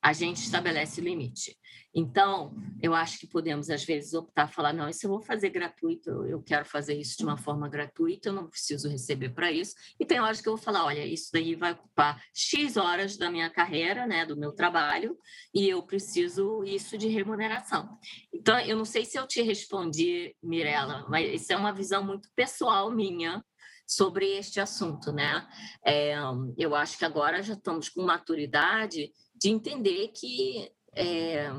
A 0.00 0.12
gente 0.12 0.36
estabelece 0.36 1.00
o 1.00 1.04
limite. 1.04 1.58
Então, 1.94 2.54
eu 2.80 2.94
acho 2.94 3.18
que 3.18 3.26
podemos, 3.26 3.68
às 3.68 3.84
vezes, 3.84 4.14
optar, 4.14 4.48
falar: 4.48 4.72
não, 4.72 4.88
isso 4.88 5.04
eu 5.04 5.10
vou 5.10 5.20
fazer 5.20 5.50
gratuito, 5.50 6.10
eu 6.26 6.42
quero 6.42 6.64
fazer 6.64 6.94
isso 6.94 7.18
de 7.18 7.24
uma 7.24 7.36
forma 7.36 7.68
gratuita, 7.68 8.28
eu 8.28 8.32
não 8.32 8.48
preciso 8.48 8.88
receber 8.88 9.30
para 9.30 9.52
isso. 9.52 9.74
E 10.00 10.06
tem 10.06 10.20
horas 10.20 10.40
que 10.40 10.48
eu 10.48 10.56
vou 10.56 10.62
falar: 10.62 10.86
olha, 10.86 11.04
isso 11.04 11.30
daí 11.32 11.54
vai 11.54 11.72
ocupar 11.72 12.22
X 12.34 12.76
horas 12.76 13.16
da 13.16 13.30
minha 13.30 13.50
carreira, 13.50 14.06
né, 14.06 14.24
do 14.24 14.36
meu 14.36 14.52
trabalho, 14.52 15.18
e 15.52 15.68
eu 15.68 15.82
preciso 15.82 16.64
isso 16.64 16.96
de 16.96 17.08
remuneração. 17.08 17.98
Então, 18.32 18.58
eu 18.60 18.76
não 18.76 18.86
sei 18.86 19.04
se 19.04 19.18
eu 19.18 19.26
te 19.26 19.42
respondi, 19.42 20.34
Mirella, 20.42 21.06
mas 21.08 21.42
isso 21.42 21.52
é 21.52 21.56
uma 21.56 21.72
visão 21.72 22.02
muito 22.02 22.28
pessoal 22.34 22.90
minha 22.90 23.44
sobre 23.86 24.26
este 24.38 24.60
assunto, 24.60 25.12
né? 25.12 25.46
É, 25.84 26.14
eu 26.56 26.74
acho 26.74 26.96
que 26.96 27.04
agora 27.04 27.42
já 27.42 27.52
estamos 27.52 27.90
com 27.90 28.02
maturidade 28.02 29.12
de 29.34 29.50
entender 29.50 30.08
que 30.08 30.70
é, 30.94 31.50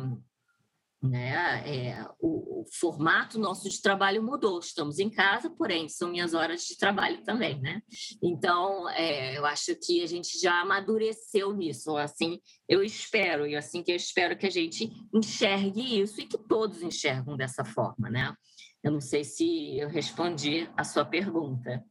né, 1.03 1.63
é, 1.67 2.05
o, 2.19 2.61
o, 2.61 2.65
formato 2.79 3.37
nosso 3.37 3.69
de 3.69 3.81
trabalho 3.81 4.23
mudou. 4.23 4.59
Estamos 4.59 4.99
em 4.99 5.09
casa, 5.09 5.49
porém, 5.49 5.89
são 5.89 6.09
minhas 6.09 6.33
horas 6.33 6.63
de 6.63 6.77
trabalho 6.77 7.21
também, 7.23 7.59
né? 7.59 7.81
Então, 8.21 8.89
é, 8.89 9.37
eu 9.37 9.45
acho 9.45 9.75
que 9.75 10.01
a 10.01 10.07
gente 10.07 10.39
já 10.39 10.61
amadureceu 10.61 11.53
nisso. 11.53 11.97
Assim, 11.97 12.39
eu 12.69 12.81
espero, 12.81 13.45
e 13.45 13.55
assim 13.55 13.83
que 13.83 13.91
eu 13.91 13.95
espero 13.97 14.37
que 14.37 14.47
a 14.47 14.51
gente 14.51 14.89
enxergue 15.13 15.99
isso 15.99 16.21
e 16.21 16.25
que 16.25 16.37
todos 16.37 16.81
enxergam 16.81 17.35
dessa 17.35 17.65
forma, 17.65 18.09
né? 18.09 18.33
Eu 18.81 18.91
não 18.91 19.01
sei 19.01 19.23
se 19.23 19.77
eu 19.77 19.89
respondi 19.89 20.69
a 20.77 20.83
sua 20.85 21.03
pergunta. 21.03 21.83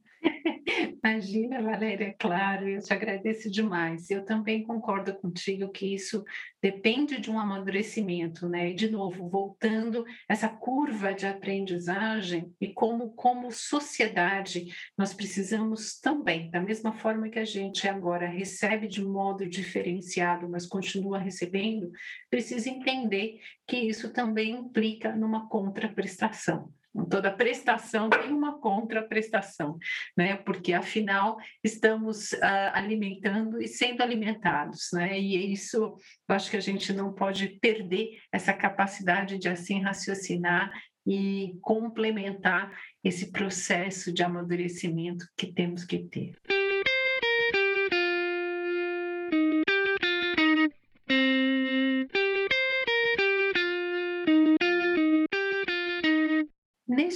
Imagina, 1.05 1.61
Valéria, 1.61 2.15
claro, 2.17 2.69
eu 2.69 2.81
te 2.81 2.93
agradeço 2.93 3.51
demais. 3.51 4.09
Eu 4.09 4.25
também 4.25 4.63
concordo 4.63 5.13
contigo 5.15 5.69
que 5.69 5.93
isso 5.93 6.23
depende 6.63 7.21
de 7.21 7.29
um 7.29 7.41
amadurecimento, 7.41 8.49
né? 8.49 8.71
E, 8.71 8.75
de 8.75 8.89
novo, 8.89 9.29
voltando 9.29 10.05
essa 10.29 10.49
curva 10.49 11.13
de 11.13 11.27
aprendizagem 11.27 12.55
e 12.61 12.73
como, 12.73 13.11
como 13.15 13.51
sociedade, 13.51 14.67
nós 14.97 15.13
precisamos 15.13 15.99
também, 15.99 16.49
da 16.53 16.61
mesma 16.61 16.93
forma 16.93 17.29
que 17.29 17.39
a 17.41 17.45
gente 17.45 17.89
agora 17.89 18.29
recebe 18.29 18.87
de 18.87 19.03
modo 19.05 19.49
diferenciado, 19.49 20.49
mas 20.49 20.67
continua 20.67 21.19
recebendo, 21.19 21.91
precisa 22.31 22.71
entender 22.71 23.41
que 23.67 23.77
isso 23.77 24.13
também 24.13 24.53
implica 24.53 25.17
numa 25.17 25.49
contraprestação. 25.49 26.73
Toda 27.09 27.33
prestação 27.33 28.11
tem 28.11 28.33
uma 28.33 28.59
contraprestação, 28.61 29.79
né? 30.17 30.37
Porque 30.37 30.75
afinal 30.75 31.39
estamos 31.65 32.33
uh, 32.33 32.71
alimentando 32.75 33.63
e 33.63 33.67
sendo 33.67 34.03
alimentados, 34.03 34.89
né? 34.93 35.19
E 35.19 35.53
isso, 35.53 35.97
eu 36.29 36.35
acho 36.35 36.51
que 36.51 36.57
a 36.57 36.61
gente 36.61 36.93
não 36.93 37.13
pode 37.13 37.59
perder 37.61 38.19
essa 38.31 38.53
capacidade 38.53 39.39
de 39.39 39.49
assim 39.49 39.81
raciocinar 39.81 40.71
e 41.07 41.57
complementar 41.63 42.71
esse 43.03 43.33
processo 43.33 44.13
de 44.13 44.23
amadurecimento 44.23 45.27
que 45.37 45.53
temos 45.53 45.85
que 45.85 45.99
ter. 46.05 46.62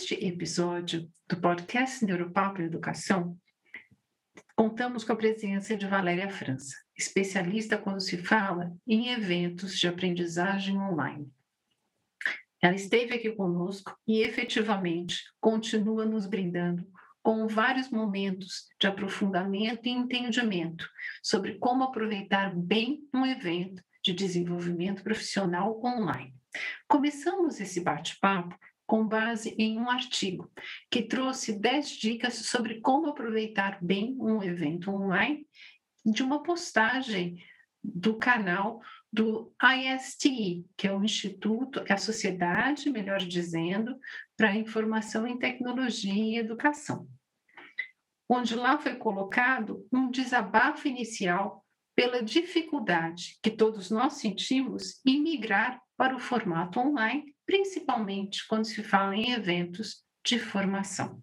Neste 0.09 0.25
episódio 0.25 1.11
do 1.29 1.37
podcast 1.41 2.05
Neuropapo 2.05 2.63
Educação, 2.63 3.37
contamos 4.55 5.03
com 5.03 5.13
a 5.13 5.17
presença 5.17 5.77
de 5.77 5.85
Valéria 5.85 6.31
França, 6.31 6.77
especialista 6.97 7.77
quando 7.77 7.99
se 7.99 8.17
fala 8.17 8.73
em 8.87 9.09
eventos 9.09 9.77
de 9.77 9.89
aprendizagem 9.89 10.79
online. 10.79 11.29
Ela 12.63 12.77
esteve 12.77 13.15
aqui 13.15 13.33
conosco 13.33 13.99
e 14.07 14.21
efetivamente 14.21 15.25
continua 15.41 16.07
nos 16.07 16.25
brindando 16.25 16.89
com 17.21 17.49
vários 17.49 17.91
momentos 17.91 18.69
de 18.81 18.87
aprofundamento 18.87 19.87
e 19.87 19.91
entendimento 19.91 20.89
sobre 21.21 21.59
como 21.59 21.83
aproveitar 21.83 22.55
bem 22.55 23.01
um 23.13 23.27
evento 23.27 23.83
de 24.05 24.13
desenvolvimento 24.13 25.03
profissional 25.03 25.85
online. 25.85 26.33
Começamos 26.87 27.59
esse 27.61 27.81
bate-papo 27.81 28.57
com 28.87 29.07
base 29.07 29.55
em 29.59 29.79
um 29.79 29.91
artigo 29.91 30.51
que 30.91 31.03
trouxe 31.03 31.59
10 31.59 31.91
dicas 31.91 32.35
sobre 32.35 32.81
como 32.81 33.09
aproveitar 33.09 33.79
bem 33.83 34.17
um 34.21 34.43
evento 34.43 34.91
online 34.91 35.47
de 36.05 36.23
uma 36.23 36.43
postagem 36.43 37.43
do 37.83 38.17
canal 38.17 38.81
do 39.13 39.53
ISTE, 39.63 40.67
que 40.77 40.87
é 40.87 40.93
o 40.93 41.03
Instituto, 41.03 41.83
é 41.87 41.93
a 41.93 41.99
Sociedade, 41.99 42.91
melhor 42.91 43.19
dizendo, 43.19 43.99
para 44.37 44.55
Informação 44.55 45.27
em 45.27 45.39
Tecnologia 45.39 46.13
e 46.13 46.37
Educação, 46.37 47.09
onde 48.29 48.55
lá 48.55 48.79
foi 48.79 48.97
colocado 48.97 49.87
um 49.93 50.11
desabafo 50.11 50.87
inicial 50.87 51.65
pela 51.95 52.23
dificuldade 52.23 53.39
que 53.43 53.51
todos 53.51 53.91
nós 53.91 54.15
sentimos 54.15 55.01
em 55.05 55.23
migrar 55.23 55.81
para 55.97 56.15
o 56.15 56.21
formato 56.21 56.79
online 56.79 57.35
principalmente 57.47 58.47
quando 58.49 58.67
se 58.67 58.83
fala 58.83 59.15
em 59.15 59.33
eventos 59.33 60.05
de 60.25 60.39
formação. 60.39 61.23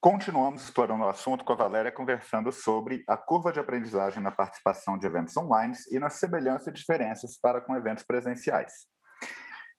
Continuamos 0.00 0.62
explorando 0.62 1.02
o 1.02 1.08
assunto 1.08 1.44
com 1.44 1.52
a 1.52 1.56
Valéria, 1.56 1.90
conversando 1.90 2.52
sobre 2.52 3.02
a 3.08 3.16
curva 3.16 3.52
de 3.52 3.58
aprendizagem 3.58 4.22
na 4.22 4.30
participação 4.30 4.96
de 4.96 5.06
eventos 5.06 5.36
online 5.36 5.74
e 5.90 5.98
na 5.98 6.08
semelhança 6.08 6.70
e 6.70 6.72
diferenças 6.72 7.36
para 7.40 7.60
com 7.60 7.74
eventos 7.74 8.04
presenciais. 8.04 8.72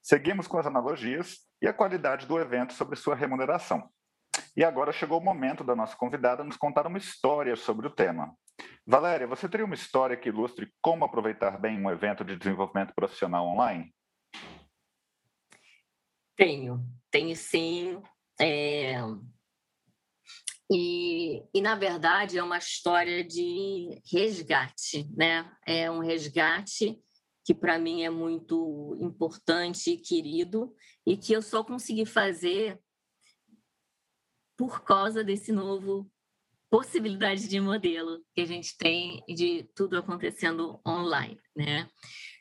Seguimos 0.02 0.46
com 0.46 0.58
as 0.58 0.66
analogias 0.66 1.38
e 1.62 1.68
a 1.68 1.74
qualidade 1.74 2.26
do 2.26 2.38
evento 2.38 2.74
sobre 2.74 2.98
sua 2.98 3.16
remuneração. 3.16 3.90
E 4.60 4.64
agora 4.66 4.92
chegou 4.92 5.20
o 5.20 5.24
momento 5.24 5.64
da 5.64 5.74
nossa 5.74 5.96
convidada 5.96 6.44
nos 6.44 6.58
contar 6.58 6.86
uma 6.86 6.98
história 6.98 7.56
sobre 7.56 7.88
o 7.88 7.90
tema. 7.90 8.38
Valéria, 8.86 9.26
você 9.26 9.48
teria 9.48 9.66
uma 9.66 9.74
história 9.74 10.18
que 10.18 10.28
ilustre 10.28 10.70
como 10.82 11.06
aproveitar 11.06 11.58
bem 11.58 11.80
um 11.80 11.90
evento 11.90 12.26
de 12.26 12.36
desenvolvimento 12.36 12.94
profissional 12.94 13.48
online? 13.48 13.96
Tenho, 16.36 16.86
tenho 17.10 17.34
sim. 17.38 18.02
É... 18.38 18.96
E, 20.70 21.42
e, 21.54 21.62
na 21.62 21.76
verdade, 21.76 22.38
é 22.38 22.44
uma 22.44 22.58
história 22.58 23.24
de 23.24 24.02
resgate, 24.12 25.10
né? 25.16 25.50
É 25.66 25.90
um 25.90 26.00
resgate 26.00 27.02
que 27.46 27.54
para 27.54 27.80
mim 27.80 28.04
é 28.04 28.10
muito 28.10 28.98
importante 29.00 29.92
e 29.92 29.98
querido 29.98 30.76
e 31.08 31.16
que 31.16 31.32
eu 31.32 31.42
só 31.42 31.64
consegui 31.64 32.06
fazer 32.06 32.78
por 34.60 34.84
causa 34.84 35.24
desse 35.24 35.54
novo 35.54 36.12
possibilidade 36.70 37.48
de 37.48 37.62
modelo 37.62 38.22
que 38.36 38.42
a 38.42 38.46
gente 38.46 38.78
tem 38.78 39.24
de 39.26 39.64
tudo 39.74 39.98
acontecendo 39.98 40.82
online, 40.86 41.40
né? 41.56 41.88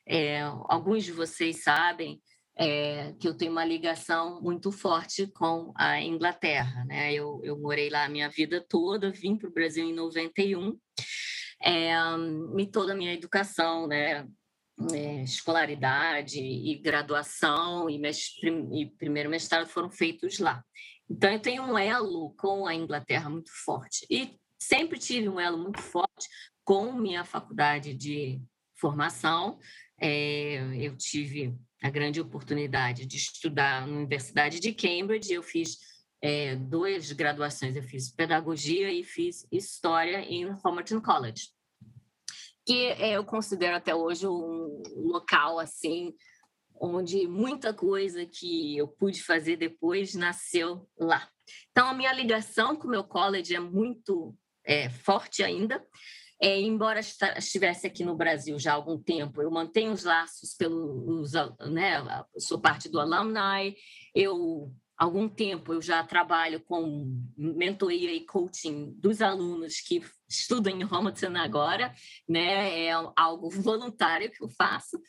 É, 0.05 0.43
alguns 0.65 1.05
de 1.05 1.12
vocês 1.12 1.62
sabem 1.62 2.20
é, 2.57 3.12
que 3.20 3.28
eu 3.28 3.36
tenho 3.36 3.53
uma 3.53 3.65
ligação 3.65 4.43
muito 4.43 4.73
forte 4.73 5.28
com 5.28 5.73
a 5.77 6.01
Inglaterra, 6.03 6.85
né? 6.86 7.15
Eu, 7.15 7.40
eu 7.45 7.57
morei 7.57 7.89
lá 7.89 8.07
a 8.07 8.09
minha 8.09 8.28
vida 8.28 8.61
toda, 8.69 9.12
vim 9.12 9.36
para 9.36 9.49
o 9.49 9.53
Brasil 9.53 9.85
em 9.85 9.95
91, 9.95 10.77
é, 11.62 11.93
e 12.59 12.66
toda 12.66 12.95
a 12.95 12.97
minha 12.97 13.15
educação, 13.15 13.86
né? 13.86 14.27
É, 14.93 15.23
escolaridade 15.23 16.40
e 16.40 16.77
graduação 16.78 17.89
e, 17.89 18.01
e 18.73 18.86
primeiro 18.86 19.31
mestrado 19.31 19.69
foram 19.69 19.89
feitos 19.89 20.40
lá. 20.40 20.65
Então, 21.10 21.30
eu 21.32 21.40
tenho 21.40 21.62
um 21.62 21.78
elo 21.78 22.35
com 22.36 22.66
a 22.66 22.74
Inglaterra 22.74 23.30
muito 23.30 23.51
forte. 23.64 24.06
E 24.10 24.39
sempre 24.59 24.98
tive 24.98 25.28
um 25.28 25.40
elo 25.40 25.56
muito 25.56 25.80
forte 25.80 26.28
com 26.64 26.93
minha 26.93 27.24
faculdade 27.24 27.94
de 27.94 28.40
formação. 28.76 29.59
É, 30.01 30.56
eu 30.76 30.97
tive 30.97 31.56
a 31.82 31.89
grande 31.90 32.20
oportunidade 32.20 33.06
de 33.06 33.16
estudar 33.16 33.86
na 33.86 33.97
Universidade 33.97 34.60
de 34.60 34.72
Cambridge. 34.72 35.32
Eu 35.32 35.43
fiz 35.43 35.78
é, 36.20 36.56
duas 36.56 37.10
graduações. 37.12 37.76
Eu 37.76 37.82
fiz 37.82 38.10
pedagogia 38.10 38.93
e 38.93 39.02
fiz 39.02 39.47
história 39.51 40.20
em 40.20 40.47
Homerton 40.64 41.01
College, 41.01 41.48
que 42.66 42.86
é, 42.86 43.16
eu 43.16 43.24
considero 43.24 43.76
até 43.76 43.94
hoje 43.94 44.26
um 44.26 44.82
local 44.97 45.59
assim 45.59 46.14
onde 46.80 47.26
muita 47.26 47.72
coisa 47.72 48.24
que 48.26 48.76
eu 48.76 48.88
pude 48.88 49.22
fazer 49.22 49.56
depois 49.56 50.14
nasceu 50.14 50.88
lá. 50.98 51.28
Então, 51.70 51.88
a 51.88 51.94
minha 51.94 52.12
ligação 52.12 52.76
com 52.76 52.86
o 52.86 52.90
meu 52.90 53.05
college 53.05 53.55
é 53.55 53.60
muito 53.60 54.36
é, 54.64 54.90
forte 54.90 55.42
ainda. 55.42 55.84
É, 56.40 56.60
embora 56.60 57.00
estivesse 57.00 57.86
aqui 57.86 58.05
no 58.05 58.14
Brasil 58.14 58.59
já 58.59 58.72
há 58.72 58.74
algum 58.74 58.96
tempo, 58.96 59.42
eu 59.42 59.50
mantenho 59.50 59.92
os 59.92 60.05
laços 60.05 60.55
pelos, 60.55 61.32
né, 61.68 61.96
sou 62.38 62.60
parte 62.60 62.88
do 62.88 63.00
alumni, 63.00 63.76
eu 64.14 64.72
algum 64.98 65.28
tempo 65.28 65.72
eu 65.72 65.80
já 65.80 66.02
trabalho 66.02 66.60
com 66.60 67.24
mentoria 67.36 68.12
e 68.12 68.26
coaching 68.26 68.92
dos 68.96 69.22
alunos 69.22 69.80
que 69.80 70.02
estudam 70.28 70.72
em 70.72 70.84
Homerton 70.84 71.36
agora, 71.36 71.94
né? 72.28 72.86
É 72.86 72.92
algo 73.16 73.48
voluntário 73.48 74.30
que 74.30 74.42
eu 74.42 74.48
faço 74.48 75.00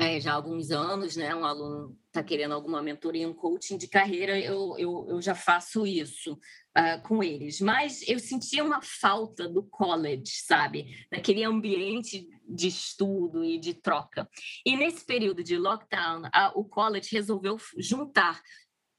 é, 0.00 0.18
já 0.18 0.32
há 0.32 0.34
alguns 0.34 0.70
anos, 0.70 1.14
né? 1.14 1.34
Um 1.34 1.44
aluno 1.44 1.94
está 2.06 2.22
querendo 2.22 2.54
alguma 2.54 2.82
mentoria, 2.82 3.28
um 3.28 3.34
coaching 3.34 3.76
de 3.76 3.86
carreira, 3.86 4.40
eu, 4.40 4.74
eu, 4.78 5.06
eu 5.10 5.20
já 5.20 5.34
faço 5.34 5.86
isso 5.86 6.32
uh, 6.32 7.02
com 7.06 7.22
eles. 7.22 7.60
Mas 7.60 8.00
eu 8.08 8.18
sentia 8.18 8.64
uma 8.64 8.80
falta 8.80 9.46
do 9.46 9.62
college, 9.62 10.32
sabe? 10.46 10.86
Daquele 11.12 11.44
ambiente 11.44 12.26
de 12.48 12.68
estudo 12.68 13.44
e 13.44 13.58
de 13.58 13.74
troca. 13.74 14.26
E 14.64 14.74
nesse 14.74 15.04
período 15.04 15.44
de 15.44 15.58
lockdown, 15.58 16.22
a, 16.32 16.50
o 16.54 16.64
college 16.64 17.10
resolveu 17.12 17.58
juntar 17.76 18.40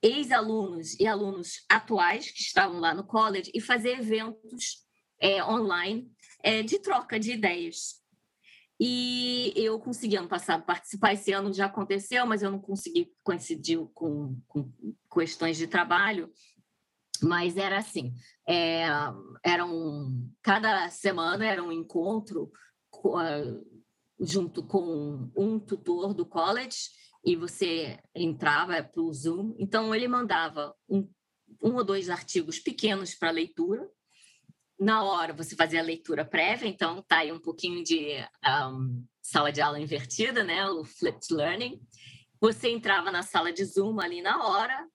ex-alunos 0.03 0.99
e 0.99 1.07
alunos 1.07 1.65
atuais 1.67 2.29
que 2.29 2.41
estavam 2.41 2.79
lá 2.79 2.93
no 2.93 3.03
college 3.03 3.51
e 3.55 3.59
fazer 3.59 3.99
eventos 3.99 4.85
é, 5.19 5.43
online 5.43 6.11
é, 6.43 6.61
de 6.61 6.77
troca 6.77 7.19
de 7.19 7.31
ideias. 7.31 8.00
E 8.83 9.53
eu 9.55 9.79
consegui 9.79 10.15
ano 10.15 10.27
passado 10.27 10.65
participar, 10.65 11.13
esse 11.13 11.31
ano 11.31 11.53
já 11.53 11.67
aconteceu, 11.67 12.25
mas 12.25 12.41
eu 12.41 12.49
não 12.49 12.59
consegui, 12.59 13.13
coincidir 13.23 13.79
com, 13.93 14.35
com 14.47 14.73
questões 15.13 15.55
de 15.57 15.67
trabalho. 15.67 16.31
Mas 17.21 17.57
era 17.57 17.77
assim, 17.77 18.15
é, 18.49 18.87
era 19.45 19.63
um, 19.63 20.27
cada 20.41 20.89
semana 20.89 21.45
era 21.45 21.63
um 21.63 21.71
encontro 21.71 22.51
uh, 23.05 23.85
junto 24.19 24.63
com 24.63 25.31
um 25.37 25.59
tutor 25.59 26.15
do 26.15 26.25
college 26.25 26.89
e 27.23 27.35
você 27.35 27.99
entrava 28.15 28.81
para 28.81 29.01
o 29.03 29.13
Zoom. 29.13 29.55
Então, 29.59 29.93
ele 29.93 30.07
mandava 30.07 30.73
um 30.89 31.07
um 31.61 31.75
ou 31.75 31.83
dois 31.83 32.09
artigos 32.09 32.59
pequenos 32.59 33.15
para 33.15 33.31
leitura. 33.31 33.87
Na 34.81 35.03
hora 35.03 35.31
você 35.31 35.55
fazia 35.55 35.79
a 35.79 35.83
leitura 35.83 36.25
prévia, 36.25 36.67
então 36.67 37.03
tá 37.03 37.17
aí 37.17 37.31
um 37.31 37.37
pouquinho 37.37 37.83
de 37.83 38.15
um, 38.73 39.05
sala 39.21 39.51
de 39.51 39.61
aula 39.61 39.79
invertida, 39.79 40.43
né? 40.43 40.67
O 40.71 40.83
flipped 40.83 41.31
learning. 41.31 41.79
Você 42.39 42.67
entrava 42.67 43.11
na 43.11 43.21
sala 43.21 43.53
de 43.53 43.63
Zoom 43.63 43.99
ali 44.01 44.23
na 44.23 44.43
hora 44.43 44.87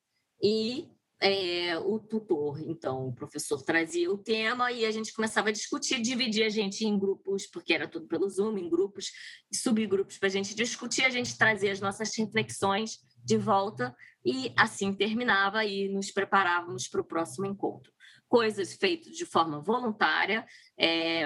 e 0.42 0.88
é, 1.22 1.78
o 1.78 2.00
tutor, 2.00 2.60
então 2.68 3.06
o 3.06 3.14
professor 3.14 3.62
trazia 3.62 4.10
o 4.10 4.18
tema 4.18 4.72
e 4.72 4.84
a 4.84 4.90
gente 4.90 5.14
começava 5.14 5.50
a 5.50 5.52
discutir, 5.52 6.02
dividir 6.02 6.44
a 6.44 6.48
gente 6.48 6.84
em 6.84 6.98
grupos, 6.98 7.46
porque 7.46 7.72
era 7.72 7.86
tudo 7.86 8.08
pelo 8.08 8.28
Zoom, 8.28 8.58
em 8.58 8.68
grupos, 8.68 9.12
subgrupos 9.54 10.18
para 10.18 10.26
a 10.26 10.32
gente 10.32 10.52
discutir, 10.52 11.04
a 11.04 11.10
gente 11.10 11.38
trazia 11.38 11.70
as 11.70 11.80
nossas 11.80 12.12
reflexões 12.18 12.98
de 13.24 13.38
volta 13.38 13.94
e 14.24 14.52
assim 14.56 14.92
terminava 14.92 15.64
e 15.64 15.88
nos 15.88 16.10
preparávamos 16.10 16.88
para 16.88 17.00
o 17.00 17.04
próximo 17.04 17.46
encontro. 17.46 17.95
Coisas 18.28 18.74
feitas 18.74 19.16
de 19.16 19.24
forma 19.24 19.61
voluntária 19.61 20.44
é, 20.78 21.23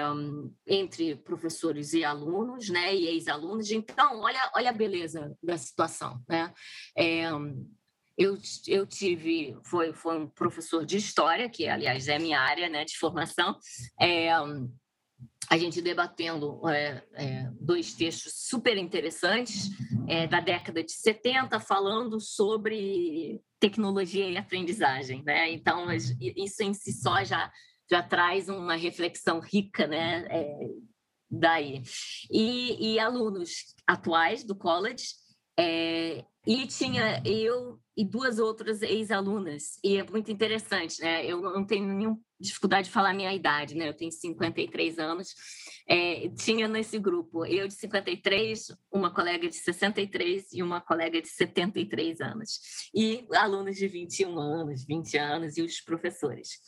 entre 0.67 1.15
professores 1.15 1.93
e 1.93 2.03
alunos, 2.03 2.69
né, 2.69 2.95
e 2.95 3.07
ex-alunos. 3.07 3.71
Então, 3.71 4.19
olha, 4.19 4.51
olha 4.55 4.69
a 4.69 4.73
beleza 4.73 5.35
da 5.41 5.57
situação, 5.57 6.21
né? 6.27 6.53
É, 6.95 7.29
eu, 8.17 8.37
eu 8.67 8.85
tive, 8.85 9.57
foi, 9.63 9.93
foi 9.93 10.19
um 10.19 10.27
professor 10.27 10.85
de 10.85 10.97
história, 10.97 11.49
que 11.49 11.67
aliás 11.67 12.07
é 12.07 12.19
minha 12.19 12.39
área 12.39 12.69
né, 12.69 12.85
de 12.85 12.97
formação, 12.97 13.57
é, 13.99 14.29
a 15.49 15.57
gente 15.57 15.81
debatendo 15.81 16.61
é, 16.69 17.03
é, 17.13 17.49
dois 17.59 17.93
textos 17.93 18.33
super 18.47 18.77
interessantes 18.77 19.69
é, 20.07 20.27
da 20.27 20.39
década 20.39 20.83
de 20.83 20.91
70, 20.91 21.59
falando 21.59 22.19
sobre 22.19 23.41
tecnologia 23.61 24.27
e 24.27 24.35
aprendizagem. 24.35 25.23
Né? 25.23 25.51
Então, 25.53 25.87
isso 26.19 26.63
em 26.63 26.73
si 26.73 26.91
só 26.91 27.23
já, 27.23 27.49
já 27.89 28.03
traz 28.03 28.49
uma 28.49 28.75
reflexão 28.75 29.39
rica 29.39 29.87
né? 29.87 30.25
É, 30.29 30.59
daí. 31.29 31.83
E, 32.29 32.95
e 32.95 32.99
alunos 32.99 33.73
atuais 33.87 34.43
do 34.43 34.55
college 34.55 35.05
é, 35.57 36.25
e 36.45 36.65
tinha 36.65 37.21
eu 37.23 37.79
e 37.95 38.03
duas 38.03 38.39
outras 38.39 38.81
ex-alunas, 38.81 39.77
e 39.83 39.97
é 39.97 40.03
muito 40.03 40.31
interessante, 40.31 40.99
né? 41.01 41.25
Eu 41.25 41.41
não 41.41 41.63
tenho 41.63 41.85
nenhuma 41.85 42.19
dificuldade 42.41 42.87
de 42.87 42.93
falar 42.93 43.11
a 43.11 43.13
minha 43.13 43.33
idade, 43.33 43.75
né? 43.75 43.87
Eu 43.87 43.93
tenho 43.93 44.11
53 44.11 44.99
anos. 44.99 45.35
É, 45.87 46.29
tinha 46.29 46.67
nesse 46.67 46.97
grupo 46.99 47.45
eu 47.45 47.67
de 47.67 47.73
53, 47.75 48.75
uma 48.91 49.13
colega 49.13 49.47
de 49.47 49.55
63 49.55 50.53
e 50.53 50.63
uma 50.63 50.81
colega 50.81 51.21
de 51.21 51.27
73 51.27 52.21
anos. 52.21 52.59
E 52.93 53.25
alunos 53.33 53.77
de 53.77 53.87
21 53.87 54.37
anos, 54.39 54.85
20 54.85 55.17
anos 55.17 55.57
e 55.57 55.61
os 55.61 55.79
professores 55.79 56.59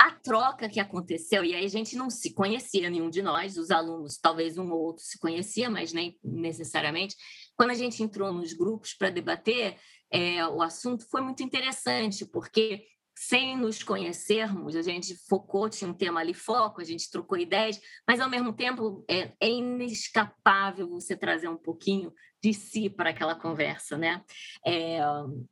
a 0.00 0.12
troca 0.12 0.66
que 0.66 0.80
aconteceu, 0.80 1.44
e 1.44 1.54
aí 1.54 1.62
a 1.62 1.68
gente 1.68 1.94
não 1.94 2.08
se 2.08 2.32
conhecia, 2.32 2.88
nenhum 2.88 3.10
de 3.10 3.20
nós, 3.20 3.58
os 3.58 3.70
alunos, 3.70 4.16
talvez 4.16 4.56
um 4.56 4.72
ou 4.72 4.80
outro 4.80 5.04
se 5.04 5.18
conhecia, 5.18 5.68
mas 5.68 5.92
nem 5.92 6.18
necessariamente. 6.24 7.14
Quando 7.54 7.68
a 7.68 7.74
gente 7.74 8.02
entrou 8.02 8.32
nos 8.32 8.54
grupos 8.54 8.94
para 8.94 9.10
debater, 9.10 9.76
é, 10.10 10.46
o 10.46 10.62
assunto 10.62 11.06
foi 11.10 11.20
muito 11.20 11.42
interessante, 11.42 12.24
porque 12.24 12.86
sem 13.16 13.56
nos 13.56 13.82
conhecermos, 13.82 14.74
a 14.74 14.82
gente 14.82 15.14
focou, 15.28 15.68
tinha 15.68 15.90
um 15.90 15.94
tema 15.94 16.20
ali 16.20 16.32
foco, 16.32 16.80
a 16.80 16.84
gente 16.84 17.10
trocou 17.10 17.36
ideias, 17.36 17.80
mas 18.06 18.20
ao 18.20 18.30
mesmo 18.30 18.52
tempo 18.52 19.04
é, 19.08 19.32
é 19.38 19.48
inescapável 19.48 20.88
você 20.88 21.16
trazer 21.16 21.48
um 21.48 21.56
pouquinho 21.56 22.12
de 22.42 22.54
si 22.54 22.88
para 22.88 23.10
aquela 23.10 23.34
conversa, 23.34 23.98
né? 23.98 24.24
É, 24.66 25.00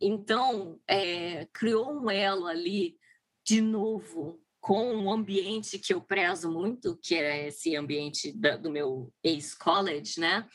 então, 0.00 0.80
é, 0.88 1.46
criou 1.52 1.92
um 1.92 2.10
elo 2.10 2.46
ali 2.46 2.96
de 3.44 3.60
novo 3.60 4.40
com 4.60 4.94
um 4.94 5.12
ambiente 5.12 5.78
que 5.78 5.94
eu 5.94 6.00
prezo 6.00 6.50
muito, 6.50 6.98
que 7.02 7.14
é 7.14 7.48
esse 7.48 7.76
ambiente 7.76 8.32
da, 8.32 8.56
do 8.56 8.70
meu 8.70 9.12
ex-college, 9.22 10.18
né? 10.18 10.46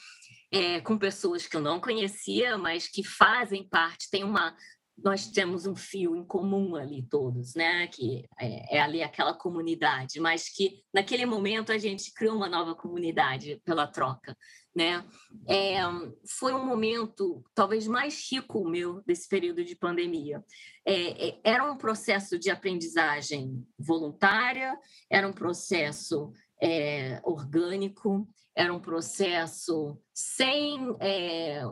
É, 0.51 0.81
com 0.81 0.97
pessoas 0.97 1.47
que 1.47 1.55
eu 1.55 1.61
não 1.61 1.79
conhecia, 1.79 2.57
mas 2.57 2.87
que 2.87 3.03
fazem 3.03 3.67
parte, 3.67 4.09
tem 4.09 4.23
uma 4.23 4.55
nós 4.97 5.27
temos 5.27 5.65
um 5.65 5.75
fio 5.75 6.15
em 6.15 6.23
comum 6.23 6.75
ali 6.75 7.03
todos, 7.03 7.55
né? 7.55 7.87
Que 7.87 8.25
é, 8.39 8.77
é, 8.77 8.81
ali 8.81 9.01
aquela 9.01 9.33
comunidade, 9.33 10.19
mas 10.19 10.49
que 10.49 10.83
naquele 10.93 11.25
momento 11.25 11.71
a 11.71 11.77
gente 11.77 12.13
criou 12.13 12.35
uma 12.35 12.49
nova 12.49 12.75
comunidade 12.75 13.61
pela 13.65 13.87
troca, 13.87 14.37
né? 14.75 15.05
É, 15.47 15.79
foi 16.27 16.53
um 16.53 16.65
momento 16.65 17.43
talvez 17.55 17.87
mais 17.87 18.29
rico 18.31 18.67
meu 18.67 19.01
desse 19.03 19.27
período 19.27 19.63
de 19.63 19.75
pandemia. 19.75 20.43
É, 20.85 21.29
é, 21.29 21.39
era 21.43 21.71
um 21.71 21.77
processo 21.77 22.37
de 22.37 22.49
aprendizagem 22.49 23.65
voluntária, 23.77 24.77
era 25.09 25.27
um 25.27 25.33
processo 25.33 26.31
é, 26.61 27.19
orgânico, 27.23 28.27
era 28.55 28.73
um 28.73 28.79
processo 28.79 29.99
sem 30.13 30.95
é, 30.99 31.63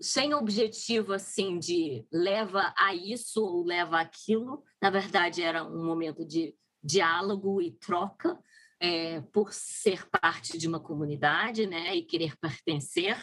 sem 0.00 0.34
objetivo 0.34 1.12
assim 1.12 1.58
de 1.58 2.06
leva 2.12 2.72
a 2.76 2.94
isso 2.94 3.42
ou 3.44 3.64
leva 3.64 4.00
aquilo. 4.00 4.62
Na 4.80 4.90
verdade, 4.90 5.42
era 5.42 5.64
um 5.64 5.84
momento 5.84 6.24
de 6.24 6.54
diálogo 6.82 7.60
e 7.60 7.72
troca 7.72 8.38
é, 8.80 9.20
por 9.32 9.52
ser 9.52 10.08
parte 10.08 10.56
de 10.56 10.68
uma 10.68 10.78
comunidade 10.78 11.66
né, 11.66 11.94
e 11.96 12.02
querer 12.02 12.36
pertencer. 12.36 13.16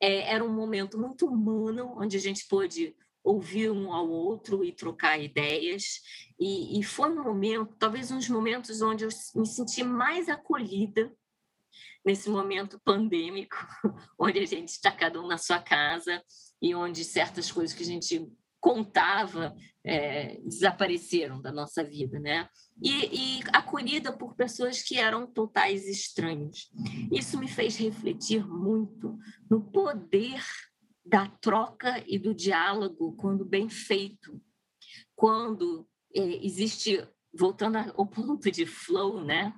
É, 0.00 0.32
era 0.32 0.44
um 0.44 0.52
momento 0.52 0.98
muito 0.98 1.26
humano, 1.26 1.94
onde 1.96 2.16
a 2.16 2.20
gente 2.20 2.46
pôde 2.48 2.94
ouvir 3.22 3.70
um 3.70 3.92
ao 3.92 4.08
outro 4.08 4.64
e 4.64 4.72
trocar 4.72 5.18
ideias. 5.18 6.00
E, 6.38 6.78
e 6.78 6.82
foi 6.82 7.10
um 7.10 7.22
momento, 7.22 7.74
talvez 7.78 8.10
um 8.10 8.18
dos 8.18 8.28
momentos 8.28 8.82
onde 8.82 9.04
eu 9.04 9.10
me 9.34 9.46
senti 9.46 9.82
mais 9.82 10.28
acolhida 10.28 11.12
nesse 12.06 12.30
momento 12.30 12.80
pandêmico, 12.84 13.56
onde 14.16 14.38
a 14.38 14.46
gente 14.46 14.68
está 14.68 14.92
cada 14.92 15.20
um 15.20 15.26
na 15.26 15.36
sua 15.36 15.58
casa 15.60 16.22
e 16.62 16.72
onde 16.72 17.04
certas 17.04 17.50
coisas 17.50 17.76
que 17.76 17.82
a 17.82 17.86
gente 17.86 18.24
contava 18.60 19.54
é, 19.84 20.40
desapareceram 20.40 21.40
da 21.40 21.52
nossa 21.52 21.84
vida, 21.84 22.18
né? 22.18 22.48
E, 22.82 23.38
e 23.38 23.40
acolhida 23.52 24.12
por 24.12 24.34
pessoas 24.34 24.82
que 24.82 24.98
eram 24.98 25.26
totais 25.26 25.86
estranhos. 25.86 26.70
Isso 27.12 27.38
me 27.38 27.48
fez 27.48 27.76
refletir 27.76 28.46
muito 28.46 29.18
no 29.50 29.60
poder 29.60 30.42
da 31.04 31.26
troca 31.26 32.02
e 32.06 32.18
do 32.18 32.34
diálogo 32.34 33.14
quando 33.16 33.44
bem 33.44 33.68
feito, 33.68 34.40
quando 35.14 35.86
é, 36.14 36.44
existe 36.44 37.06
voltando 37.32 37.76
ao 37.76 38.06
ponto 38.06 38.50
de 38.50 38.64
flow, 38.64 39.22
né? 39.22 39.52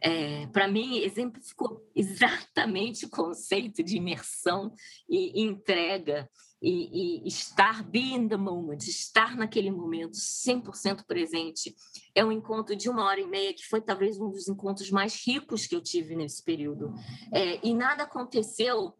É, 0.00 0.46
para 0.48 0.68
mim, 0.68 0.98
exemplificou 0.98 1.84
exatamente 1.94 3.06
o 3.06 3.10
conceito 3.10 3.82
de 3.82 3.96
imersão 3.96 4.72
e 5.08 5.42
entrega 5.42 6.28
e, 6.60 7.24
e, 7.24 7.28
estar 7.28 7.84
be 7.84 8.14
in 8.14 8.28
the 8.28 8.36
moment, 8.36 8.78
estar 8.78 9.36
naquele 9.36 9.70
momento 9.70 10.14
100% 10.14 11.04
presente. 11.04 11.74
É 12.14 12.24
um 12.24 12.32
encontro 12.32 12.74
de 12.74 12.88
uma 12.88 13.04
hora 13.04 13.20
e 13.20 13.26
meia 13.26 13.54
que 13.54 13.66
foi 13.66 13.80
talvez 13.80 14.18
um 14.18 14.30
dos 14.30 14.48
encontros 14.48 14.90
mais 14.90 15.24
ricos 15.24 15.66
que 15.66 15.74
eu 15.74 15.80
tive 15.80 16.16
nesse 16.16 16.42
período. 16.42 16.92
É, 17.32 17.64
e 17.66 17.72
nada 17.72 18.02
aconteceu 18.04 18.92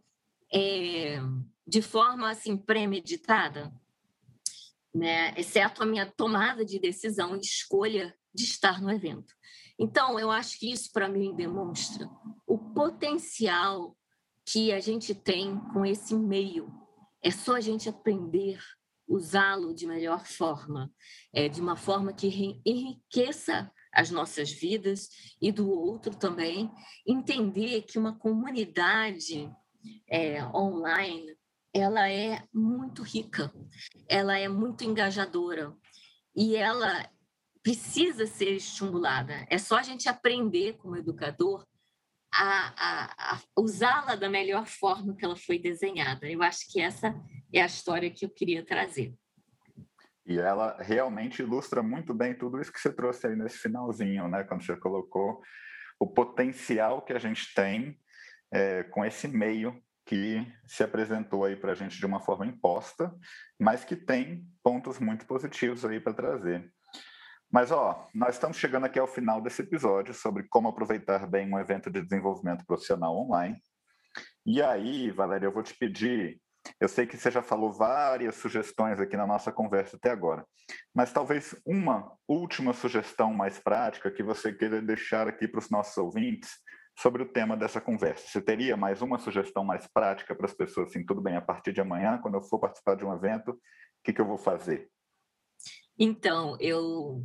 é, 0.52 1.18
de 1.66 1.82
forma 1.82 2.30
assim 2.30 2.56
premeditada, 2.56 3.72
né? 4.94 5.34
exceto 5.36 5.82
a 5.82 5.86
minha 5.86 6.06
tomada 6.06 6.64
de 6.64 6.78
decisão 6.78 7.36
e 7.36 7.40
escolha 7.40 8.14
de 8.32 8.44
estar 8.44 8.80
no 8.80 8.90
evento. 8.90 9.34
Então, 9.78 10.18
eu 10.18 10.30
acho 10.30 10.58
que 10.58 10.72
isso, 10.72 10.90
para 10.92 11.08
mim, 11.08 11.34
demonstra 11.34 12.10
o 12.46 12.58
potencial 12.58 13.96
que 14.44 14.72
a 14.72 14.80
gente 14.80 15.14
tem 15.14 15.58
com 15.72 15.84
esse 15.84 16.14
meio. 16.14 16.72
É 17.22 17.30
só 17.30 17.56
a 17.56 17.60
gente 17.60 17.88
aprender 17.88 18.58
usá-lo 19.06 19.74
de 19.74 19.86
melhor 19.86 20.26
forma, 20.26 20.92
é, 21.32 21.48
de 21.48 21.60
uma 21.60 21.76
forma 21.76 22.12
que 22.12 22.60
enriqueça 22.64 23.72
as 23.92 24.10
nossas 24.10 24.50
vidas 24.50 25.08
e 25.40 25.50
do 25.50 25.70
outro 25.70 26.14
também. 26.14 26.70
Entender 27.06 27.82
que 27.82 27.98
uma 27.98 28.18
comunidade 28.18 29.50
é, 30.08 30.44
online 30.46 31.36
ela 31.72 32.08
é 32.10 32.42
muito 32.52 33.02
rica, 33.02 33.52
ela 34.08 34.36
é 34.38 34.48
muito 34.48 34.84
engajadora 34.84 35.76
e 36.34 36.56
ela 36.56 37.08
precisa 37.62 38.26
ser 38.26 38.56
estimulada. 38.56 39.46
É 39.50 39.58
só 39.58 39.78
a 39.78 39.82
gente 39.82 40.08
aprender 40.08 40.76
como 40.78 40.96
educador 40.96 41.66
a, 42.32 42.74
a, 42.76 43.34
a 43.34 43.40
usá-la 43.56 44.14
da 44.14 44.28
melhor 44.28 44.66
forma 44.66 45.14
que 45.14 45.24
ela 45.24 45.36
foi 45.36 45.58
desenhada. 45.58 46.30
Eu 46.30 46.42
acho 46.42 46.70
que 46.70 46.80
essa 46.80 47.14
é 47.52 47.62
a 47.62 47.66
história 47.66 48.10
que 48.10 48.24
eu 48.24 48.30
queria 48.30 48.64
trazer. 48.64 49.14
E 50.26 50.38
ela 50.38 50.76
realmente 50.78 51.40
ilustra 51.40 51.82
muito 51.82 52.12
bem 52.12 52.34
tudo 52.34 52.60
isso 52.60 52.72
que 52.72 52.80
você 52.80 52.92
trouxe 52.92 53.26
aí 53.26 53.34
nesse 53.34 53.58
finalzinho, 53.58 54.28
né? 54.28 54.44
Quando 54.44 54.62
você 54.62 54.76
colocou 54.76 55.40
o 55.98 56.06
potencial 56.06 57.02
que 57.02 57.14
a 57.14 57.18
gente 57.18 57.54
tem 57.54 57.98
é, 58.52 58.82
com 58.84 59.04
esse 59.04 59.26
meio 59.26 59.82
que 60.04 60.46
se 60.66 60.82
apresentou 60.82 61.44
aí 61.44 61.56
para 61.56 61.72
a 61.72 61.74
gente 61.74 61.98
de 61.98 62.06
uma 62.06 62.20
forma 62.20 62.46
imposta, 62.46 63.14
mas 63.58 63.84
que 63.84 63.96
tem 63.96 64.46
pontos 64.62 64.98
muito 64.98 65.26
positivos 65.26 65.84
aí 65.84 65.98
para 65.98 66.14
trazer. 66.14 66.72
Mas, 67.50 67.70
ó, 67.70 68.06
nós 68.14 68.34
estamos 68.34 68.58
chegando 68.58 68.84
aqui 68.84 68.98
ao 68.98 69.06
final 69.06 69.40
desse 69.40 69.62
episódio 69.62 70.12
sobre 70.12 70.46
como 70.48 70.68
aproveitar 70.68 71.26
bem 71.26 71.52
um 71.52 71.58
evento 71.58 71.90
de 71.90 72.02
desenvolvimento 72.02 72.64
profissional 72.66 73.16
online. 73.16 73.56
E 74.44 74.62
aí, 74.62 75.10
Valéria, 75.10 75.46
eu 75.46 75.52
vou 75.52 75.62
te 75.62 75.74
pedir. 75.74 76.40
Eu 76.78 76.88
sei 76.88 77.06
que 77.06 77.16
você 77.16 77.30
já 77.30 77.40
falou 77.40 77.72
várias 77.72 78.34
sugestões 78.34 79.00
aqui 79.00 79.16
na 79.16 79.26
nossa 79.26 79.50
conversa 79.50 79.96
até 79.96 80.10
agora, 80.10 80.44
mas 80.94 81.10
talvez 81.10 81.56
uma 81.64 82.12
última 82.28 82.74
sugestão 82.74 83.32
mais 83.32 83.58
prática 83.58 84.10
que 84.10 84.22
você 84.22 84.52
queira 84.52 84.82
deixar 84.82 85.26
aqui 85.26 85.48
para 85.48 85.60
os 85.60 85.70
nossos 85.70 85.96
ouvintes 85.96 86.50
sobre 86.98 87.22
o 87.22 87.32
tema 87.32 87.56
dessa 87.56 87.80
conversa. 87.80 88.26
Você 88.28 88.42
teria 88.42 88.76
mais 88.76 89.00
uma 89.00 89.18
sugestão 89.18 89.64
mais 89.64 89.86
prática 89.86 90.34
para 90.34 90.44
as 90.44 90.52
pessoas, 90.52 90.90
assim, 90.90 91.06
tudo 91.06 91.22
bem, 91.22 91.36
a 91.36 91.40
partir 91.40 91.72
de 91.72 91.80
amanhã, 91.80 92.18
quando 92.18 92.34
eu 92.34 92.42
for 92.42 92.58
participar 92.58 92.96
de 92.96 93.06
um 93.06 93.14
evento, 93.14 93.52
o 93.52 93.58
que, 94.04 94.12
que 94.12 94.20
eu 94.20 94.26
vou 94.26 94.36
fazer? 94.36 94.90
Então, 95.98 96.56
eu 96.60 97.24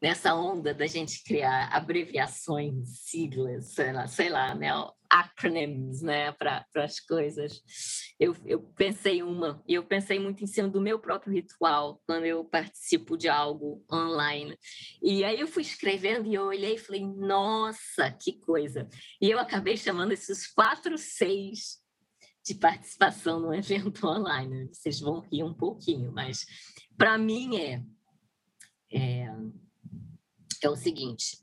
nessa 0.00 0.34
onda 0.34 0.74
da 0.74 0.86
gente 0.86 1.22
criar 1.24 1.68
abreviações, 1.68 3.00
siglas, 3.04 3.72
sei 3.72 3.92
lá, 3.92 4.06
sei 4.06 4.28
lá 4.28 4.54
né, 4.54 4.70
acronyms, 5.10 6.02
né, 6.02 6.32
para 6.32 6.66
as 6.76 7.00
coisas. 7.00 7.62
Eu, 8.18 8.36
eu 8.44 8.60
pensei 8.60 9.22
uma, 9.22 9.62
e 9.66 9.74
eu 9.74 9.84
pensei 9.84 10.18
muito 10.18 10.42
em 10.42 10.46
cima 10.46 10.68
do 10.68 10.80
meu 10.80 10.98
próprio 10.98 11.32
ritual, 11.32 12.02
quando 12.06 12.24
eu 12.24 12.44
participo 12.44 13.16
de 13.16 13.28
algo 13.28 13.84
online. 13.90 14.56
E 15.02 15.24
aí 15.24 15.40
eu 15.40 15.48
fui 15.48 15.62
escrevendo 15.62 16.28
e 16.28 16.34
eu 16.34 16.44
olhei 16.44 16.74
e 16.74 16.78
falei, 16.78 17.06
nossa, 17.06 18.10
que 18.10 18.38
coisa! 18.40 18.88
E 19.20 19.30
eu 19.30 19.38
acabei 19.38 19.76
chamando 19.76 20.12
esses 20.12 20.46
quatro, 20.46 20.96
seis 20.98 21.84
de 22.44 22.54
participação 22.54 23.40
no 23.40 23.54
evento 23.54 24.06
online. 24.06 24.68
Vocês 24.72 25.00
vão 25.00 25.20
rir 25.20 25.42
um 25.42 25.54
pouquinho, 25.54 26.12
mas 26.12 26.46
para 26.96 27.18
mim 27.18 27.56
é, 27.56 27.82
é 28.92 29.30
é 30.66 30.70
o 30.70 30.76
seguinte: 30.76 31.38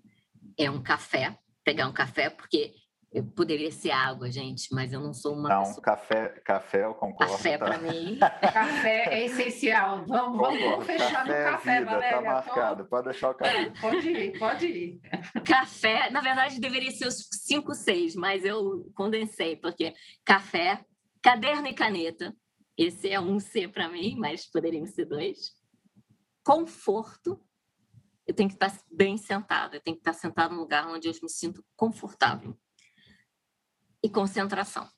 é 0.58 0.70
um 0.70 0.82
café, 0.82 1.38
pegar 1.64 1.88
um 1.88 1.94
café, 1.94 2.30
porque 2.30 2.74
poderia 3.22 3.72
ser 3.72 3.92
água, 3.92 4.32
gente, 4.32 4.74
mas 4.74 4.92
eu 4.92 5.00
não 5.00 5.14
sou 5.14 5.36
uma. 5.36 5.50
Não, 5.50 5.64
pessoa... 5.64 5.82
café, 5.82 6.30
café 6.44 6.86
eu 6.86 6.94
concordo. 6.96 7.34
Café 7.34 7.58
tá? 7.58 7.66
para 7.66 7.78
mim. 7.78 8.18
café 8.42 9.14
é 9.14 9.26
essencial. 9.26 10.04
Vamos, 10.08 10.40
vamos, 10.40 10.86
fechar 10.86 11.26
café 11.26 11.46
no 11.46 11.52
café, 11.52 11.72
é 11.72 11.80
vida, 11.80 11.86
tá 11.86 11.96
Valéria. 11.96 12.18
Tá 12.18 12.22
marcado, 12.22 12.86
pode 12.86 13.06
deixar 13.06 13.30
o 13.30 13.36
café. 13.36 13.72
Pode 13.80 14.10
ir, 14.10 14.40
pode 14.40 14.66
ir. 14.66 15.02
Café, 15.46 16.10
na 16.10 16.22
verdade, 16.22 16.60
deveria 16.60 16.92
ser 16.92 17.08
os 17.08 17.28
cinco, 17.32 17.74
seis, 17.74 18.16
mas 18.16 18.44
eu 18.46 18.90
condensei, 18.96 19.56
porque 19.56 19.94
café, 20.26 20.84
caderno 21.22 21.68
e 21.68 21.74
caneta. 21.74 22.34
Esse 22.78 23.10
é 23.10 23.20
um 23.20 23.40
C 23.40 23.68
para 23.68 23.88
mim, 23.90 24.16
mas 24.18 24.50
poderiam 24.50 24.86
ser 24.88 25.06
dois. 25.06 25.52
Conforto, 26.44 27.40
eu 28.26 28.34
tenho 28.34 28.50
que 28.50 28.56
estar 28.56 28.74
bem 28.92 29.18
sentada, 29.18 29.76
eu 29.76 29.82
tenho 29.82 29.96
que 29.96 30.02
estar 30.02 30.14
sentada 30.14 30.54
num 30.54 30.62
lugar 30.62 30.88
onde 30.88 31.08
eu 31.08 31.14
me 31.22 31.30
sinto 31.30 31.64
confortável. 31.76 32.58
E 34.02 34.10
concentração. 34.10 34.90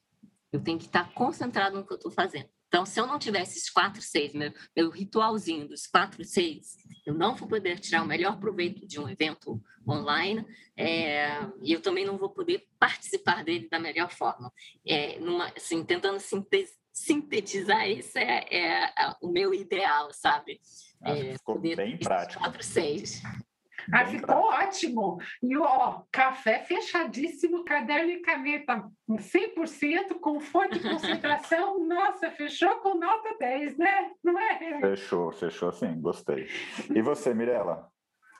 Eu 0.51 0.61
tenho 0.63 0.79
que 0.79 0.85
estar 0.85 1.13
concentrado 1.13 1.77
no 1.77 1.85
que 1.85 1.93
eu 1.93 1.97
estou 1.97 2.11
fazendo. 2.11 2.49
Então, 2.67 2.85
se 2.85 2.99
eu 2.99 3.07
não 3.07 3.19
tiver 3.19 3.41
esses 3.41 3.69
quatro, 3.69 4.01
seis, 4.01 4.33
meu, 4.33 4.51
meu 4.75 4.89
ritualzinho 4.89 5.67
dos 5.67 5.87
quatro, 5.87 6.23
seis, 6.25 6.75
eu 7.05 7.13
não 7.13 7.35
vou 7.35 7.47
poder 7.47 7.79
tirar 7.79 8.03
o 8.03 8.07
melhor 8.07 8.39
proveito 8.39 8.85
de 8.85 8.99
um 8.99 9.07
evento 9.07 9.61
online 9.87 10.45
é, 10.75 11.39
e 11.61 11.71
eu 11.71 11.81
também 11.81 12.03
não 12.03 12.17
vou 12.17 12.29
poder 12.29 12.67
participar 12.79 13.43
dele 13.43 13.69
da 13.69 13.79
melhor 13.79 14.11
forma. 14.11 14.51
É, 14.85 15.19
numa, 15.19 15.53
assim, 15.55 15.85
tentando 15.85 16.19
sintetizar, 16.91 17.87
esse 17.87 18.19
é, 18.19 18.45
é, 18.51 18.93
o 19.21 19.29
meu 19.29 19.53
ideal, 19.53 20.11
sabe? 20.11 20.59
Acho 21.05 21.21
que 21.21 21.29
é, 21.29 21.33
ficou 21.33 21.59
bem 21.59 21.97
prático. 21.97 22.43
4, 22.43 22.63
6. 22.63 23.21
Ah, 23.91 24.03
bem 24.03 24.13
ficou 24.19 24.47
prático. 24.47 24.63
ótimo. 24.63 25.17
E 25.43 25.57
ó, 25.57 26.01
café 26.11 26.59
fechadíssimo, 26.59 27.63
caderno 27.63 28.09
e 28.09 28.21
caneta 28.21 28.89
100%, 29.09 30.19
conforto 30.19 30.77
e 30.77 30.79
concentração. 30.79 31.79
Nossa, 31.85 32.31
fechou 32.31 32.75
com 32.77 32.97
nota 32.97 33.35
10, 33.39 33.77
né? 33.77 34.11
Não 34.23 34.39
é? 34.39 34.79
Fechou, 34.79 35.31
fechou 35.31 35.71
sim, 35.71 36.01
gostei. 36.01 36.47
E 36.93 37.01
você, 37.01 37.33
Mirella? 37.33 37.87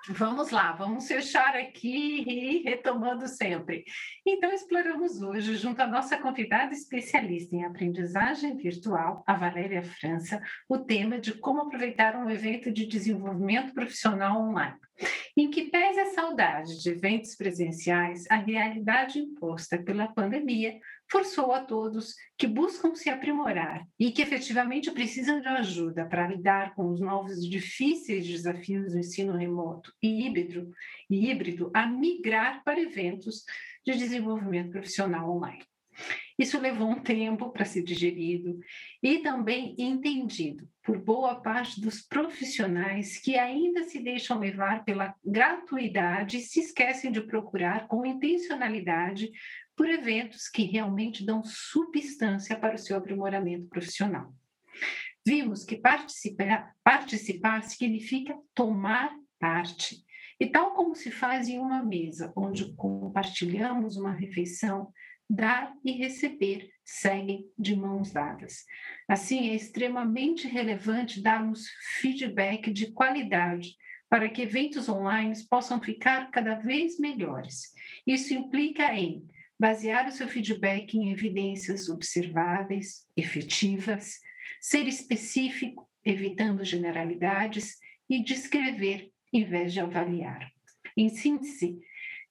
Vamos 0.09 0.51
lá, 0.51 0.71
vamos 0.71 1.07
fechar 1.07 1.55
aqui 1.55 2.23
e 2.27 2.61
retomando 2.63 3.27
sempre. 3.27 3.83
Então, 4.23 4.51
exploramos 4.53 5.19
hoje, 5.19 5.55
junto 5.55 5.81
à 5.81 5.87
nossa 5.87 6.15
convidada 6.15 6.73
especialista 6.73 7.55
em 7.55 7.65
aprendizagem 7.65 8.55
virtual, 8.55 9.23
a 9.25 9.33
Valéria 9.33 9.81
França, 9.81 10.39
o 10.69 10.77
tema 10.77 11.17
de 11.17 11.33
como 11.33 11.61
aproveitar 11.61 12.15
um 12.15 12.29
evento 12.29 12.71
de 12.71 12.85
desenvolvimento 12.85 13.73
profissional 13.73 14.39
online. 14.39 14.77
Em 15.35 15.49
que 15.49 15.69
pese 15.69 15.99
a 15.99 16.13
saudade 16.13 16.81
de 16.81 16.89
eventos 16.89 17.35
presenciais, 17.35 18.25
a 18.29 18.35
realidade 18.35 19.19
imposta 19.19 19.77
pela 19.77 20.07
pandemia 20.07 20.79
forçou 21.09 21.51
a 21.51 21.61
todos 21.61 22.15
que 22.37 22.47
buscam 22.47 22.95
se 22.95 23.09
aprimorar 23.09 23.85
e 23.99 24.11
que 24.11 24.21
efetivamente 24.21 24.91
precisam 24.91 25.39
de 25.39 25.47
ajuda 25.47 26.05
para 26.05 26.27
lidar 26.27 26.73
com 26.75 26.89
os 26.89 26.99
novos 26.99 27.37
e 27.43 27.49
difíceis 27.49 28.25
desafios 28.25 28.91
do 28.91 28.99
ensino 28.99 29.37
remoto 29.37 29.93
e 30.01 30.25
híbrido, 30.25 30.71
e 31.09 31.29
híbrido 31.29 31.71
a 31.73 31.85
migrar 31.85 32.63
para 32.63 32.81
eventos 32.81 33.43
de 33.85 33.93
desenvolvimento 33.93 34.71
profissional 34.71 35.29
online. 35.29 35.63
Isso 36.37 36.59
levou 36.59 36.89
um 36.89 36.99
tempo 36.99 37.49
para 37.49 37.63
ser 37.63 37.81
digerido 37.81 38.59
e 39.01 39.19
também 39.19 39.73
entendido 39.79 40.67
por 40.83 40.97
boa 40.97 41.35
parte 41.35 41.79
dos 41.79 42.01
profissionais 42.01 43.17
que 43.17 43.37
ainda 43.37 43.83
se 43.83 43.99
deixam 43.99 44.39
levar 44.39 44.83
pela 44.83 45.15
gratuidade 45.23 46.37
e 46.37 46.41
se 46.41 46.59
esquecem 46.59 47.11
de 47.11 47.21
procurar 47.21 47.87
com 47.87 48.05
intencionalidade 48.05 49.31
por 49.75 49.89
eventos 49.89 50.47
que 50.47 50.63
realmente 50.63 51.25
dão 51.25 51.43
substância 51.43 52.57
para 52.57 52.75
o 52.75 52.79
seu 52.79 52.97
aprimoramento 52.97 53.67
profissional. 53.67 54.33
Vimos 55.25 55.63
que 55.63 55.75
participar, 55.75 56.73
participar 56.83 57.63
significa 57.63 58.37
tomar 58.53 59.11
parte. 59.39 60.03
E 60.39 60.45
tal 60.45 60.73
como 60.73 60.95
se 60.95 61.09
faz 61.09 61.47
em 61.47 61.57
uma 61.59 61.83
mesa, 61.83 62.31
onde 62.35 62.73
compartilhamos 62.75 63.97
uma 63.97 64.11
refeição, 64.11 64.91
dar 65.29 65.73
e 65.83 65.91
receber 65.93 66.69
seguem 66.83 67.49
de 67.57 67.75
mãos 67.75 68.11
dadas. 68.11 68.63
Assim, 69.07 69.49
é 69.49 69.55
extremamente 69.55 70.47
relevante 70.47 71.21
darmos 71.21 71.67
feedback 71.99 72.71
de 72.71 72.91
qualidade 72.91 73.75
para 74.07 74.29
que 74.29 74.43
eventos 74.43 74.87
online 74.87 75.33
possam 75.49 75.81
ficar 75.81 76.29
cada 76.29 76.55
vez 76.55 76.99
melhores. 76.99 77.73
Isso 78.05 78.33
implica 78.33 78.93
em 78.93 79.25
basear 79.59 80.07
o 80.07 80.11
seu 80.11 80.27
feedback 80.27 80.95
em 80.95 81.11
evidências 81.11 81.89
observáveis, 81.89 83.05
efetivas, 83.15 84.19
ser 84.61 84.87
específico, 84.87 85.89
evitando 86.03 86.63
generalidades 86.63 87.77
e 88.09 88.23
descrever 88.23 89.11
em 89.33 89.43
vez 89.43 89.73
de 89.73 89.79
avaliar. 89.79 90.51
Em 90.95 91.09
síntese, 91.09 91.77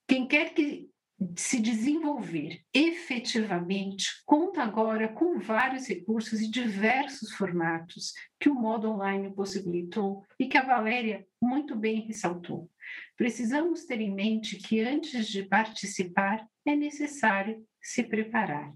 quem 0.07 0.27
quer 0.27 0.53
que 0.53 0.89
se 1.37 1.59
desenvolver 1.61 2.61
efetivamente 2.73 4.07
conta 4.25 4.61
agora 4.61 5.07
com 5.07 5.39
vários 5.39 5.87
recursos 5.87 6.41
e 6.41 6.49
diversos 6.49 7.31
formatos 7.31 8.11
que 8.39 8.49
o 8.49 8.53
modo 8.53 8.89
online 8.89 9.33
possibilitou 9.33 10.23
e 10.37 10.47
que 10.47 10.57
a 10.57 10.65
Valéria 10.65 11.25
muito 11.41 11.75
bem 11.75 12.01
ressaltou. 12.01 12.69
Precisamos 13.15 13.85
ter 13.85 14.01
em 14.01 14.13
mente 14.13 14.57
que 14.57 14.81
antes 14.81 15.27
de 15.27 15.43
participar 15.43 16.45
é 16.65 16.75
necessário 16.75 17.65
se 17.81 18.03
preparar 18.03 18.73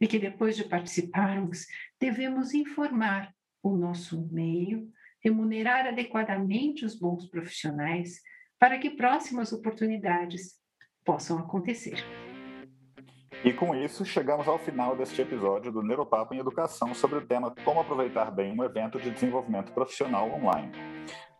e 0.00 0.06
que 0.06 0.18
depois 0.18 0.56
de 0.56 0.64
participarmos 0.64 1.66
devemos 1.98 2.54
informar 2.54 3.34
o 3.62 3.76
nosso 3.76 4.28
meio, 4.32 4.88
remunerar 5.22 5.86
adequadamente 5.86 6.84
os 6.84 6.98
bons 6.98 7.26
profissionais 7.28 8.20
para 8.58 8.78
que 8.78 8.90
próximas 8.90 9.52
oportunidades 9.52 10.58
possam 11.04 11.38
acontecer. 11.38 12.04
E 13.42 13.54
com 13.54 13.74
isso, 13.74 14.04
chegamos 14.04 14.46
ao 14.46 14.58
final 14.58 14.94
deste 14.94 15.22
episódio 15.22 15.72
do 15.72 15.82
Neuropapo 15.82 16.34
em 16.34 16.38
Educação 16.38 16.94
sobre 16.94 17.18
o 17.18 17.26
tema 17.26 17.54
Como 17.64 17.80
aproveitar 17.80 18.30
bem 18.30 18.52
um 18.52 18.62
evento 18.62 19.00
de 19.00 19.10
desenvolvimento 19.10 19.72
profissional 19.72 20.30
online. 20.30 20.70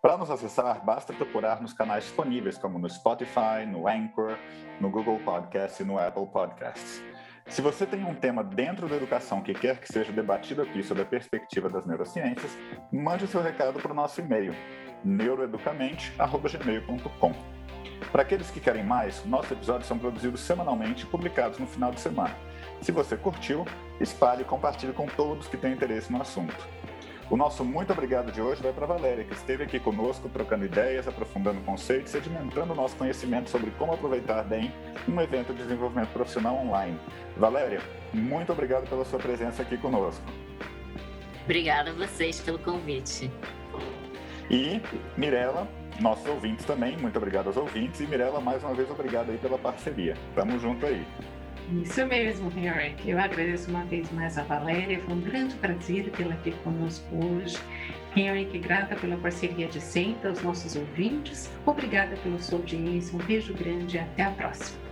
Para 0.03 0.17
nos 0.17 0.31
acessar, 0.31 0.83
basta 0.83 1.13
procurar 1.13 1.61
nos 1.61 1.75
canais 1.75 2.05
disponíveis, 2.05 2.57
como 2.57 2.79
no 2.79 2.89
Spotify, 2.89 3.67
no 3.67 3.87
Anchor, 3.87 4.39
no 4.81 4.89
Google 4.89 5.19
Podcast 5.19 5.83
e 5.83 5.85
no 5.85 5.99
Apple 5.99 6.25
Podcasts. 6.27 7.03
Se 7.47 7.61
você 7.61 7.85
tem 7.85 8.03
um 8.03 8.15
tema 8.15 8.43
dentro 8.43 8.89
da 8.89 8.97
educação 8.97 9.43
que 9.43 9.53
quer 9.53 9.79
que 9.79 9.93
seja 9.93 10.11
debatido 10.11 10.63
aqui 10.63 10.83
sob 10.83 11.03
a 11.03 11.05
perspectiva 11.05 11.69
das 11.69 11.85
neurociências, 11.85 12.57
mande 12.91 13.27
seu 13.27 13.43
recado 13.43 13.79
para 13.79 13.93
o 13.93 13.95
nosso 13.95 14.23
e-mail, 14.23 14.55
neuroeducamente.gmail.com. 15.05 17.35
Para 18.11 18.23
aqueles 18.23 18.51
que 18.51 18.59
querem 18.59 18.83
mais, 18.83 19.23
nossos 19.27 19.51
episódios 19.51 19.87
são 19.87 19.99
produzidos 19.99 20.41
semanalmente 20.41 21.05
e 21.05 21.09
publicados 21.09 21.59
no 21.59 21.67
final 21.67 21.91
de 21.91 22.01
semana. 22.01 22.35
Se 22.81 22.91
você 22.91 23.19
curtiu, 23.19 23.67
espalhe 24.01 24.41
e 24.41 24.47
compartilhe 24.47 24.95
com 24.95 25.07
todos 25.07 25.47
que 25.47 25.59
têm 25.59 25.75
interesse 25.75 26.11
no 26.11 26.23
assunto. 26.23 26.80
O 27.31 27.37
nosso 27.37 27.65
muito 27.65 27.93
obrigado 27.93 28.33
de 28.33 28.43
hoje 28.43 28.61
vai 28.61 28.73
para 28.73 28.85
a 28.85 28.89
Valéria, 28.89 29.23
que 29.23 29.33
esteve 29.33 29.63
aqui 29.63 29.79
conosco, 29.79 30.29
trocando 30.29 30.65
ideias, 30.65 31.07
aprofundando 31.07 31.61
conceitos, 31.61 32.11
sedimentando 32.11 32.73
o 32.73 32.77
nosso 32.77 32.97
conhecimento 32.97 33.49
sobre 33.49 33.71
como 33.79 33.93
aproveitar 33.93 34.43
bem 34.43 34.73
um 35.09 35.21
evento 35.21 35.55
de 35.55 35.63
desenvolvimento 35.63 36.09
profissional 36.09 36.57
online. 36.57 36.99
Valéria, 37.37 37.81
muito 38.13 38.51
obrigado 38.51 38.89
pela 38.89 39.05
sua 39.05 39.21
presença 39.21 39.63
aqui 39.63 39.79
conosco. 39.79 40.25
Obrigada 41.45 41.91
a 41.91 41.93
vocês 41.93 42.41
pelo 42.41 42.59
convite. 42.59 43.31
E 44.51 44.83
Mirella, 45.17 45.69
nossos 46.01 46.27
ouvintes 46.27 46.65
também, 46.65 46.97
muito 46.97 47.17
obrigado 47.17 47.47
aos 47.47 47.57
ouvintes. 47.57 48.01
E 48.01 48.09
Mirella, 48.09 48.41
mais 48.41 48.65
uma 48.65 48.75
vez, 48.75 48.91
obrigado 48.91 49.31
aí 49.31 49.39
pela 49.39 49.57
parceria. 49.57 50.17
Tamo 50.35 50.59
junto 50.59 50.85
aí. 50.85 51.07
Isso 51.73 52.05
mesmo, 52.05 52.51
Henrique. 52.57 53.11
Eu 53.11 53.19
agradeço 53.19 53.71
uma 53.71 53.85
vez 53.85 54.11
mais 54.11 54.37
a 54.37 54.43
Valéria. 54.43 54.99
Foi 55.01 55.15
um 55.15 55.21
grande 55.21 55.55
prazer 55.57 56.11
tê-la 56.11 56.35
aqui 56.35 56.51
conosco 56.65 57.07
hoje. 57.15 57.57
Henrique, 58.17 58.59
grata 58.59 58.97
pela 58.97 59.17
parceria 59.17 59.69
de 59.69 59.81
sempre 59.81 60.29
aos 60.29 60.43
nossos 60.43 60.75
ouvintes. 60.75 61.49
Obrigada 61.65 62.17
pela 62.17 62.39
sua 62.41 62.59
audiência. 62.59 63.17
Um 63.17 63.25
beijo 63.25 63.55
grande 63.55 63.97
e 63.97 64.01
até 64.01 64.25
a 64.25 64.31
próxima. 64.33 64.90